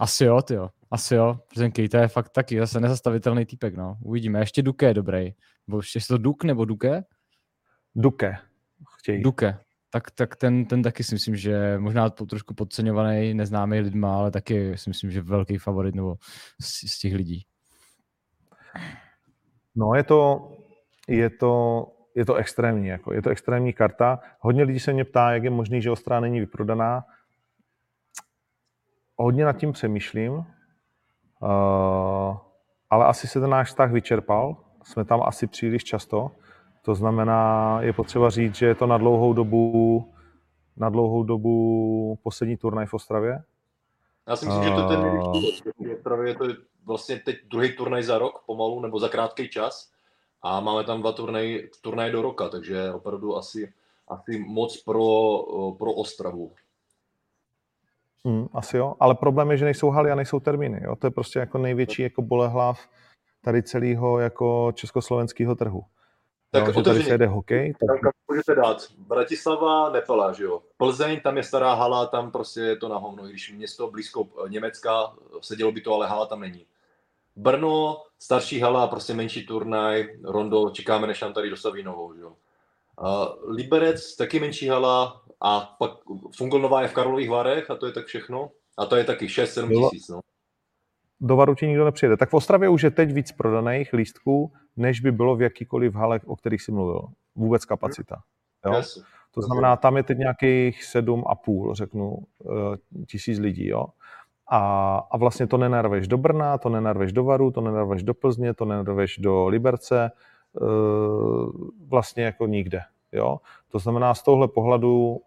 asi 0.00 0.24
jo, 0.24 0.42
ty 0.42 0.54
jo. 0.54 0.68
Asi 0.90 1.14
jo, 1.14 1.38
protože 1.48 1.60
ten 1.60 1.72
Kejta 1.72 2.00
je 2.00 2.08
fakt 2.08 2.28
taky 2.28 2.58
zase 2.58 2.80
nezastavitelný 2.80 3.46
týpek, 3.46 3.76
no. 3.76 3.96
Uvidíme. 4.02 4.38
Ještě 4.38 4.62
Duke 4.62 4.86
je 4.86 4.94
dobrý. 4.94 5.34
Nebo 5.66 5.78
ještě 5.78 5.98
je 5.98 6.02
to 6.08 6.18
Duk 6.18 6.44
nebo 6.44 6.64
Duke? 6.64 7.04
Duke. 7.94 8.36
Chtějí. 8.98 9.22
Duke. 9.22 9.58
Tak, 9.90 10.10
tak 10.10 10.36
ten, 10.36 10.64
ten 10.64 10.82
taky 10.82 11.04
si 11.04 11.14
myslím, 11.14 11.36
že 11.36 11.50
je 11.50 11.78
možná 11.78 12.10
trošku 12.10 12.54
podceňovaný, 12.54 13.34
neznámý 13.34 13.80
lidma, 13.80 14.16
ale 14.16 14.30
taky 14.30 14.78
si 14.78 14.90
myslím, 14.90 15.10
že 15.10 15.22
velký 15.22 15.58
favorit 15.58 15.94
nebo 15.94 16.16
z, 16.60 16.90
z 16.90 16.98
těch 16.98 17.14
lidí. 17.14 17.46
No, 19.74 19.94
je 19.94 20.02
to, 20.02 20.52
je 21.08 21.30
to, 21.30 21.86
je 22.14 22.24
to 22.24 22.34
extrémní, 22.34 22.88
jako, 22.88 23.12
je 23.12 23.22
to 23.22 23.30
extrémní 23.30 23.72
karta. 23.72 24.20
Hodně 24.38 24.62
lidí 24.62 24.80
se 24.80 24.92
mě 24.92 25.04
ptá, 25.04 25.32
jak 25.32 25.44
je 25.44 25.50
možný, 25.50 25.82
že 25.82 25.90
Ostrá 25.90 26.20
není 26.20 26.40
vyprodaná. 26.40 27.04
Hodně 29.22 29.44
nad 29.44 29.52
tím 29.52 29.72
přemýšlím, 29.72 30.32
uh, 30.32 30.46
ale 32.90 33.06
asi 33.06 33.26
se 33.26 33.40
ten 33.40 33.50
náš 33.50 33.68
vztah 33.68 33.92
vyčerpal. 33.92 34.56
Jsme 34.84 35.04
tam 35.04 35.22
asi 35.22 35.46
příliš 35.46 35.84
často. 35.84 36.30
To 36.82 36.94
znamená, 36.94 37.78
je 37.82 37.92
potřeba 37.92 38.30
říct, 38.30 38.54
že 38.54 38.66
je 38.66 38.74
to 38.74 38.86
na 38.86 38.98
dlouhou 38.98 39.32
dobu, 39.32 40.12
na 40.76 40.88
dlouhou 40.88 41.22
dobu 41.22 42.18
poslední 42.22 42.56
turnaj 42.56 42.86
v 42.86 42.94
Ostravě. 42.94 43.42
Já 44.28 44.36
si 44.36 44.46
myslím, 44.46 44.64
že 44.64 44.70
to 44.70 44.80
je 44.80 44.86
ten 44.86 45.00
důvod. 45.02 45.54
že 45.88 45.94
Právě 45.94 46.30
je 46.30 46.34
to 46.34 46.44
vlastně 46.86 47.16
teď 47.16 47.36
druhý 47.50 47.76
turnaj 47.76 48.02
za 48.02 48.18
rok 48.18 48.42
pomalu, 48.46 48.80
nebo 48.80 48.98
za 48.98 49.08
krátký 49.08 49.48
čas. 49.48 49.92
A 50.42 50.60
máme 50.60 50.84
tam 50.84 51.00
dva 51.00 51.12
turnaje, 51.12 51.68
turnaje 51.80 52.12
do 52.12 52.22
roka, 52.22 52.48
takže 52.48 52.92
opravdu 52.92 53.36
asi, 53.36 53.72
asi 54.08 54.38
moc 54.38 54.82
pro, 54.82 54.98
pro 55.78 55.92
Ostravu. 55.92 56.52
Hmm, 58.26 58.46
asi 58.52 58.76
jo, 58.76 58.94
ale 59.00 59.14
problém 59.14 59.50
je, 59.50 59.56
že 59.56 59.64
nejsou 59.64 59.90
haly 59.90 60.10
a 60.10 60.14
nejsou 60.14 60.40
termíny. 60.40 60.80
Jo? 60.84 60.96
To 60.96 61.06
je 61.06 61.10
prostě 61.10 61.38
jako 61.38 61.58
největší 61.58 62.02
jako 62.02 62.22
bolehlav 62.22 62.88
tady 63.44 63.62
celého 63.62 64.18
jako 64.18 64.72
československého 64.74 65.54
trhu. 65.54 65.84
Tak 66.50 66.66
jo, 66.66 66.72
že 66.72 66.82
tady 66.82 67.02
se 67.02 67.14
jede 67.14 67.26
hokej, 67.26 67.72
tak 67.72 68.00
Tam 68.00 68.10
můžete 68.30 68.54
dát. 68.54 68.76
Bratislava, 68.98 69.90
Nepela, 69.90 70.32
že 70.32 70.44
jo. 70.44 70.62
Plzeň, 70.76 71.20
tam 71.20 71.36
je 71.36 71.42
stará 71.42 71.74
hala, 71.74 72.06
tam 72.06 72.30
prostě 72.30 72.60
je 72.60 72.76
to 72.76 72.88
na 72.88 72.96
hovno. 72.96 73.24
Když 73.24 73.52
město 73.52 73.90
blízko 73.90 74.28
eh, 74.46 74.48
Německa, 74.48 75.12
sedělo 75.40 75.72
by 75.72 75.80
to, 75.80 75.94
ale 75.94 76.08
hala 76.08 76.26
tam 76.26 76.40
není. 76.40 76.66
Brno, 77.36 78.02
starší 78.18 78.60
hala, 78.60 78.86
prostě 78.86 79.14
menší 79.14 79.46
turnaj, 79.46 80.08
Rondo, 80.24 80.70
čekáme, 80.70 81.06
než 81.06 81.20
nám 81.20 81.32
tady 81.32 81.50
dostaví 81.50 81.82
novou, 81.82 82.14
že 82.14 82.20
jo. 82.20 82.32
Uh, 83.00 83.54
Liberec, 83.54 84.16
taky 84.16 84.40
menší 84.40 84.68
hala 84.68 85.22
a 85.40 85.60
pak 85.78 85.90
Fungelnová 86.36 86.82
je 86.82 86.88
v 86.88 86.94
Karlových 86.94 87.30
Varech 87.30 87.70
a 87.70 87.74
to 87.76 87.86
je 87.86 87.92
tak 87.92 88.06
všechno. 88.06 88.50
A 88.78 88.86
to 88.86 88.96
je 88.96 89.04
taky 89.04 89.26
6-7 89.26 89.68
Bylo- 89.68 89.90
tisíc, 89.90 90.08
no. 90.08 90.20
do 91.20 91.36
Varu 91.36 91.54
ti 91.54 91.66
nikdo 91.66 91.84
nepřijede. 91.84 92.16
Tak 92.16 92.30
v 92.30 92.34
Ostravě 92.34 92.68
už 92.68 92.82
je 92.82 92.90
teď 92.90 93.12
víc 93.12 93.32
prodaných 93.32 93.92
lístků, 93.92 94.52
než 94.76 95.00
by 95.00 95.12
bylo 95.12 95.36
v 95.36 95.42
jakýkoliv 95.42 95.94
hale, 95.94 96.20
o 96.26 96.36
kterých 96.36 96.62
jsi 96.62 96.72
mluvil. 96.72 97.02
Vůbec 97.34 97.64
kapacita. 97.64 98.22
Jo? 98.66 98.72
Jasně. 98.72 99.02
To 99.34 99.42
znamená, 99.42 99.76
tam 99.76 99.96
je 99.96 100.02
teď 100.02 100.18
nějakých 100.18 100.84
sedm 100.84 101.24
a 101.26 101.34
půl, 101.34 101.74
řeknu, 101.74 102.18
eh, 102.46 103.04
tisíc 103.06 103.38
lidí, 103.38 103.68
jo. 103.68 103.86
A, 104.50 104.96
a 105.10 105.16
vlastně 105.16 105.46
to 105.46 105.56
nenarveš 105.58 106.08
do 106.08 106.18
Brna, 106.18 106.58
to 106.58 106.68
nenarveš 106.68 107.12
do 107.12 107.24
Varu, 107.24 107.50
to 107.50 107.60
nenarveš 107.60 108.02
do 108.02 108.14
Plzně, 108.14 108.54
to 108.54 108.64
nenarveš 108.64 109.18
do 109.18 109.48
Liberce, 109.48 110.10
vlastně 111.88 112.24
jako 112.24 112.46
nikde, 112.46 112.82
jo. 113.12 113.40
To 113.68 113.78
znamená, 113.78 114.14
z 114.14 114.22
tohle 114.22 114.48
pohledu 114.48 115.20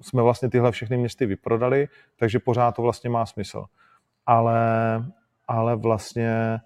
jsme 0.00 0.22
vlastně 0.22 0.50
tyhle 0.50 0.72
všechny 0.72 0.96
městy 0.96 1.26
vyprodali, 1.26 1.88
takže 2.18 2.38
pořád 2.38 2.72
to 2.72 2.82
vlastně 2.82 3.10
má 3.10 3.26
smysl. 3.26 3.64
Ale, 4.26 5.04
ale 5.48 5.76
vlastně 5.76 6.60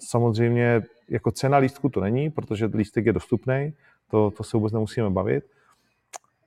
samozřejmě 0.00 0.82
jako 1.08 1.30
cena 1.30 1.56
lístku 1.56 1.88
to 1.88 2.00
není, 2.00 2.30
protože 2.30 2.66
lístek 2.66 3.06
je 3.06 3.12
dostupný, 3.12 3.72
to, 4.10 4.30
to 4.30 4.44
se 4.44 4.56
vůbec 4.56 4.72
nemusíme 4.72 5.10
bavit. 5.10 5.44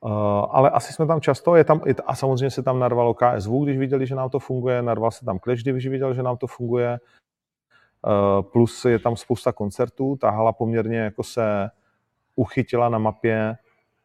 Uh, 0.01 0.11
ale 0.51 0.69
asi 0.69 0.93
jsme 0.93 1.07
tam 1.07 1.21
často, 1.21 1.55
je 1.55 1.63
tam, 1.63 1.81
a 2.05 2.15
samozřejmě 2.15 2.49
se 2.49 2.63
tam 2.63 2.79
narvalo 2.79 3.13
KSV, 3.13 3.51
když 3.63 3.77
viděli, 3.77 4.07
že 4.07 4.15
nám 4.15 4.29
to 4.29 4.39
funguje, 4.39 4.81
narval 4.81 5.11
se 5.11 5.25
tam 5.25 5.39
Clash, 5.39 5.63
když 5.63 5.87
viděl, 5.87 6.13
že 6.13 6.23
nám 6.23 6.37
to 6.37 6.47
funguje, 6.47 6.99
plus 8.41 8.85
je 8.85 8.99
tam 8.99 9.15
spousta 9.15 9.51
koncertů, 9.51 10.17
ta 10.21 10.29
hala 10.29 10.51
poměrně 10.53 10.97
jako 10.97 11.23
se 11.23 11.69
uchytila 12.35 12.89
na 12.89 12.97
mapě 12.97 13.57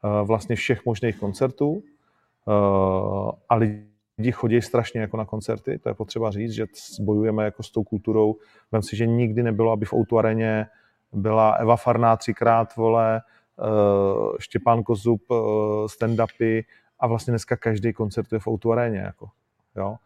uh, 0.05 0.27
vlastně 0.29 0.57
všech 0.57 0.85
možných 0.85 1.19
koncertů. 1.19 1.71
Uh, 1.73 3.31
a 3.49 3.55
lidi 3.55 4.33
chodí 4.33 4.63
strašně 4.63 5.01
jako 5.01 5.17
na 5.17 5.25
koncerty, 5.25 5.79
to 5.79 5.89
je 5.89 5.95
potřeba 5.95 6.31
říct, 6.31 6.53
že 6.53 6.67
bojujeme 7.01 7.45
jako 7.45 7.63
s 7.63 7.71
tou 7.71 7.85
kulturou, 7.85 8.37
vem 8.73 8.83
si, 8.83 8.97
že 8.97 9.07
nikdy 9.07 9.43
nebylo, 9.43 9.73
aby 9.73 9.87
v 9.87 9.95
Outu 9.95 10.19
areně 10.19 10.67
byla 11.13 11.51
Eva 11.53 11.77
Farná 11.77 12.17
třikrát, 12.17 12.77
vole, 12.77 13.21
Štěpán 14.39 14.83
Kozub, 14.83 15.23
stand-upy 15.87 16.65
a 17.01 17.07
vlastně 17.07 17.31
dneska 17.31 17.57
každý 17.57 17.93
koncertuje 17.93 18.39
v 18.39 18.49
Outu 18.49 18.73
aréně, 18.73 18.99
jako, 18.99 19.29
jo. 19.77 19.97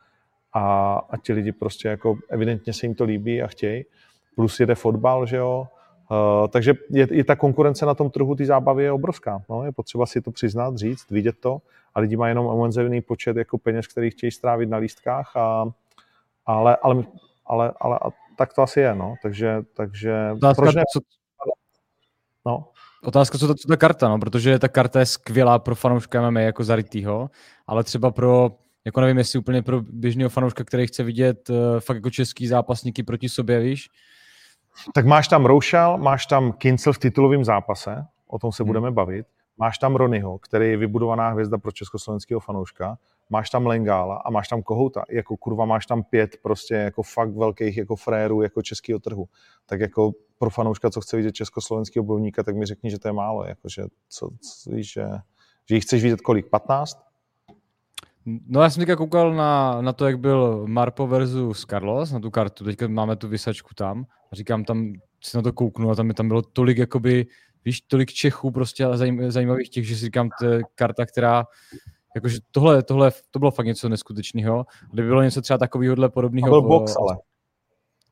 A, 0.55 0.95
a 1.11 1.17
ti 1.17 1.33
lidi 1.33 1.53
prostě 1.53 1.89
jako 1.89 2.19
evidentně 2.29 2.73
se 2.73 2.87
jim 2.87 2.95
to 2.95 3.05
líbí 3.05 3.43
a 3.43 3.47
chtějí. 3.47 3.85
Plus 4.35 4.61
jede 4.61 4.75
fotbal, 4.75 5.27
že 5.27 5.37
jo. 5.37 5.67
Uh, 6.11 6.49
takže 6.49 6.75
je, 6.91 7.09
je, 7.11 7.25
ta 7.25 7.37
konkurence 7.37 7.87
na 7.87 7.95
tom 7.95 8.11
trhu 8.11 8.35
té 8.35 8.45
zábavy 8.45 8.85
je 8.85 8.93
obrovská. 8.93 9.43
No, 9.51 9.65
je 9.65 9.73
potřeba 9.73 10.07
si 10.07 10.21
to 10.21 10.31
přiznat, 10.31 10.77
říct, 10.77 11.11
vidět 11.11 11.37
to. 11.41 11.59
A 11.95 12.01
lidi 12.01 12.17
mají 12.17 12.31
jenom 12.31 12.47
omezený 12.47 13.01
počet 13.01 13.37
jako 13.37 13.59
peněz, 13.59 13.87
který 13.87 14.11
chtějí 14.11 14.31
strávit 14.31 14.69
na 14.69 14.77
lístkách 14.77 15.37
a, 15.37 15.65
Ale, 16.47 16.77
ale, 16.77 17.05
ale, 17.47 17.73
ale 17.81 17.99
a 17.99 18.11
tak 18.37 18.55
to 18.55 18.63
asi 18.63 18.81
je, 18.81 18.95
no. 18.95 19.15
Takže, 19.23 19.63
takže 19.77 20.31
Otázka, 20.33 20.63
proč 20.63 20.75
ne? 20.75 20.83
co, 20.93 21.01
No. 22.47 22.69
Otázka, 23.05 23.39
co 23.39 23.49
ta, 23.49 23.55
co 23.55 23.69
ta 23.69 23.77
karta, 23.77 24.09
no, 24.09 24.19
protože 24.19 24.59
ta 24.59 24.69
karta 24.69 25.01
je 25.01 25.07
skvělá 25.07 25.59
pro 25.59 25.75
fanouška 25.75 26.31
MMA 26.31 26.41
jako 26.41 26.65
zarytýho, 26.65 27.31
ale 27.67 27.85
třeba 27.85 28.11
pro, 28.11 28.51
jako 28.85 29.01
nevím, 29.01 29.19
jestli 29.19 29.39
úplně 29.39 29.63
pro 29.63 29.83
běžného 29.83 30.31
fanouška, 30.31 30.65
který 30.65 30.87
chce 30.87 31.03
vidět 31.03 31.51
uh, 31.51 31.57
fakt 31.81 31.97
jako 31.97 32.11
český 32.11 32.47
zápasníky 32.47 33.03
proti 33.03 33.29
sobě, 33.29 33.61
víš? 33.61 33.89
Tak 34.95 35.07
máš 35.07 35.29
tam 35.29 35.47
Roušal, 35.47 35.99
máš 35.99 36.27
tam 36.27 36.53
Kincel 36.53 36.93
v 36.93 36.99
titulovém 36.99 37.45
zápase, 37.45 38.05
o 38.27 38.39
tom 38.39 38.53
se 38.53 38.63
hmm. 38.63 38.69
budeme 38.69 38.91
bavit. 38.91 39.27
Máš 39.59 39.79
tam 39.79 39.97
Ronyho, 39.97 40.39
který 40.39 40.71
je 40.71 40.77
vybudovaná 40.77 41.29
hvězda 41.31 41.59
pro 41.59 41.73
československého 41.73 42.41
fanouška. 42.41 42.99
Máš 43.31 43.51
tam 43.51 43.67
Lengála 43.67 44.17
a 44.17 44.31
máš 44.31 44.49
tam 44.49 44.63
Kohouta. 44.63 45.05
Jako 45.11 45.37
kurva 45.37 45.65
máš 45.65 45.87
tam 45.87 46.03
pět 46.03 46.37
prostě 46.43 46.75
jako 46.75 47.03
fakt 47.03 47.35
velkých 47.35 47.77
jako 47.77 47.97
frérů 47.97 48.43
jako 48.43 48.63
českého 48.63 48.99
trhu. 48.99 49.29
Tak 49.67 49.81
jako 49.81 50.13
pro 50.39 50.51
fanouška, 50.51 50.91
co 50.91 51.01
chce 51.01 51.17
vidět 51.17 51.33
československého 51.33 52.05
bojovníka, 52.05 52.43
tak 52.43 52.57
mi 52.57 52.67
řekni, 52.67 52.91
že 52.91 52.99
to 52.99 53.09
je 53.09 53.13
málo. 53.13 53.45
Jako, 53.45 53.69
že, 53.69 53.83
co, 54.09 54.31
co, 54.41 54.71
víš, 54.71 54.93
že, 54.93 55.07
že 55.69 55.75
jich 55.75 55.85
chceš 55.85 56.03
vidět 56.03 56.21
kolik? 56.21 56.47
15? 56.47 57.14
No 58.27 58.63
já 58.63 58.71
jsem 58.71 58.81
teďka 58.81 58.97
koukal 58.97 59.35
na, 59.35 59.81
na 59.81 59.93
to, 59.93 60.07
jak 60.07 60.19
byl 60.19 60.67
Marpo 60.67 61.07
versus 61.07 61.67
Carlos, 61.67 62.13
na 62.13 62.21
tu 62.21 62.31
kartu, 62.31 62.65
teďka 62.65 62.89
máme 62.89 63.17
tu 63.17 63.29
vysačku 63.29 63.75
tam 63.75 64.07
a 64.33 64.37
říkám 64.37 64.65
tam, 64.65 64.93
si 65.25 65.37
na 65.37 65.43
to 65.43 65.53
kouknu 65.53 65.91
a 65.91 65.95
tam, 65.95 66.11
tam 66.11 66.29
bylo 66.29 66.43
tolik 66.43 66.79
jakoby, 66.79 67.27
víš, 67.65 67.81
tolik 67.81 68.13
Čechů 68.13 68.51
prostě 68.51 68.85
a 68.85 68.97
zajím, 68.97 69.31
zajímavých 69.31 69.71
těch, 69.71 69.87
že 69.87 69.97
si 69.97 70.05
říkám, 70.05 70.29
to 70.41 70.47
je 70.47 70.63
karta, 70.75 71.07
která 71.07 71.45
jakože 72.15 72.39
tohle, 72.51 72.83
tohle, 72.83 73.13
to 73.31 73.39
bylo 73.39 73.51
fakt 73.51 73.67
něco 73.67 73.89
neskutečného. 73.89 74.67
Kdyby 74.93 75.09
bylo 75.09 75.23
něco 75.23 75.43
třeba 75.43 75.59
takového 75.59 76.11
podobného. 76.11 76.49
byl 76.51 76.63
box, 76.63 76.97
ale. 76.97 77.19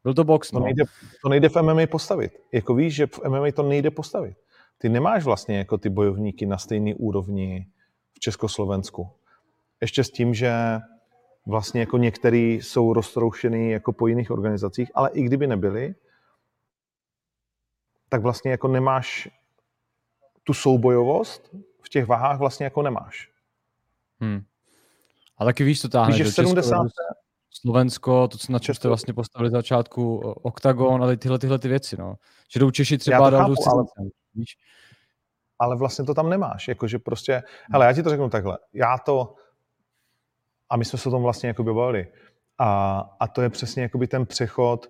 Byl 0.05 0.15
to 0.15 0.25
box, 0.25 0.51
to 0.51 0.59
no. 0.59 0.65
Nejde, 0.65 0.85
to 1.23 1.29
nejde 1.29 1.49
v 1.49 1.63
MMA 1.63 1.87
postavit. 1.91 2.33
Jako 2.53 2.75
víš, 2.75 2.95
že 2.95 3.07
v 3.07 3.21
MMA 3.29 3.53
to 3.55 3.63
nejde 3.63 3.91
postavit. 3.91 4.37
Ty 4.79 4.89
nemáš 4.89 5.25
vlastně 5.25 5.59
jako 5.59 5.79
ty 5.79 5.89
bojovníky 5.89 6.47
na 6.47 6.59
stejné 6.59 6.95
úrovni 6.95 7.67
v 8.13 8.21
Československu. 8.21 9.11
Ještě 9.83 10.05
s 10.05 10.11
tím, 10.11 10.35
že 10.35 10.53
vlastně 11.47 11.81
jako 11.81 11.99
některý 11.99 12.55
jsou 12.55 12.93
roztroušený 12.93 13.71
jako 13.71 13.93
po 13.93 14.07
jiných 14.07 14.31
organizacích, 14.31 14.91
ale 14.95 15.11
i 15.11 15.23
kdyby 15.23 15.47
nebyli, 15.47 15.95
tak 18.09 18.23
vlastně 18.23 18.51
jako 18.51 18.69
nemáš 18.69 19.29
tu 20.45 20.55
soubojovost 20.55 21.55
v 21.83 21.89
těch 21.89 22.07
váhách 22.07 22.39
vlastně 22.39 22.65
jako 22.65 22.83
nemáš. 22.83 23.31
Hmm. 24.21 24.43
A 25.39 25.45
taky 25.45 25.65
víš, 25.65 25.81
co 25.81 25.89
táhne. 25.89 26.17
Víš, 26.17 26.27
že 26.27 26.33
70. 26.33 26.87
Slovensko, 27.51 28.29
to, 28.29 28.39
co 28.39 28.53
na 28.53 28.59
čem 28.59 28.75
jste 28.75 28.89
vlastně 28.89 29.15
postavili 29.15 29.51
z 29.51 29.53
začátku, 29.53 30.19
OKTAGON 30.19 31.05
a 31.05 31.17
tyhle, 31.17 31.39
tyhle 31.39 31.59
ty 31.59 31.69
věci, 31.69 31.97
no. 31.97 32.15
Že 32.53 32.61
jdou 32.61 32.71
Češi 32.71 32.99
třeba 32.99 33.31
dál 33.31 33.49
do 33.49 33.55
ale, 33.67 33.85
víš? 34.35 34.57
ale 35.59 35.77
vlastně 35.77 36.05
to 36.05 36.15
tam 36.15 36.31
nemáš, 36.31 36.69
jakože 36.69 36.99
prostě, 36.99 37.43
hele, 37.73 37.87
já 37.87 37.93
ti 37.93 38.03
to 38.03 38.11
řeknu 38.11 38.31
takhle, 38.31 38.59
já 38.73 38.99
to, 38.99 39.35
a 40.73 40.77
my 40.77 40.85
jsme 40.85 40.99
se 40.99 41.09
o 41.09 41.13
tom 41.13 41.23
vlastně 41.23 41.49
jako 41.49 41.65
bavili, 41.65 42.07
a, 42.59 42.99
a 43.21 43.29
to 43.29 43.43
je 43.43 43.51
přesně 43.51 43.83
jakoby 43.83 44.07
ten 44.07 44.27
přechod, 44.27 44.87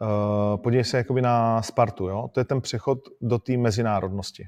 uh, 0.00 0.56
podívej 0.62 0.84
se 0.84 0.96
jakoby 0.96 1.22
na 1.22 1.62
Spartu, 1.62 2.08
jo? 2.08 2.28
to 2.32 2.40
je 2.40 2.44
ten 2.44 2.60
přechod 2.60 2.98
do 3.20 3.38
té 3.38 3.56
mezinárodnosti. 3.56 4.44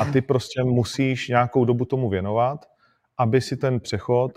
A 0.00 0.04
ty 0.04 0.20
prostě 0.32 0.62
musíš 0.64 1.28
nějakou 1.28 1.64
dobu 1.64 1.84
tomu 1.84 2.08
věnovat, 2.08 2.66
aby 3.18 3.40
si 3.40 3.56
ten 3.56 3.80
přechod 3.80 4.32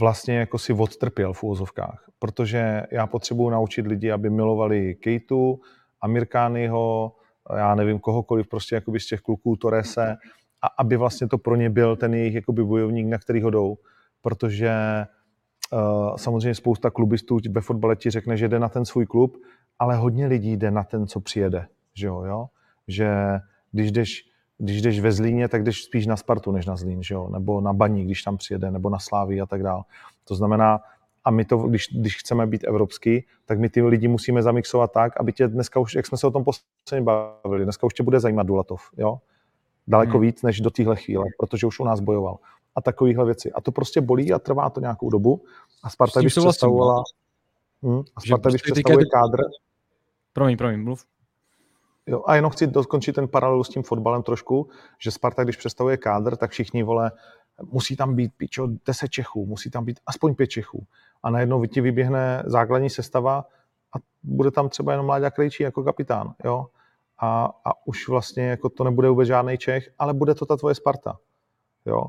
vlastně 0.00 0.38
jako 0.38 0.58
si 0.58 0.72
odtrpěl 0.72 1.32
v 1.32 1.42
úvozovkách. 1.42 2.10
Protože 2.18 2.82
já 2.90 3.06
potřebuji 3.06 3.50
naučit 3.50 3.86
lidi, 3.86 4.10
aby 4.10 4.30
milovali 4.30 4.94
Kejtu, 4.94 5.60
Amirkányho, 6.00 7.12
já 7.56 7.74
nevím, 7.74 7.98
kohokoliv 7.98 8.48
prostě 8.48 8.74
jakoby 8.74 9.00
z 9.00 9.06
těch 9.06 9.20
kluků 9.20 9.56
Torese, 9.56 10.16
a 10.62 10.66
aby 10.78 10.96
vlastně 10.96 11.28
to 11.28 11.38
pro 11.38 11.56
ně 11.56 11.70
byl 11.70 11.96
ten 11.96 12.14
jejich 12.14 12.34
jakoby 12.34 12.64
bojovník, 12.64 13.06
na 13.06 13.18
který 13.18 13.42
ho 13.42 13.50
jdou. 13.50 13.78
Protože 14.22 14.72
uh, 15.72 16.16
samozřejmě 16.16 16.54
spousta 16.54 16.90
klubistů 16.90 17.38
ve 17.50 17.60
fotbale 17.60 17.96
ti 17.96 18.10
řekne, 18.10 18.36
že 18.36 18.48
jde 18.48 18.58
na 18.58 18.68
ten 18.68 18.84
svůj 18.84 19.06
klub, 19.06 19.36
ale 19.78 19.96
hodně 19.96 20.26
lidí 20.26 20.56
jde 20.56 20.70
na 20.70 20.84
ten, 20.84 21.06
co 21.06 21.20
přijede. 21.20 21.66
Že, 21.94 22.06
jo, 22.06 22.24
jo? 22.24 22.46
že 22.88 23.14
když 23.72 23.92
jdeš 23.92 24.32
když 24.58 24.82
jdeš 24.82 25.00
ve 25.00 25.12
Zlíně, 25.12 25.48
tak 25.48 25.62
jdeš 25.62 25.84
spíš 25.84 26.06
na 26.06 26.16
Spartu 26.16 26.52
než 26.52 26.66
na 26.66 26.76
Zlín, 26.76 27.02
že 27.02 27.14
jo? 27.14 27.28
nebo 27.32 27.60
na 27.60 27.72
Baní, 27.72 28.04
když 28.04 28.22
tam 28.22 28.36
přijede, 28.36 28.70
nebo 28.70 28.90
na 28.90 28.98
Slávy 28.98 29.40
a 29.40 29.46
tak 29.46 29.62
dále. 29.62 29.82
To 30.24 30.34
znamená, 30.34 30.80
a 31.24 31.30
my 31.30 31.44
to, 31.44 31.58
když, 31.58 31.88
když 31.92 32.18
chceme 32.18 32.46
být 32.46 32.64
evropský, 32.64 33.24
tak 33.44 33.58
my 33.58 33.68
ty 33.68 33.82
lidi 33.82 34.08
musíme 34.08 34.42
zamixovat 34.42 34.92
tak, 34.92 35.20
aby 35.20 35.32
tě 35.32 35.48
dneska 35.48 35.80
už, 35.80 35.94
jak 35.94 36.06
jsme 36.06 36.18
se 36.18 36.26
o 36.26 36.30
tom 36.30 36.44
posledně 36.44 37.04
bavili, 37.04 37.64
dneska 37.64 37.86
už 37.86 37.94
tě 37.94 38.02
bude 38.02 38.20
zajímat 38.20 38.46
Dulatov, 38.46 38.90
jo? 38.96 39.18
Daleko 39.86 40.12
hmm. 40.12 40.20
víc 40.20 40.42
než 40.42 40.60
do 40.60 40.70
téhle 40.70 40.96
chvíle, 40.96 41.24
protože 41.38 41.66
už 41.66 41.80
u 41.80 41.84
nás 41.84 42.00
bojoval. 42.00 42.38
A 42.74 42.80
takovéhle 42.80 43.24
věci. 43.24 43.52
A 43.52 43.60
to 43.60 43.72
prostě 43.72 44.00
bolí 44.00 44.32
a 44.32 44.38
trvá 44.38 44.70
to 44.70 44.80
nějakou 44.80 45.10
dobu. 45.10 45.44
A 45.82 45.90
Sparta, 45.90 46.20
když 46.20 46.34
představovala... 46.34 47.02
Hm, 47.82 48.02
a 48.16 48.20
Sparta, 48.20 48.48
když 48.48 48.62
prostě 48.62 48.72
představuje 48.72 49.06
kádr... 49.06 49.38
Promiň, 50.32 50.56
promiň, 50.56 50.84
mluv. 50.84 51.04
Jo, 52.06 52.22
a 52.26 52.34
jenom 52.34 52.50
chci 52.50 52.66
dokončit 52.66 53.12
ten 53.12 53.28
paralel 53.28 53.64
s 53.64 53.68
tím 53.68 53.82
fotbalem 53.82 54.22
trošku, 54.22 54.68
že 54.98 55.10
Sparta, 55.10 55.44
když 55.44 55.56
představuje 55.56 55.96
kádr, 55.96 56.36
tak 56.36 56.50
všichni 56.50 56.82
vole, 56.82 57.12
musí 57.62 57.96
tam 57.96 58.14
být 58.14 58.32
pičo, 58.36 58.68
10 58.86 59.08
Čechů, 59.08 59.46
musí 59.46 59.70
tam 59.70 59.84
být 59.84 60.00
aspoň 60.06 60.34
5 60.34 60.46
Čechů. 60.46 60.86
A 61.22 61.30
najednou 61.30 61.64
ti 61.64 61.80
vyběhne 61.80 62.42
základní 62.46 62.90
sestava 62.90 63.44
a 63.96 63.98
bude 64.22 64.50
tam 64.50 64.68
třeba 64.68 64.92
jenom 64.92 65.06
Mláďa 65.06 65.30
Krejčí 65.30 65.62
jako 65.62 65.84
kapitán. 65.84 66.34
Jo? 66.44 66.66
A, 67.18 67.44
a 67.64 67.86
už 67.86 68.08
vlastně 68.08 68.48
jako 68.48 68.68
to 68.68 68.84
nebude 68.84 69.08
vůbec 69.08 69.26
žádný 69.26 69.58
Čech, 69.58 69.90
ale 69.98 70.14
bude 70.14 70.34
to 70.34 70.46
ta 70.46 70.56
tvoje 70.56 70.74
Sparta. 70.74 71.18
Jo? 71.86 72.06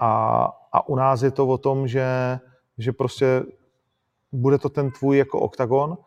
A, 0.00 0.42
a 0.72 0.88
u 0.88 0.96
nás 0.96 1.22
je 1.22 1.30
to 1.30 1.46
o 1.46 1.58
tom, 1.58 1.88
že, 1.88 2.38
že 2.78 2.92
prostě 2.92 3.42
bude 4.32 4.58
to 4.58 4.68
ten 4.68 4.90
tvůj 4.90 5.18
jako 5.18 5.40
oktagon, 5.40 5.98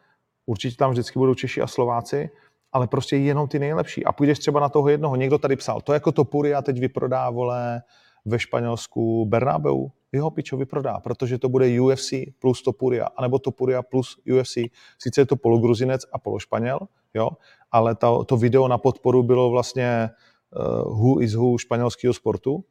určitě 0.45 0.77
tam 0.77 0.91
vždycky 0.91 1.19
budou 1.19 1.33
Češi 1.33 1.61
a 1.61 1.67
Slováci, 1.67 2.29
ale 2.71 2.87
prostě 2.87 3.17
jenom 3.17 3.47
ty 3.47 3.59
nejlepší. 3.59 4.05
A 4.05 4.11
půjdeš 4.11 4.39
třeba 4.39 4.59
na 4.59 4.69
toho 4.69 4.89
jednoho, 4.89 5.15
někdo 5.15 5.37
tady 5.37 5.55
psal, 5.55 5.81
to 5.81 5.93
jako 5.93 6.11
Topuria 6.11 6.61
teď 6.61 6.79
vyprodá, 6.79 7.29
vole, 7.29 7.81
ve 8.25 8.39
Španělsku 8.39 9.25
Bernabeu. 9.25 9.91
Jeho 10.11 10.31
pičo 10.31 10.57
vyprodá, 10.57 10.99
protože 10.99 11.37
to 11.37 11.49
bude 11.49 11.81
UFC 11.81 12.13
plus 12.39 12.61
Topuria, 12.61 13.07
anebo 13.17 13.39
Topuria 13.39 13.81
plus 13.81 14.17
UFC. 14.33 14.57
Sice 14.99 15.21
je 15.21 15.25
to 15.25 15.35
pologruzinec 15.35 16.05
a 16.13 16.19
pološpaněl, 16.19 16.79
jo, 17.13 17.29
ale 17.71 17.95
to, 17.95 18.23
to 18.23 18.37
video 18.37 18.67
na 18.67 18.77
podporu 18.77 19.23
bylo 19.23 19.49
vlastně 19.49 20.09
uh, 20.55 20.99
who 20.99 21.21
is 21.21 21.33
who 21.35 21.57
španělského 21.57 22.13
sportu, 22.13 22.63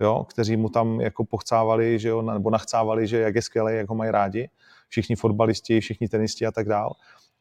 jo, 0.00 0.24
kteří 0.28 0.56
mu 0.56 0.68
tam 0.68 1.00
jako 1.00 1.24
pochcávali, 1.24 1.98
že 1.98 2.08
jo, 2.08 2.22
nebo 2.22 2.50
nachcávali, 2.50 3.06
že 3.06 3.20
jak 3.20 3.34
je 3.34 3.42
skvělý, 3.42 3.76
jak 3.76 3.88
ho 3.88 3.94
mají 3.94 4.10
rádi, 4.10 4.48
všichni 4.88 5.16
fotbalisti, 5.16 5.80
všichni 5.80 6.08
tenisti 6.08 6.46
a 6.46 6.52
tak 6.52 6.68
dál. 6.68 6.92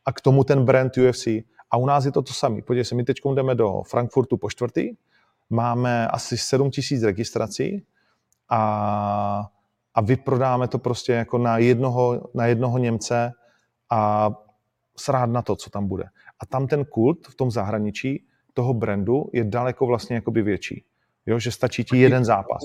A 0.06 0.14
k 0.14 0.22
tomu 0.22 0.44
ten 0.44 0.66
brand 0.66 0.98
UFC. 0.98 1.28
A 1.72 1.78
u 1.78 1.86
nás 1.86 2.06
je 2.06 2.12
to 2.12 2.22
to 2.22 2.34
samé. 2.34 2.62
Podívej 2.62 2.86
se, 2.86 2.96
my 2.96 3.04
teď 3.04 3.18
jdeme 3.36 3.56
do 3.56 3.82
Frankfurtu 3.88 4.38
po 4.38 4.50
čtvrtý, 4.50 4.96
máme 5.50 6.08
asi 6.08 6.38
7 6.38 6.72
tisíc 6.72 7.04
registrací 7.04 7.86
a, 8.50 9.50
a 9.94 10.02
vyprodáme 10.02 10.68
to 10.68 10.80
prostě 10.80 11.14
jako 11.14 11.38
na 11.38 11.58
jednoho, 11.58 12.30
na 12.34 12.46
jednoho 12.46 12.78
Němce 12.78 13.32
a 13.90 14.32
srát 14.98 15.26
na 15.26 15.42
to, 15.42 15.56
co 15.56 15.70
tam 15.70 15.88
bude. 15.88 16.04
A 16.40 16.46
tam 16.46 16.68
ten 16.68 16.86
kult 16.86 17.28
v 17.28 17.36
tom 17.36 17.52
zahraničí 17.52 18.26
toho 18.54 18.74
brandu 18.74 19.30
je 19.34 19.44
daleko 19.44 19.86
vlastně 19.86 20.16
jakoby 20.16 20.42
větší. 20.42 20.86
Jo, 21.30 21.40
že 21.40 21.52
stačí 21.52 21.84
ti 21.84 21.98
jeden 21.98 22.26
zápas. 22.26 22.62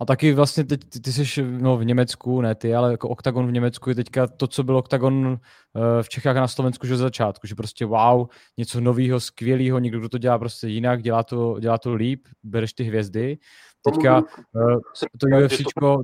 A 0.00 0.04
taky 0.04 0.32
vlastně 0.32 0.64
teď, 0.64 0.84
ty, 0.84 1.00
ty 1.00 1.12
jsi 1.12 1.42
no, 1.42 1.76
v 1.76 1.84
Německu, 1.84 2.40
ne 2.40 2.54
ty, 2.54 2.74
ale 2.74 2.90
jako 2.90 3.08
Octagon 3.08 3.46
v 3.46 3.52
Německu 3.52 3.88
je 3.88 3.94
teďka 3.94 4.26
to, 4.26 4.46
co 4.46 4.64
byl 4.64 4.76
Octagon 4.76 5.26
uh, 5.26 5.82
v 6.02 6.08
Čechách 6.08 6.36
a 6.36 6.40
na 6.40 6.48
Slovensku, 6.48 6.86
že 6.86 6.94
od 6.94 6.96
začátku, 6.96 7.46
že 7.46 7.54
prostě 7.54 7.86
wow, 7.86 8.26
něco 8.58 8.80
nového, 8.80 9.20
skvělého, 9.20 9.78
někdo, 9.78 9.98
kdo 9.98 10.08
to 10.08 10.18
dělá 10.18 10.38
prostě 10.38 10.68
jinak, 10.68 11.02
dělá 11.02 11.22
to, 11.22 11.56
dělá 11.60 11.78
to 11.78 11.94
líp, 11.94 12.26
bereš 12.42 12.72
ty 12.72 12.84
hvězdy. 12.84 13.38
Teďka 13.84 14.18
uh, 14.18 14.76
to 15.18 15.26
UFCčko... 15.44 16.02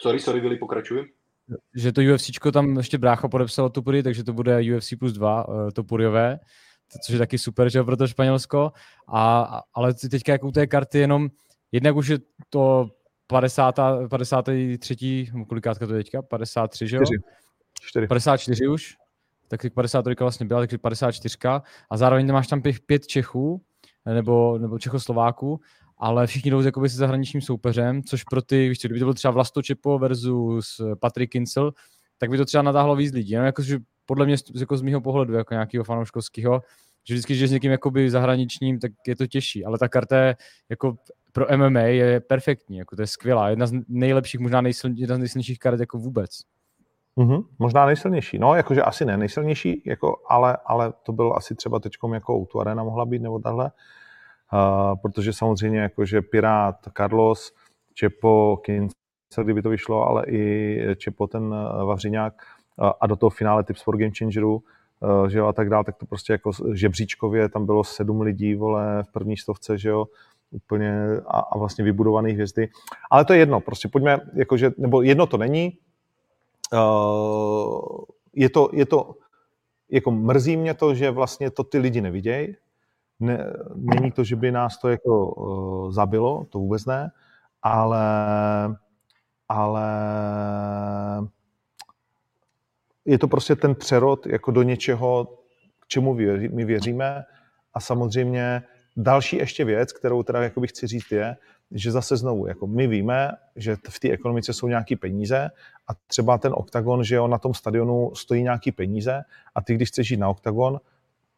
Sorry, 0.00 0.20
sorry, 0.20 0.40
Vili, 0.40 0.56
pokračuj. 0.56 1.12
Že 1.74 1.92
to 1.92 2.00
UFCčko 2.14 2.52
tam 2.52 2.76
ještě 2.76 2.98
brácha 2.98 3.28
podepsal 3.28 3.70
Topury, 3.70 4.02
takže 4.02 4.24
to 4.24 4.32
bude 4.32 4.76
UFC 4.76 4.94
plus 4.98 5.12
2 5.12 5.48
uh, 5.48 5.70
Topuriové, 5.70 6.38
což 7.04 7.12
je 7.12 7.18
taky 7.18 7.38
super, 7.38 7.70
že 7.70 7.82
pro 7.82 7.96
to 7.96 8.08
Španělsko. 8.08 8.72
A, 9.08 9.62
ale 9.74 9.94
teďka 9.94 10.32
jako 10.32 10.48
u 10.48 10.52
té 10.52 10.66
karty 10.66 10.98
jenom 10.98 11.28
Jednak 11.74 11.96
už 11.96 12.08
je 12.08 12.18
to 12.50 12.90
50, 13.26 13.78
53, 14.10 15.26
kolikátka 15.48 15.86
to 15.86 15.94
je 15.94 16.04
teďka? 16.04 16.22
53, 16.22 16.88
že 16.88 16.96
jo? 16.96 17.02
4. 17.82 18.06
54 18.06 18.68
už, 18.68 18.94
tak 19.48 19.60
53 19.74 20.16
vlastně 20.20 20.46
byla, 20.46 20.60
takže 20.60 20.78
54 20.78 21.38
a 21.90 21.96
zároveň 21.96 22.32
máš 22.32 22.46
tam 22.46 22.62
pět, 22.62 22.76
pět 22.86 23.06
Čechů, 23.06 23.62
nebo, 24.06 24.58
nebo 24.58 24.78
Čechoslováků 24.78 25.60
ale 25.98 26.26
všichni 26.26 26.50
jdou 26.50 26.60
jakoby 26.60 26.88
se 26.88 26.96
zahraničním 26.96 27.42
soupeřem, 27.42 28.02
což 28.02 28.24
pro 28.24 28.42
ty, 28.42 28.68
víš 28.68 28.78
co, 28.78 28.88
kdyby 28.88 29.00
to 29.00 29.06
byl 29.06 29.14
třeba 29.14 29.32
Vlasto 29.32 29.62
Čepo 29.62 29.98
versus 29.98 30.80
Patrick 31.00 31.32
Kincel, 31.32 31.72
tak 32.18 32.30
by 32.30 32.36
to 32.36 32.44
třeba 32.44 32.62
natáhlo 32.62 32.96
víc 32.96 33.12
lidí. 33.12 33.30
Jenom 33.30 33.46
jakože 33.46 33.78
podle 34.06 34.26
mě 34.26 34.36
jako 34.60 34.76
z 34.76 34.82
mého 34.82 35.00
pohledu, 35.00 35.34
jako 35.34 35.54
nějakého 35.54 35.84
fanouškovského, 35.84 36.62
že 37.08 37.14
vždycky, 37.14 37.34
že 37.34 37.48
s 37.48 37.50
někým 37.50 37.70
jakoby 37.70 38.10
zahraničním, 38.10 38.78
tak 38.78 38.92
je 39.06 39.16
to 39.16 39.26
těžší, 39.26 39.64
ale 39.64 39.78
ta 39.78 39.88
karta 39.88 40.16
je 40.16 40.36
jako 40.70 40.96
pro 41.32 41.46
MMA 41.56 41.80
je 41.80 42.20
perfektní, 42.20 42.76
jako 42.76 42.96
to 42.96 43.02
je 43.02 43.06
skvělá, 43.06 43.48
jedna 43.48 43.66
z 43.66 43.72
nejlepších, 43.88 44.40
možná 44.40 44.60
nejsiln, 44.60 44.94
jedna 44.96 45.16
z 45.16 45.18
nejsilnějších 45.18 45.58
karet 45.58 45.80
jako 45.80 45.98
vůbec. 45.98 46.30
Mm-hmm, 47.16 47.44
možná 47.58 47.86
nejsilnější, 47.86 48.38
no 48.38 48.54
jakože 48.54 48.82
asi 48.82 49.04
ne 49.04 49.16
nejsilnější, 49.16 49.82
jako, 49.86 50.16
ale, 50.28 50.56
ale 50.66 50.92
to 51.02 51.12
byl 51.12 51.34
asi 51.36 51.54
třeba 51.54 51.78
teďkom 51.78 52.14
jako 52.14 52.38
u 52.38 52.60
Arena 52.60 52.84
mohla 52.84 53.06
být 53.06 53.22
nebo 53.22 53.38
takhle, 53.38 53.70
uh, 54.52 55.00
protože 55.02 55.32
samozřejmě 55.32 55.80
jakože 55.80 56.22
Pirát, 56.22 56.76
Carlos, 56.96 57.52
Čepo, 57.94 58.56
Kince, 58.56 58.94
kdyby 59.42 59.62
to 59.62 59.68
vyšlo, 59.68 60.08
ale 60.08 60.24
i 60.26 60.78
Čepo, 60.96 61.26
ten 61.26 61.54
Vavřiňák 61.84 62.34
uh, 62.34 62.53
a 63.00 63.06
do 63.06 63.16
toho 63.16 63.30
finále 63.30 63.64
Tips 63.64 63.82
for 63.82 63.96
Game 63.96 64.12
Changeru, 64.18 64.62
uh, 65.00 65.26
že 65.26 65.38
jo, 65.38 65.46
a 65.46 65.52
tak 65.52 65.70
dále, 65.70 65.84
tak 65.84 65.96
to 65.96 66.06
prostě 66.06 66.32
jako 66.32 66.50
žebříčkově, 66.72 67.48
tam 67.48 67.66
bylo 67.66 67.84
sedm 67.84 68.20
lidí, 68.20 68.54
vole, 68.54 69.02
v 69.02 69.12
první 69.12 69.36
stovce, 69.36 69.78
že 69.78 69.88
jo, 69.88 70.06
úplně 70.50 71.20
a, 71.26 71.38
a 71.38 71.58
vlastně 71.58 71.84
vybudované 71.84 72.30
hvězdy. 72.30 72.68
Ale 73.10 73.24
to 73.24 73.32
je 73.32 73.38
jedno, 73.38 73.60
prostě 73.60 73.88
pojďme, 73.88 74.20
jakože, 74.34 74.70
nebo 74.78 75.02
jedno 75.02 75.26
to 75.26 75.36
není, 75.36 75.78
uh, 76.72 78.04
je 78.32 78.50
to, 78.50 78.70
je 78.72 78.86
to, 78.86 79.14
jako 79.90 80.10
mrzí 80.10 80.56
mě 80.56 80.74
to, 80.74 80.94
že 80.94 81.10
vlastně 81.10 81.50
to 81.50 81.64
ty 81.64 81.78
lidi 81.78 82.00
nevidějí, 82.00 82.56
ne, 83.20 83.52
není 83.74 84.12
to, 84.12 84.24
že 84.24 84.36
by 84.36 84.52
nás 84.52 84.78
to 84.78 84.88
jako 84.88 85.28
uh, 85.28 85.92
zabilo, 85.92 86.46
to 86.50 86.58
vůbec 86.58 86.86
ne, 86.86 87.10
ale, 87.62 88.06
ale 89.48 89.88
je 93.04 93.18
to 93.18 93.28
prostě 93.28 93.56
ten 93.56 93.74
přerod 93.74 94.26
jako 94.26 94.50
do 94.50 94.62
něčeho, 94.62 95.38
k 95.80 95.86
čemu 95.88 96.14
my 96.50 96.64
věříme. 96.64 97.24
A 97.74 97.80
samozřejmě 97.80 98.62
Další 98.96 99.36
ještě 99.36 99.64
věc, 99.64 99.92
kterou 99.92 100.22
teda 100.22 100.42
jakoby 100.42 100.66
chci 100.66 100.86
říct 100.86 101.12
je, 101.12 101.36
že 101.70 101.90
zase 101.90 102.16
znovu, 102.16 102.46
jako 102.46 102.66
my 102.66 102.86
víme, 102.86 103.30
že 103.56 103.76
v 103.88 104.00
té 104.00 104.10
ekonomice 104.10 104.52
jsou 104.52 104.68
nějaké 104.68 104.96
peníze 104.96 105.50
a 105.88 105.94
třeba 106.06 106.38
ten 106.38 106.52
OKTAGON, 106.56 107.04
že 107.04 107.14
jo, 107.14 107.28
na 107.28 107.38
tom 107.38 107.54
stadionu 107.54 108.14
stojí 108.14 108.42
nějaké 108.42 108.72
peníze 108.72 109.22
a 109.54 109.62
ty, 109.62 109.74
když 109.74 109.88
chceš 109.88 110.10
jít 110.10 110.16
na 110.16 110.28
OKTAGON 110.28 110.80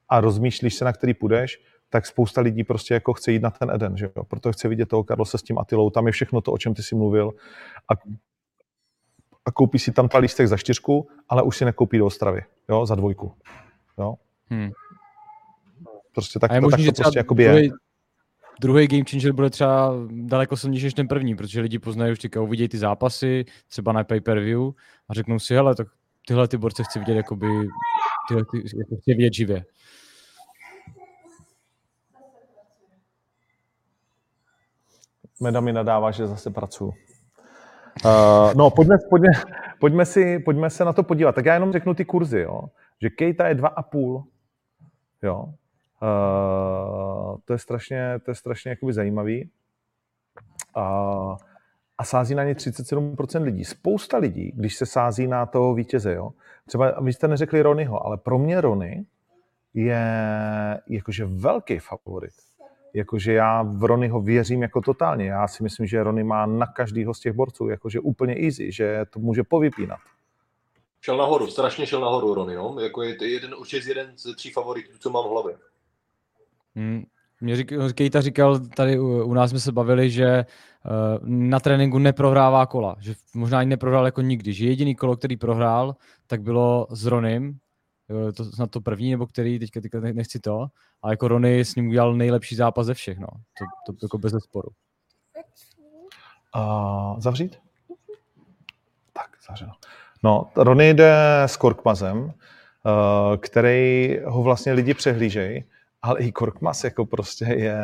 a 0.09 0.21
rozmýšlíš 0.21 0.75
se, 0.75 0.85
na 0.85 0.93
který 0.93 1.15
půjdeš, 1.15 1.61
tak 1.91 2.07
spousta 2.07 2.41
lidí 2.41 2.65
prostě 2.65 2.95
jako 2.95 3.13
chce 3.13 3.33
jít 3.33 3.43
na 3.43 3.51
ten 3.51 3.71
Eden, 3.71 3.97
že 3.97 4.11
jo, 4.17 4.25
proto 4.25 4.53
chce 4.53 4.69
vidět 4.69 4.89
toho 4.89 5.05
Karlose 5.05 5.39
s 5.39 5.43
tím 5.43 5.59
Atilou, 5.59 5.91
tam 5.91 6.07
je 6.07 6.13
všechno 6.13 6.41
to, 6.41 6.53
o 6.53 6.59
čem 6.59 6.75
ty 6.75 6.83
si 6.83 6.95
mluvil. 6.95 7.33
A, 7.93 7.95
a 9.47 9.53
koupí 9.53 9.79
si 9.79 9.93
tam 9.93 10.09
ta 10.09 10.19
lístek 10.19 10.49
za 10.49 10.57
čtyřku, 10.57 11.09
ale 11.29 11.43
už 11.43 11.57
si 11.57 11.65
nekoupí 11.65 11.99
do 11.99 12.07
Ostravy, 12.07 12.41
jo, 12.69 12.87
za 12.87 12.95
dvojku, 12.95 13.35
jo. 13.99 14.15
Hmm. 14.51 14.71
Prostě 16.13 16.39
tak, 16.39 16.51
a 16.51 16.55
je 16.55 16.61
možný, 16.61 16.87
tak 16.87 16.97
to 16.97 17.03
prostě 17.03 17.19
jakoby 17.19 17.43
je. 17.43 17.69
Druhý 18.61 18.87
game 18.87 19.05
changer 19.11 19.33
bude 19.33 19.51
třeba 19.51 19.93
daleko 20.11 20.57
silnější 20.57 20.87
než 20.87 20.95
ten 20.95 21.09
první, 21.09 21.37
protože 21.37 21.61
lidi 21.61 21.79
poznají 21.79 22.13
už 22.13 22.19
teďka, 22.19 22.41
uvidějí 22.41 22.69
ty 22.69 22.79
zápasy, 22.79 23.45
třeba 23.69 23.93
na 23.93 24.05
pay-per-view 24.05 24.61
a 25.09 25.15
řeknou 25.15 25.39
si, 25.39 25.55
hele, 25.55 25.75
tak 25.75 25.89
tyhle 26.27 26.49
ty 26.49 26.57
borce 26.57 26.85
chci 26.85 26.99
vidět, 26.99 27.15
jakoby, 27.15 27.47
tyhle 28.29 28.45
ty, 28.51 28.59
jako 28.79 28.97
chci 28.97 29.15
vidět 29.15 29.35
živě. 29.35 29.65
Meda 35.41 35.61
mi 35.61 35.73
nadává, 35.73 36.11
že 36.11 36.27
zase 36.27 36.51
pracuju. 36.51 36.93
Uh, 38.05 38.55
no, 38.55 38.71
pojďme, 38.71 38.97
pojďme, 39.11 39.29
pojďme, 39.81 40.05
si, 40.05 40.39
pojďme 40.39 40.71
se 40.71 40.85
na 40.85 40.93
to 40.93 41.03
podívat. 41.03 41.35
Tak 41.35 41.45
já 41.45 41.55
jenom 41.55 41.73
řeknu 41.73 41.95
ty 41.95 42.05
kurzy, 42.05 42.41
jo. 42.41 42.61
že 43.03 43.11
Kejta 43.11 43.49
je 43.49 43.55
2,5, 43.55 44.25
jo. 45.23 45.45
Uh, 46.03 47.39
to 47.45 47.53
je 47.53 47.59
strašně, 47.59 48.21
to 48.25 48.31
je 48.31 48.35
strašně 48.35 48.71
jakoby 48.71 48.93
zajímavý. 48.93 49.51
Uh, 50.77 51.37
a 51.99 52.05
sází 52.05 52.35
na 52.35 52.45
ně 52.45 52.55
37% 52.55 53.43
lidí. 53.43 53.65
Spousta 53.65 54.19
lidí, 54.19 54.53
když 54.57 54.77
se 54.77 54.87
sází 54.87 55.27
na 55.27 55.47
toho 55.47 55.75
vítěze, 55.75 56.15
jo. 56.15 56.31
Třeba, 56.67 57.01
vy 57.01 57.13
jste 57.13 57.29
neřekli 57.29 57.63
Ronyho, 57.63 58.07
ale 58.07 58.17
pro 58.17 58.39
mě 58.39 58.61
Rony 58.61 59.07
je 59.75 60.01
jakože 60.89 61.25
velký 61.25 61.79
favorit. 61.79 62.35
Jakože 62.97 63.33
já 63.33 63.63
v 63.63 63.85
Ronyho 63.85 64.21
věřím 64.21 64.63
jako 64.63 64.81
totálně. 64.81 65.27
Já 65.27 65.49
si 65.49 65.63
myslím, 65.63 65.87
že 65.87 66.03
Rony 66.03 66.25
má 66.25 66.47
na 66.47 66.67
každýho 66.67 67.15
z 67.15 67.21
těch 67.21 67.33
borců 67.33 67.69
jakože 67.69 68.01
úplně 68.01 68.35
easy, 68.35 68.73
že 68.73 69.05
to 69.11 69.19
může 69.19 69.43
povypínat. 69.43 69.99
Šel 71.01 71.17
nahoru, 71.17 71.47
strašně 71.47 71.87
šel 71.87 72.01
nahoru 72.01 72.35
Rony, 72.35 72.55
no. 72.55 72.77
Jako 72.81 73.03
je 73.03 73.17
jeden, 73.31 73.55
určitě 73.55 73.91
jeden 73.91 74.13
ze 74.17 74.35
tří 74.35 74.51
favoritů, 74.51 74.93
co 74.99 75.11
mám 75.11 75.25
v 75.25 75.31
hlavě. 75.31 75.57
Hmm. 76.77 77.05
Mě 77.41 77.57
řík, 77.57 77.73
Kejta 77.95 78.21
říkal, 78.21 78.59
tady 78.59 78.99
u, 78.99 79.25
u 79.25 79.35
nás 79.35 79.51
jsme 79.51 79.61
se 79.61 79.73
bavili, 79.73 80.11
že 80.11 80.45
uh, 80.45 81.29
na 81.29 81.61
tréninku 81.61 81.99
neprohrává 81.99 82.67
kola, 82.67 82.97
že 83.01 83.15
možná 83.35 83.59
ani 83.59 83.71
neprohrál 83.71 84.05
jako 84.05 84.21
nikdy, 84.21 84.53
že 84.53 84.67
jediný 84.67 84.95
kolo, 84.95 85.17
který 85.17 85.37
prohrál, 85.37 85.97
tak 86.27 86.43
bylo 86.43 86.87
s 86.91 87.07
Ronym, 87.07 87.59
to 88.37 88.45
snad 88.45 88.71
to 88.71 88.81
první, 88.81 89.11
nebo 89.11 89.27
který, 89.27 89.59
teďka, 89.59 89.81
teďka 89.81 90.01
nechci 90.01 90.41
to, 90.41 90.67
ale 91.03 91.13
jako 91.13 91.29
Rony 91.29 91.61
s 91.61 91.75
ním 91.75 91.89
udělal 91.89 92.15
nejlepší 92.15 92.57
zápas 92.57 92.87
ze 92.87 92.95
všech, 92.95 93.19
no. 93.19 93.29
To, 93.87 93.93
to 93.93 94.07
jako 94.07 94.19
bez 94.19 94.33
sporu. 94.45 94.69
Uh, 96.57 97.21
zavřít? 97.21 97.59
Tak, 99.13 99.31
zavřeno. 99.49 99.73
No, 100.23 100.51
Rony 100.57 100.95
jde 100.95 101.43
s 101.47 101.57
Korkmazem, 101.57 102.19
uh, 102.19 102.33
který 103.37 104.19
ho 104.25 104.43
vlastně 104.43 104.73
lidi 104.73 104.95
přehlížejí, 104.95 105.65
ale 106.03 106.21
i 106.21 106.33
Korkmaz 106.33 106.85
jako 106.85 107.07
prostě 107.07 107.45
je, 107.45 107.79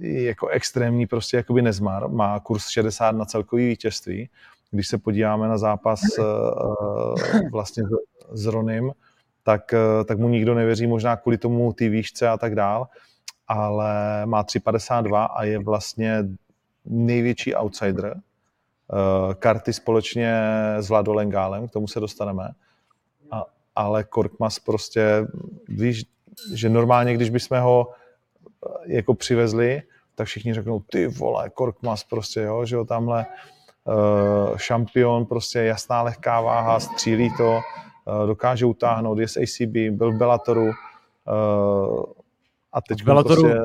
jako 0.00 0.48
extrémní 0.48 1.06
prostě 1.06 1.36
jakoby 1.36 1.62
nezmar, 1.62 2.08
má 2.08 2.40
kurz 2.40 2.68
60 2.68 3.10
na 3.10 3.24
celkový 3.24 3.66
vítězství. 3.66 4.30
Když 4.72 4.88
se 4.88 4.98
podíváme 4.98 5.48
na 5.48 5.58
zápas 5.58 6.00
uh, 6.18 7.14
vlastně 7.52 7.84
s, 8.32 8.46
Ronym, 8.46 8.92
tak, 9.42 9.72
uh, 9.72 10.04
tak 10.04 10.18
mu 10.18 10.28
nikdo 10.28 10.54
nevěří, 10.54 10.86
možná 10.86 11.16
kvůli 11.16 11.38
tomu 11.38 11.72
ty 11.72 11.88
výšce 11.88 12.28
a 12.28 12.36
tak 12.36 12.54
dál, 12.54 12.88
ale 13.48 14.26
má 14.26 14.44
3,52 14.44 15.28
a 15.34 15.44
je 15.44 15.58
vlastně 15.58 16.24
největší 16.84 17.54
outsider. 17.54 18.14
Uh, 18.92 19.34
karty 19.34 19.72
společně 19.72 20.42
s 20.78 20.88
Vladolengálem, 20.88 21.68
k 21.68 21.72
tomu 21.72 21.88
se 21.88 22.00
dostaneme. 22.00 22.48
A, 23.30 23.44
ale 23.76 24.04
Korkmaz 24.04 24.58
prostě, 24.58 25.26
víš, 25.68 26.04
že 26.54 26.68
normálně, 26.68 27.14
když 27.14 27.30
bychom 27.30 27.60
ho 27.60 27.88
eh, 27.90 28.94
jako 28.94 29.14
přivezli, 29.14 29.82
tak 30.14 30.26
všichni 30.26 30.54
řeknou, 30.54 30.80
ty 30.80 31.06
vole, 31.06 31.50
Korkmaz 31.50 32.04
prostě, 32.04 32.40
jo, 32.40 32.64
že 32.64 32.76
jo, 32.76 32.84
tamhle 32.84 33.26
šampion, 34.56 35.26
prostě 35.26 35.58
jasná 35.58 36.02
lehká 36.02 36.40
váha, 36.40 36.80
střílí 36.80 37.30
to, 37.36 37.60
uh, 38.04 38.26
dokáže 38.26 38.66
utáhnout, 38.66 39.18
je 39.18 39.28
z 39.28 39.36
ACB, 39.36 39.76
byl 39.90 40.12
v 40.12 40.16
Bellatoru 40.16 40.64
uh, 40.64 42.02
a 42.72 42.80
teď 42.88 43.02
v 43.02 43.04
Bellatoru, 43.04 43.42
prostě... 43.42 43.60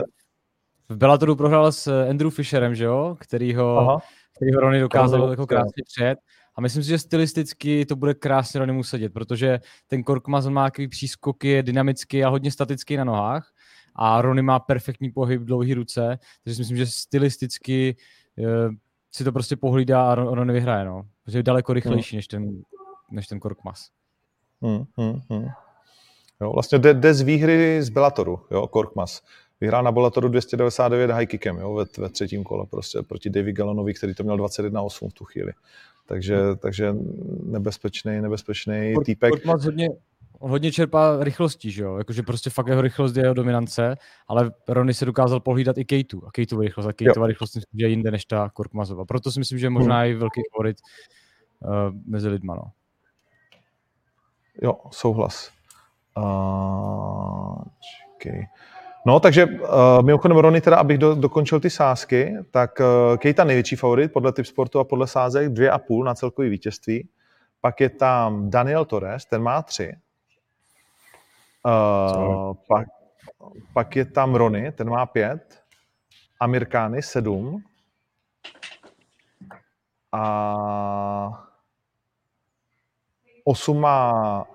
v 0.90 0.98
Bellatoru 0.98 1.36
prohrál 1.36 1.72
s 1.72 2.08
Andrew 2.10 2.32
Fisherem, 2.32 2.76
že 2.76 2.86
jo, 2.86 3.18
který 3.20 3.56
ho, 3.56 4.00
který 4.36 4.54
ho 4.54 4.62
Rony 4.62 4.80
dokázal 4.80 5.30
jako 5.30 5.48
krásně 5.48 5.84
před 5.86 6.20
a 6.56 6.62
myslím 6.62 6.84
si, 6.84 6.90
že 6.90 7.00
stylisticky 7.00 7.86
to 7.86 7.96
bude 7.96 8.14
krásně 8.14 8.60
Rony 8.60 8.84
sedět, 8.84 9.14
protože 9.14 9.60
ten 9.88 10.04
Korkmaz 10.04 10.48
má 10.48 10.64
takový 10.64 10.88
přískoky, 10.88 11.48
je 11.48 11.64
dynamický 11.64 12.24
a 12.24 12.30
hodně 12.30 12.52
statický 12.52 12.98
na 12.98 13.04
nohách 13.04 13.52
a 13.96 14.22
Rony 14.22 14.42
má 14.42 14.60
perfektní 14.60 15.12
pohyb, 15.12 15.42
dlouhý 15.42 15.74
ruce, 15.74 16.20
takže 16.44 16.56
si 16.56 16.62
myslím, 16.62 16.78
že 16.78 16.86
stylisticky 16.86 17.96
si 19.12 19.24
to 19.24 19.32
prostě 19.32 19.56
pohlídá 19.56 20.12
a 20.12 20.16
Rony 20.16 20.54
vyhraje, 20.54 20.86
no. 20.86 21.06
Protože 21.26 21.40
je 21.40 21.44
daleko 21.44 21.74
rychlejší 21.74 22.16
hmm. 22.16 22.18
než 22.18 22.28
ten, 22.28 22.62
než 23.12 23.28
ten 23.28 23.40
Korkmaz. 23.40 23.90
Hmm, 24.62 24.84
hmm, 24.98 25.22
hmm. 25.30 25.48
Jo, 26.42 26.52
vlastně 26.54 26.80
jde, 26.80 26.94
jde 26.94 27.14
z 27.14 27.22
výhry 27.22 27.84
z 27.84 27.90
Bellatoru, 27.90 28.40
jo, 28.52 28.68
Korkmaz. 28.68 29.22
Vyhrál 29.62 29.84
na 29.84 29.92
Bellatoru 29.92 30.28
299 30.28 31.12
high 31.12 31.26
kickem, 31.26 31.58
jo, 31.58 31.74
ve, 31.74 31.86
ve 31.98 32.10
třetím 32.10 32.44
kole 32.44 32.66
prostě 32.66 33.02
proti 33.02 33.30
Davy 33.30 33.54
Gallonovi, 33.54 33.94
který 33.94 34.14
to 34.14 34.24
měl 34.24 34.38
21-8 34.38 35.10
v 35.10 35.14
tu 35.14 35.26
chvíli. 35.26 35.54
Takže, 36.06 36.38
takže 36.56 36.96
nebezpečný, 37.44 38.22
nebezpečný 38.22 38.96
týpek. 39.06 39.32
Kurt 39.32 39.64
hodně, 39.64 39.90
hodně 40.40 40.72
čerpá 40.72 41.24
rychlostí, 41.24 41.72
že 41.72 41.84
jo? 41.84 41.98
Jakože 41.98 42.24
prostě 42.24 42.50
fakt 42.50 42.68
jeho 42.68 42.82
rychlost 42.82 43.18
je 43.18 43.24
jeho 43.24 43.34
dominance, 43.34 43.96
ale 44.28 44.52
Rony 44.68 44.94
se 44.94 45.06
dokázal 45.06 45.40
pohlídat 45.40 45.78
i 45.78 45.86
Kejtu 45.86 46.28
a 46.28 46.32
Kejtu 46.32 46.62
rychlost 46.62 46.88
a 46.88 46.94
Kejtova 46.94 47.28
rychlost 47.28 47.58
je 47.74 47.88
jinde 47.88 48.12
než 48.12 48.26
ta 48.26 48.50
Korkmazova. 48.50 49.06
Proto 49.06 49.32
si 49.32 49.40
myslím, 49.40 49.60
že 49.60 49.70
možná 49.70 50.00
hmm. 50.00 50.12
i 50.12 50.14
velký 50.14 50.42
favorit 50.56 50.78
uh, 51.60 51.70
mezi 52.06 52.28
lidma, 52.28 52.56
no. 52.56 52.64
Jo, 54.62 54.74
souhlas. 54.92 55.52
Uh, 56.18 57.62
čekej. 58.18 58.46
No, 59.06 59.20
takže 59.20 59.46
uh, 59.46 60.02
mimochodem 60.02 60.38
Rony, 60.38 60.62
teda, 60.62 60.78
abych 60.78 60.98
do, 60.98 61.16
dokončil 61.16 61.60
ty 61.60 61.70
sázky, 61.70 62.36
tak 62.52 62.80
uh, 62.80 63.18
Kejta 63.18 63.44
největší 63.44 63.76
favorit 63.76 64.14
podle 64.14 64.34
typ 64.34 64.46
sportu 64.46 64.80
a 64.80 64.84
podle 64.84 65.08
sázek, 65.08 65.50
dvě 65.50 65.72
a 65.72 65.80
půl 65.80 66.04
na 66.04 66.16
celkový 66.16 66.50
vítězství. 66.50 67.10
Pak 67.62 67.82
je 67.82 67.90
tam 67.90 68.50
Daniel 68.50 68.86
Torres, 68.86 69.26
ten 69.26 69.42
má 69.42 69.62
tři. 69.62 69.94
Uh, 71.68 72.54
pak, 72.68 72.88
pak 73.74 73.96
je 73.96 74.06
tam 74.06 74.36
Rony, 74.36 74.72
ten 74.72 74.90
má 74.90 75.06
pět. 75.06 75.64
Amirkány 76.40 77.02
sedm. 77.02 77.64
A 80.12 81.48
osm 83.44 83.80
má 83.80 84.46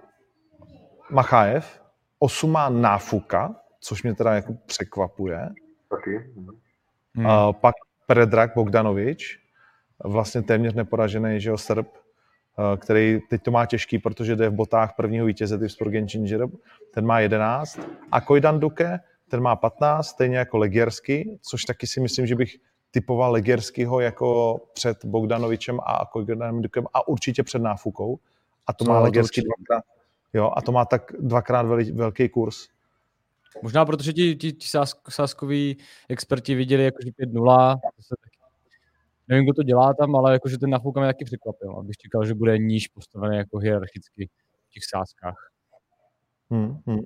Machajev, 1.10 1.82
osm 2.18 2.52
má 2.52 2.68
Náfuka, 2.68 3.54
což 3.80 4.02
mě 4.02 4.14
teda 4.14 4.34
jako 4.34 4.54
překvapuje. 4.66 5.48
Taky. 5.88 6.32
Hmm. 7.14 7.26
A 7.26 7.52
pak 7.52 7.74
Predrag 8.06 8.54
Bogdanovič, 8.54 9.38
vlastně 10.04 10.42
téměř 10.42 10.74
neporažený, 10.74 11.40
že 11.40 11.50
jo, 11.50 11.58
Srb, 11.58 11.86
který 12.76 13.20
teď 13.30 13.42
to 13.42 13.50
má 13.50 13.66
těžký, 13.66 13.98
protože 13.98 14.36
jde 14.36 14.48
v 14.48 14.53
botách 14.55 14.94
prvního 14.96 15.26
vítěze 15.26 15.68
Sport 15.68 15.90
Game 15.90 16.07
Changer, 16.12 16.46
ten 16.94 17.07
má 17.07 17.20
11. 17.20 17.80
A 18.12 18.20
Kojdan 18.20 18.61
Duke, 18.61 19.00
ten 19.28 19.40
má 19.40 19.57
15, 19.57 20.09
stejně 20.09 20.36
jako 20.36 20.59
Legiersky, 20.59 21.38
což 21.42 21.64
taky 21.64 21.86
si 21.86 22.00
myslím, 22.00 22.26
že 22.26 22.36
bych 22.36 22.57
typoval 22.90 23.32
Legierskýho 23.32 24.00
jako 24.00 24.61
před 24.72 25.05
Bogdanovičem 25.05 25.78
a 25.86 26.07
Kojdanem 26.12 26.62
Dukem 26.62 26.86
a 26.94 27.09
určitě 27.09 27.42
před 27.42 27.62
Náfukou. 27.62 28.18
A 28.66 28.72
to 28.72 28.84
má 28.84 28.94
no, 28.94 29.03
Legiersky 29.03 29.42
dvakrát, 29.42 29.84
jo, 30.32 30.53
a 30.57 30.62
to 30.62 30.72
má 30.72 30.84
tak 30.84 31.12
dvakrát 31.18 31.66
velký 31.92 32.28
kurz. 32.28 32.68
Možná 33.62 33.84
protože 33.84 34.12
ti, 34.12 34.36
ti, 34.36 34.53
ti 34.53 34.66
sáskoví 35.09 35.76
experti 36.09 36.55
viděli 36.55 36.84
jakože 36.84 37.11
5-0, 37.11 37.80
nevím, 39.28 39.44
kdo 39.44 39.54
to 39.54 39.62
dělá 39.62 39.94
tam, 39.94 40.16
ale 40.16 40.32
jakože 40.32 40.58
ten 40.58 40.70
Nafuka 40.70 41.00
mě 41.00 41.08
taky 41.08 41.24
překvapil, 41.24 41.76
abych 41.78 41.96
čekal, 41.96 42.24
že 42.24 42.34
bude 42.34 42.58
níž 42.58 42.88
postavený 42.88 43.36
jako 43.36 43.58
hierarchicky 43.58 44.28
v 44.68 44.72
těch 44.72 44.82
sáskách. 44.90 45.50
Hmm, 46.50 46.76
hmm. 46.86 47.00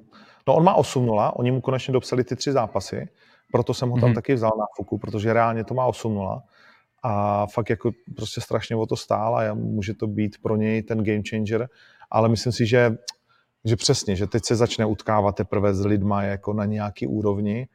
No 0.49 0.55
on 0.55 0.65
má 0.65 0.77
8-0, 0.77 1.33
oni 1.37 1.51
mu 1.51 1.61
konečně 1.61 1.93
dopsali 1.93 2.25
ty 2.25 2.37
tři 2.37 2.53
zápasy, 2.53 3.09
proto 3.53 3.75
jsem 3.75 3.91
ho 3.91 3.97
tam 3.97 4.09
hmm. 4.09 4.15
taky 4.15 4.35
vzal 4.35 4.53
na 4.59 4.67
Fuku, 4.77 4.99
protože 4.99 5.33
reálně 5.33 5.65
to 5.65 5.75
má 5.75 5.89
8-0 5.89 6.43
a 7.03 7.47
fakt 7.47 7.71
jako 7.71 7.91
prostě 8.17 8.41
strašně 8.41 8.77
o 8.77 8.87
to 8.87 8.97
stál 8.97 9.37
a 9.37 9.55
může 9.55 9.95
to 9.95 10.07
být 10.07 10.37
pro 10.43 10.57
něj 10.57 10.83
ten 10.83 11.05
game 11.05 11.23
changer, 11.31 11.69
ale 12.11 12.29
myslím 12.29 12.53
si, 12.53 12.67
že 12.67 12.97
že 13.67 13.77
přesně, 13.77 14.17
že 14.17 14.27
teď 14.27 14.45
se 14.45 14.57
začne 14.57 14.87
utkávat 14.87 15.37
teprve 15.37 15.75
s 15.75 15.85
lidma 15.85 16.23
jako 16.23 16.53
na 16.53 16.65
nějaký 16.65 17.07
úrovni 17.07 17.69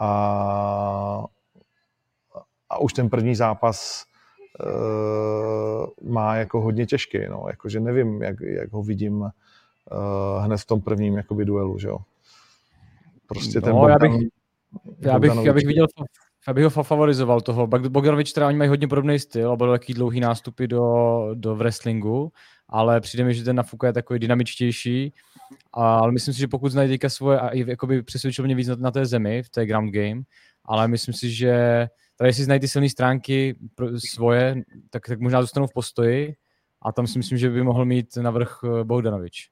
a, 0.00 1.24
a 2.70 2.80
už 2.80 2.92
ten 2.92 3.10
první 3.10 3.34
zápas 3.34 4.04
uh, 4.66 6.12
má 6.12 6.36
jako 6.36 6.60
hodně 6.60 6.86
těžký, 6.86 7.18
no, 7.30 7.44
jakože 7.48 7.80
nevím, 7.80 8.22
jak, 8.22 8.36
jak 8.40 8.72
ho 8.72 8.82
vidím 8.82 9.20
uh, 9.20 9.28
hned 10.40 10.56
v 10.56 10.66
tom 10.66 10.80
prvním 10.80 11.16
jakoby 11.16 11.44
duelu, 11.44 11.78
že 11.78 11.88
jo. 11.88 11.98
Prostě 13.26 13.60
no, 13.60 13.64
ten 13.64 13.72
Bogdan, 13.72 13.90
já 13.90 13.98
bych, 13.98 14.28
já 15.00 15.18
bych, 15.18 15.44
já 15.44 15.52
bych 15.52 15.66
viděl 15.66 15.86
já 16.48 16.54
bych 16.54 16.64
ho 16.64 16.82
favorizoval 16.82 17.40
toho. 17.40 17.66
Bogdanovič 17.66 18.32
teda 18.32 18.46
oni 18.46 18.56
mají 18.56 18.68
hodně 18.68 18.88
podobný 18.88 19.18
styl 19.18 19.52
a 19.52 19.56
byl 19.56 19.70
taký 19.70 19.94
dlouhý 19.94 20.20
nástupy 20.20 20.66
do, 20.66 21.28
do 21.34 21.56
wrestlingu, 21.56 22.32
ale 22.68 23.00
přijde 23.00 23.24
mi, 23.24 23.34
že 23.34 23.44
ten 23.44 23.56
Nafuka 23.56 23.86
je 23.86 23.92
takový 23.92 24.18
dynamičtější 24.18 25.12
ale 25.72 26.12
myslím 26.12 26.34
si, 26.34 26.40
že 26.40 26.48
pokud 26.48 26.68
znají 26.68 26.88
teďka 26.88 27.08
svoje, 27.08 27.40
a 27.40 27.54
jakoby 27.54 28.02
přesvědčil 28.02 28.44
mě 28.44 28.54
víc 28.54 28.68
na, 28.68 28.76
na 28.76 28.90
té 28.90 29.06
zemi, 29.06 29.42
v 29.42 29.48
té 29.48 29.66
ground 29.66 29.94
game, 29.94 30.22
ale 30.64 30.88
myslím 30.88 31.14
si, 31.14 31.30
že 31.30 31.86
tady 32.16 32.32
si 32.32 32.44
znají 32.44 32.60
ty 32.60 32.68
silné 32.68 32.88
stránky 32.88 33.56
svoje, 34.10 34.62
tak, 34.90 35.02
tak 35.08 35.20
možná 35.20 35.40
zůstanou 35.40 35.66
v 35.66 35.72
postoji 35.72 36.34
a 36.82 36.92
tam 36.92 37.06
si 37.06 37.18
myslím, 37.18 37.38
že 37.38 37.50
by 37.50 37.62
mohl 37.62 37.84
mít 37.84 38.16
navrh 38.16 38.58
eh, 38.64 38.84
Bogdanovič. 38.84 39.48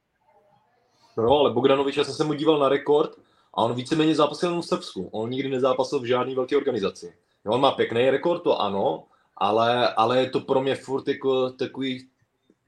No, 1.17 1.39
ale 1.39 1.51
Bogdanovič, 1.51 1.97
já 1.97 2.05
jsem 2.05 2.15
se 2.15 2.25
mu 2.25 2.35
díval 2.35 2.59
na 2.59 2.69
rekord 2.69 3.11
a 3.55 3.59
on 3.63 3.75
víceméně 3.75 4.15
zápasil 4.15 4.49
jenom 4.49 4.63
v 4.63 4.67
Srbsku. 4.67 5.09
On 5.13 5.31
nikdy 5.31 5.49
nezápasil 5.49 6.01
v 6.01 6.05
žádné 6.05 6.35
velké 6.35 6.57
organizaci. 6.57 7.15
On 7.47 7.61
má 7.61 7.71
pěkný 7.71 8.11
rekord, 8.11 8.43
to 8.43 8.61
ano, 8.61 9.05
ale, 9.37 9.95
ale 9.95 10.21
je 10.21 10.31
to 10.31 10.41
pro 10.41 10.63
mě 10.63 10.75
furt 10.75 11.09
jako 11.09 11.51
takový 11.51 12.07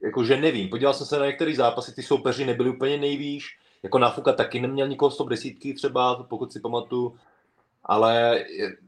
jakože 0.05 0.36
nevím, 0.36 0.68
podíval 0.68 0.95
jsem 0.95 1.07
se 1.07 1.18
na 1.18 1.26
některé 1.26 1.55
zápasy, 1.55 1.95
ty 1.95 2.03
soupeři 2.03 2.45
nebyli 2.45 2.70
úplně 2.70 2.99
nejvýš, 2.99 3.59
jako 3.82 3.99
Nafuka 3.99 4.32
taky 4.32 4.61
neměl 4.61 4.88
nikoho 4.88 5.11
110 5.11 5.53
třeba, 5.76 6.22
pokud 6.22 6.53
si 6.53 6.61
pamatuju, 6.61 7.16
ale 7.85 8.45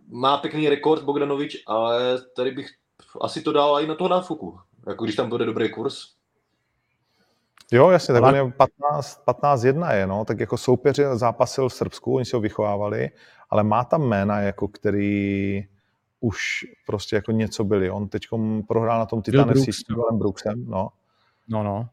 má 0.08 0.38
pěkný 0.38 0.68
rekord 0.68 1.02
Bogdanovič, 1.02 1.62
ale 1.66 2.18
tady 2.36 2.50
bych 2.50 2.68
asi 3.20 3.42
to 3.42 3.52
dal 3.52 3.80
i 3.80 3.86
na 3.86 3.94
toho 3.94 4.08
Nafuku, 4.08 4.58
jako 4.86 5.04
když 5.04 5.16
tam 5.16 5.28
bude 5.28 5.44
dobrý 5.44 5.72
kurz. 5.72 6.16
Jo, 7.72 7.90
jasně, 7.90 8.14
tak 8.14 8.22
ale... 8.22 8.42
on 8.42 8.46
je 8.46 8.52
15, 8.52 9.22
15-1 9.26 9.94
je, 9.94 10.06
no, 10.06 10.24
tak 10.24 10.40
jako 10.40 10.56
soupeři 10.56 11.04
zápasil 11.12 11.68
v 11.68 11.74
Srbsku, 11.74 12.14
oni 12.14 12.24
si 12.24 12.36
ho 12.36 12.40
vychovávali, 12.40 13.10
ale 13.50 13.62
má 13.62 13.84
tam 13.84 14.02
jména, 14.02 14.40
jako 14.40 14.68
který 14.68 15.64
už 16.20 16.64
prostě 16.86 17.16
jako 17.16 17.32
něco 17.32 17.64
byli. 17.64 17.90
On 17.90 18.08
teď 18.08 18.22
prohrál 18.68 18.98
na 18.98 19.06
tom 19.06 19.22
Titanesi 19.22 19.72
s 19.72 19.82
Brooksem, 20.12 20.64
no. 20.68 20.88
No, 21.48 21.62
no. 21.62 21.88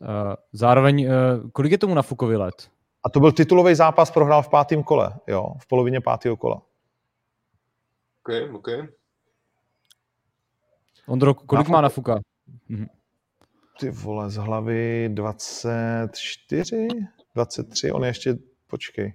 Uh, 0.00 0.08
zároveň, 0.52 1.06
uh, 1.06 1.50
kolik 1.50 1.72
je 1.72 1.78
tomu 1.78 1.94
na 1.94 2.02
Fukovi 2.02 2.36
let? 2.36 2.68
A 3.06 3.08
to 3.08 3.20
byl 3.20 3.32
titulový 3.32 3.74
zápas, 3.74 4.10
prohrál 4.10 4.42
v 4.42 4.48
pátém 4.48 4.82
kole, 4.82 5.14
jo, 5.26 5.46
v 5.58 5.68
polovině 5.68 6.00
pátého 6.00 6.36
kola. 6.36 6.62
OK, 8.22 8.54
OK. 8.54 8.68
Ondro, 11.06 11.34
kolik 11.34 11.68
má 11.68 11.80
na 11.80 11.88
Fuka? 11.88 12.20
Mhm. 12.68 12.86
Ty 13.80 13.90
vole, 13.90 14.30
z 14.30 14.36
hlavy 14.36 15.10
24, 15.12 16.88
23, 17.34 17.92
on 17.92 18.02
je 18.02 18.08
ještě, 18.08 18.34
počkej. 18.66 19.14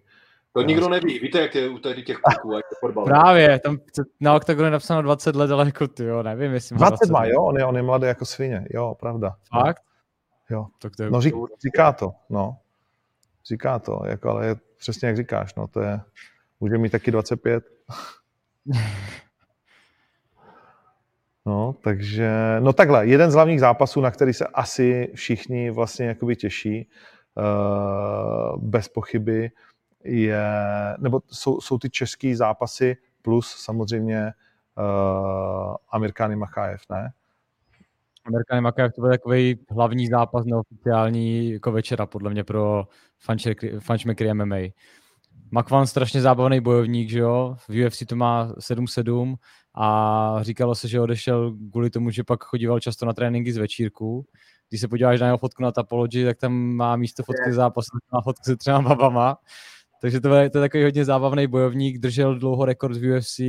To 0.53 0.61
nikdo 0.61 0.89
neví, 0.89 1.19
víte, 1.19 1.41
jak 1.41 1.55
je 1.55 1.69
u 1.69 1.77
tady 1.77 2.03
těch 2.03 2.17
kluků, 2.17 2.53
jak 2.53 2.65
je 2.71 2.77
fotbal. 2.79 3.05
Právě, 3.05 3.59
tam 3.59 3.77
na 4.19 4.35
oktagonu 4.35 4.65
je 4.65 4.71
napsáno 4.71 5.01
20 5.01 5.35
let, 5.35 5.51
ale 5.51 5.65
jako 5.65 5.87
ty 5.87 6.03
jo, 6.03 6.23
nevím, 6.23 6.53
jestli 6.53 6.75
má 6.75 6.89
20 6.89 7.09
má, 7.09 7.25
jo, 7.25 7.43
on 7.43 7.57
je, 7.57 7.65
on 7.65 7.75
je 7.75 7.81
mladý 7.81 8.07
jako 8.07 8.25
svině, 8.25 8.65
jo, 8.69 8.95
pravda. 8.99 9.35
Fakt? 9.49 9.83
Jo, 10.49 10.67
tak 10.81 10.95
to 10.95 11.03
je 11.03 11.11
no 11.11 11.21
řík, 11.21 11.35
říká 11.63 11.91
to, 11.91 12.11
no. 12.29 12.57
Říká 13.45 13.79
to, 13.79 14.01
jako, 14.05 14.29
ale 14.29 14.45
je 14.45 14.55
přesně 14.77 15.07
jak 15.07 15.17
říkáš, 15.17 15.55
no, 15.55 15.67
to 15.67 15.81
je, 15.81 16.01
může 16.59 16.77
mít 16.77 16.89
taky 16.89 17.11
25. 17.11 17.63
No, 21.45 21.75
takže, 21.83 22.31
no 22.59 22.73
takhle, 22.73 23.07
jeden 23.07 23.31
z 23.31 23.33
hlavních 23.33 23.59
zápasů, 23.59 24.01
na 24.01 24.11
který 24.11 24.33
se 24.33 24.47
asi 24.47 25.11
všichni 25.15 25.71
vlastně 25.71 26.05
jakoby 26.05 26.35
těší, 26.35 26.89
uh, 27.35 28.63
bez 28.63 28.87
pochyby, 28.87 29.51
je, 30.03 30.45
nebo 30.99 31.21
jsou, 31.31 31.61
jsou 31.61 31.77
ty 31.77 31.89
české 31.89 32.35
zápasy 32.35 32.97
plus 33.21 33.55
samozřejmě 33.63 34.33
uh, 34.77 35.75
Amirkány 35.89 36.35
Machajev, 36.35 36.81
ne? 36.89 37.13
Amirkány 38.25 38.61
Machajev 38.61 38.93
to 38.93 39.01
byl 39.01 39.09
takový 39.09 39.59
hlavní 39.69 40.07
zápas 40.07 40.45
neoficiální 40.45 41.51
jako 41.51 41.71
večera 41.71 42.05
podle 42.05 42.29
mě 42.29 42.43
pro 42.43 42.87
fančmekry 43.79 44.33
MMA. 44.33 44.57
Makvan 45.51 45.87
strašně 45.87 46.21
zábavný 46.21 46.61
bojovník, 46.61 47.09
že 47.09 47.19
jo? 47.19 47.55
V 47.69 47.85
UFC 47.85 48.03
to 48.07 48.15
má 48.15 48.53
7-7 48.53 49.35
a 49.75 50.37
říkalo 50.41 50.75
se, 50.75 50.87
že 50.87 51.01
odešel 51.01 51.57
kvůli 51.71 51.89
tomu, 51.89 52.09
že 52.09 52.23
pak 52.23 52.43
chodíval 52.43 52.79
často 52.79 53.05
na 53.05 53.13
tréninky 53.13 53.53
z 53.53 53.57
večírku. 53.57 54.25
Když 54.69 54.81
se 54.81 54.87
podíváš 54.87 55.19
na 55.19 55.25
jeho 55.25 55.37
fotku 55.37 55.63
na 55.63 55.71
Tapology, 55.71 56.25
tak 56.25 56.37
tam 56.37 56.53
má 56.53 56.95
místo 56.95 57.23
fotky 57.23 57.53
zápasu, 57.53 57.97
má 58.13 58.21
fotku 58.21 58.43
se 58.43 58.57
třema 58.57 58.81
babama. 58.81 59.37
Takže 60.01 60.21
to 60.21 60.35
je, 60.35 60.49
to 60.49 60.57
je 60.57 60.61
takový 60.61 60.83
hodně 60.83 61.05
zábavný 61.05 61.47
bojovník, 61.47 61.99
držel 61.99 62.39
dlouho 62.39 62.65
rekord 62.65 62.97
v 62.97 63.17
UFC, 63.17 63.39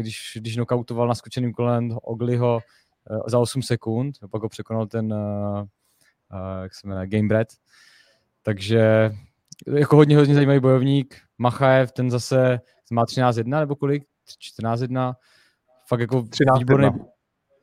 když, 0.00 0.32
když 0.36 0.54
knockoutoval 0.54 1.08
na 1.08 1.14
skočeným 1.14 1.52
kolem 1.52 1.90
Ogliho 2.02 2.60
za 3.26 3.38
8 3.38 3.62
sekund, 3.62 4.14
pak 4.30 4.42
ho 4.42 4.48
překonal 4.48 4.86
ten, 4.86 5.12
e, 5.12 5.16
e, 6.32 6.62
jak 6.62 6.74
se 6.74 6.88
jmenuje, 6.88 7.06
Gamebred. 7.06 7.48
Takže 8.42 9.10
jako 9.66 9.96
hodně, 9.96 10.16
hodně 10.16 10.34
zajímavý 10.34 10.60
bojovník. 10.60 11.16
Machajev, 11.38 11.92
ten 11.92 12.10
zase 12.10 12.60
má 12.90 13.04
13-1 13.04 13.60
nebo 13.60 13.76
kolik? 13.76 14.04
14-1. 14.62 15.14
Fakt 15.88 16.00
jako 16.00 16.22
13 16.22 16.58
výborný, 16.58 16.88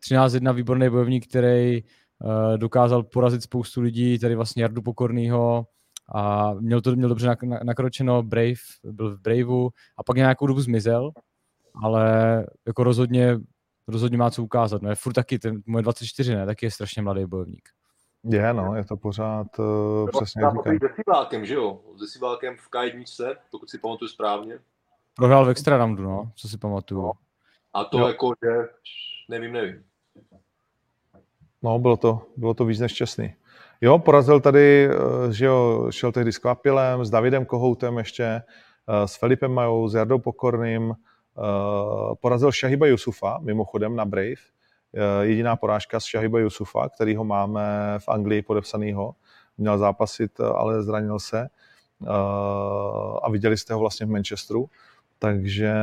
13-1 0.09 0.53
výborný 0.53 0.89
bojovník, 0.89 1.27
který 1.27 1.83
uh, 1.83 2.57
dokázal 2.57 3.03
porazit 3.03 3.43
spoustu 3.43 3.81
lidí, 3.81 4.19
tady 4.19 4.35
vlastně 4.35 4.63
Jardu 4.63 4.81
Pokornýho, 4.81 5.67
a 6.15 6.53
měl 6.53 6.81
to 6.81 6.95
měl 6.95 7.09
dobře 7.09 7.35
nakročeno, 7.63 8.23
Brave, 8.23 8.53
byl 8.83 9.17
v 9.17 9.21
Braveu 9.21 9.69
a 9.97 10.03
pak 10.03 10.17
nějakou 10.17 10.47
dobu 10.47 10.61
zmizel, 10.61 11.11
ale 11.83 12.45
jako 12.67 12.83
rozhodně, 12.83 13.37
rozhodně 13.88 14.18
má 14.18 14.31
co 14.31 14.43
ukázat. 14.43 14.81
No 14.81 14.89
je 14.89 14.95
furt 14.95 15.14
taky, 15.14 15.39
ten 15.39 15.61
moje 15.65 15.81
24, 15.81 16.35
ne, 16.35 16.45
taky 16.45 16.65
je 16.65 16.72
strašně 16.72 17.01
mladý 17.01 17.26
bojovník. 17.26 17.69
Je, 18.23 18.53
no, 18.53 18.76
je 18.76 18.85
to 18.85 18.97
pořád 18.97 19.60
uh, 19.60 20.10
přesně 20.10 20.43
jak 20.43 20.53
říkám. 20.53 20.80
Se 20.80 20.95
Sivákem, 20.95 21.45
že 21.45 21.53
jo? 21.53 21.80
Se 21.97 22.07
Sivákem 22.07 22.55
v 22.57 22.69
K1, 22.72 23.35
pokud 23.51 23.69
si 23.69 23.77
pamatuju 23.77 24.10
správně. 24.10 24.60
Prohrál 25.15 25.45
v 25.45 25.49
extra 25.49 25.77
roundu, 25.77 26.03
no, 26.03 26.31
co 26.35 26.49
si 26.49 26.57
pamatuju. 26.57 27.01
No. 27.01 27.11
A 27.73 27.84
to 27.84 27.99
jo. 27.99 28.07
jako, 28.07 28.34
že 28.43 28.69
nevím, 29.30 29.53
nevím. 29.53 29.84
No, 31.61 31.80
bylo 31.80 31.97
to, 31.97 32.22
bylo 32.38 32.53
to 32.53 32.65
víc 32.65 32.80
než 32.80 32.93
čestný. 32.93 33.35
Jo, 33.81 33.99
porazil 33.99 34.39
tady, 34.39 34.89
eh, 34.91 35.34
že 35.34 35.45
jo, 35.45 35.88
šel 35.89 36.11
tehdy 36.11 36.31
s 36.31 36.38
Kvapilem, 36.38 37.05
s 37.05 37.10
Davidem 37.10 37.45
Kohoutem 37.45 37.97
ještě, 37.97 38.23
eh, 38.23 39.07
s 39.07 39.15
Filipem 39.15 39.51
Majou, 39.53 39.88
s 39.88 39.93
Jardou 39.93 40.19
Pokorným, 40.19 40.93
porazil 42.22 42.51
Shahiba 42.51 42.88
Yusufa, 42.88 43.39
mimochodem 43.41 43.95
na 43.95 44.05
Brave, 44.05 44.41
jediná 45.22 45.55
porážka 45.55 45.99
z 45.99 46.03
Shahiba 46.03 46.39
Yusufa, 46.39 46.89
kterýho 46.89 47.23
máme 47.23 47.95
v 47.99 48.10
Anglii 48.10 48.41
podepsanýho. 48.41 49.15
Měl 49.57 49.77
zápasit, 49.77 50.39
ale 50.39 50.84
zranil 50.84 51.19
se 51.19 51.49
a 53.23 53.30
viděli 53.31 53.57
jste 53.57 53.73
ho 53.73 53.80
vlastně 53.80 54.05
v 54.05 54.10
Manchesteru. 54.10 54.69
Takže 55.19 55.73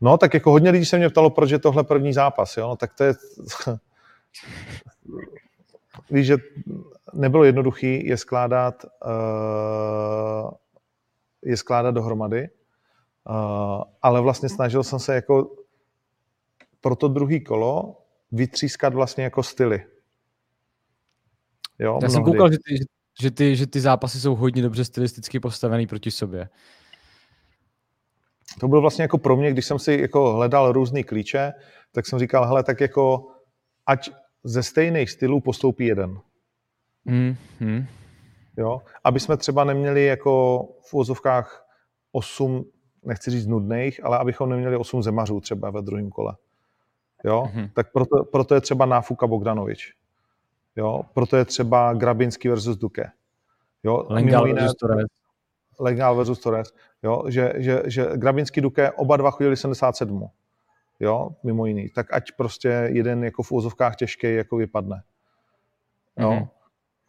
No, 0.00 0.18
tak 0.18 0.34
jako 0.34 0.50
hodně 0.50 0.70
lidí 0.70 0.84
se 0.84 0.98
mě 0.98 1.08
ptalo, 1.08 1.30
proč 1.30 1.50
je 1.50 1.58
tohle 1.58 1.84
první 1.84 2.12
zápas, 2.12 2.56
jo? 2.56 2.68
No, 2.68 2.76
tak 2.76 2.94
to 2.94 3.04
je... 3.04 3.14
Víš, 6.10 6.26
že 6.26 6.36
nebylo 7.14 7.44
jednoduchý 7.44 8.06
je 8.06 8.16
skládat, 8.16 8.84
uh, 8.84 10.50
je 11.46 11.56
skládat 11.56 11.90
dohromady, 11.90 12.48
uh, 13.28 13.82
ale 14.02 14.20
vlastně 14.20 14.48
snažil 14.48 14.82
jsem 14.82 14.98
se 14.98 15.14
jako 15.14 15.56
pro 16.80 16.96
to 16.96 17.08
druhý 17.08 17.44
kolo 17.44 18.02
vytřískat 18.32 18.94
vlastně 18.94 19.24
jako 19.24 19.42
styly. 19.42 19.84
Jo, 21.78 21.98
Já 22.02 22.08
jsem 22.08 22.24
koukal, 22.24 22.52
že 22.52 22.58
ty, 22.58 22.84
že, 23.22 23.30
ty, 23.30 23.56
že 23.56 23.66
ty 23.66 23.80
zápasy 23.80 24.20
jsou 24.20 24.34
hodně 24.34 24.62
dobře 24.62 24.84
stylisticky 24.84 25.40
postavený 25.40 25.86
proti 25.86 26.10
sobě 26.10 26.48
to 28.60 28.68
bylo 28.68 28.80
vlastně 28.80 29.02
jako 29.02 29.18
pro 29.18 29.36
mě, 29.36 29.52
když 29.52 29.66
jsem 29.66 29.78
si 29.78 29.92
jako 30.00 30.32
hledal 30.32 30.72
různé 30.72 31.02
klíče, 31.02 31.52
tak 31.92 32.06
jsem 32.06 32.18
říkal, 32.18 32.46
hele, 32.46 32.64
tak 32.64 32.80
jako 32.80 33.28
ať 33.86 34.10
ze 34.44 34.62
stejných 34.62 35.10
stylů 35.10 35.40
postoupí 35.40 35.86
jeden. 35.86 36.20
Mm, 37.04 37.36
mm. 37.60 37.86
Jo? 38.56 38.82
Aby 39.04 39.20
jsme 39.20 39.36
třeba 39.36 39.64
neměli 39.64 40.04
jako 40.04 40.62
v 40.80 40.94
úzovkách 40.94 41.66
osm, 42.12 42.64
nechci 43.04 43.30
říct 43.30 43.46
nudných, 43.46 44.04
ale 44.04 44.18
abychom 44.18 44.50
neměli 44.50 44.76
osm 44.76 45.02
zemařů 45.02 45.40
třeba 45.40 45.70
ve 45.70 45.82
druhém 45.82 46.10
kole. 46.10 46.36
Jo? 47.24 47.42
Mm-hmm. 47.54 47.70
Tak 47.74 47.92
proto, 47.92 48.24
proto 48.24 48.54
je 48.54 48.60
třeba 48.60 48.86
Náfuka 48.86 49.26
Bogdanovič. 49.26 49.92
Jo? 50.76 51.02
Proto 51.14 51.36
je 51.36 51.44
třeba 51.44 51.94
Grabinský 51.94 52.48
versus 52.48 52.76
Duke. 52.76 53.10
Jo? 53.84 54.06
Lengal 54.08 54.54
versus 54.54 54.74
Torres. 54.74 55.06
Legal 55.80 56.16
versus 56.16 56.40
Torres, 56.40 56.74
jo, 57.02 57.24
že, 57.28 57.52
že, 57.56 57.82
že 57.86 58.06
Grabinský 58.14 58.60
Duke 58.60 58.92
oba 58.92 59.16
dva 59.16 59.30
chodili 59.30 59.56
77. 59.56 60.28
Jo, 61.00 61.30
mimo 61.42 61.66
jiný. 61.66 61.88
Tak 61.88 62.12
ať 62.12 62.32
prostě 62.32 62.68
jeden 62.68 63.24
jako 63.24 63.42
v 63.42 63.52
úzovkách 63.52 63.96
těžký 63.96 64.34
jako 64.34 64.56
vypadne. 64.56 65.02
Jo. 66.18 66.30
Mm-hmm. 66.30 66.48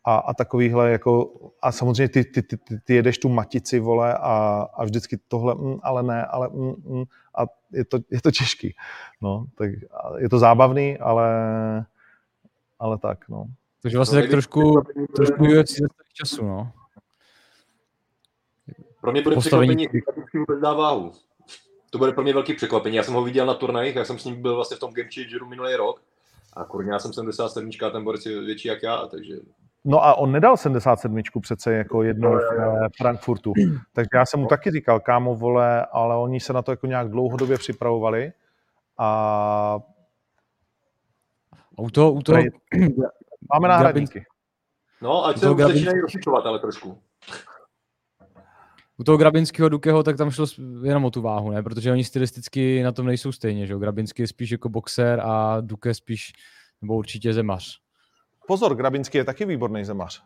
A, 0.07 0.15
a 0.15 0.33
takovýhle 0.33 0.91
jako, 0.91 1.33
a 1.61 1.71
samozřejmě 1.71 2.09
ty, 2.09 2.23
ty, 2.23 2.41
ty, 2.41 2.57
ty, 2.83 2.95
jedeš 2.95 3.17
tu 3.17 3.29
matici, 3.29 3.79
vole, 3.79 4.13
a, 4.13 4.67
a 4.73 4.83
vždycky 4.83 5.17
tohle, 5.27 5.55
mm, 5.55 5.79
ale 5.83 6.03
ne, 6.03 6.25
ale 6.25 6.49
mm, 6.49 6.73
mm, 6.85 7.03
a 7.37 7.45
je 7.73 7.85
to, 7.85 7.97
je 8.11 8.21
to 8.21 8.31
těžký. 8.31 8.75
No, 9.21 9.45
tak 9.55 9.69
je 10.17 10.29
to 10.29 10.39
zábavný, 10.39 10.97
ale, 10.97 11.29
ale 12.79 12.97
tak, 12.97 13.29
no. 13.29 13.45
Takže 13.81 13.97
vlastně 13.97 14.21
tak 14.21 14.29
trošku, 14.29 14.81
trošku 15.15 15.43
UFC 15.43 15.71
ze 15.71 15.87
času, 16.13 16.45
no. 16.45 16.71
Pro 19.01 19.11
mě 19.11 19.21
bude 19.21 19.35
Postavení... 19.35 19.87
překvapení, 19.87 20.21
když 20.31 20.41
vůbec 20.47 20.59
dá 20.61 20.73
váhu. 20.73 21.11
To 21.89 21.97
bude 21.97 22.11
pro 22.11 22.23
mě 22.23 22.33
velký 22.33 22.53
překvapení. 22.53 22.95
Já 22.95 23.03
jsem 23.03 23.13
ho 23.13 23.23
viděl 23.23 23.45
na 23.45 23.53
turnajích, 23.53 23.95
já 23.95 24.05
jsem 24.05 24.19
s 24.19 24.25
ním 24.25 24.41
byl 24.41 24.55
vlastně 24.55 24.77
v 24.77 24.79
tom 24.79 24.93
Game 24.93 25.09
Changeru 25.15 25.47
minulý 25.49 25.75
rok. 25.75 26.01
A 26.53 26.63
kurně, 26.63 26.91
já 26.91 26.99
jsem 26.99 27.13
77, 27.13 27.69
a 27.85 27.89
ten 27.89 28.03
borec 28.03 28.25
je 28.25 28.41
větší 28.41 28.67
jak 28.67 28.83
já, 28.83 29.07
takže... 29.07 29.35
No 29.85 30.05
a 30.05 30.13
on 30.15 30.31
nedal 30.31 30.57
77 30.57 31.21
přece 31.41 31.73
jako 31.73 32.03
jednou 32.03 32.31
v 32.31 32.41
eh, 32.59 32.87
Frankfurtu. 32.97 33.53
Takže 33.93 34.09
já 34.13 34.25
jsem 34.25 34.39
mu 34.39 34.47
taky 34.47 34.71
říkal, 34.71 34.99
kámo, 34.99 35.35
vole, 35.35 35.85
ale 35.85 36.15
oni 36.15 36.39
se 36.39 36.53
na 36.53 36.61
to 36.61 36.71
jako 36.71 36.87
nějak 36.87 37.09
dlouhodobě 37.09 37.57
připravovali 37.57 38.31
a... 38.97 39.79
U 41.77 41.89
toho, 41.89 42.11
u 42.11 42.21
toho... 42.21 42.39
Máme 43.53 43.67
náhradníky. 43.67 44.25
No, 45.01 45.25
ať 45.25 45.37
se 45.37 45.49
už 45.49 45.61
začínají 45.61 46.01
rozšiřovat, 46.01 46.45
ale 46.45 46.59
trošku 46.59 46.97
u 48.97 49.03
toho 49.03 49.17
Grabinského 49.17 49.69
Dukeho, 49.69 50.03
tak 50.03 50.17
tam 50.17 50.31
šlo 50.31 50.45
jenom 50.83 51.05
o 51.05 51.11
tu 51.11 51.21
váhu, 51.21 51.51
ne? 51.51 51.63
Protože 51.63 51.91
oni 51.91 52.03
stylisticky 52.03 52.83
na 52.83 52.91
tom 52.91 53.05
nejsou 53.05 53.31
stejně, 53.31 53.67
že 53.67 53.75
Grabinský 53.75 54.21
je 54.21 54.27
spíš 54.27 54.51
jako 54.51 54.69
boxer 54.69 55.19
a 55.19 55.61
Duke 55.61 55.93
spíš, 55.93 56.33
nebo 56.81 56.95
určitě 56.95 57.33
zemař. 57.33 57.79
Pozor, 58.47 58.75
Grabinský 58.75 59.17
je 59.17 59.23
taky 59.23 59.45
výborný 59.45 59.85
zemař. 59.85 60.23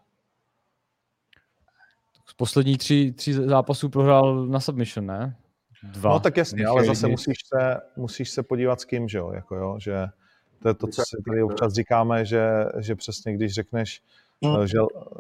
Z 2.26 2.34
poslední 2.34 2.78
tři, 2.78 3.12
tři 3.12 3.34
zápasů 3.34 3.90
prohrál 3.90 4.46
na 4.46 4.60
submission, 4.60 5.06
ne? 5.06 5.36
Dva. 5.84 6.10
No 6.10 6.20
tak 6.20 6.38
jasně, 6.38 6.66
ale 6.66 6.86
zase 6.86 7.08
musíš 7.08 7.38
se, 7.46 7.82
musíš 7.96 8.30
se 8.30 8.44
podívat 8.44 8.82
s 8.82 8.86
kým, 8.86 9.08
že 9.08 9.18
jo, 9.18 9.32
jako 9.32 9.56
jo, 9.56 9.76
že 9.80 10.08
to 10.62 10.68
je 10.68 10.74
to, 10.74 10.88
co 10.88 11.02
si 11.02 11.18
tady 11.28 11.44
občas 11.44 11.74
říkáme, 11.74 12.26
že, 12.26 12.66
že 12.80 12.96
přesně 12.96 13.34
když 13.34 13.54
řekneš, 13.54 14.02
Hmm. 14.46 14.68
že 14.68 14.78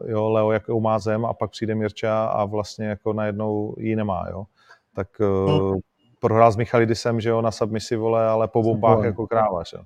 jo, 0.07 0.29
Leo 0.29 0.51
jakou 0.51 0.79
má 0.79 0.99
zem 0.99 1.25
a 1.25 1.33
pak 1.33 1.51
přijde 1.51 1.75
Mirča 1.75 2.25
a 2.25 2.45
vlastně 2.45 2.85
jako 2.85 3.13
najednou 3.13 3.75
ji 3.77 3.95
nemá, 3.95 4.25
jo. 4.29 4.45
Tak 4.93 5.07
hmm. 5.19 5.79
prohrál 6.19 6.51
s 6.51 6.55
Michalidisem, 6.55 7.21
že 7.21 7.29
jo, 7.29 7.41
na 7.41 7.51
submisi, 7.51 7.95
vole, 7.95 8.27
ale 8.27 8.47
po 8.47 8.63
bombách 8.63 9.03
jako 9.03 9.27
kráva, 9.27 9.63
že 9.63 9.77
jo. 9.77 9.83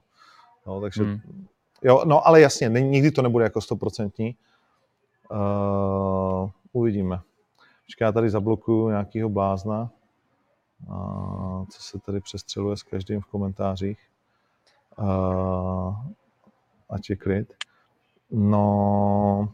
No, 0.68 0.82
takže, 0.82 1.04
hmm. 1.04 1.48
Jo, 1.86 2.02
no 2.06 2.28
ale 2.28 2.42
jasně, 2.42 2.70
nikdy 2.70 3.12
to 3.12 3.22
nebude 3.22 3.44
jako 3.44 3.62
stoprocentní. 3.62 4.36
Uh, 5.32 6.50
uvidíme. 6.74 7.20
Počkej, 7.86 8.06
já 8.06 8.12
tady 8.12 8.30
zablokuju 8.30 8.90
nějakýho 8.90 9.30
blázna, 9.30 9.90
uh, 10.90 11.66
co 11.70 11.82
se 11.82 12.00
tady 12.00 12.22
přestřeluje 12.22 12.78
s 12.78 12.84
každým 12.84 13.22
v 13.22 13.26
komentářích. 13.26 14.00
Uh, 15.00 15.96
ať 16.90 17.10
je 17.10 17.16
klid. 17.16 17.54
No, 18.32 19.54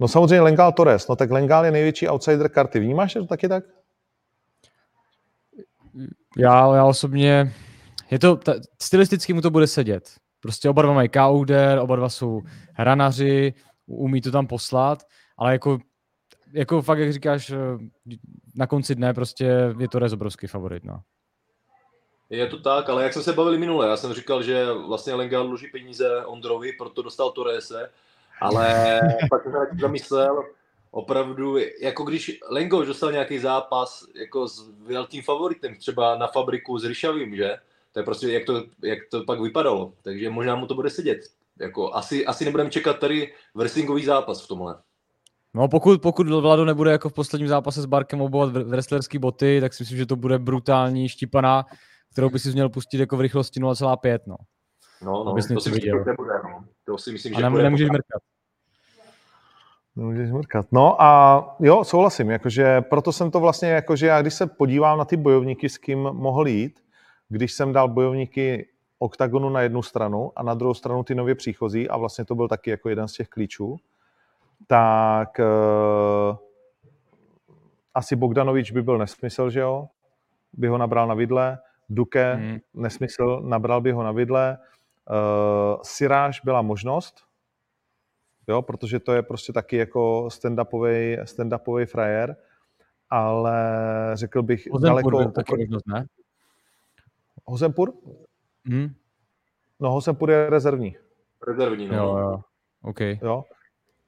no 0.00 0.08
samozřejmě 0.08 0.40
Lengal 0.40 0.72
Torres. 0.72 1.08
No 1.08 1.16
tak 1.16 1.30
Lengal 1.30 1.64
je 1.64 1.70
největší 1.70 2.08
outsider 2.08 2.48
karty. 2.48 2.80
Vnímáš 2.80 3.12
to 3.12 3.26
taky 3.26 3.48
tak? 3.48 3.64
Já, 6.36 6.74
já 6.74 6.84
osobně, 6.84 7.52
je 8.10 8.18
to, 8.18 8.36
ta, 8.36 8.54
stylisticky 8.82 9.32
mu 9.32 9.40
to 9.40 9.50
bude 9.50 9.66
sedět. 9.66 10.10
Prostě 10.42 10.70
oba 10.70 10.82
dva 10.82 10.92
mají 10.92 11.08
kauder, 11.08 11.78
oba 11.78 11.96
dva 11.96 12.08
jsou 12.08 12.42
hranaři, 12.72 13.54
umí 13.86 14.20
to 14.20 14.30
tam 14.30 14.46
poslat, 14.46 15.02
ale 15.38 15.52
jako, 15.52 15.78
jako 16.52 16.82
fakt, 16.82 16.98
jak 16.98 17.12
říkáš, 17.12 17.52
na 18.54 18.66
konci 18.66 18.94
dne 18.94 19.14
prostě 19.14 19.74
je 19.78 19.88
to 19.88 19.98
obrovský 20.12 20.46
favorit, 20.46 20.84
no. 20.84 21.00
Je 22.30 22.46
to 22.46 22.58
tak, 22.60 22.88
ale 22.88 23.02
jak 23.02 23.12
jsme 23.12 23.22
se 23.22 23.32
bavili 23.32 23.58
minule, 23.58 23.88
já 23.88 23.96
jsem 23.96 24.12
říkal, 24.12 24.42
že 24.42 24.66
vlastně 24.72 25.14
Lenga 25.14 25.42
dluží 25.42 25.66
peníze 25.66 26.24
Ondrovi, 26.26 26.72
proto 26.72 27.02
dostal 27.02 27.30
Torrese, 27.30 27.90
ale 28.40 29.00
pak 29.30 29.42
jsem 29.42 29.52
se 29.52 29.80
zamyslel, 29.80 30.44
opravdu, 30.90 31.56
jako 31.80 32.04
když 32.04 32.38
Lengo 32.50 32.84
dostal 32.84 33.12
nějaký 33.12 33.38
zápas 33.38 34.06
jako 34.14 34.48
s 34.48 34.70
velkým 34.78 35.22
favoritem, 35.22 35.76
třeba 35.76 36.16
na 36.16 36.26
fabriku 36.26 36.78
s 36.78 36.84
Ryšavým, 36.84 37.36
že? 37.36 37.56
To 37.92 38.00
je 38.00 38.04
prostě, 38.04 38.32
jak 38.32 38.44
to, 38.44 38.64
jak 38.82 38.98
to 39.10 39.24
pak 39.24 39.40
vypadalo. 39.40 39.92
Takže 40.02 40.30
možná 40.30 40.56
mu 40.56 40.66
to 40.66 40.74
bude 40.74 40.90
sedět. 40.90 41.20
Jako, 41.60 41.94
asi, 41.94 42.26
asi 42.26 42.44
nebudeme 42.44 42.70
čekat 42.70 42.98
tady 42.98 43.32
wrestlingový 43.54 44.04
zápas 44.04 44.44
v 44.44 44.48
tomhle. 44.48 44.74
No 45.54 45.68
pokud, 45.68 46.02
pokud 46.02 46.28
Vlado 46.28 46.64
nebude 46.64 46.90
jako 46.90 47.08
v 47.08 47.12
posledním 47.12 47.48
zápase 47.48 47.82
s 47.82 47.86
Barkem 47.86 48.20
obovat 48.20 48.52
wrestlerský 48.52 49.18
boty, 49.18 49.60
tak 49.60 49.74
si 49.74 49.82
myslím, 49.82 49.98
že 49.98 50.06
to 50.06 50.16
bude 50.16 50.38
brutální 50.38 51.08
štípaná 51.08 51.66
kterou 52.12 52.30
by 52.30 52.38
si 52.38 52.52
měl 52.52 52.68
pustit 52.68 53.00
jako 53.00 53.16
v 53.16 53.20
rychlosti 53.20 53.60
0,5, 53.60 54.18
no. 54.26 54.36
No, 55.02 55.24
no, 55.24 55.34
to 55.34 55.42
si 55.42 55.54
myslím, 55.54 55.74
že 55.74 55.90
nebude, 56.06 56.32
no. 56.44 56.64
To 56.84 56.98
si 56.98 57.12
myslím, 57.12 57.34
že 57.34 57.44
A 57.44 57.50
bude. 57.50 57.62
nemůžeš 57.62 57.88
mrkat. 57.88 58.22
Nemůžeš 59.96 60.30
mrkat. 60.30 60.66
No 60.72 61.02
a 61.02 61.56
jo, 61.60 61.84
souhlasím, 61.84 62.30
jakože 62.30 62.80
proto 62.80 63.12
jsem 63.12 63.30
to 63.30 63.40
vlastně, 63.40 63.68
jakože 63.68 64.06
já 64.06 64.22
když 64.22 64.34
se 64.34 64.46
podívám 64.46 64.98
na 64.98 65.04
ty 65.04 65.16
bojovníky, 65.16 65.68
s 65.68 65.78
kým 65.78 65.98
mohl 65.98 66.48
jít, 66.48 66.80
když 67.32 67.52
jsem 67.52 67.72
dal 67.72 67.88
bojovníky 67.88 68.68
oktagonu 68.98 69.50
na 69.50 69.60
jednu 69.60 69.82
stranu 69.82 70.32
a 70.36 70.42
na 70.42 70.54
druhou 70.54 70.74
stranu 70.74 71.04
ty 71.04 71.14
nově 71.14 71.34
příchozí 71.34 71.88
a 71.88 71.96
vlastně 71.96 72.24
to 72.24 72.34
byl 72.34 72.48
taky 72.48 72.70
jako 72.70 72.88
jeden 72.88 73.08
z 73.08 73.12
těch 73.12 73.28
klíčů, 73.28 73.76
tak 74.66 75.38
uh, 75.38 76.36
asi 77.94 78.16
Bogdanovič 78.16 78.70
by 78.70 78.82
byl 78.82 78.98
nesmysl, 78.98 79.50
že 79.50 79.60
jo? 79.60 79.88
By 80.52 80.68
ho 80.68 80.78
nabral 80.78 81.08
na 81.08 81.14
vidle. 81.14 81.58
Duke, 81.88 82.34
hmm. 82.34 82.58
nesmysl, 82.74 83.40
nabral 83.44 83.80
by 83.80 83.92
ho 83.92 84.02
na 84.02 84.12
vidle. 84.12 84.58
Siráž 85.82 86.40
byla 86.40 86.62
možnost, 86.62 87.24
jo, 88.48 88.62
protože 88.62 89.00
to 89.00 89.12
je 89.12 89.22
prostě 89.22 89.52
taky 89.52 89.76
jako 89.76 90.26
stand-upový, 90.26 91.22
stand-upový 91.22 91.86
frajer, 91.86 92.36
ale 93.10 93.62
řekl 94.14 94.42
bych 94.42 94.68
Ozempur 94.70 94.88
daleko... 94.88 95.10
byl 95.10 95.30
taky 95.30 95.56
možnost, 95.56 95.86
ne? 95.86 96.06
Hozempur? 97.44 97.92
Hmm? 98.66 98.94
No, 99.80 99.90
Hozempur 99.90 100.30
je 100.30 100.50
rezervní. 100.50 100.96
Rezervní, 101.48 101.88
no. 101.88 101.96
Jo, 101.96 102.18
jo. 102.18 102.40
OK. 102.82 103.00
Jo. 103.00 103.44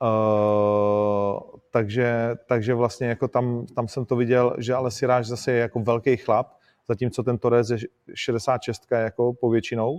Uh, 0.02 1.40
takže, 1.70 2.34
takže 2.46 2.74
vlastně 2.74 3.06
jako 3.06 3.28
tam, 3.28 3.66
tam 3.66 3.88
jsem 3.88 4.04
to 4.04 4.16
viděl, 4.16 4.56
že 4.58 4.74
ale 4.74 4.90
Siráž 4.90 5.26
zase 5.26 5.52
je 5.52 5.58
jako 5.58 5.80
velký 5.80 6.16
chlap, 6.16 6.52
zatímco 6.88 7.22
ten 7.22 7.38
Torres 7.38 7.70
je 7.70 7.78
66 8.14 8.82
jako 8.90 9.32
povětšinou, 9.32 9.98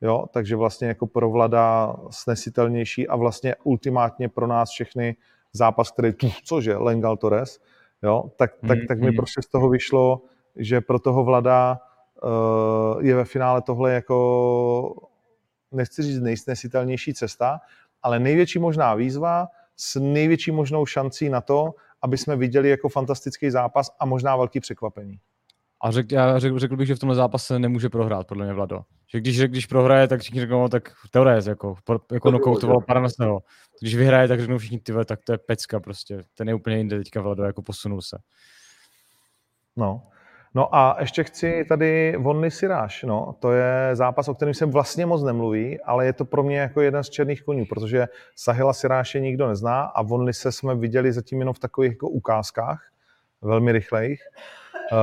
jo, 0.00 0.26
takže 0.32 0.56
vlastně 0.56 0.88
jako 0.88 1.06
pro 1.06 1.30
Vlada 1.30 1.96
snesitelnější 2.10 3.08
a 3.08 3.16
vlastně 3.16 3.54
ultimátně 3.64 4.28
pro 4.28 4.46
nás 4.46 4.70
všechny 4.70 5.16
zápas, 5.52 5.90
který, 5.90 6.12
tu, 6.12 6.28
cože, 6.44 6.76
Lengal 6.76 7.16
Torres, 7.16 7.60
jo, 8.02 8.30
tak, 8.36 8.50
tak, 8.68 8.78
Hmm, 8.78 8.86
tak 8.86 9.00
mi 9.00 9.06
hmm. 9.06 9.16
prostě 9.16 9.42
z 9.42 9.46
toho 9.46 9.68
vyšlo, 9.68 10.22
že 10.56 10.80
pro 10.80 10.98
toho 10.98 11.24
Vlada 11.24 11.80
je 13.00 13.14
ve 13.14 13.24
finále 13.24 13.62
tohle 13.62 13.92
jako, 13.92 15.08
nechci 15.72 16.02
říct 16.02 16.20
nejsnesitelnější 16.20 17.14
cesta, 17.14 17.60
ale 18.02 18.18
největší 18.18 18.58
možná 18.58 18.94
výzva 18.94 19.48
s 19.76 20.00
největší 20.00 20.50
možnou 20.50 20.86
šancí 20.86 21.28
na 21.28 21.40
to, 21.40 21.74
aby 22.02 22.18
jsme 22.18 22.36
viděli 22.36 22.68
jako 22.68 22.88
fantastický 22.88 23.50
zápas 23.50 23.90
a 24.00 24.06
možná 24.06 24.36
velký 24.36 24.60
překvapení. 24.60 25.18
A 25.82 25.90
řek, 25.90 26.12
já 26.12 26.38
řekl, 26.38 26.58
řekl, 26.58 26.76
bych, 26.76 26.86
že 26.86 26.94
v 26.94 26.98
tomhle 26.98 27.16
zápase 27.16 27.58
nemůže 27.58 27.88
prohrát, 27.88 28.26
podle 28.26 28.44
mě 28.44 28.54
Vlado. 28.54 28.80
Že 29.12 29.20
když, 29.20 29.40
když 29.40 29.66
prohraje, 29.66 30.08
tak 30.08 30.20
všichni 30.20 30.40
řeknou, 30.40 30.60
no, 30.60 30.68
tak 30.68 30.92
Teores, 31.10 31.46
jako, 31.46 31.76
jako 32.12 32.30
nokautovalo 32.30 32.80
Paranasného. 32.80 33.42
Když 33.80 33.94
vyhraje, 33.94 34.28
tak 34.28 34.40
řeknou 34.40 34.58
všichni, 34.58 34.78
ty 34.80 34.92
vole, 34.92 35.04
tak 35.04 35.20
to 35.24 35.32
je 35.32 35.38
pecka 35.38 35.80
prostě. 35.80 36.22
Ten 36.34 36.48
je 36.48 36.54
úplně 36.54 36.76
jinde 36.76 36.98
teďka 36.98 37.20
Vlado, 37.20 37.42
jako 37.42 37.62
posunul 37.62 38.02
se. 38.02 38.18
No. 39.76 40.02
No 40.54 40.74
a 40.74 40.96
ještě 41.00 41.24
chci 41.24 41.64
tady 41.68 42.16
Vonny 42.18 42.50
Siráš, 42.50 43.02
no, 43.02 43.34
to 43.38 43.52
je 43.52 43.90
zápas, 43.92 44.28
o 44.28 44.34
kterém 44.34 44.54
se 44.54 44.66
vlastně 44.66 45.06
moc 45.06 45.22
nemluví, 45.22 45.80
ale 45.80 46.06
je 46.06 46.12
to 46.12 46.24
pro 46.24 46.42
mě 46.42 46.58
jako 46.58 46.80
jeden 46.80 47.04
z 47.04 47.10
černých 47.10 47.42
koní, 47.42 47.64
protože 47.64 48.08
Sahila 48.36 48.72
Siráše 48.72 49.20
nikdo 49.20 49.48
nezná 49.48 49.82
a 49.82 50.02
Vonny 50.02 50.32
se 50.32 50.52
jsme 50.52 50.74
viděli 50.74 51.12
zatím 51.12 51.38
jenom 51.38 51.54
v 51.54 51.58
takových 51.58 51.92
jako 51.92 52.08
ukázkách, 52.08 52.82
velmi 53.42 53.72
rychlejch, 53.72 54.20
uh, 54.92 54.98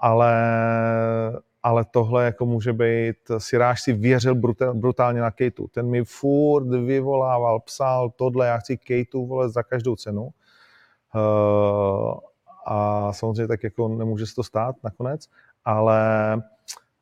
ale, 0.00 0.34
ale 1.62 1.84
tohle 1.90 2.24
jako 2.24 2.46
může 2.46 2.72
být, 2.72 3.16
Siráš 3.38 3.82
si 3.82 3.92
věřil 3.92 4.34
brutál, 4.34 4.74
brutálně 4.74 5.20
na 5.20 5.30
Kejtu, 5.30 5.68
ten 5.68 5.86
mi 5.90 6.04
furt 6.04 6.68
vyvolával, 6.68 7.60
psal 7.60 8.10
tohle, 8.10 8.46
já 8.46 8.58
chci 8.58 8.76
Kejtu, 8.76 9.26
vole, 9.26 9.48
za 9.48 9.62
každou 9.62 9.96
cenu. 9.96 10.22
Uh, 11.14 12.18
a 12.66 13.12
samozřejmě 13.12 13.48
tak 13.48 13.64
jako 13.64 13.88
nemůže 13.88 14.26
se 14.26 14.34
to 14.34 14.42
stát 14.42 14.76
nakonec, 14.84 15.28
ale 15.64 15.98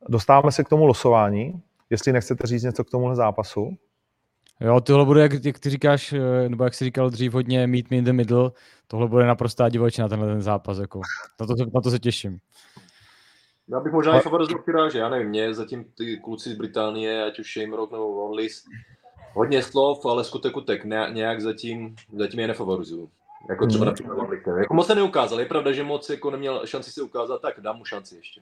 dostáváme 0.08 0.52
se 0.52 0.64
k 0.64 0.68
tomu 0.68 0.86
losování, 0.86 1.62
jestli 1.90 2.12
nechcete 2.12 2.46
říct 2.46 2.62
něco 2.62 2.84
k 2.84 2.90
tomuhle 2.90 3.16
zápasu. 3.16 3.76
Jo, 4.60 4.80
tohle 4.80 5.04
bude, 5.04 5.20
jak, 5.22 5.44
jak 5.44 5.58
ty 5.58 5.70
říkáš, 5.70 6.12
eh, 6.12 6.48
nebo 6.48 6.64
jak 6.64 6.74
jsi 6.74 6.84
říkal 6.84 7.10
dřív 7.10 7.32
hodně, 7.32 7.66
meet 7.66 7.90
me 7.90 7.96
in 7.96 8.04
the 8.04 8.12
middle, 8.12 8.50
tohle 8.86 9.08
bude 9.08 9.26
naprostá 9.26 9.68
divočina, 9.68 10.08
tenhle 10.08 10.28
ten 10.28 10.42
zápas, 10.42 10.78
jako. 10.78 11.00
Na 11.40 11.46
to, 11.46 11.56
se- 11.56 11.70
na 11.74 11.80
to 11.80 11.90
se 11.90 11.98
těším. 11.98 12.38
Já 13.68 13.80
bych 13.80 13.92
možná 13.92 14.18
i 14.18 14.20
favorizoval 14.20 14.62
Piráže, 14.62 14.98
já 14.98 15.08
nevím, 15.08 15.28
mě 15.28 15.54
zatím 15.54 15.84
ty 15.84 16.16
kluci 16.16 16.50
z 16.50 16.56
Británie, 16.56 17.24
ať 17.24 17.38
už 17.38 17.52
Shamrock 17.52 17.92
nebo 17.92 18.12
Vonlis, 18.12 18.64
hodně 19.34 19.62
slov, 19.62 20.06
ale 20.06 20.24
skutek 20.24 20.56
utek, 20.56 20.84
ne, 20.84 21.10
nějak 21.12 21.40
zatím, 21.40 21.96
zatím 22.12 22.40
je 22.40 22.48
nefavorizuju. 22.48 23.10
Jako 23.48 23.66
třeba 23.66 23.84
například 23.84 24.14
Van 24.14 24.30
Lichen. 24.30 24.56
Jako 24.58 24.74
moc 24.74 24.86
se 24.86 24.94
neukázal, 24.94 25.40
je 25.40 25.46
pravda, 25.46 25.72
že 25.72 25.84
moc 25.84 26.10
jako 26.10 26.30
neměl 26.30 26.66
šanci 26.66 26.92
se 26.92 27.02
ukázat, 27.02 27.42
tak 27.42 27.60
dám 27.60 27.76
mu 27.78 27.84
šanci 27.84 28.16
ještě. 28.16 28.40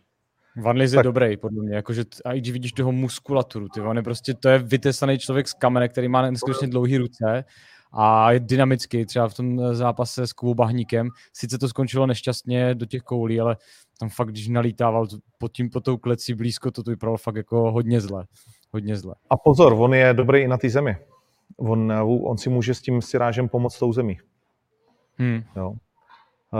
Van 0.56 0.76
je 0.76 1.02
dobrý, 1.02 1.36
podle 1.36 1.62
mě, 1.62 1.76
jakože, 1.76 2.04
a 2.24 2.32
i 2.32 2.40
když 2.40 2.52
vidíš 2.52 2.72
toho 2.72 2.92
muskulaturu, 2.92 3.68
ty, 3.68 3.80
on 3.80 3.96
je 3.96 4.02
prostě, 4.02 4.34
to 4.34 4.48
je 4.48 4.58
vytesaný 4.58 5.18
člověk 5.18 5.48
z 5.48 5.52
kamene, 5.52 5.88
který 5.88 6.08
má 6.08 6.30
neskutečně 6.30 6.68
dlouhé 6.68 6.98
ruce 6.98 7.44
a 7.92 8.32
je 8.32 8.40
dynamický, 8.40 9.06
třeba 9.06 9.28
v 9.28 9.34
tom 9.34 9.60
eh, 9.60 9.74
zápase 9.74 10.26
s 10.26 10.32
Kubou 10.32 10.54
Bahníkem, 10.54 11.08
sice 11.32 11.58
to 11.58 11.68
skončilo 11.68 12.06
nešťastně 12.06 12.74
do 12.74 12.86
těch 12.86 13.02
koulí, 13.02 13.40
ale 13.40 13.56
tam 14.00 14.08
fakt, 14.08 14.28
když 14.28 14.48
nalítával 14.48 15.06
pod 15.38 15.52
tím, 15.52 15.70
pod 15.70 15.84
tou 15.84 15.96
klecí 15.96 16.34
blízko, 16.34 16.70
to, 16.70 16.82
to 16.82 16.90
vypadalo 16.90 17.16
fakt 17.16 17.36
jako 17.36 17.72
hodně 17.72 18.00
zle, 18.00 18.24
hodně 18.72 18.96
zle. 18.96 19.14
A 19.30 19.36
pozor, 19.36 19.74
on 19.78 19.94
je 19.94 20.14
dobrý 20.14 20.40
i 20.40 20.48
na 20.48 20.56
té 20.56 20.70
zemi. 20.70 20.96
On, 21.56 21.92
on 22.02 22.38
si 22.38 22.50
může 22.50 22.74
s 22.74 22.80
tím 22.80 23.02
sirážem 23.02 23.48
pomoct 23.48 23.78
tou 23.78 23.92
zemí. 23.92 24.18
Hmm. 25.20 25.42
Jo. 25.56 25.72
Uh, 26.52 26.58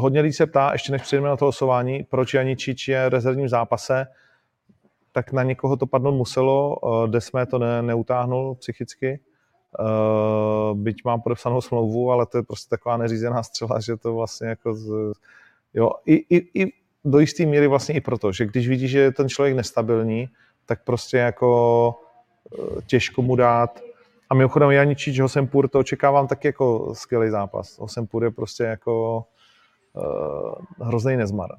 hodně 0.00 0.20
lidí 0.20 0.32
se 0.32 0.46
ptá, 0.46 0.72
ještě 0.72 0.92
než 0.92 1.02
přejdeme 1.02 1.28
na 1.28 1.36
to 1.36 1.44
losování, 1.44 2.06
proč 2.10 2.34
Janičič 2.34 2.88
je 2.88 3.08
rezervním 3.08 3.48
zápase, 3.48 4.06
tak 5.12 5.32
na 5.32 5.42
někoho 5.42 5.76
to 5.76 5.86
padnout 5.86 6.14
muselo, 6.14 6.76
uh, 6.76 7.08
Desmé 7.08 7.46
to 7.46 7.58
ne, 7.58 7.82
neutáhnul 7.82 8.54
psychicky, 8.54 9.20
uh, 9.78 10.78
byť 10.78 11.04
mám 11.04 11.20
podepsanou 11.20 11.60
smlouvu, 11.60 12.12
ale 12.12 12.26
to 12.26 12.38
je 12.38 12.42
prostě 12.42 12.70
taková 12.70 12.96
neřízená 12.96 13.42
střela, 13.42 13.80
že 13.80 13.96
to 13.96 14.14
vlastně 14.14 14.48
jako 14.48 14.74
z, 14.74 14.88
jo, 15.74 15.90
i, 16.06 16.14
i, 16.14 16.62
i 16.62 16.72
do 17.04 17.18
jisté 17.18 17.46
míry 17.46 17.66
vlastně 17.66 17.94
i 17.94 18.00
proto, 18.00 18.32
že 18.32 18.46
když 18.46 18.68
vidí, 18.68 18.88
že 18.88 18.98
je 18.98 19.12
ten 19.12 19.28
člověk 19.28 19.56
nestabilní, 19.56 20.28
tak 20.66 20.84
prostě 20.84 21.16
jako 21.16 21.94
těžko 22.86 23.22
mu 23.22 23.36
dát 23.36 23.80
a 24.30 24.34
mimochodem 24.34 24.70
Janičič, 24.70 25.20
Hosempur, 25.20 25.68
to 25.68 25.78
očekávám 25.78 26.26
taky 26.26 26.48
jako 26.48 26.94
skvělý 26.94 27.30
zápas. 27.30 27.78
Hosempur 27.78 28.24
je 28.24 28.30
prostě 28.30 28.64
jako 28.64 29.24
uh, 29.92 30.86
hrozný 30.86 31.16
nezmar. 31.16 31.50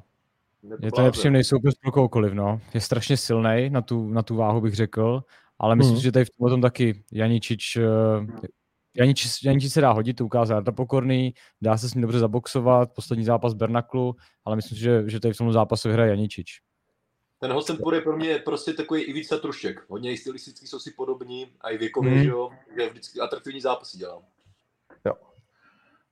Je 0.81 0.91
to 0.91 1.01
nepříjemný 1.01 1.43
soupeř 1.43 1.73
pro 1.81 1.91
kohokoliv, 1.91 2.33
no. 2.33 2.61
Je 2.73 2.81
strašně 2.81 3.17
silný 3.17 3.69
na 3.69 3.81
tu, 3.81 4.09
na 4.09 4.23
tu 4.23 4.35
váhu, 4.35 4.61
bych 4.61 4.73
řekl, 4.73 5.23
ale 5.59 5.75
myslím 5.75 5.97
si, 5.97 6.03
že 6.03 6.11
tady 6.11 6.25
v 6.25 6.49
tom 6.49 6.61
taky 6.61 7.03
Janičič, 7.11 7.77
eh, 7.77 7.83
Janičič, 8.97 9.43
Janičič 9.43 9.73
se 9.73 9.81
dá 9.81 9.91
hodit, 9.91 10.13
to 10.13 10.25
ukázal 10.25 10.57
Jarda 10.57 10.71
Pokorný, 10.71 11.33
dá 11.61 11.77
se 11.77 11.89
s 11.89 11.93
ním 11.93 12.01
dobře 12.01 12.19
zaboxovat, 12.19 12.93
poslední 12.95 13.25
zápas 13.25 13.53
Bernaklu, 13.53 14.15
ale 14.45 14.55
myslím 14.55 14.77
že, 14.77 15.03
že 15.07 15.19
tady 15.19 15.33
v 15.33 15.37
tom 15.37 15.51
zápase 15.51 15.89
vyhraje 15.89 16.09
Janičič. 16.09 16.61
Ten 17.39 17.51
Hosempur 17.51 17.93
je 17.93 18.01
pro 18.01 18.17
mě 18.17 18.39
prostě 18.39 18.73
takový 18.73 19.01
i 19.01 19.13
víc 19.13 19.29
Trušček. 19.41 19.89
Hodně 19.89 20.11
i 20.11 20.17
stylistický 20.17 20.67
jsou 20.67 20.79
si 20.79 20.91
podobní 20.91 21.51
a 21.61 21.69
i 21.69 21.77
věkově, 21.77 22.11
mm. 22.11 22.23
že 22.23 22.29
jo, 22.29 22.49
že 22.77 22.89
vždycky 22.89 23.19
atraktivní 23.19 23.61
zápasy 23.61 23.97
dělám. 23.97 24.21
Jo. 25.05 25.13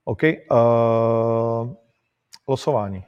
OK. 0.04 0.22
Uh, 0.24 1.74
losování. 2.48 3.04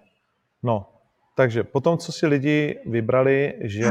No, 0.63 0.89
takže 1.35 1.63
potom, 1.63 1.97
co 1.97 2.11
si 2.11 2.27
lidi 2.27 2.79
vybrali, 2.85 3.53
že 3.61 3.89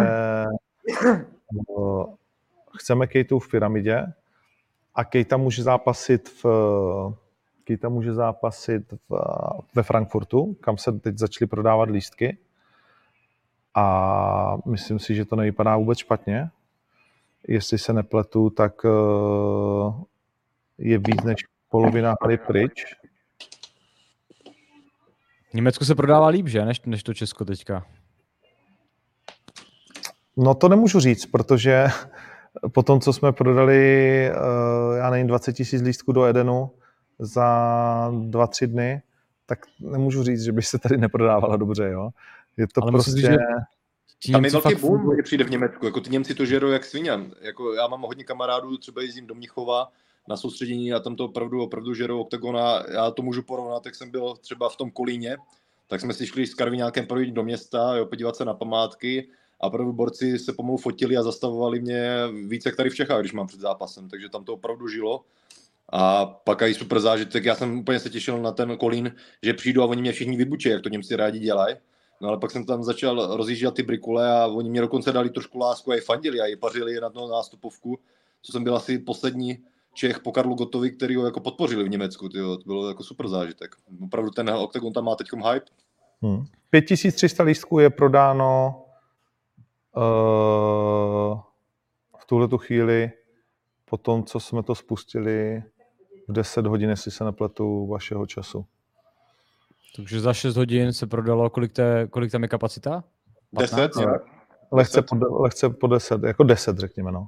uh, 1.69 2.15
chceme 2.79 3.07
Kejtu 3.07 3.39
v 3.39 3.51
pyramidě 3.51 4.07
a 4.95 5.05
Kejta 5.05 5.37
může 5.37 5.63
zápasit 5.63 6.29
v 6.29 6.45
Kejta 7.65 7.89
může 7.89 8.13
zápasit 8.13 8.93
v, 9.09 9.21
ve 9.75 9.83
Frankfurtu, 9.83 10.55
kam 10.61 10.79
se 10.79 10.93
teď 10.93 11.19
začaly 11.19 11.49
prodávat 11.49 11.91
lístky. 11.91 12.39
A 13.75 14.57
myslím 14.67 14.99
si, 14.99 15.15
že 15.15 15.25
to 15.25 15.37
nevypadá 15.37 15.77
vůbec 15.77 15.99
špatně. 15.99 16.51
Jestli 17.49 17.79
se 17.79 17.93
nepletu, 17.93 18.51
tak 18.51 18.85
uh, 18.85 20.03
je 20.79 20.99
víc 20.99 21.23
než 21.25 21.37
polovina 21.69 22.15
hry 22.23 22.39
pryč. 22.39 22.85
V 25.51 25.55
Německu 25.55 25.85
se 25.85 25.95
prodává 25.95 26.27
líp, 26.27 26.49
že? 26.49 26.65
Než, 26.65 26.81
než 26.81 27.03
to 27.03 27.15
Česko 27.15 27.45
teďka. 27.45 27.87
No 30.37 30.55
to 30.55 30.69
nemůžu 30.69 31.01
říct, 31.01 31.27
protože 31.27 31.87
po 32.73 32.83
tom, 32.83 33.01
co 33.01 33.13
jsme 33.13 33.33
prodali, 33.33 33.81
eh, 34.29 34.97
já 34.97 35.11
nevím, 35.11 35.27
20 35.27 35.53
tisíc 35.53 35.83
lístků 35.83 36.13
do 36.13 36.25
Edenu 36.25 36.71
za 37.19 38.13
dva, 38.21 38.47
tři 38.47 38.67
dny, 38.67 39.03
tak 39.47 39.59
nemůžu 39.81 40.23
říct, 40.23 40.43
že 40.43 40.53
by 40.53 40.63
se 40.63 40.79
tady 40.79 40.97
neprodávala 40.97 41.57
dobře, 41.57 41.91
jo. 41.91 42.11
Je 42.57 42.67
to 42.75 42.83
Ale 42.83 42.93
prostě... 42.93 43.11
musím 43.11 43.23
říct, 43.23 43.31
že 44.27 44.33
Tam 44.33 44.45
je 44.45 44.51
velký 44.51 44.69
fakt 44.69 44.81
boom, 44.81 45.11
když 45.15 45.25
přijde 45.25 45.45
v 45.45 45.51
Německu. 45.51 45.87
Jako 45.87 46.01
ty 46.01 46.11
Němci 46.11 46.35
to 46.35 46.45
žerou 46.45 46.69
jak 46.69 46.85
svině. 46.85 47.13
Jako 47.41 47.75
já 47.75 47.87
mám 47.87 48.03
hodně 48.03 48.25
kamarádů, 48.25 48.79
třeba 48.79 49.03
jezdím 49.03 49.27
do 49.27 49.35
Mnichova 49.35 49.93
na 50.29 50.37
soustředění 50.37 50.93
a 50.93 51.01
tam 51.01 51.17
to 51.17 51.25
opravdu, 51.25 51.63
opravdu 51.63 51.95
žerou 51.95 52.21
oktagona. 52.21 52.85
Já 52.93 53.11
to 53.11 53.23
můžu 53.23 53.43
porovnat, 53.43 53.87
jak 53.87 53.95
jsem 53.95 54.11
byl 54.11 54.35
třeba 54.41 54.69
v 54.69 54.77
tom 54.77 54.91
Kolíně, 54.91 55.37
tak 55.89 56.01
jsme 56.01 56.15
si 56.15 56.27
šli 56.27 56.47
s 56.47 56.55
Karviňákem 56.55 57.07
projít 57.07 57.35
do 57.35 57.43
města, 57.43 57.97
jo, 57.97 58.07
podívat 58.07 58.37
se 58.37 58.45
na 58.45 58.55
památky 58.55 59.29
a 59.61 59.67
opravdu 59.67 59.93
borci 59.93 60.39
se 60.39 60.53
pomalu 60.53 60.77
fotili 60.77 61.17
a 61.17 61.23
zastavovali 61.23 61.81
mě 61.81 62.19
víc 62.47 62.67
jak 62.67 62.77
tady 62.77 62.91
v 62.91 62.95
Čechách, 62.95 63.21
když 63.21 63.33
mám 63.33 63.47
před 63.47 63.61
zápasem, 63.61 64.09
takže 64.09 64.29
tam 64.29 64.45
to 64.45 64.53
opravdu 64.53 64.89
žilo. 64.89 65.25
A 65.93 66.27
pak 66.27 66.63
i 66.63 66.75
super 66.75 67.01
zážitek, 67.01 67.45
já 67.45 67.55
jsem 67.55 67.79
úplně 67.79 68.01
se 68.01 68.11
těšil 68.11 68.43
na 68.43 68.53
ten 68.53 68.77
Kolín, 68.77 69.15
že 69.43 69.55
přijdu 69.55 69.83
a 69.83 69.87
oni 69.87 70.01
mě 70.01 70.13
všichni 70.13 70.37
vybučí, 70.37 70.69
jak 70.69 70.83
to 70.83 70.89
Němci 70.89 71.17
rádi 71.17 71.39
dělají. 71.39 71.77
No 72.21 72.29
ale 72.29 72.39
pak 72.39 72.51
jsem 72.51 72.67
tam 72.67 72.85
začal 72.85 73.37
rozjíždět 73.37 73.75
ty 73.75 73.83
brikule 73.83 74.33
a 74.33 74.47
oni 74.47 74.71
mě 74.71 74.81
dokonce 74.81 75.13
dali 75.13 75.31
trošku 75.31 75.59
lásku 75.59 75.91
a 75.91 75.95
je 75.95 76.01
fandili 76.01 76.41
a 76.41 76.47
je 76.47 76.57
pařili 76.57 77.01
na 77.01 77.11
to 77.11 77.29
nástupovku, 77.29 77.99
co 78.43 78.53
jsem 78.53 78.65
byl 78.65 78.77
asi 78.77 78.99
poslední 78.99 79.59
Čech 79.95 80.21
po 80.21 80.33
Karlu 80.33 80.55
Gotovi, 80.55 80.91
který 80.91 81.17
ho 81.17 81.25
jako 81.25 81.41
podpořili 81.41 81.85
v 81.85 81.89
Německu. 81.89 82.29
Tyjo. 82.29 82.57
To 82.57 82.63
bylo 82.67 82.89
jako 82.89 83.05
super 83.05 83.29
zážitek. 83.29 83.77
Opravdu 84.05 84.31
ten 84.31 84.51
Octagon 84.51 84.93
tam 84.93 85.05
má 85.05 85.15
teď 85.15 85.27
hype. 85.53 85.67
Hmm. 86.23 86.45
5300 86.71 87.43
lístků 87.43 87.79
je 87.79 87.91
prodáno 87.91 88.83
uh, 89.97 90.03
v 92.19 92.27
tuhle 92.27 92.49
tu 92.49 92.59
chvíli 92.59 93.11
po 93.85 93.97
tom, 93.97 94.25
co 94.25 94.41
jsme 94.41 94.63
to 94.63 94.75
spustili 94.75 95.63
v 96.29 96.33
10 96.33 96.67
hodin, 96.67 96.91
jestli 96.91 97.11
se 97.11 97.25
nepletu, 97.25 97.87
vašeho 97.87 98.27
času. 98.27 98.67
Takže 99.97 100.21
za 100.21 100.33
6 100.33 100.57
hodin 100.57 100.93
se 100.93 101.07
prodalo, 101.07 101.51
kolik, 101.51 101.73
té, 101.73 102.07
kolik 102.11 102.33
tam 102.33 102.43
je 102.43 102.49
kapacita? 102.49 103.05
10, 103.59 103.91
Lehce 104.73 105.03
po, 105.03 105.17
lehce 105.43 105.71
po 105.71 105.87
10, 105.87 106.23
jako 106.23 106.45
10 106.45 106.79
řekněme, 106.79 107.13
no. 107.13 107.27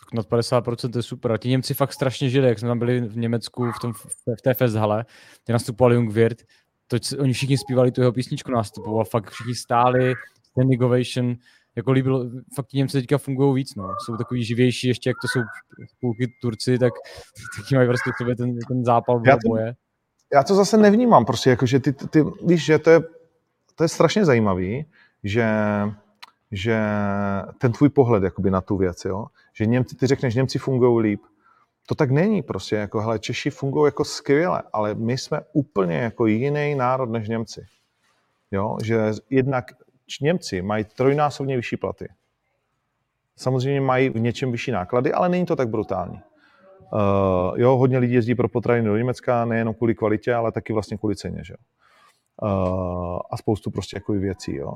Tak 0.00 0.12
nad 0.12 0.26
50% 0.26 0.96
je 0.96 1.02
super. 1.02 1.32
A 1.32 1.36
ti 1.36 1.48
Němci 1.48 1.74
fakt 1.74 1.92
strašně 1.92 2.30
žili, 2.30 2.48
jak 2.48 2.58
jsme 2.58 2.68
tam 2.68 2.78
byli 2.78 3.00
v 3.00 3.16
Německu 3.16 3.72
v, 3.72 3.78
tom, 3.80 3.92
v 4.38 4.42
té 4.42 4.54
festhale, 4.54 5.04
kde 5.44 5.52
nastupoval 5.52 5.92
Jungwirth, 5.92 6.44
to 6.86 6.96
oni 7.18 7.32
všichni 7.32 7.58
zpívali 7.58 7.92
tu 7.92 8.00
jeho 8.00 8.12
písničku 8.12 8.50
nastupoval, 8.50 9.04
fakt 9.04 9.30
všichni 9.30 9.54
stáli, 9.54 10.14
standing 10.50 10.82
ovation, 10.82 11.34
jako 11.76 11.92
líbilo, 11.92 12.30
fakt 12.54 12.66
ti 12.66 12.76
Němci 12.76 13.00
teďka 13.00 13.18
fungují 13.18 13.54
víc, 13.54 13.74
no. 13.74 13.94
Jsou 14.04 14.16
takový 14.16 14.44
živější, 14.44 14.88
ještě 14.88 15.10
jak 15.10 15.16
to 15.22 15.28
jsou 15.28 15.40
půlky 16.00 16.34
Turci, 16.40 16.78
tak 16.78 16.92
taky 17.62 17.74
mají 17.74 17.88
prostě 17.88 18.10
sobě 18.18 18.36
ten, 18.36 18.58
ten 18.68 18.84
zápal 18.84 19.22
já 19.26 19.36
to, 19.36 19.48
boje. 19.48 19.74
Já 20.32 20.42
to 20.42 20.54
zase 20.54 20.76
nevnímám, 20.76 21.24
prostě, 21.24 21.50
jakože 21.50 21.80
ty, 21.80 21.92
ty, 21.92 22.08
ty, 22.08 22.24
víš, 22.46 22.64
že 22.64 22.78
to 22.78 22.90
je, 22.90 23.00
to 23.74 23.84
je 23.84 23.88
strašně 23.88 24.24
zajímavý, 24.24 24.86
že, 25.24 25.48
že 26.50 26.80
ten 27.58 27.72
tvůj 27.72 27.88
pohled 27.88 28.22
jakoby 28.22 28.50
na 28.50 28.60
tu 28.60 28.76
věc, 28.76 29.04
jo? 29.04 29.26
že 29.52 29.66
Němci, 29.66 29.96
ty 29.96 30.06
řekneš, 30.06 30.34
Němci 30.34 30.58
fungují 30.58 31.02
líp, 31.02 31.20
to 31.86 31.94
tak 31.94 32.10
není 32.10 32.42
prostě, 32.42 32.76
jako 32.76 33.00
hele, 33.00 33.18
Češi 33.18 33.50
fungují 33.50 33.88
jako 33.88 34.04
skvěle, 34.04 34.62
ale 34.72 34.94
my 34.94 35.18
jsme 35.18 35.40
úplně 35.52 35.96
jako 35.96 36.26
jiný 36.26 36.74
národ 36.74 37.10
než 37.10 37.28
Němci. 37.28 37.66
Jo, 38.50 38.76
že 38.82 39.12
jednak 39.30 39.64
Němci 40.20 40.62
mají 40.62 40.84
trojnásobně 40.84 41.56
vyšší 41.56 41.76
platy. 41.76 42.08
Samozřejmě 43.36 43.80
mají 43.80 44.08
v 44.08 44.20
něčem 44.20 44.52
vyšší 44.52 44.70
náklady, 44.70 45.12
ale 45.12 45.28
není 45.28 45.46
to 45.46 45.56
tak 45.56 45.68
brutální. 45.68 46.20
Uh, 46.92 47.60
jo, 47.60 47.76
hodně 47.76 47.98
lidí 47.98 48.14
jezdí 48.14 48.34
pro 48.34 48.48
potraviny 48.48 48.88
do 48.88 48.96
Německa, 48.96 49.44
nejenom 49.44 49.74
kvůli 49.74 49.94
kvalitě, 49.94 50.34
ale 50.34 50.52
taky 50.52 50.72
vlastně 50.72 50.96
kvůli 50.96 51.16
ceně, 51.16 51.44
že? 51.44 51.54
Uh, 52.42 53.18
a 53.30 53.36
spoustu 53.36 53.70
prostě 53.70 53.96
jako 53.96 54.12
věcí, 54.12 54.56
jo. 54.56 54.72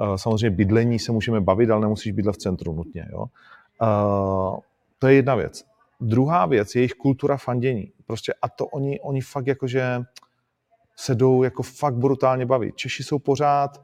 Uh, 0.00 0.14
samozřejmě 0.14 0.50
bydlení 0.56 0.98
se 0.98 1.12
můžeme 1.12 1.40
bavit, 1.40 1.70
ale 1.70 1.80
nemusíš 1.80 2.12
bydlet 2.12 2.36
v 2.36 2.38
centru 2.38 2.72
nutně, 2.72 3.06
jo. 3.12 3.24
Uh, 3.82 4.58
to 4.98 5.06
je 5.06 5.14
jedna 5.14 5.34
věc. 5.34 5.64
Druhá 6.00 6.46
věc 6.46 6.74
je 6.74 6.80
jejich 6.80 6.94
kultura 6.94 7.36
fandění. 7.36 7.92
Prostě 8.06 8.34
a 8.42 8.48
to 8.48 8.66
oni, 8.66 9.00
oni 9.00 9.20
fakt 9.20 9.46
jakože 9.46 10.02
se 10.96 11.14
jdou 11.14 11.42
jako 11.42 11.62
fakt 11.62 11.94
brutálně 11.94 12.46
bavit. 12.46 12.76
Češi 12.76 13.04
jsou 13.04 13.18
pořád, 13.18 13.80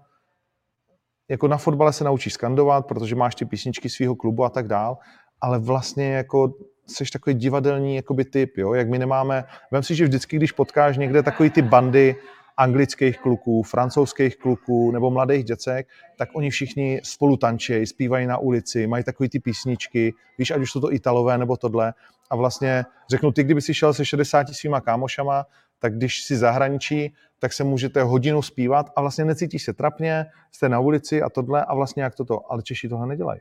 jako 1.28 1.48
na 1.48 1.56
fotbale 1.56 1.92
se 1.92 2.04
naučíš 2.04 2.32
skandovat, 2.32 2.86
protože 2.86 3.14
máš 3.14 3.34
ty 3.34 3.44
písničky 3.44 3.88
svého 3.88 4.16
klubu 4.16 4.44
a 4.44 4.50
tak 4.50 4.68
dál, 4.68 4.98
ale 5.46 5.58
vlastně 5.58 6.12
jako 6.12 6.54
jsi 6.86 7.04
takový 7.12 7.34
divadelní 7.34 7.96
jakoby 7.96 8.24
typ, 8.24 8.56
jo? 8.56 8.74
jak 8.74 8.88
my 8.88 8.98
nemáme, 8.98 9.44
vem 9.70 9.82
si, 9.82 9.94
že 9.94 10.04
vždycky, 10.04 10.36
když 10.36 10.52
potkáš 10.52 10.98
někde 10.98 11.22
takový 11.22 11.50
ty 11.50 11.62
bandy 11.62 12.16
anglických 12.56 13.18
kluků, 13.18 13.62
francouzských 13.62 14.36
kluků 14.36 14.90
nebo 14.90 15.10
mladých 15.10 15.44
děcek, 15.44 15.88
tak 16.18 16.28
oni 16.34 16.50
všichni 16.50 17.00
spolu 17.04 17.36
tančí, 17.36 17.86
zpívají 17.86 18.26
na 18.26 18.38
ulici, 18.38 18.86
mají 18.86 19.04
takový 19.04 19.28
ty 19.28 19.40
písničky, 19.40 20.14
víš, 20.38 20.50
ať 20.50 20.60
už 20.60 20.72
jsou 20.72 20.80
to 20.80 20.92
Italové 20.92 21.38
nebo 21.38 21.56
tohle. 21.56 21.94
A 22.30 22.36
vlastně 22.36 22.84
řeknu, 23.10 23.32
ty 23.32 23.44
kdyby 23.44 23.60
si 23.60 23.74
šel 23.74 23.94
se 23.94 24.04
60 24.04 24.48
svýma 24.48 24.80
kámošama, 24.80 25.46
tak 25.78 25.96
když 25.96 26.22
si 26.22 26.36
zahraničí, 26.36 27.14
tak 27.38 27.52
se 27.52 27.64
můžete 27.64 28.02
hodinu 28.02 28.42
zpívat 28.42 28.90
a 28.96 29.00
vlastně 29.00 29.24
necítíš 29.24 29.62
se 29.62 29.72
trapně, 29.72 30.26
jste 30.52 30.68
na 30.68 30.80
ulici 30.80 31.22
a 31.22 31.30
tohle 31.30 31.64
a 31.64 31.74
vlastně 31.74 32.02
jak 32.02 32.14
toto. 32.14 32.52
Ale 32.52 32.62
Češi 32.62 32.88
tohle 32.88 33.06
nedělají. 33.06 33.40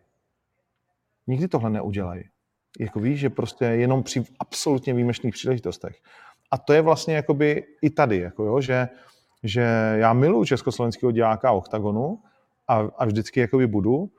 Nikdy 1.27 1.47
tohle 1.47 1.69
neudělají. 1.69 2.23
Jako 2.79 2.99
víš, 2.99 3.19
že 3.19 3.29
prostě 3.29 3.65
jenom 3.65 4.03
při 4.03 4.23
absolutně 4.39 4.93
výjimečných 4.93 5.33
příležitostech. 5.33 5.95
A 6.51 6.57
to 6.57 6.73
je 6.73 6.81
vlastně 6.81 7.15
jakoby 7.15 7.63
i 7.81 7.89
tady, 7.89 8.17
jako 8.17 8.43
jo, 8.43 8.61
že, 8.61 8.87
že 9.43 9.61
já 9.95 10.13
miluji 10.13 10.45
československého 10.45 11.11
diáka 11.11 11.51
OKTAGONu 11.51 12.19
a, 12.67 12.75
a 12.97 13.05
vždycky 13.05 13.39
jakoby 13.39 13.67
budu, 13.67 14.09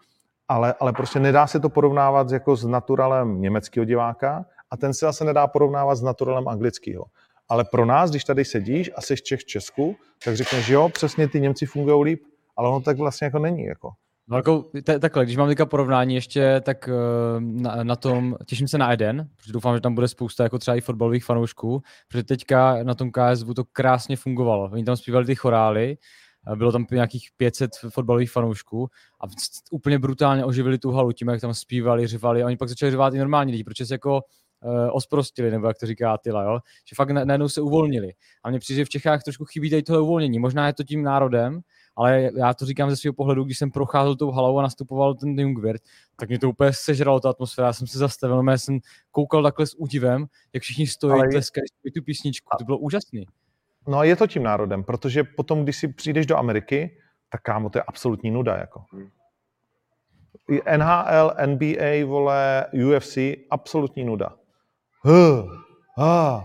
ale, 0.49 0.74
ale 0.81 0.93
prostě 0.93 1.20
nedá 1.20 1.47
se 1.47 1.61
to 1.61 1.69
porovnávat 1.69 2.31
jako 2.31 2.57
s 2.57 2.65
naturalem 2.65 3.41
německého 3.41 3.85
diváka 3.85 4.45
a 4.70 4.77
ten 4.77 4.95
se 4.95 5.07
zase 5.07 5.24
nedá 5.24 5.47
porovnávat 5.47 5.95
s 5.95 6.03
naturalem 6.03 6.49
anglického. 6.49 7.05
Ale 7.49 7.65
pro 7.65 7.87
nás, 7.87 8.11
když 8.11 8.24
tady 8.24 8.45
sedíš 8.45 8.91
a 8.97 9.01
jsi 9.01 9.16
Čech 9.16 9.41
v 9.41 9.45
Česku, 9.45 9.97
tak 10.24 10.37
řekneš, 10.37 10.66
že 10.66 10.74
jo, 10.74 10.89
přesně 10.89 11.28
ty 11.28 11.41
Němci 11.41 11.66
fungují 11.66 12.05
líp, 12.05 12.23
ale 12.57 12.69
ono 12.69 12.81
tak 12.81 12.99
vlastně 12.99 13.24
jako 13.24 13.39
není. 13.39 13.65
Jako. 13.65 13.91
No 14.28 14.36
jako, 14.36 14.70
t- 14.85 14.98
takhle, 14.98 15.24
když 15.24 15.36
mám 15.36 15.48
teďka 15.48 15.66
porovnání 15.66 16.15
ještě, 16.15 16.61
tak 16.61 16.89
uh, 16.89 17.40
na, 17.40 17.85
na, 17.85 17.97
tom, 17.97 18.36
těším 18.47 18.69
se 18.69 18.78
na 18.78 18.93
Eden, 18.93 19.28
protože 19.36 19.53
doufám, 19.53 19.74
že 19.74 19.81
tam 19.81 19.94
bude 19.94 20.09
spousta 20.09 20.43
jako 20.43 20.59
třeba 20.59 20.77
i 20.77 20.81
fotbalových 20.81 21.24
fanoušků, 21.24 21.82
protože 22.09 22.24
teďka 22.24 22.82
na 22.82 22.94
tom 22.94 23.11
KSV 23.11 23.55
to 23.57 23.65
krásně 23.65 24.16
fungovalo. 24.16 24.70
Oni 24.73 24.85
tam 24.85 24.97
zpívali 24.97 25.27
ty 25.27 25.35
chorály, 25.35 25.97
bylo 26.55 26.73
tam 26.73 26.86
nějakých 26.90 27.28
500 27.36 27.70
fotbalových 27.89 28.31
fanoušků 28.31 28.89
a 29.20 29.27
úplně 29.70 29.98
brutálně 29.98 30.44
oživili 30.44 30.78
tu 30.78 30.90
halu 30.90 31.12
tím, 31.12 31.28
jak 31.28 31.40
tam 31.40 31.55
zpívali, 31.55 32.07
řvali 32.07 32.43
a 32.43 32.47
oni 32.47 32.57
pak 32.57 32.69
začali 32.69 32.93
řvát 32.93 33.15
i 33.15 33.19
normální 33.19 33.53
lidi, 33.53 33.65
protože 33.65 33.86
se 33.86 33.94
jako 33.94 34.15
uh, 34.15 34.89
osprostili, 34.93 35.51
nebo 35.51 35.66
jak 35.66 35.78
to 35.78 35.86
říká 35.86 36.12
Attila, 36.12 36.43
jo? 36.43 36.59
že 36.89 36.94
fakt 36.97 37.11
najednou 37.11 37.48
se 37.48 37.61
uvolnili. 37.61 38.12
A 38.44 38.51
mně 38.51 38.59
přijde, 38.59 38.77
že 38.78 38.85
v 38.85 38.89
Čechách 38.89 39.23
trošku 39.23 39.44
chybí 39.44 39.70
tady 39.70 39.82
tohle 39.82 40.03
uvolnění. 40.03 40.39
Možná 40.39 40.66
je 40.66 40.73
to 40.73 40.85
tím 40.85 41.03
národem, 41.03 41.61
ale 41.97 42.31
já 42.36 42.55
to 42.55 42.66
říkám 42.66 42.90
ze 42.90 42.97
svého 42.97 43.14
pohledu, 43.14 43.44
když 43.44 43.59
jsem 43.59 43.70
procházel 43.70 44.16
tou 44.16 44.31
halou 44.31 44.59
a 44.59 44.62
nastupoval 44.62 45.14
ten 45.14 45.39
Jungwirth, 45.40 45.85
tak 46.16 46.28
mě 46.28 46.39
to 46.39 46.48
úplně 46.48 46.73
sežralo, 46.73 47.20
ta 47.20 47.31
atmosféra, 47.31 47.66
já 47.66 47.73
jsem 47.73 47.86
se 47.86 47.98
zastavil, 47.98 48.44
já 48.51 48.59
jsem 48.59 48.78
koukal 49.10 49.43
takhle 49.43 49.66
s 49.66 49.74
údivem, 49.78 50.27
jak 50.52 50.62
všichni 50.62 50.86
stojí, 50.86 51.12
ale... 51.12 51.28
tleskají 51.28 51.64
tu 51.94 52.02
písničku, 52.02 52.56
to 52.59 52.64
bylo 52.64 52.78
úžasný. 52.78 53.27
No 53.89 53.98
a 53.98 54.05
je 54.05 54.16
to 54.16 54.27
tím 54.27 54.43
národem, 54.43 54.85
protože 54.85 55.24
potom, 55.24 55.62
když 55.62 55.77
si 55.77 55.89
přijdeš 55.89 56.27
do 56.27 56.36
Ameriky, 56.36 56.98
tak 57.28 57.43
kámo, 57.43 57.70
to 57.70 57.78
je 57.78 57.82
absolutní 57.82 58.31
nuda, 58.31 58.56
jako. 58.56 58.85
NHL, 60.77 61.32
NBA, 61.47 62.06
vole, 62.06 62.66
UFC, 62.73 63.18
absolutní 63.51 64.05
nuda. 64.05 64.36
Huh, 65.01 65.52
ah. 65.98 66.44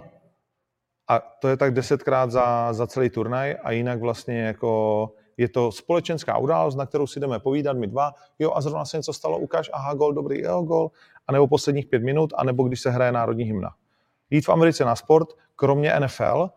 A 1.08 1.20
to 1.20 1.48
je 1.48 1.58
tak 1.58 1.74
desetkrát 1.74 2.32
za, 2.32 2.74
za 2.74 2.88
celý 2.88 3.10
turnaj 3.10 3.56
a 3.64 3.72
jinak 3.72 4.00
vlastně 4.00 4.42
jako 4.42 5.14
je 5.42 5.50
to 5.50 5.72
společenská 5.72 6.38
událost, 6.38 6.76
na 6.76 6.86
kterou 6.86 7.08
si 7.08 7.20
jdeme 7.20 7.40
povídat 7.40 7.78
my 7.78 7.88
dva, 7.88 8.14
jo 8.40 8.52
a 8.56 8.62
zrovna 8.62 8.86
se 8.86 8.98
něco 8.98 9.14
stalo, 9.14 9.38
ukáž, 9.38 9.70
aha, 9.74 9.94
gol, 9.94 10.14
dobrý, 10.14 10.42
jo, 10.42 10.62
gol, 10.62 10.92
a 11.28 11.32
nebo 11.32 11.48
posledních 11.48 11.86
pět 11.86 12.04
minut, 12.04 12.34
a 12.38 12.44
nebo 12.44 12.64
když 12.64 12.82
se 12.82 12.90
hraje 12.90 13.12
národní 13.12 13.44
hymna. 13.44 13.70
Jít 14.30 14.46
v 14.46 14.50
Americe 14.50 14.86
na 14.86 14.96
sport, 14.96 15.28
kromě 15.56 15.94
NFL 16.00 16.40
uh, 16.42 16.50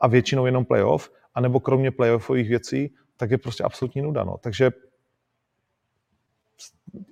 a 0.00 0.06
většinou 0.06 0.46
jenom 0.46 0.64
playoff, 0.64 1.10
a 1.34 1.40
nebo 1.40 1.60
kromě 1.60 1.90
playoffových 1.90 2.48
věcí, 2.48 2.94
tak 3.16 3.30
je 3.30 3.38
prostě 3.38 3.64
absolutní 3.64 4.02
nuda. 4.02 4.24
No. 4.24 4.36
Takže 4.40 4.70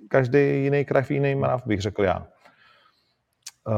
každý 0.07 0.63
jiný 0.63 0.85
krev, 0.85 1.11
jiný 1.11 1.35
mrav, 1.35 1.65
bych 1.65 1.81
řekl 1.81 2.03
já. 2.03 2.27
Uh, 3.67 3.73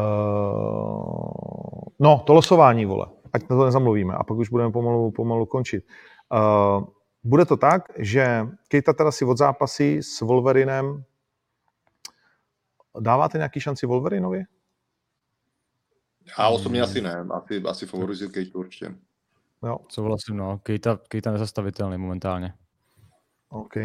no, 1.99 2.23
to 2.25 2.33
losování, 2.33 2.85
vole. 2.85 3.07
Ať 3.33 3.49
na 3.49 3.57
to 3.57 3.65
nezamluvíme 3.65 4.13
a 4.13 4.23
pak 4.23 4.37
už 4.37 4.49
budeme 4.49 4.71
pomalu, 4.71 5.11
pomalu 5.11 5.45
končit. 5.45 5.85
Uh, 6.33 6.85
bude 7.23 7.45
to 7.45 7.57
tak, 7.57 7.83
že 7.97 8.47
Kejta 8.67 8.93
teda 8.93 9.11
si 9.11 9.25
od 9.25 9.37
zápasy 9.37 10.03
s 10.03 10.21
Wolverinem 10.21 11.03
dáváte 12.99 13.37
nějaký 13.37 13.59
šanci 13.59 13.85
Wolverinovi? 13.85 14.43
Já 16.39 16.49
osobně 16.49 16.81
asi 16.81 17.01
ne, 17.01 17.25
asi, 17.31 17.63
asi 17.63 17.85
favorizuji 17.85 18.29
Kejtu 18.29 18.59
určitě. 18.59 18.95
Jo. 19.63 19.77
Co 19.87 20.03
vlastně, 20.03 20.35
no, 20.35 20.57
Kejta, 20.57 20.99
Kejta 21.07 21.31
nezastavitelný 21.31 21.97
momentálně. 21.97 22.53
OK. 23.49 23.75
Uh, 23.75 23.83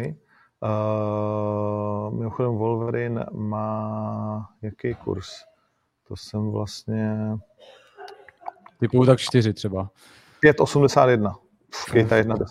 mimochodem 2.13 2.55
Wolverine 2.55 3.25
má 3.31 4.49
jaký 4.61 4.95
kurz? 4.95 5.29
To 6.07 6.15
jsem 6.15 6.51
vlastně... 6.51 7.17
Typu 8.79 9.05
tak 9.05 9.19
čtyři 9.19 9.53
třeba. 9.53 9.89
5,81. 10.43 11.35
Kejta 11.91 12.15
1,10. 12.15 12.45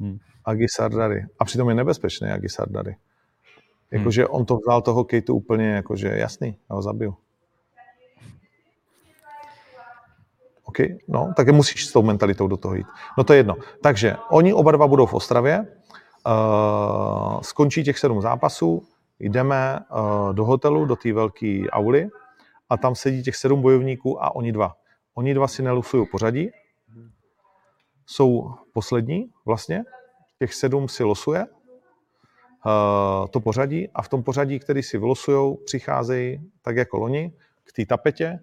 Hmm. 0.00 0.18
Agi 0.44 0.66
Sardary. 0.68 1.26
A 1.38 1.44
přitom 1.44 1.68
je 1.68 1.74
nebezpečný 1.74 2.28
Agi 2.28 2.48
Sardary. 2.48 2.96
Jakože 3.90 4.22
hmm. 4.22 4.34
on 4.34 4.44
to 4.44 4.56
vzal 4.56 4.82
toho 4.82 5.04
Kejtu 5.04 5.34
úplně 5.34 5.70
jakože 5.70 6.08
jasný, 6.08 6.56
já 6.70 6.76
ho 6.76 6.82
zabiju. 6.82 7.16
OK, 10.64 10.76
no, 11.08 11.32
tak 11.36 11.48
musíš 11.48 11.86
s 11.86 11.92
tou 11.92 12.02
mentalitou 12.02 12.48
do 12.48 12.56
toho 12.56 12.74
jít. 12.74 12.86
No 13.18 13.24
to 13.24 13.32
je 13.32 13.38
jedno. 13.38 13.56
Takže 13.82 14.16
oni 14.30 14.52
oba 14.52 14.72
dva 14.72 14.86
budou 14.86 15.06
v 15.06 15.14
Ostravě, 15.14 15.66
uh, 16.26 17.40
skončí 17.40 17.84
těch 17.84 17.98
sedm 17.98 18.20
zápasů, 18.20 18.82
jdeme 19.20 19.78
uh, 19.78 20.34
do 20.34 20.44
hotelu, 20.44 20.84
do 20.84 20.96
té 20.96 21.12
velké 21.12 21.64
auly 21.70 22.08
a 22.70 22.76
tam 22.76 22.94
sedí 22.94 23.22
těch 23.22 23.36
sedm 23.36 23.62
bojovníků 23.62 24.24
a 24.24 24.34
oni 24.36 24.52
dva. 24.52 24.74
Oni 25.14 25.34
dva 25.34 25.48
si 25.48 25.62
nelusují 25.62 26.06
pořadí, 26.06 26.50
jsou 28.08 28.54
poslední 28.72 29.30
vlastně, 29.46 29.84
těch 30.38 30.54
sedm 30.54 30.88
si 30.88 31.04
losuje 31.04 31.46
uh, 31.46 33.26
to 33.30 33.40
pořadí 33.40 33.88
a 33.94 34.02
v 34.02 34.08
tom 34.08 34.22
pořadí, 34.22 34.58
který 34.58 34.82
si 34.82 34.98
vylosujou, 34.98 35.56
přicházejí 35.56 36.40
tak 36.62 36.76
jako 36.76 36.98
loni 36.98 37.32
k 37.64 37.72
té 37.72 37.86
tapetě 37.86 38.40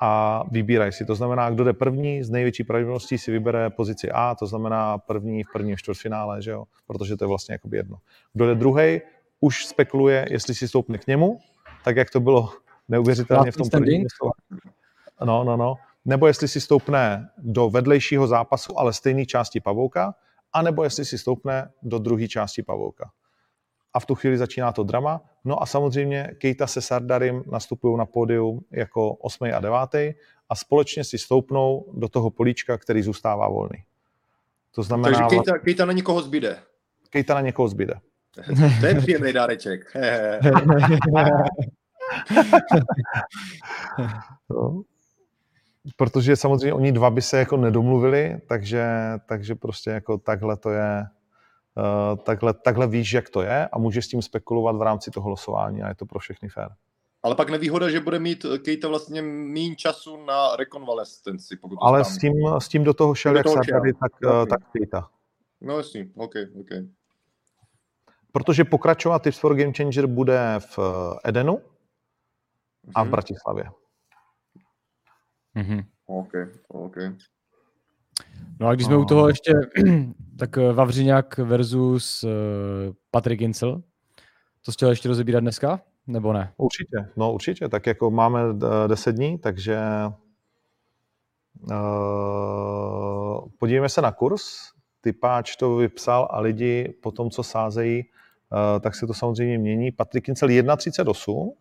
a 0.00 0.42
vybírají 0.50 0.92
si. 0.92 1.04
To 1.04 1.14
znamená, 1.14 1.50
kdo 1.50 1.64
jde 1.64 1.72
první, 1.72 2.22
z 2.22 2.30
největší 2.30 2.64
pravděpodobností 2.64 3.18
si 3.18 3.32
vybere 3.32 3.70
pozici 3.70 4.10
A, 4.10 4.34
to 4.34 4.46
znamená 4.46 4.98
první 4.98 5.44
v 5.44 5.52
prvním 5.52 5.76
čtvrtfinále, 5.76 6.42
že 6.42 6.50
jo? 6.50 6.64
protože 6.86 7.16
to 7.16 7.24
je 7.24 7.28
vlastně 7.28 7.52
jakoby 7.52 7.76
jedno. 7.76 7.96
Kdo 8.32 8.46
jde 8.46 8.54
druhý, 8.54 9.00
už 9.40 9.66
spekuluje, 9.66 10.26
jestli 10.30 10.54
si 10.54 10.68
stoupne 10.68 10.98
k 10.98 11.06
němu, 11.06 11.40
tak 11.84 11.96
jak 11.96 12.10
to 12.10 12.20
bylo 12.20 12.48
neuvěřitelně 12.88 13.50
v 13.50 13.56
tom 13.56 13.70
prvním. 13.70 14.06
No, 15.24 15.44
no, 15.44 15.56
no. 15.56 15.74
Nebo 16.08 16.26
jestli 16.26 16.48
si 16.48 16.60
stoupne 16.60 17.28
do 17.38 17.70
vedlejšího 17.70 18.26
zápasu, 18.26 18.78
ale 18.78 18.92
stejné 18.92 19.26
části 19.26 19.60
pavouka, 19.60 20.14
anebo 20.52 20.84
jestli 20.84 21.04
si 21.04 21.18
stoupne 21.18 21.70
do 21.82 21.98
druhé 21.98 22.28
části 22.28 22.62
pavouka. 22.62 23.10
A 23.94 24.00
v 24.00 24.06
tu 24.06 24.14
chvíli 24.14 24.38
začíná 24.38 24.72
to 24.72 24.82
drama. 24.82 25.20
No 25.44 25.62
a 25.62 25.66
samozřejmě 25.66 26.30
Kejta 26.38 26.66
se 26.66 26.80
Sardarim 26.80 27.44
nastupují 27.52 27.98
na 27.98 28.06
pódium 28.06 28.64
jako 28.70 29.12
8. 29.12 29.44
a 29.54 29.60
9. 29.60 30.16
a 30.48 30.54
společně 30.54 31.04
si 31.04 31.18
stoupnou 31.18 31.92
do 31.92 32.08
toho 32.08 32.30
políčka, 32.30 32.78
který 32.78 33.02
zůstává 33.02 33.48
volný. 33.48 33.84
To 34.74 34.82
znamená... 34.82 35.18
Takže 35.18 35.36
Kejta, 35.36 35.58
Kejta 35.58 35.84
na 35.84 35.92
někoho 35.92 36.22
zbyde. 36.22 36.58
Kejta 37.10 37.34
na 37.34 37.40
někoho 37.40 37.68
zbyde. 37.68 37.94
to 38.80 38.86
je 38.86 38.94
příjemný 38.94 39.32
dáreček. 39.32 39.96
no. 44.50 44.82
Protože 45.96 46.36
samozřejmě 46.36 46.72
oni 46.72 46.92
dva 46.92 47.10
by 47.10 47.22
se 47.22 47.38
jako 47.38 47.56
nedomluvili, 47.56 48.40
takže, 48.48 48.88
takže 49.26 49.54
prostě 49.54 49.90
jako 49.90 50.18
takhle 50.18 50.56
to 50.56 50.70
je, 50.70 51.04
uh, 52.10 52.16
takhle, 52.18 52.54
takhle 52.54 52.86
víš, 52.86 53.12
jak 53.12 53.30
to 53.30 53.42
je 53.42 53.68
a 53.68 53.78
můžeš 53.78 54.04
s 54.04 54.08
tím 54.08 54.22
spekulovat 54.22 54.76
v 54.76 54.82
rámci 54.82 55.10
toho 55.10 55.28
losování 55.30 55.82
a 55.82 55.88
je 55.88 55.94
to 55.94 56.06
pro 56.06 56.18
všechny 56.18 56.48
fér. 56.48 56.68
Ale 57.22 57.34
pak 57.34 57.50
nevýhoda, 57.50 57.90
že 57.90 58.00
bude 58.00 58.18
mít 58.18 58.46
Kejta 58.64 58.88
vlastně 58.88 59.22
méně 59.22 59.76
času 59.76 60.24
na 60.24 60.56
rekonvalescenci. 60.56 61.56
Pokud 61.56 61.78
Ale 61.82 62.04
s 62.04 62.18
tím, 62.18 62.32
s 62.58 62.68
tím 62.68 62.84
do 62.84 62.94
toho 62.94 63.14
šel 63.14 63.32
do 63.32 63.38
jak 63.38 63.48
Sardary, 63.48 63.92
tak, 63.92 64.12
okay. 64.32 64.46
tak 64.46 64.70
Kejta. 64.72 65.08
No 65.60 65.76
jasně, 65.76 66.08
OK, 66.16 66.34
OK. 66.60 66.68
Protože 68.32 68.64
pokračovat 68.64 69.22
Tips 69.22 69.38
for 69.38 69.54
Game 69.56 69.72
Changer 69.72 70.06
bude 70.06 70.54
v 70.58 70.78
Edenu 71.24 71.60
a 72.94 73.02
v 73.02 73.04
Mhm. 73.04 73.10
Bratislavě. 73.10 73.64
Mhm. 75.54 75.82
OK, 76.06 76.32
OK. 76.68 76.96
No 78.60 78.68
a 78.68 78.74
když 78.74 78.86
jsme 78.86 78.96
u 78.96 79.04
toho 79.04 79.28
ještě, 79.28 79.52
tak 80.38 80.58
eh, 80.58 80.72
Vavřiňák 80.72 81.38
versus 81.38 82.24
uh, 82.24 82.30
Patrik 83.10 83.40
Incel. 83.40 83.82
To 84.64 84.72
chtěl 84.72 84.90
ještě 84.90 85.08
rozebírat 85.08 85.42
dneska, 85.42 85.80
nebo 86.06 86.32
ne? 86.32 86.52
Určitě, 86.56 87.08
no 87.16 87.32
určitě, 87.32 87.68
tak 87.68 87.86
jako 87.86 88.10
máme 88.10 88.40
eh, 88.84 88.88
10 88.88 89.12
dní, 89.12 89.38
takže 89.38 89.78
uh, 91.70 93.48
podívejme 93.58 93.88
se 93.88 94.02
na 94.02 94.12
kurz. 94.12 94.42
Typáč 95.00 95.56
to 95.56 95.76
vypsal 95.76 96.28
a 96.30 96.40
lidi 96.40 96.94
po 97.02 97.12
tom, 97.12 97.30
co 97.30 97.42
sázejí, 97.42 98.02
uh, 98.02 98.80
tak 98.80 98.94
se 98.94 99.06
to 99.06 99.14
samozřejmě 99.14 99.58
mění. 99.58 99.92
Patrik 99.92 100.24
Kincel 100.24 100.48
1,38 100.48 101.52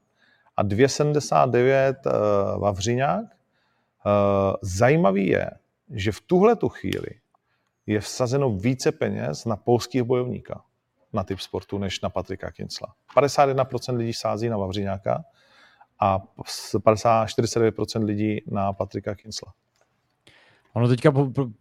a 0.58 0.64
2,79 0.64 1.96
uh, 2.06 2.62
Vavřiňák. 2.62 3.37
Uh, 4.08 4.56
zajímavý 4.62 5.28
je, 5.28 5.52
že 5.90 6.12
v 6.12 6.22
tuhle 6.22 6.56
tu 6.56 6.70
chvíli 6.70 7.10
je 7.86 8.00
vsazeno 8.00 8.50
více 8.50 8.92
peněz 8.92 9.46
na 9.46 9.56
polských 9.56 10.04
bojovníka 10.04 10.64
na 11.14 11.24
typ 11.24 11.40
sportu, 11.40 11.78
než 11.78 12.02
na 12.02 12.10
Patrika 12.10 12.52
Kincla. 12.52 12.94
51% 13.16 13.96
lidí 13.96 14.14
sází 14.14 14.50
na 14.50 14.58
Vavřiňáka 14.58 15.24
a 16.00 16.20
50, 16.84 17.26
49% 17.26 18.04
lidí 18.04 18.42
na 18.48 18.74
Patrika 18.74 19.16
Kincla. 19.16 19.54
Ono 20.78 20.88
teďka 20.88 21.14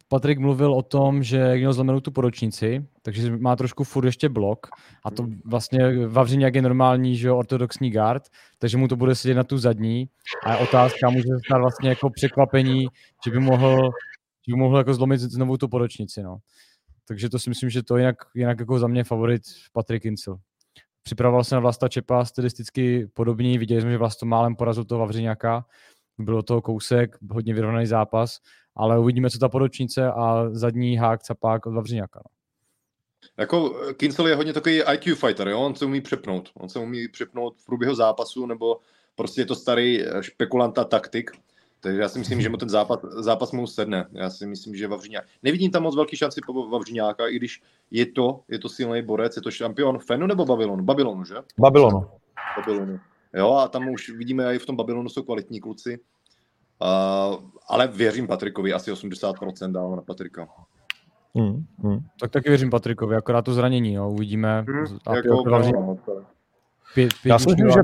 Patrik 0.08 0.38
mluvil 0.38 0.72
o 0.72 0.82
tom, 0.82 1.22
že 1.22 1.54
měl 1.56 1.72
zlomenou 1.72 2.00
tu 2.00 2.10
poročnici, 2.10 2.86
takže 3.02 3.36
má 3.36 3.56
trošku 3.56 3.84
furt 3.84 4.04
ještě 4.06 4.28
blok 4.28 4.66
a 5.04 5.10
to 5.10 5.26
vlastně 5.44 6.06
Vavřiňák 6.06 6.54
je 6.54 6.62
normální, 6.62 7.16
že 7.16 7.30
ortodoxní 7.30 7.90
guard, 7.90 8.22
takže 8.58 8.76
mu 8.76 8.88
to 8.88 8.96
bude 8.96 9.14
sedět 9.14 9.34
na 9.34 9.44
tu 9.44 9.58
zadní 9.58 10.08
a 10.44 10.52
je 10.52 10.58
otázka, 10.58 11.10
může 11.10 11.22
se 11.22 11.38
stát 11.46 11.58
vlastně 11.58 11.88
jako 11.88 12.10
překvapení, 12.10 12.86
že 13.24 13.30
by 13.30 13.40
mohl, 13.40 13.90
že 14.48 14.52
by 14.54 14.58
mohl 14.58 14.78
jako 14.78 14.94
zlomit 14.94 15.20
znovu 15.20 15.56
tu 15.56 15.68
poročnici, 15.68 16.22
no. 16.22 16.36
Takže 17.08 17.30
to 17.30 17.38
si 17.38 17.50
myslím, 17.50 17.70
že 17.70 17.82
to 17.82 17.96
jinak, 17.96 18.16
jinak 18.34 18.60
jako 18.60 18.78
za 18.78 18.86
mě 18.86 19.04
favorit 19.04 19.42
Patrik 19.72 20.04
Incel. 20.04 20.38
Připravoval 21.02 21.44
se 21.44 21.54
na 21.54 21.60
Vlasta 21.60 21.88
Čepa, 21.88 22.24
stylisticky 22.24 23.06
podobný, 23.14 23.58
viděli 23.58 23.80
jsme, 23.80 23.90
že 23.90 23.98
Vlasto 23.98 24.26
málem 24.26 24.56
porazil 24.56 24.84
toho 24.84 24.98
Vavřiňáka, 24.98 25.64
bylo 26.18 26.42
to 26.42 26.62
kousek, 26.62 27.16
hodně 27.30 27.54
vyrovnaný 27.54 27.86
zápas, 27.86 28.38
ale 28.76 28.98
uvidíme, 28.98 29.30
co 29.30 29.38
ta 29.38 29.48
poročnice 29.48 30.12
a 30.12 30.48
zadní 30.50 30.96
hák, 30.96 31.22
capák 31.22 31.66
od 31.66 31.72
Vavřiňáka. 31.72 32.20
No. 32.24 32.36
Jako 33.38 33.80
eh, 33.90 33.94
Kincel 33.94 34.26
je 34.26 34.34
hodně 34.34 34.52
takový 34.52 34.82
IQ 34.92 35.14
fighter, 35.14 35.48
jo? 35.48 35.60
on 35.60 35.74
se 35.74 35.84
umí 35.84 36.00
přepnout. 36.00 36.50
On 36.54 36.68
se 36.68 36.78
umí 36.78 37.08
přepnout 37.08 37.56
v 37.58 37.66
průběhu 37.66 37.94
zápasu, 37.94 38.46
nebo 38.46 38.80
prostě 39.14 39.40
je 39.40 39.46
to 39.46 39.54
starý 39.54 40.02
eh, 40.02 40.22
špekulant 40.22 40.78
a 40.78 40.84
taktik. 40.84 41.30
Takže 41.80 42.00
já 42.00 42.08
si 42.08 42.18
myslím, 42.18 42.40
že 42.40 42.48
mu 42.48 42.56
ten 42.56 42.68
zápas, 42.68 43.00
zápas 43.02 43.52
mu 43.52 43.66
sedne. 43.66 44.06
Já 44.12 44.30
si 44.30 44.46
myslím, 44.46 44.76
že 44.76 44.88
Vavřiňák. 44.88 45.24
Nevidím 45.42 45.70
tam 45.70 45.82
moc 45.82 45.96
velký 45.96 46.16
šanci 46.16 46.40
po 46.46 46.68
Vavřiňáka, 46.68 47.28
i 47.28 47.36
když 47.36 47.62
je 47.90 48.06
to, 48.06 48.40
je 48.48 48.58
to 48.58 48.68
silný 48.68 49.02
borec, 49.02 49.36
je 49.36 49.42
to 49.42 49.50
šampion 49.50 49.98
Fenu 49.98 50.26
nebo 50.26 50.44
Babylonu? 50.44 50.84
Babylonu, 50.84 51.24
že? 51.24 51.34
Babylonu. 51.58 52.06
Babylonu. 52.56 53.00
Jo, 53.34 53.52
a 53.52 53.68
tam 53.68 53.88
už 53.88 54.10
vidíme, 54.10 54.54
i 54.54 54.58
v 54.58 54.66
tom 54.66 54.76
Babylonu 54.76 55.08
jsou 55.08 55.22
kvalitní 55.22 55.60
kluci. 55.60 55.98
Uh, 56.82 57.36
ale 57.68 57.86
věřím 57.88 58.26
Patrikovi, 58.26 58.72
asi 58.72 58.92
80% 58.92 59.72
dávám 59.72 59.96
na 59.96 60.02
Patrika. 60.02 60.48
Hmm, 61.34 61.66
hmm. 61.82 61.98
Tak 62.20 62.30
taky 62.30 62.48
věřím 62.48 62.70
Patrikovi, 62.70 63.16
akorát 63.16 63.42
to 63.42 63.54
zranění, 63.54 63.94
jo, 63.94 64.08
uvidíme. 64.08 64.64
Hmm, 64.68 64.98
jako, 65.14 65.42
Vavřiňák- 65.50 65.86
no, 65.86 65.98
to- 66.06 66.22
pět, 66.94 67.10
pět 67.22 67.30
Já 67.30 67.38
si, 67.38 67.46
myslím, 67.48 67.70
že- 67.70 67.80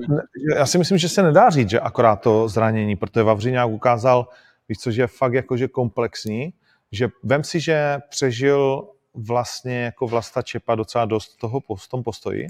já 0.56 0.66
si 0.66 0.78
myslím, 0.78 0.98
že 0.98 1.09
se 1.09 1.23
nedá 1.23 1.51
říct, 1.51 1.70
že 1.70 1.81
akorát 1.81 2.16
to 2.16 2.48
zranění, 2.48 2.97
protože 2.97 3.23
Vavřiňák 3.23 3.70
ukázal, 3.70 4.28
víš 4.69 4.78
co, 4.78 4.90
že 4.90 5.02
je 5.02 5.06
fakt 5.06 5.32
jakože 5.32 5.69
komplexní, 5.69 6.52
že 6.93 7.09
vem 7.23 7.44
si, 7.44 7.60
že 7.60 7.98
přežil 8.09 8.89
vlastně 9.14 9.81
jako 9.82 10.06
Vlasta 10.06 10.43
Čepa 10.43 10.74
docela 10.74 11.05
dost 11.05 11.36
toho 11.36 11.60
v 11.77 11.89
tom 11.89 12.02
postoji. 12.02 12.47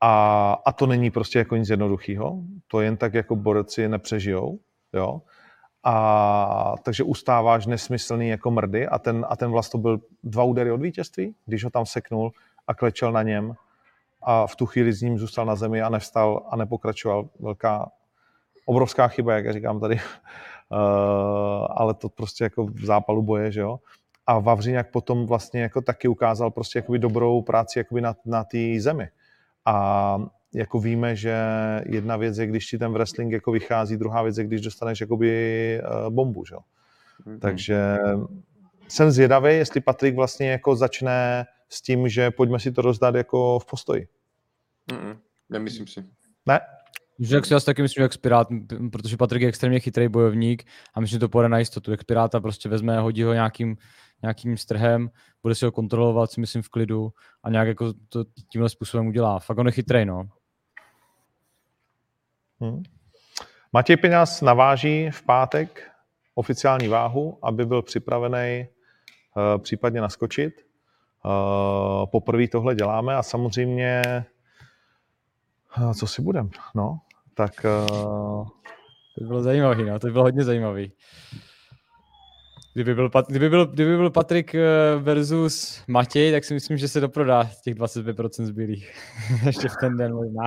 A, 0.00 0.52
a 0.64 0.72
to 0.72 0.86
není 0.86 1.10
prostě 1.10 1.38
jako 1.38 1.56
nic 1.56 1.68
jednoduchého. 1.68 2.38
To 2.68 2.80
jen 2.80 2.96
tak 2.96 3.14
jako 3.14 3.36
borci 3.36 3.88
nepřežijou. 3.88 4.58
Jo? 4.92 5.22
A 5.84 6.74
takže 6.82 7.04
ustáváš 7.04 7.66
nesmyslný 7.66 8.28
jako 8.28 8.50
mrdy 8.50 8.88
a 8.88 8.98
ten, 8.98 9.26
a 9.28 9.36
ten 9.36 9.50
vlast 9.50 9.72
to 9.72 9.78
byl 9.78 10.00
dva 10.24 10.44
údery 10.44 10.70
od 10.70 10.80
vítězství, 10.80 11.34
když 11.46 11.64
ho 11.64 11.70
tam 11.70 11.86
seknul 11.86 12.32
a 12.66 12.74
klečel 12.74 13.12
na 13.12 13.22
něm 13.22 13.54
a 14.22 14.46
v 14.46 14.56
tu 14.56 14.66
chvíli 14.66 14.92
s 14.92 15.02
ním 15.02 15.18
zůstal 15.18 15.46
na 15.46 15.54
zemi 15.56 15.82
a 15.82 15.88
nevstal 15.88 16.46
a 16.50 16.56
nepokračoval. 16.56 17.28
Velká, 17.40 17.90
obrovská 18.66 19.08
chyba, 19.08 19.34
jak 19.34 19.44
já 19.44 19.52
říkám 19.52 19.80
tady, 19.80 19.94
uh, 19.94 20.00
ale 21.76 21.94
to 21.94 22.08
prostě 22.08 22.44
jako 22.44 22.64
v 22.64 22.84
zápalu 22.84 23.22
boje, 23.22 23.52
že 23.52 23.60
jo. 23.60 23.80
A 24.26 24.38
Vavřiňák 24.38 24.90
potom 24.90 25.26
vlastně 25.26 25.62
jako 25.62 25.80
taky 25.80 26.08
ukázal 26.08 26.50
prostě 26.50 26.78
jakoby 26.78 26.98
dobrou 26.98 27.42
práci 27.42 27.78
jakoby 27.78 28.00
na, 28.00 28.14
na 28.24 28.44
té 28.44 28.58
zemi. 28.78 29.08
A 29.66 30.18
jako 30.54 30.80
víme, 30.80 31.16
že 31.16 31.36
jedna 31.86 32.16
věc 32.16 32.38
je, 32.38 32.46
když 32.46 32.66
ti 32.66 32.78
ten 32.78 32.92
wrestling 32.92 33.32
jako 33.32 33.52
vychází, 33.52 33.96
druhá 33.96 34.22
věc 34.22 34.38
je, 34.38 34.44
když 34.44 34.60
dostaneš 34.60 35.00
jakoby 35.00 35.80
uh, 36.04 36.10
bombu, 36.14 36.44
že 36.44 36.54
jo. 36.54 36.60
Takže 37.40 37.98
jsem 38.88 39.10
zvědavý, 39.10 39.54
jestli 39.54 39.80
Patrik 39.80 40.14
vlastně 40.14 40.50
jako 40.50 40.76
začne 40.76 41.46
s 41.68 41.82
tím, 41.82 42.08
že 42.08 42.30
pojďme 42.30 42.60
si 42.60 42.72
to 42.72 42.82
rozdat 42.82 43.14
jako 43.14 43.58
v 43.58 43.66
postoji. 43.66 44.08
Mm-mm, 44.92 45.18
nemyslím 45.48 45.86
si. 45.86 46.04
Ne? 46.46 46.60
Že 47.18 47.34
jak 47.34 47.46
si 47.46 47.52
já 47.52 47.60
si 47.60 47.66
taky 47.66 47.82
myslím, 47.82 48.02
jak 48.02 48.18
Pirát, 48.18 48.48
protože 48.92 49.16
Patrik 49.16 49.42
je 49.42 49.48
extrémně 49.48 49.80
chytrý 49.80 50.08
bojovník 50.08 50.64
a 50.94 51.00
myslím, 51.00 51.16
že 51.16 51.20
to 51.20 51.28
půjde 51.28 51.48
na 51.48 51.58
jistotu. 51.58 51.90
Jak 51.90 52.04
Piráta 52.04 52.40
prostě 52.40 52.68
vezme, 52.68 53.00
hodí 53.00 53.22
ho 53.22 53.32
nějakým, 53.32 53.76
nějakým 54.22 54.56
strhem, 54.56 55.10
bude 55.42 55.54
si 55.54 55.64
ho 55.64 55.72
kontrolovat, 55.72 56.30
si 56.30 56.40
myslím, 56.40 56.62
v 56.62 56.68
klidu 56.68 57.12
a 57.42 57.50
nějak 57.50 57.68
jako 57.68 57.92
to 58.08 58.24
tímhle 58.52 58.68
způsobem 58.68 59.06
udělá. 59.06 59.38
Fakt 59.38 59.58
on 59.58 59.66
je 59.66 59.72
chytrý, 59.72 60.04
no. 60.04 60.28
Hmm. 62.60 62.82
Matěj 63.72 63.96
Peňaz 63.96 64.40
naváží 64.42 65.10
v 65.10 65.22
pátek 65.22 65.90
oficiální 66.34 66.88
váhu, 66.88 67.38
aby 67.42 67.66
byl 67.66 67.82
připravený 67.82 68.66
uh, 69.36 69.62
případně 69.62 70.00
naskočit. 70.00 70.54
Uh, 71.24 72.06
poprvé 72.06 72.48
tohle 72.48 72.74
děláme 72.74 73.16
a 73.16 73.22
samozřejmě, 73.22 74.02
uh, 75.78 75.92
co 75.92 76.06
si 76.06 76.22
budem, 76.22 76.50
no, 76.74 76.98
tak... 77.34 77.66
Uh... 77.86 78.48
To 79.18 79.24
bylo 79.24 79.42
zajímavý, 79.42 79.84
no, 79.84 79.98
to 79.98 80.06
bylo 80.06 80.24
hodně 80.24 80.44
zajímavý. 80.44 80.92
Kdyby 82.74 82.94
byl, 82.94 83.10
kdyby, 83.28 83.48
byl, 83.48 83.66
kdyby 83.66 83.96
byl 83.96 84.10
Patrik 84.10 84.54
versus 84.98 85.82
Matěj, 85.88 86.32
tak 86.32 86.44
si 86.44 86.54
myslím, 86.54 86.78
že 86.78 86.88
se 86.88 87.00
doprodá 87.00 87.50
těch 87.64 87.74
25% 87.74 88.44
zbylých. 88.44 88.94
Ještě 89.46 89.68
v 89.68 89.76
ten 89.80 89.96
den 89.96 90.14
možná. 90.14 90.44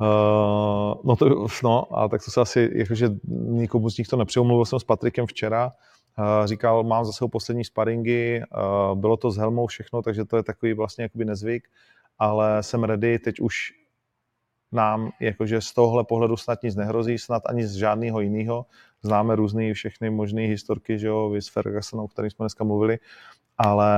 Uh, 0.00 0.94
no 1.04 1.16
to, 1.18 1.46
no, 1.64 1.98
a 1.98 2.08
tak 2.08 2.24
to 2.24 2.30
se 2.30 2.40
asi, 2.40 2.70
jakože 2.74 3.08
nikomu 3.28 3.90
z 3.90 3.98
nich 3.98 4.08
to 4.08 4.16
nepřeju. 4.16 4.44
Mluvil 4.44 4.64
jsem 4.64 4.78
s 4.78 4.84
Patrikem 4.84 5.26
včera, 5.26 5.72
uh, 6.18 6.46
říkal, 6.46 6.84
mám 6.84 7.04
za 7.04 7.12
sebou 7.12 7.28
poslední 7.28 7.64
sparingy, 7.64 8.40
uh, 8.40 8.98
bylo 8.98 9.16
to 9.16 9.30
s 9.30 9.36
helmou 9.36 9.66
všechno, 9.66 10.02
takže 10.02 10.24
to 10.24 10.36
je 10.36 10.42
takový 10.42 10.72
vlastně 10.72 11.02
jakoby 11.02 11.24
nezvyk, 11.24 11.68
ale 12.18 12.62
jsem 12.62 12.84
ready, 12.84 13.18
teď 13.18 13.40
už 13.40 13.72
nám 14.74 15.10
jakože 15.20 15.60
z 15.60 15.72
tohohle 15.72 16.04
pohledu 16.04 16.36
snad 16.36 16.62
nic 16.62 16.76
nehrozí, 16.76 17.18
snad 17.18 17.42
ani 17.46 17.66
z 17.66 17.74
žádného 17.74 18.20
jiného. 18.20 18.66
Známe 19.02 19.36
různé 19.36 19.74
všechny 19.74 20.10
možné 20.10 20.42
historky, 20.42 20.98
že 20.98 21.06
jo, 21.06 21.34
s 21.38 21.48
Fergusonem, 21.48 22.04
o 22.04 22.08
kterým 22.08 22.30
jsme 22.30 22.42
dneska 22.42 22.64
mluvili, 22.64 22.98
ale 23.58 23.88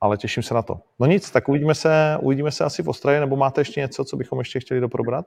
ale 0.00 0.16
těším 0.16 0.42
se 0.42 0.54
na 0.54 0.62
to. 0.62 0.80
No 0.98 1.06
nic, 1.06 1.30
tak 1.30 1.48
uvidíme 1.48 1.74
se, 1.74 2.18
uvidíme 2.20 2.50
se 2.50 2.64
asi 2.64 2.82
v 2.82 2.88
Ostravě, 2.88 3.20
nebo 3.20 3.36
máte 3.36 3.60
ještě 3.60 3.80
něco, 3.80 4.04
co 4.04 4.16
bychom 4.16 4.38
ještě 4.38 4.60
chtěli 4.60 4.80
doprobrat? 4.80 5.26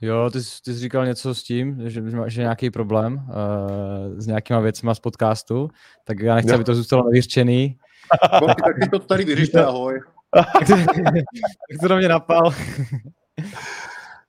Jo, 0.00 0.30
ty, 0.30 0.38
ty 0.38 0.74
jsi 0.74 0.78
říkal 0.78 1.06
něco 1.06 1.34
s 1.34 1.42
tím, 1.42 1.90
že, 1.90 2.02
že 2.26 2.40
nějaký 2.40 2.70
problém 2.70 3.14
uh, 3.14 4.18
s 4.18 4.26
nějakýma 4.26 4.60
věcma 4.60 4.94
z 4.94 5.00
podcastu, 5.00 5.70
tak 6.04 6.20
já 6.20 6.34
nechci, 6.34 6.50
jo. 6.50 6.54
aby 6.54 6.64
to 6.64 6.74
zůstalo 6.74 7.04
nevyřčený. 7.04 7.78
tak 8.40 8.90
to 8.90 8.98
tady 8.98 9.24
vyřešte, 9.24 9.64
ahoj. 9.64 10.00
Tak 10.34 11.80
to 11.80 11.88
do 11.88 11.96
mě 11.96 12.08
napal. 12.08 12.52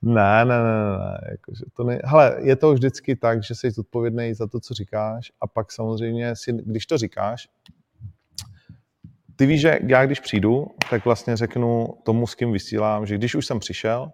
Ne, 0.01 0.45
ne, 0.45 0.63
ne, 0.63 0.97
ne. 0.97 1.19
Jakože 1.31 1.63
to 1.73 1.83
ne... 1.83 1.99
Hele, 2.03 2.37
je 2.39 2.55
to 2.55 2.73
vždycky 2.73 3.15
tak, 3.15 3.43
že 3.43 3.55
jsi 3.55 3.71
zodpovědný 3.71 4.33
za 4.33 4.47
to, 4.47 4.59
co 4.59 4.73
říkáš 4.73 5.31
a 5.41 5.47
pak 5.47 5.71
samozřejmě, 5.71 6.35
si, 6.35 6.53
když 6.53 6.85
to 6.85 6.97
říkáš, 6.97 7.49
ty 9.35 9.45
víš, 9.45 9.61
že 9.61 9.79
já 9.87 10.05
když 10.05 10.19
přijdu, 10.19 10.67
tak 10.89 11.05
vlastně 11.05 11.37
řeknu 11.37 11.87
tomu, 12.03 12.27
s 12.27 12.35
kým 12.35 12.51
vysílám, 12.51 13.05
že 13.05 13.15
když 13.15 13.35
už 13.35 13.45
jsem 13.45 13.59
přišel, 13.59 14.11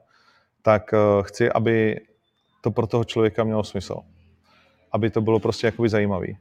tak 0.62 0.94
eh, 0.94 0.98
chci, 1.22 1.52
aby 1.52 2.00
to 2.62 2.72
pro 2.72 2.88
toho 2.88 3.04
člověka 3.04 3.44
mělo 3.44 3.64
smysl. 3.64 3.96
Aby 4.92 5.10
to 5.10 5.22
bylo 5.22 5.40
prostě 5.40 5.68
jakoby 5.68 5.90
zajímavý. 5.90 6.38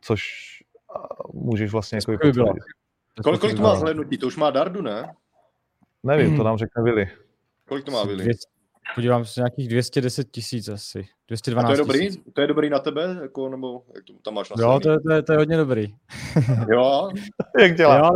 Což 0.00 0.22
eh, 0.96 0.98
můžeš 1.32 1.72
vlastně 1.72 1.96
jakoby 1.96 2.18
potvrdit. 2.18 2.62
Kolik, 3.24 3.40
kolik 3.40 3.56
to 3.56 3.62
má 3.62 3.76
zhlednutí? 3.76 4.18
To 4.18 4.26
už 4.26 4.36
má 4.36 4.50
Dardu, 4.50 4.82
ne? 4.82 5.14
Nevím, 6.02 6.26
hmm. 6.26 6.36
to 6.36 6.42
nám 6.42 6.58
řekne 6.58 6.82
Vili. 6.82 7.10
Kolik 7.68 7.84
to 7.84 7.90
má 7.90 8.04
Vili? 8.04 8.30
Podívám 8.94 9.24
se, 9.24 9.40
nějakých 9.40 9.68
210 9.68 10.30
tisíc 10.30 10.68
asi. 10.68 11.06
212 11.28 11.64
A 11.64 11.66
to 11.66 11.72
je 11.72 11.78
dobrý? 11.78 12.06
Tisíc. 12.06 12.22
To 12.32 12.40
je 12.40 12.46
dobrý 12.46 12.70
na 12.70 12.78
tebe? 12.78 13.18
Jako, 13.22 13.48
nebo 13.48 13.82
jak 13.94 14.04
to 14.04 14.12
tam 14.24 14.34
máš 14.34 14.50
na 14.50 14.56
Jo, 14.58 14.80
to 14.82 14.90
je, 14.90 15.00
to, 15.00 15.12
je, 15.12 15.22
to 15.22 15.32
je 15.32 15.38
hodně 15.38 15.56
dobrý. 15.56 15.94
jo? 16.72 17.08
jak 17.60 17.76
dělá? 17.76 17.96
Jo, 17.96 18.12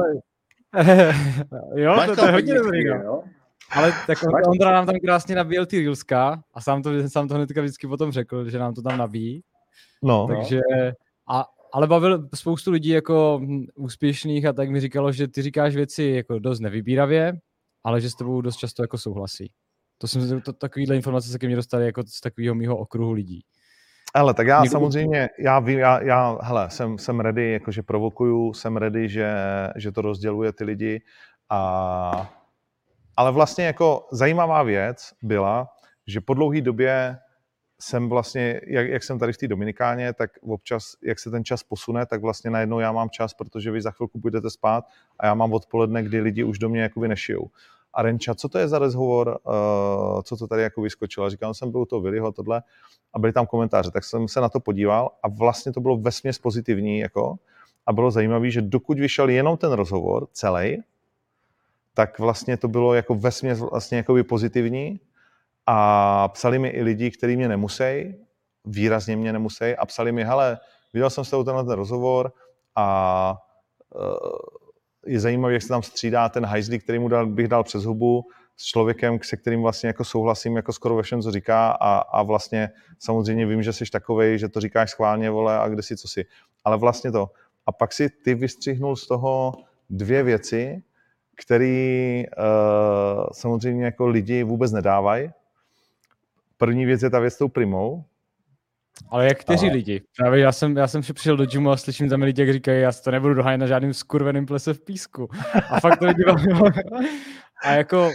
jo 1.74 2.02
to, 2.06 2.16
to, 2.16 2.26
je 2.26 2.32
hodně 2.32 2.54
dobrý, 2.54 2.84
no. 2.84 2.94
jo? 2.94 3.22
Ale 3.70 3.92
tak 4.06 4.18
on, 4.22 4.50
Ondra 4.50 4.72
nám 4.72 4.86
tam 4.86 4.94
krásně 5.04 5.34
nabíjel 5.34 5.66
ty 5.66 5.78
Reelska 5.78 6.42
a 6.54 6.60
sám 6.60 6.82
to, 6.82 7.08
sám 7.08 7.28
to 7.28 7.34
hnedka 7.34 7.60
vždycky 7.60 7.86
potom 7.86 8.12
řekl, 8.12 8.50
že 8.50 8.58
nám 8.58 8.74
to 8.74 8.82
tam 8.82 8.98
nabíjí. 8.98 9.42
No. 10.02 10.26
Takže, 10.26 10.60
a, 11.28 11.44
ale 11.72 11.86
bavil 11.86 12.28
spoustu 12.34 12.70
lidí 12.70 12.88
jako 12.88 13.40
úspěšných 13.74 14.46
a 14.46 14.52
tak 14.52 14.70
mi 14.70 14.80
říkalo, 14.80 15.12
že 15.12 15.28
ty 15.28 15.42
říkáš 15.42 15.76
věci 15.76 16.04
jako 16.04 16.38
dost 16.38 16.60
nevybíravě, 16.60 17.32
ale 17.84 18.00
že 18.00 18.10
s 18.10 18.14
tebou 18.14 18.40
dost 18.40 18.56
často 18.56 18.82
jako 18.82 18.98
souhlasí. 18.98 19.52
To 19.98 20.08
jsem 20.08 20.40
to, 20.40 20.52
takovýhle 20.52 20.96
informace 20.96 21.28
se 21.28 21.38
ke 21.38 21.46
mně 21.46 21.56
dostaly 21.56 21.86
jako 21.86 22.02
z 22.06 22.20
takového 22.20 22.54
mého 22.54 22.76
okruhu 22.76 23.12
lidí. 23.12 23.44
Ale 24.14 24.34
tak 24.34 24.46
já 24.46 24.60
Někdo... 24.60 24.72
samozřejmě, 24.72 25.28
já 25.38 25.60
vím, 25.60 25.78
já, 25.78 26.02
já 26.02 26.38
hele, 26.42 26.70
jsem, 26.70 26.98
jsem 26.98 27.20
ready, 27.20 27.52
jakože 27.52 27.82
provokuju, 27.82 28.54
jsem 28.54 28.76
ready, 28.76 29.08
že, 29.08 29.34
že 29.76 29.92
to 29.92 30.02
rozděluje 30.02 30.52
ty 30.52 30.64
lidi 30.64 31.00
a 31.50 32.32
ale 33.16 33.32
vlastně 33.32 33.64
jako 33.64 34.08
zajímavá 34.12 34.62
věc 34.62 35.12
byla, 35.22 35.68
že 36.06 36.20
po 36.20 36.34
dlouhé 36.34 36.60
době 36.60 37.18
jsem 37.78 38.08
vlastně, 38.08 38.60
jak, 38.66 38.88
jak 38.88 39.02
jsem 39.02 39.18
tady 39.18 39.32
v 39.32 39.36
té 39.36 39.48
Dominikáně, 39.48 40.12
tak 40.12 40.30
občas, 40.42 40.96
jak 41.02 41.18
se 41.18 41.30
ten 41.30 41.44
čas 41.44 41.62
posune, 41.62 42.06
tak 42.06 42.20
vlastně 42.20 42.50
najednou 42.50 42.80
já 42.80 42.92
mám 42.92 43.10
čas, 43.10 43.34
protože 43.34 43.70
vy 43.70 43.82
za 43.82 43.90
chvilku 43.90 44.18
budete 44.18 44.50
spát 44.50 44.84
a 45.18 45.26
já 45.26 45.34
mám 45.34 45.52
odpoledne, 45.52 46.02
kdy 46.02 46.20
lidi 46.20 46.44
už 46.44 46.58
do 46.58 46.68
mě 46.68 46.82
jakoby 46.82 47.08
nešijou. 47.08 47.50
A 47.94 48.02
Renča, 48.02 48.34
co 48.34 48.48
to 48.48 48.58
je 48.58 48.68
za 48.68 48.78
rozhovor, 48.78 49.38
uh, 49.44 50.22
co 50.22 50.36
to 50.36 50.46
tady 50.46 50.62
jako 50.62 50.82
vyskočilo. 50.82 51.30
Říkal 51.30 51.54
jsem, 51.54 51.70
byl 51.70 51.86
to 51.86 52.00
Viliho, 52.00 52.32
tohle, 52.32 52.62
a 53.12 53.18
byly 53.18 53.32
tam 53.32 53.46
komentáře, 53.46 53.90
tak 53.90 54.04
jsem 54.04 54.28
se 54.28 54.40
na 54.40 54.48
to 54.48 54.60
podíval 54.60 55.10
a 55.22 55.28
vlastně 55.28 55.72
to 55.72 55.80
bylo 55.80 55.96
vesměs 55.96 56.38
pozitivní, 56.38 56.98
jako, 56.98 57.36
a 57.86 57.92
bylo 57.92 58.10
zajímavé, 58.10 58.50
že 58.50 58.62
dokud 58.62 58.98
vyšel 58.98 59.28
jenom 59.28 59.56
ten 59.56 59.72
rozhovor, 59.72 60.28
celý, 60.32 60.82
tak 61.94 62.18
vlastně 62.18 62.56
to 62.56 62.68
bylo 62.68 62.94
jako 62.94 63.14
vesměs 63.14 63.60
vlastně 63.60 63.96
jako 63.96 64.16
pozitivní 64.28 65.00
a 65.66 66.28
psali 66.28 66.58
mi 66.58 66.68
i 66.68 66.82
lidi, 66.82 67.10
kteří 67.10 67.36
mě 67.36 67.48
nemusí, 67.48 68.14
výrazně 68.64 69.16
mě 69.16 69.32
nemusí 69.32 69.76
a 69.78 69.86
psali 69.86 70.12
mi, 70.12 70.24
hele, 70.24 70.58
viděl 70.92 71.10
jsem 71.10 71.24
s 71.24 71.30
tebou 71.30 71.44
tenhle 71.44 71.64
ten 71.64 71.72
rozhovor 71.72 72.32
a 72.76 73.38
uh, 73.94 74.02
je 75.06 75.20
zajímavé, 75.20 75.52
jak 75.52 75.62
se 75.62 75.68
tam 75.68 75.82
střídá 75.82 76.28
ten 76.28 76.46
hajzlík, 76.46 76.82
který 76.82 76.98
mu 76.98 77.08
dal, 77.08 77.26
bych 77.26 77.48
dal 77.48 77.64
přes 77.64 77.84
hubu, 77.84 78.24
s 78.56 78.64
člověkem, 78.64 79.18
se 79.22 79.36
kterým 79.36 79.62
vlastně 79.62 79.86
jako 79.86 80.04
souhlasím 80.04 80.56
jako 80.56 80.72
skoro 80.72 80.96
ve 80.96 81.02
všem, 81.02 81.22
co 81.22 81.30
říká 81.30 81.70
a, 81.70 81.98
a 81.98 82.22
vlastně 82.22 82.70
samozřejmě 82.98 83.46
vím, 83.46 83.62
že 83.62 83.72
jsi 83.72 83.84
takovej, 83.92 84.38
že 84.38 84.48
to 84.48 84.60
říkáš 84.60 84.90
schválně, 84.90 85.30
vole, 85.30 85.58
a 85.58 85.68
kde 85.68 85.82
si, 85.82 85.96
co 85.96 86.08
si. 86.08 86.24
Ale 86.64 86.76
vlastně 86.76 87.12
to. 87.12 87.30
A 87.66 87.72
pak 87.72 87.92
si 87.92 88.10
ty 88.10 88.34
vystřihnul 88.34 88.96
z 88.96 89.06
toho 89.06 89.52
dvě 89.90 90.22
věci, 90.22 90.82
které 91.36 92.22
uh, 92.38 93.26
samozřejmě 93.32 93.84
jako 93.84 94.06
lidi 94.06 94.42
vůbec 94.42 94.72
nedávají. 94.72 95.30
První 96.56 96.84
věc 96.84 97.02
je 97.02 97.10
ta 97.10 97.18
věc 97.18 97.34
s 97.34 97.38
tou 97.38 97.48
primou, 97.48 98.04
ale 99.10 99.24
jak 99.24 99.40
kteří 99.40 99.70
a... 99.70 99.72
lidi? 99.72 100.02
Právě 100.16 100.40
já 100.40 100.52
jsem, 100.52 100.76
já 100.76 100.88
jsem 100.88 101.02
přišel 101.02 101.36
do 101.36 101.46
gymu 101.46 101.70
a 101.70 101.76
slyším 101.76 102.08
tam 102.08 102.22
lidi, 102.22 102.42
jak 102.42 102.52
říkají, 102.52 102.82
já 102.82 102.92
to 102.92 103.10
nebudu 103.10 103.34
dohánět 103.34 103.60
na 103.60 103.66
žádným 103.66 103.94
skurveným 103.94 104.46
plese 104.46 104.74
v 104.74 104.80
písku. 104.80 105.28
A 105.70 105.80
fakt 105.80 105.98
to 105.98 106.06
lidi 106.06 106.24
A 107.62 107.72
jako, 107.72 108.10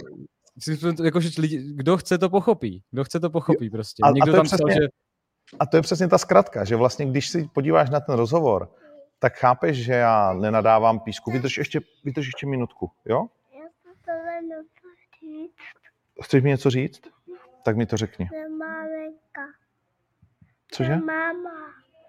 jako 1.04 1.20
že 1.20 1.40
lidi, 1.40 1.72
kdo 1.74 1.96
chce, 1.96 2.18
to 2.18 2.30
pochopí. 2.30 2.82
Kdo 2.90 3.04
chce, 3.04 3.20
to 3.20 3.30
pochopí 3.30 3.70
prostě. 3.70 4.00
A, 4.04 4.10
Někdo 4.10 4.32
a 4.32 4.32
to 4.32 4.36
tam 4.36 4.46
přesně, 4.46 4.66
psal, 4.66 4.82
že... 4.82 4.88
A 5.60 5.66
to 5.66 5.76
je 5.76 5.82
přesně 5.82 6.08
ta 6.08 6.18
zkratka, 6.18 6.64
že 6.64 6.76
vlastně, 6.76 7.06
když 7.06 7.28
si 7.28 7.48
podíváš 7.54 7.90
na 7.90 8.00
ten 8.00 8.14
rozhovor, 8.14 8.72
tak 9.18 9.34
chápeš, 9.34 9.84
že 9.84 9.92
já 9.92 10.32
nenadávám 10.32 11.00
písku. 11.00 11.30
Vydrž 11.30 11.58
ještě, 11.58 11.80
vydrž 12.04 12.26
ještě 12.26 12.46
minutku, 12.46 12.90
jo? 13.04 13.26
Chceš 16.22 16.42
mi 16.42 16.48
něco 16.48 16.70
říct? 16.70 17.11
Tak 17.62 17.76
mi 17.76 17.86
to 17.86 17.96
řekni. 17.96 18.28
Cože? 20.72 20.96
Máma. 20.96 21.50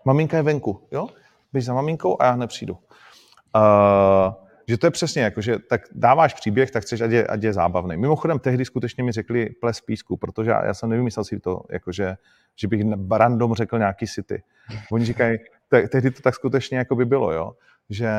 Maminka 0.05 0.37
je 0.37 0.43
venku, 0.43 0.87
jo? 0.91 1.07
Běž 1.53 1.65
za 1.65 1.73
maminkou 1.73 2.21
a 2.21 2.25
já 2.25 2.31
hned 2.31 2.47
přijdu. 2.47 2.73
Uh, 2.73 4.33
že 4.67 4.77
to 4.77 4.87
je 4.87 4.91
přesně 4.91 5.21
jako, 5.21 5.41
že 5.41 5.59
tak 5.59 5.81
dáváš 5.91 6.33
příběh, 6.33 6.71
tak 6.71 6.83
chceš, 6.83 7.01
ať 7.01 7.11
je, 7.11 7.27
ať 7.27 7.43
je 7.43 7.53
zábavný. 7.53 7.97
Mimochodem, 7.97 8.39
tehdy 8.39 8.65
skutečně 8.65 9.03
mi 9.03 9.11
řekli 9.11 9.49
ples 9.49 9.81
písku, 9.81 10.17
protože 10.17 10.51
já, 10.51 10.65
já 10.65 10.73
jsem 10.73 10.89
nevymyslel 10.89 11.23
si 11.23 11.39
to, 11.39 11.61
jako 11.69 11.91
že, 11.91 12.17
že 12.55 12.67
bych 12.67 12.81
random 13.11 13.53
řekl 13.53 13.77
nějaký 13.77 14.07
city. 14.07 14.43
Oni 14.91 15.05
říkají, 15.05 15.37
te, 15.67 15.87
tehdy 15.87 16.11
to 16.11 16.21
tak 16.21 16.35
skutečně 16.35 16.77
jako 16.77 16.95
by 16.95 17.05
bylo, 17.05 17.31
jo? 17.31 17.53
Že, 17.89 18.09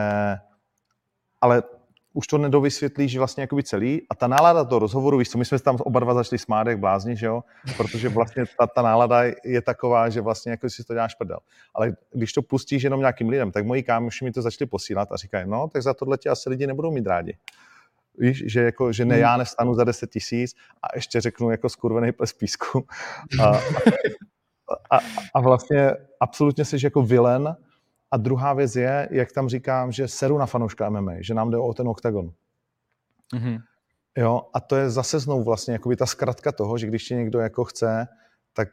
ale 1.41 1.63
už 2.17 2.27
to 2.27 2.39
nedovysvětlí, 2.39 3.09
že 3.09 3.19
vlastně 3.19 3.41
jakoby 3.41 3.63
celý 3.63 4.03
a 4.11 4.15
ta 4.15 4.27
nálada 4.27 4.65
toho 4.65 4.79
rozhovoru, 4.79 5.19
víš 5.19 5.31
co, 5.31 5.39
my 5.39 5.45
jsme 5.45 5.59
tam 5.59 5.77
oba 5.81 6.01
dva 6.01 6.15
začali 6.15 6.39
smát 6.39 6.67
jak 6.67 6.79
blázni, 6.79 7.17
že 7.17 7.27
jo, 7.27 7.43
protože 7.77 8.09
vlastně 8.09 8.45
ta, 8.59 8.67
ta 8.67 8.83
nálada 8.83 9.23
je 9.45 9.63
taková, 9.63 10.09
že 10.09 10.21
vlastně 10.21 10.51
jako 10.51 10.71
si 10.71 10.85
to 10.85 10.95
děláš 10.95 11.15
prdel. 11.15 11.39
Ale 11.75 11.97
když 12.13 12.33
to 12.33 12.43
pustíš 12.43 12.83
jenom 12.83 13.01
nějakým 13.01 13.29
lidem, 13.29 13.53
tak 13.53 13.67
moji 13.67 13.83
kámoši 13.83 14.25
mi 14.25 14.33
to 14.33 14.43
začali 14.43 14.69
posílat 14.69 15.13
a 15.13 15.17
říkají, 15.17 15.45
no, 15.49 15.69
tak 15.69 15.83
za 15.83 15.95
tohle 15.95 16.19
tě 16.19 16.31
asi 16.31 16.51
lidi 16.51 16.67
nebudou 16.67 16.91
mít 16.91 17.07
rádi. 17.07 17.37
Víš, 18.19 18.45
že, 18.47 18.61
jako, 18.61 18.93
že 18.93 19.05
ne, 19.05 19.19
já 19.19 19.37
nestanu 19.37 19.75
za 19.75 19.85
10 19.85 20.11
tisíc 20.11 20.55
a 20.83 20.87
ještě 20.95 21.21
řeknu 21.21 21.51
jako 21.51 21.69
skurvený 21.69 22.13
pes 22.13 22.33
písku. 22.33 22.87
A, 23.43 23.59
a, 24.91 24.99
a, 25.35 25.41
vlastně 25.41 25.91
absolutně 26.21 26.65
jsi 26.65 26.77
jako 26.85 27.03
vilen, 27.03 27.57
a 28.15 28.17
druhá 28.17 28.53
věc 28.53 28.77
je, 28.77 29.09
jak 29.11 29.33
tam 29.33 29.49
říkám, 29.49 29.93
že 29.93 30.09
seru 30.09 30.39
na 30.39 30.47
fanouška 30.47 30.91
MMA, 30.91 31.13
že 31.21 31.35
nám 31.35 31.51
jde 31.51 31.59
o 31.59 31.75
ten 31.75 31.89
oktagon. 31.89 32.31
Mm-hmm. 33.35 33.63
Jo, 34.19 34.43
a 34.55 34.61
to 34.61 34.77
je 34.77 34.91
zase 34.91 35.19
znovu 35.19 35.43
vlastně 35.43 35.73
jakoby 35.73 35.97
ta 35.97 36.07
zkratka 36.07 36.53
toho, 36.53 36.79
že 36.79 36.87
když 36.87 37.05
tě 37.05 37.15
někdo 37.15 37.39
jako 37.39 37.65
chce, 37.65 38.09
tak, 38.53 38.69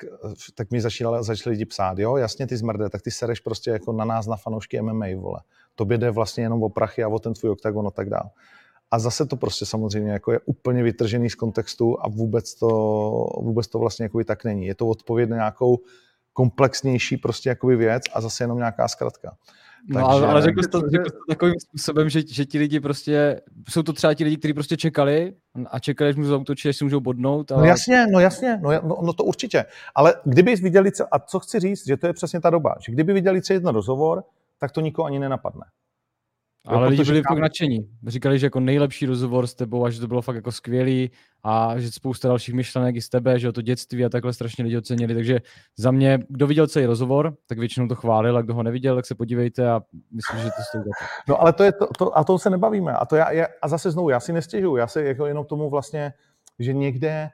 tak 0.55 0.71
mi 0.71 0.81
začali, 0.81 1.23
začali 1.23 1.53
lidi 1.53 1.65
psát, 1.65 1.99
jo, 1.99 2.17
jasně 2.17 2.47
ty 2.47 2.57
zmrde, 2.57 2.89
tak 2.89 3.01
ty 3.01 3.11
sereš 3.11 3.39
prostě 3.39 3.71
jako 3.71 3.93
na 3.93 4.05
nás, 4.05 4.27
na 4.27 4.35
fanoušky 4.35 4.81
MMA, 4.81 5.05
vole. 5.17 5.39
Tobě 5.75 5.97
jde 5.97 6.11
vlastně 6.11 6.43
jenom 6.43 6.63
o 6.63 6.69
prachy 6.69 7.03
a 7.03 7.07
o 7.07 7.19
ten 7.19 7.33
tvůj 7.33 7.51
oktagon 7.51 7.87
a 7.87 7.91
tak 7.91 8.09
dál. 8.09 8.29
A 8.91 8.99
zase 8.99 9.25
to 9.25 9.35
prostě 9.35 9.65
samozřejmě 9.65 10.11
jako 10.11 10.31
je 10.31 10.39
úplně 10.45 10.83
vytržený 10.83 11.29
z 11.29 11.35
kontextu 11.35 11.97
a 12.05 12.07
vůbec 12.07 12.55
to, 12.55 12.67
vůbec 13.37 13.67
to 13.67 13.79
vlastně 13.79 14.05
jako 14.05 14.23
tak 14.23 14.43
není. 14.45 14.65
Je 14.65 14.75
to 14.75 14.87
odpověď 14.87 15.29
na 15.29 15.35
nějakou 15.35 15.79
komplexnější 16.33 17.17
prostě 17.17 17.49
jakoby 17.49 17.75
věc 17.75 18.03
a 18.13 18.21
zase 18.21 18.43
jenom 18.43 18.57
nějaká 18.57 18.87
zkratka. 18.87 19.35
No, 19.87 19.99
Takže... 19.99 20.11
ale, 20.11 20.27
ale 20.27 20.41
řekl 20.41 20.63
jsi 20.63 20.69
to, 20.69 20.79
řekl 20.79 21.05
jsi 21.05 21.11
to 21.11 21.25
takovým 21.29 21.53
způsobem, 21.59 22.09
že, 22.09 22.21
že 22.27 22.45
ti 22.45 22.59
lidi 22.59 22.79
prostě, 22.79 23.41
jsou 23.69 23.83
to 23.83 23.93
třeba 23.93 24.13
ti 24.13 24.23
lidi, 24.23 24.37
kteří 24.37 24.53
prostě 24.53 24.77
čekali 24.77 25.33
a 25.71 25.79
čekali, 25.79 26.13
že 26.13 26.17
můžou 26.17 26.29
zautočit, 26.29 26.69
že 26.69 26.77
si 26.77 26.83
můžou 26.83 26.99
bodnout. 26.99 27.51
A... 27.51 27.57
No 27.57 27.63
jasně, 27.63 28.05
no 28.13 28.19
jasně, 28.19 28.59
no, 28.63 28.69
no, 28.71 28.97
no, 29.01 29.13
to 29.13 29.23
určitě. 29.23 29.65
Ale 29.95 30.13
kdyby 30.25 30.55
viděli, 30.55 30.91
a 31.11 31.19
co 31.19 31.39
chci 31.39 31.59
říct, 31.59 31.87
že 31.87 31.97
to 31.97 32.07
je 32.07 32.13
přesně 32.13 32.41
ta 32.41 32.49
doba, 32.49 32.75
že 32.85 32.91
kdyby 32.91 33.13
viděli 33.13 33.41
celý 33.41 33.55
jeden 33.55 33.75
rozhovor, 33.75 34.23
tak 34.59 34.71
to 34.71 34.81
nikoho 34.81 35.05
ani 35.05 35.19
nenapadne. 35.19 35.65
Ale 36.67 36.87
lidi 36.87 37.03
byli 37.03 37.21
fakt 37.21 37.39
nadšení. 37.39 37.89
Říkali, 38.07 38.39
že 38.39 38.45
jako 38.45 38.59
nejlepší 38.59 39.05
rozhovor 39.05 39.47
s 39.47 39.53
tebou 39.53 39.85
a 39.85 39.89
že 39.89 39.99
to 39.99 40.07
bylo 40.07 40.21
fakt 40.21 40.35
jako 40.35 40.51
skvělý 40.51 41.11
a 41.43 41.79
že 41.79 41.91
spousta 41.91 42.27
dalších 42.27 42.55
myšlenek 42.55 42.95
i 42.95 43.01
z 43.01 43.09
tebe, 43.09 43.39
že 43.39 43.49
o 43.49 43.51
to 43.51 43.61
dětství 43.61 44.05
a 44.05 44.09
takhle 44.09 44.33
strašně 44.33 44.63
lidi 44.63 44.77
ocenili. 44.77 45.13
Takže 45.13 45.39
za 45.77 45.91
mě, 45.91 46.19
kdo 46.29 46.47
viděl 46.47 46.67
celý 46.67 46.85
rozhovor, 46.85 47.37
tak 47.47 47.57
většinou 47.57 47.87
to 47.87 47.95
chválil 47.95 48.37
a 48.37 48.41
kdo 48.41 48.53
ho 48.53 48.63
neviděl, 48.63 48.95
tak 48.95 49.05
se 49.05 49.15
podívejte 49.15 49.69
a 49.69 49.81
myslím, 50.11 50.39
že 50.39 50.45
to 50.45 50.63
stojí 50.69 50.83
za 50.83 50.89
No 51.27 51.41
ale 51.41 51.53
to 51.53 51.63
je 51.63 51.71
to, 51.71 51.87
to, 51.97 52.17
a 52.17 52.23
to 52.23 52.39
se 52.39 52.49
nebavíme. 52.49 52.93
A, 52.93 53.05
to 53.05 53.15
já, 53.15 53.31
já, 53.31 53.47
a 53.61 53.67
zase 53.67 53.91
znovu, 53.91 54.09
já 54.09 54.19
si 54.19 54.33
nestěžuju. 54.33 54.75
Já 54.75 54.87
si 54.87 55.01
jako 55.01 55.25
jenom 55.25 55.45
tomu 55.45 55.69
vlastně, 55.69 56.13
že 56.59 56.73
někde, 56.73 57.29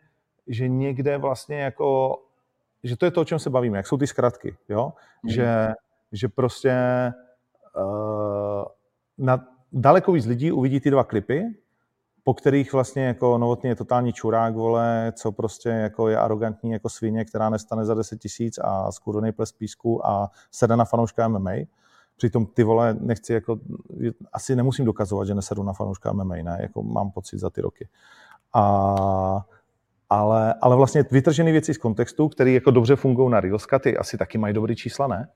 že 0.47 0.67
někde 0.67 1.17
vlastně 1.17 1.59
jako, 1.59 2.17
že 2.83 2.97
to 2.97 3.05
je 3.05 3.11
to, 3.11 3.21
o 3.21 3.25
čem 3.25 3.39
se 3.39 3.49
bavíme, 3.49 3.77
jak 3.77 3.87
jsou 3.87 3.97
ty 3.97 4.07
zkratky, 4.07 4.55
jo? 4.69 4.93
Mm. 5.23 5.31
Že, 5.31 5.67
že 6.11 6.27
prostě 6.29 6.73
uh, 7.75 8.36
na 9.17 9.47
daleko 9.71 10.11
víc 10.11 10.25
lidí 10.25 10.51
uvidí 10.51 10.79
ty 10.79 10.91
dva 10.91 11.03
klipy, 11.03 11.43
po 12.23 12.33
kterých 12.33 12.73
vlastně 12.73 13.05
jako 13.05 13.37
novotný 13.37 13.69
je 13.69 13.75
totální 13.75 14.13
čurák, 14.13 14.55
vole, 14.55 15.13
co 15.15 15.31
prostě 15.31 15.69
jako 15.69 16.07
je 16.07 16.17
arrogantní 16.17 16.71
jako 16.71 16.89
svině, 16.89 17.25
která 17.25 17.49
nestane 17.49 17.85
za 17.85 17.93
10 17.93 18.19
tisíc 18.19 18.57
a 18.57 18.91
skurvený 18.91 19.31
ples 19.31 19.51
písku 19.51 20.07
a 20.07 20.31
sede 20.51 20.75
na 20.75 20.85
fanouška 20.85 21.27
MMA. 21.27 21.51
Přitom 22.17 22.45
ty 22.45 22.63
vole, 22.63 22.95
nechci 22.99 23.33
jako, 23.33 23.59
asi 24.33 24.55
nemusím 24.55 24.85
dokazovat, 24.85 25.27
že 25.27 25.35
nesedu 25.35 25.63
na 25.63 25.73
fanouška 25.73 26.13
MMA, 26.13 26.35
ne, 26.35 26.57
jako 26.61 26.83
mám 26.83 27.11
pocit 27.11 27.39
za 27.39 27.49
ty 27.49 27.61
roky. 27.61 27.87
A, 28.53 29.45
ale, 30.09 30.53
ale 30.61 30.75
vlastně 30.75 31.05
vytržené 31.11 31.51
věci 31.51 31.73
z 31.73 31.77
kontextu, 31.77 32.29
které 32.29 32.51
jako 32.51 32.71
dobře 32.71 32.95
fungují 32.95 33.31
na 33.31 33.39
Reelska, 33.39 33.79
ty 33.79 33.97
asi 33.97 34.17
taky 34.17 34.37
mají 34.37 34.53
dobrý 34.53 34.75
čísla, 34.75 35.07
ne? 35.07 35.27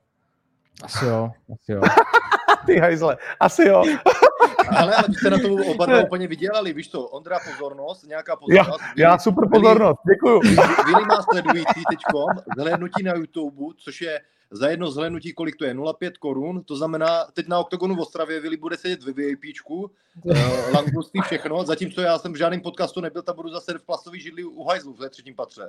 Asi 0.83 1.05
jo, 1.05 1.31
asi 1.53 1.71
jo. 1.71 1.81
Ty 2.65 2.77
hajzle, 2.77 3.17
asi 3.39 3.67
jo. 3.67 3.83
ale, 4.69 4.95
ale 4.95 5.05
jste 5.17 5.29
na 5.29 5.39
to 5.39 5.53
oba 5.71 5.85
dva 5.85 6.01
úplně 6.01 6.27
vydělali, 6.27 6.73
víš 6.73 6.87
to, 6.87 7.07
Ondra 7.07 7.39
pozornost, 7.51 8.03
nějaká 8.03 8.35
pozornost. 8.35 8.81
Já, 8.97 9.05
já 9.11 9.17
super 9.17 9.49
pozornost, 9.49 9.99
děkuju. 10.13 10.39
Vili 10.85 11.05
má 11.05 11.21
sledující 11.21 11.83
teďkom, 11.89 12.29
zhlédnutí 12.57 13.03
na 13.03 13.13
YouTube, 13.13 13.75
což 13.77 14.01
je 14.01 14.19
za 14.51 14.67
jedno 14.67 14.91
zhlédnutí, 14.91 15.33
kolik 15.33 15.55
to 15.55 15.65
je, 15.65 15.73
0,5 15.73 16.11
korun, 16.19 16.63
to 16.63 16.75
znamená, 16.75 17.25
teď 17.33 17.47
na 17.47 17.59
OKTAGONu 17.59 17.95
v 17.95 17.99
Ostravě 17.99 18.39
Vili 18.39 18.57
bude 18.57 18.77
sedět 18.77 19.03
ve 19.03 19.11
VIPčku, 19.11 19.91
uh, 20.23 20.73
langusty, 20.73 21.19
všechno, 21.21 21.63
zatímco 21.63 22.01
já 22.01 22.19
jsem 22.19 22.33
v 22.33 22.35
žádném 22.35 22.61
podcastu 22.61 23.01
nebyl, 23.01 23.21
tam 23.21 23.35
budu 23.35 23.49
zase 23.49 23.77
v 23.77 23.85
plastový 23.85 24.21
židli 24.21 24.43
u 24.43 24.63
hajzlu 24.63 24.93
v 24.93 25.09
třetím 25.09 25.35
patře. 25.35 25.67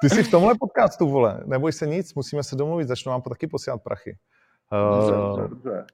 Ty 0.00 0.10
jsi 0.10 0.22
v 0.22 0.30
tomhle 0.30 0.54
podcastu, 0.60 1.08
vole, 1.08 1.40
neboj 1.44 1.72
se 1.72 1.86
nic, 1.86 2.14
musíme 2.14 2.42
se 2.42 2.56
domluvit, 2.56 2.88
začnu 2.88 3.12
vám 3.12 3.22
taky 3.22 3.46
posílat 3.46 3.82
prachy. 3.82 4.16
Dobře, 4.72 5.12
uh, 5.12 5.48
dobře. 5.48 5.86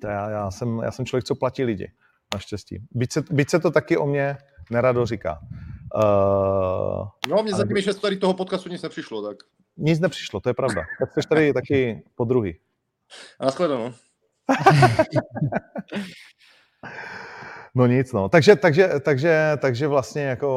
To 0.00 0.06
já, 0.06 0.30
já, 0.30 0.50
jsem, 0.50 0.78
já 0.78 0.90
jsem 0.90 1.06
člověk, 1.06 1.24
co 1.24 1.34
platí 1.34 1.64
lidi, 1.64 1.92
naštěstí. 2.34 2.82
Byť 2.90 3.12
se, 3.12 3.22
byť 3.30 3.50
se 3.50 3.60
to 3.60 3.70
taky 3.70 3.96
o 3.96 4.06
mě 4.06 4.38
nerado 4.70 5.06
říká. 5.06 5.38
Uh, 5.94 7.08
no, 7.28 7.42
mě 7.42 7.54
zatím 7.54 7.76
ještě 7.76 7.94
tady 7.94 8.16
toho 8.16 8.34
podcastu 8.34 8.68
nic 8.68 8.82
nepřišlo, 8.82 9.28
tak. 9.28 9.36
Nic 9.76 10.00
nepřišlo, 10.00 10.40
to 10.40 10.50
je 10.50 10.54
pravda. 10.54 10.82
Tak 10.98 11.12
jsi 11.14 11.28
tady 11.28 11.52
taky 11.52 12.02
po 12.14 12.24
druhý. 12.24 12.58
A 13.40 13.44
nashledanou. 13.44 13.92
no 17.74 17.86
nic, 17.86 18.12
no. 18.12 18.28
Takže, 18.28 18.56
takže, 18.56 18.88
takže, 19.00 19.52
takže 19.60 19.86
vlastně 19.86 20.22
jako 20.22 20.48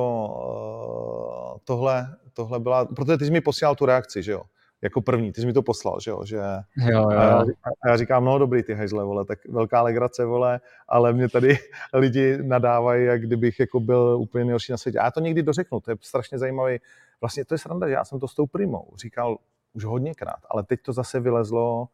uh, 1.54 1.58
tohle, 1.66 2.16
tohle 2.34 2.60
byla, 2.60 2.86
protože 2.86 3.18
ty 3.18 3.26
jsi 3.26 3.32
mi 3.32 3.42
posílal 3.42 3.76
tu 3.76 3.86
reakci, 3.86 4.24
že 4.24 4.32
jo? 4.32 4.42
Jako 4.82 5.02
první, 5.02 5.32
ty 5.32 5.42
jsi 5.42 5.48
mi 5.48 5.54
to 5.54 5.62
poslal, 5.62 6.00
že 6.00 6.12
jo, 6.12 6.26
že 6.26 6.36
jo, 6.36 6.92
jo. 6.92 7.08
A, 7.08 7.14
já, 7.14 7.40
a 7.84 7.90
já 7.90 7.98
říkám, 7.98 8.26
no 8.26 8.40
dobrý 8.40 8.64
ty 8.64 8.74
hejzle, 8.74 9.04
vole, 9.04 9.26
tak 9.26 9.40
velká 9.50 9.82
legrace, 9.82 10.26
vole, 10.26 10.60
ale 10.88 11.14
mě 11.14 11.30
tady 11.30 11.58
lidi 11.94 12.38
nadávají, 12.42 13.06
jak 13.06 13.22
kdybych 13.22 13.60
jako 13.60 13.80
byl 13.80 14.18
úplně 14.22 14.46
nejhorší 14.46 14.72
na 14.72 14.78
světě. 14.78 15.00
A 15.00 15.06
já 15.06 15.12
to 15.12 15.20
někdy 15.20 15.44
dořeknu, 15.44 15.80
to 15.80 15.92
je 15.92 15.98
strašně 16.02 16.38
zajímavý, 16.38 16.80
vlastně 17.22 17.46
to 17.46 17.54
je 17.54 17.58
sranda, 17.58 17.88
že 17.88 17.94
já 17.94 18.06
jsem 18.06 18.20
to 18.20 18.28
s 18.28 18.36
tou 18.36 18.48
primou 18.48 18.88
říkal 18.96 19.38
už 19.74 19.86
hodněkrát, 19.86 20.40
ale 20.50 20.64
teď 20.64 20.82
to 20.82 20.94
zase 20.94 21.20
vylezlo 21.20 21.88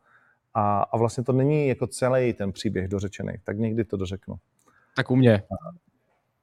a, 0.54 0.82
a 0.82 0.98
vlastně 0.98 1.24
to 1.24 1.32
není 1.34 1.68
jako 1.68 1.88
celý 1.88 2.34
ten 2.34 2.52
příběh 2.52 2.88
dořečený, 2.88 3.34
tak 3.44 3.58
někdy 3.58 3.84
to 3.84 3.98
dořeknu. 3.98 4.36
Tak 4.96 5.12
u 5.12 5.16
mě 5.16 5.44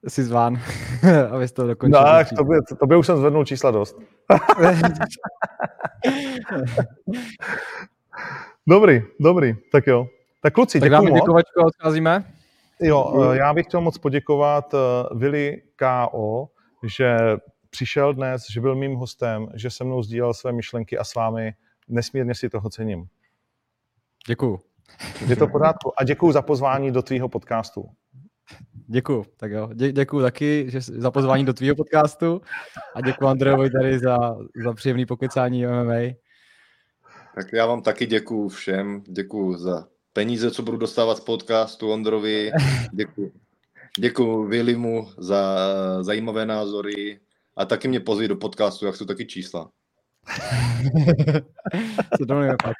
jsi 0.07 0.23
zván, 0.23 0.61
abys 1.31 1.51
to 1.51 1.67
dokončil. 1.67 2.01
No, 2.01 2.07
to 2.37 2.43
by, 2.43 2.55
to 2.79 2.87
by 2.87 2.95
už 2.95 3.05
jsem 3.05 3.17
zvednul 3.17 3.45
čísla 3.45 3.71
dost. 3.71 3.97
dobrý, 8.67 9.01
dobrý, 9.19 9.55
tak 9.71 9.87
jo. 9.87 10.07
Tak 10.41 10.53
kluci, 10.53 10.79
tak 10.79 10.89
děkuji 10.89 11.09
moc. 11.09 11.23
Tak 11.35 11.65
odcházíme. 11.65 12.23
Jo, 12.81 13.31
já 13.33 13.53
bych 13.53 13.65
chtěl 13.65 13.81
moc 13.81 13.97
poděkovat 13.97 14.73
eh, 14.73 14.77
Vili 15.15 15.61
K.O., 15.75 16.47
že 16.83 17.17
přišel 17.69 18.13
dnes, 18.13 18.43
že 18.53 18.61
byl 18.61 18.75
mým 18.75 18.95
hostem, 18.95 19.47
že 19.55 19.69
se 19.69 19.83
mnou 19.83 20.03
sdílel 20.03 20.33
své 20.33 20.51
myšlenky 20.51 20.97
a 20.97 21.03
s 21.03 21.15
vámi 21.15 21.53
nesmírně 21.87 22.35
si 22.35 22.49
toho 22.49 22.69
cením. 22.69 23.05
Děkuju. 24.27 24.59
Je 25.27 25.35
to 25.35 25.47
pořádku. 25.47 25.93
A 25.97 26.03
děkuji 26.03 26.31
za 26.31 26.41
pozvání 26.41 26.91
do 26.91 27.01
tvýho 27.01 27.29
podcastu. 27.29 27.89
Děkuju, 28.87 29.25
tak 29.37 29.51
jo. 29.51 29.69
Dě, 29.73 29.91
děkuju 29.91 30.21
taky 30.21 30.65
že, 30.67 30.81
za 30.81 31.11
pozvání 31.11 31.45
do 31.45 31.53
tvýho 31.53 31.75
podcastu 31.75 32.41
a 32.95 33.01
děkuji 33.01 33.27
Andrejovi 33.27 33.69
tady 33.69 33.99
za, 33.99 34.37
za 34.63 34.73
příjemný 34.73 35.05
pokecání 35.05 35.65
MMA. 35.65 36.15
Tak 37.35 37.53
já 37.53 37.65
vám 37.65 37.81
taky 37.81 38.05
děkuju 38.05 38.47
všem, 38.47 39.03
děkuju 39.07 39.57
za 39.57 39.87
peníze, 40.13 40.51
co 40.51 40.63
budu 40.63 40.77
dostávat 40.77 41.17
z 41.17 41.19
podcastu 41.19 41.91
Ondrovi, 41.91 42.51
děkuju. 42.93 43.31
Děkuju 43.99 44.47
Vilimu 44.47 45.07
za 45.17 45.57
zajímavé 46.01 46.45
názory 46.45 47.19
a 47.55 47.65
taky 47.65 47.87
mě 47.87 47.99
pozví 47.99 48.27
do 48.27 48.35
podcastu, 48.35 48.85
jak 48.85 48.95
jsou 48.95 49.05
taky 49.05 49.25
čísla. 49.25 49.69
Co 52.17 52.25
domluvíme 52.25 52.55
pak. 52.63 52.75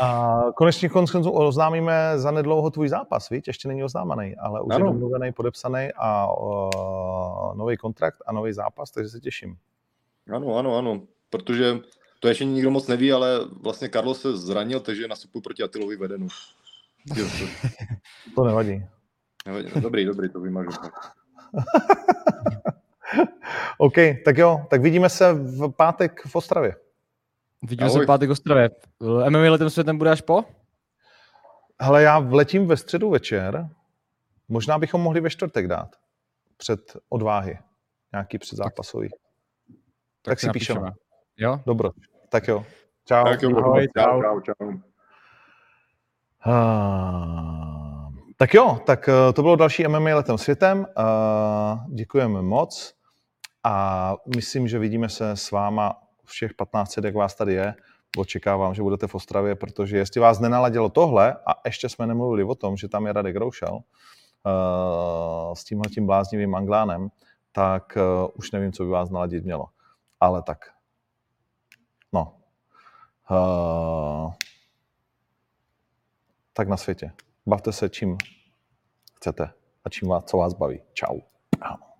A 0.00 0.38
konečně 0.56 0.90
oznámíme 1.24 2.18
za 2.18 2.30
nedlouho 2.30 2.70
tvůj 2.70 2.88
zápas, 2.88 3.28
víš? 3.28 3.42
Ještě 3.46 3.68
není 3.68 3.84
oznámený, 3.84 4.36
ale 4.36 4.60
už 4.60 4.74
ano. 4.74 4.86
je 4.86 4.92
domluvený, 4.92 5.32
podepsaný 5.32 5.88
a 5.96 6.32
uh, 6.32 7.54
nový 7.54 7.76
kontrakt 7.76 8.18
a 8.26 8.32
nový 8.32 8.52
zápas, 8.52 8.90
takže 8.90 9.08
se 9.08 9.20
těším. 9.20 9.56
Ano, 10.34 10.56
ano, 10.56 10.76
ano, 10.76 11.00
protože 11.30 11.78
to 12.20 12.28
ještě 12.28 12.44
nikdo 12.44 12.70
moc 12.70 12.88
neví, 12.88 13.12
ale 13.12 13.40
vlastně 13.62 13.88
Carlos 13.88 14.20
se 14.20 14.36
zranil, 14.36 14.80
takže 14.80 15.08
nastupuji 15.08 15.40
proti 15.40 15.62
Atilovi 15.62 15.96
vedenu. 15.96 16.28
to 18.34 18.44
nevadí. 18.44 18.84
nevadí. 19.46 19.68
No, 19.74 19.80
dobrý, 19.80 20.04
dobrý, 20.04 20.28
to 20.28 20.40
vymažu. 20.40 20.70
OK, 23.78 23.94
tak 24.24 24.38
jo, 24.38 24.66
tak 24.70 24.82
vidíme 24.82 25.08
se 25.08 25.32
v 25.32 25.68
pátek 25.76 26.26
v 26.26 26.36
Ostravě. 26.36 26.76
Vidíme 27.62 27.86
Ahoj. 27.86 28.00
se 28.00 28.04
v 28.04 28.06
pátek 28.06 28.28
v 28.28 28.32
Ostravě. 28.32 28.70
MMA 29.28 29.38
letem 29.38 29.70
světem 29.70 29.98
bude 29.98 30.10
až 30.10 30.20
po? 30.20 30.44
Hele, 31.80 32.02
já 32.02 32.18
vletím 32.18 32.66
ve 32.66 32.76
středu 32.76 33.10
večer. 33.10 33.68
Možná 34.48 34.78
bychom 34.78 35.00
mohli 35.00 35.20
ve 35.20 35.30
čtvrtek 35.30 35.68
dát. 35.68 35.88
Před 36.56 36.96
odváhy. 37.08 37.58
Nějaký 38.12 38.38
předzápasový. 38.38 39.08
Tak, 39.08 39.18
tak, 40.22 40.32
tak 40.32 40.40
si 40.40 40.50
píšeme. 40.50 40.90
Jo? 41.36 41.60
Dobro. 41.66 41.90
Tak 42.28 42.48
jo. 42.48 42.64
Čau. 43.04 43.24
Tak 43.24 43.42
jo, 43.42 43.58
Ahoj, 43.58 43.88
čau, 43.98 44.22
čau, 44.22 44.40
čau. 44.40 44.68
Uh, 46.46 48.12
tak 48.36 48.54
jo, 48.54 48.78
tak 48.86 49.08
uh, 49.08 49.32
to 49.32 49.42
bylo 49.42 49.56
další 49.56 49.88
MMA 49.88 50.16
letem 50.16 50.38
světem. 50.38 50.78
Uh, 50.78 51.94
děkujeme 51.94 52.42
moc 52.42 52.94
a 53.64 54.14
myslím, 54.36 54.68
že 54.68 54.78
vidíme 54.78 55.08
se 55.08 55.30
s 55.30 55.50
váma 55.50 56.02
všech 56.24 56.50
1500, 56.50 57.04
jak 57.04 57.14
vás 57.14 57.34
tady 57.34 57.54
je. 57.54 57.74
Očekávám, 58.18 58.74
že 58.74 58.82
budete 58.82 59.06
v 59.06 59.14
Ostravě, 59.14 59.54
protože 59.54 59.96
jestli 59.96 60.20
vás 60.20 60.40
nenaladilo 60.40 60.88
tohle, 60.88 61.32
a 61.32 61.54
ještě 61.64 61.88
jsme 61.88 62.06
nemluvili 62.06 62.44
o 62.44 62.54
tom, 62.54 62.76
že 62.76 62.88
tam 62.88 63.06
je 63.06 63.12
Radek 63.12 63.36
Roušel 63.36 63.74
uh, 63.74 65.54
s 65.54 65.64
tímhle 65.64 65.90
tím 65.90 66.06
bláznivým 66.06 66.54
anglánem, 66.54 67.08
tak 67.52 67.96
uh, 67.96 68.28
už 68.34 68.50
nevím, 68.50 68.72
co 68.72 68.84
by 68.84 68.90
vás 68.90 69.10
naladit 69.10 69.44
mělo. 69.44 69.66
ale 70.20 70.42
tak. 70.42 70.58
No. 72.12 72.34
Uh, 73.30 74.32
tak 76.52 76.68
na 76.68 76.76
světě. 76.76 77.12
Bavte 77.46 77.72
se 77.72 77.88
čím 77.88 78.16
chcete 79.16 79.50
a 79.84 79.88
čím 79.88 80.08
vás, 80.08 80.24
co 80.24 80.36
vás 80.36 80.54
baví. 80.54 80.82
Čau. 80.92 81.20
Ahoj. 81.60 81.91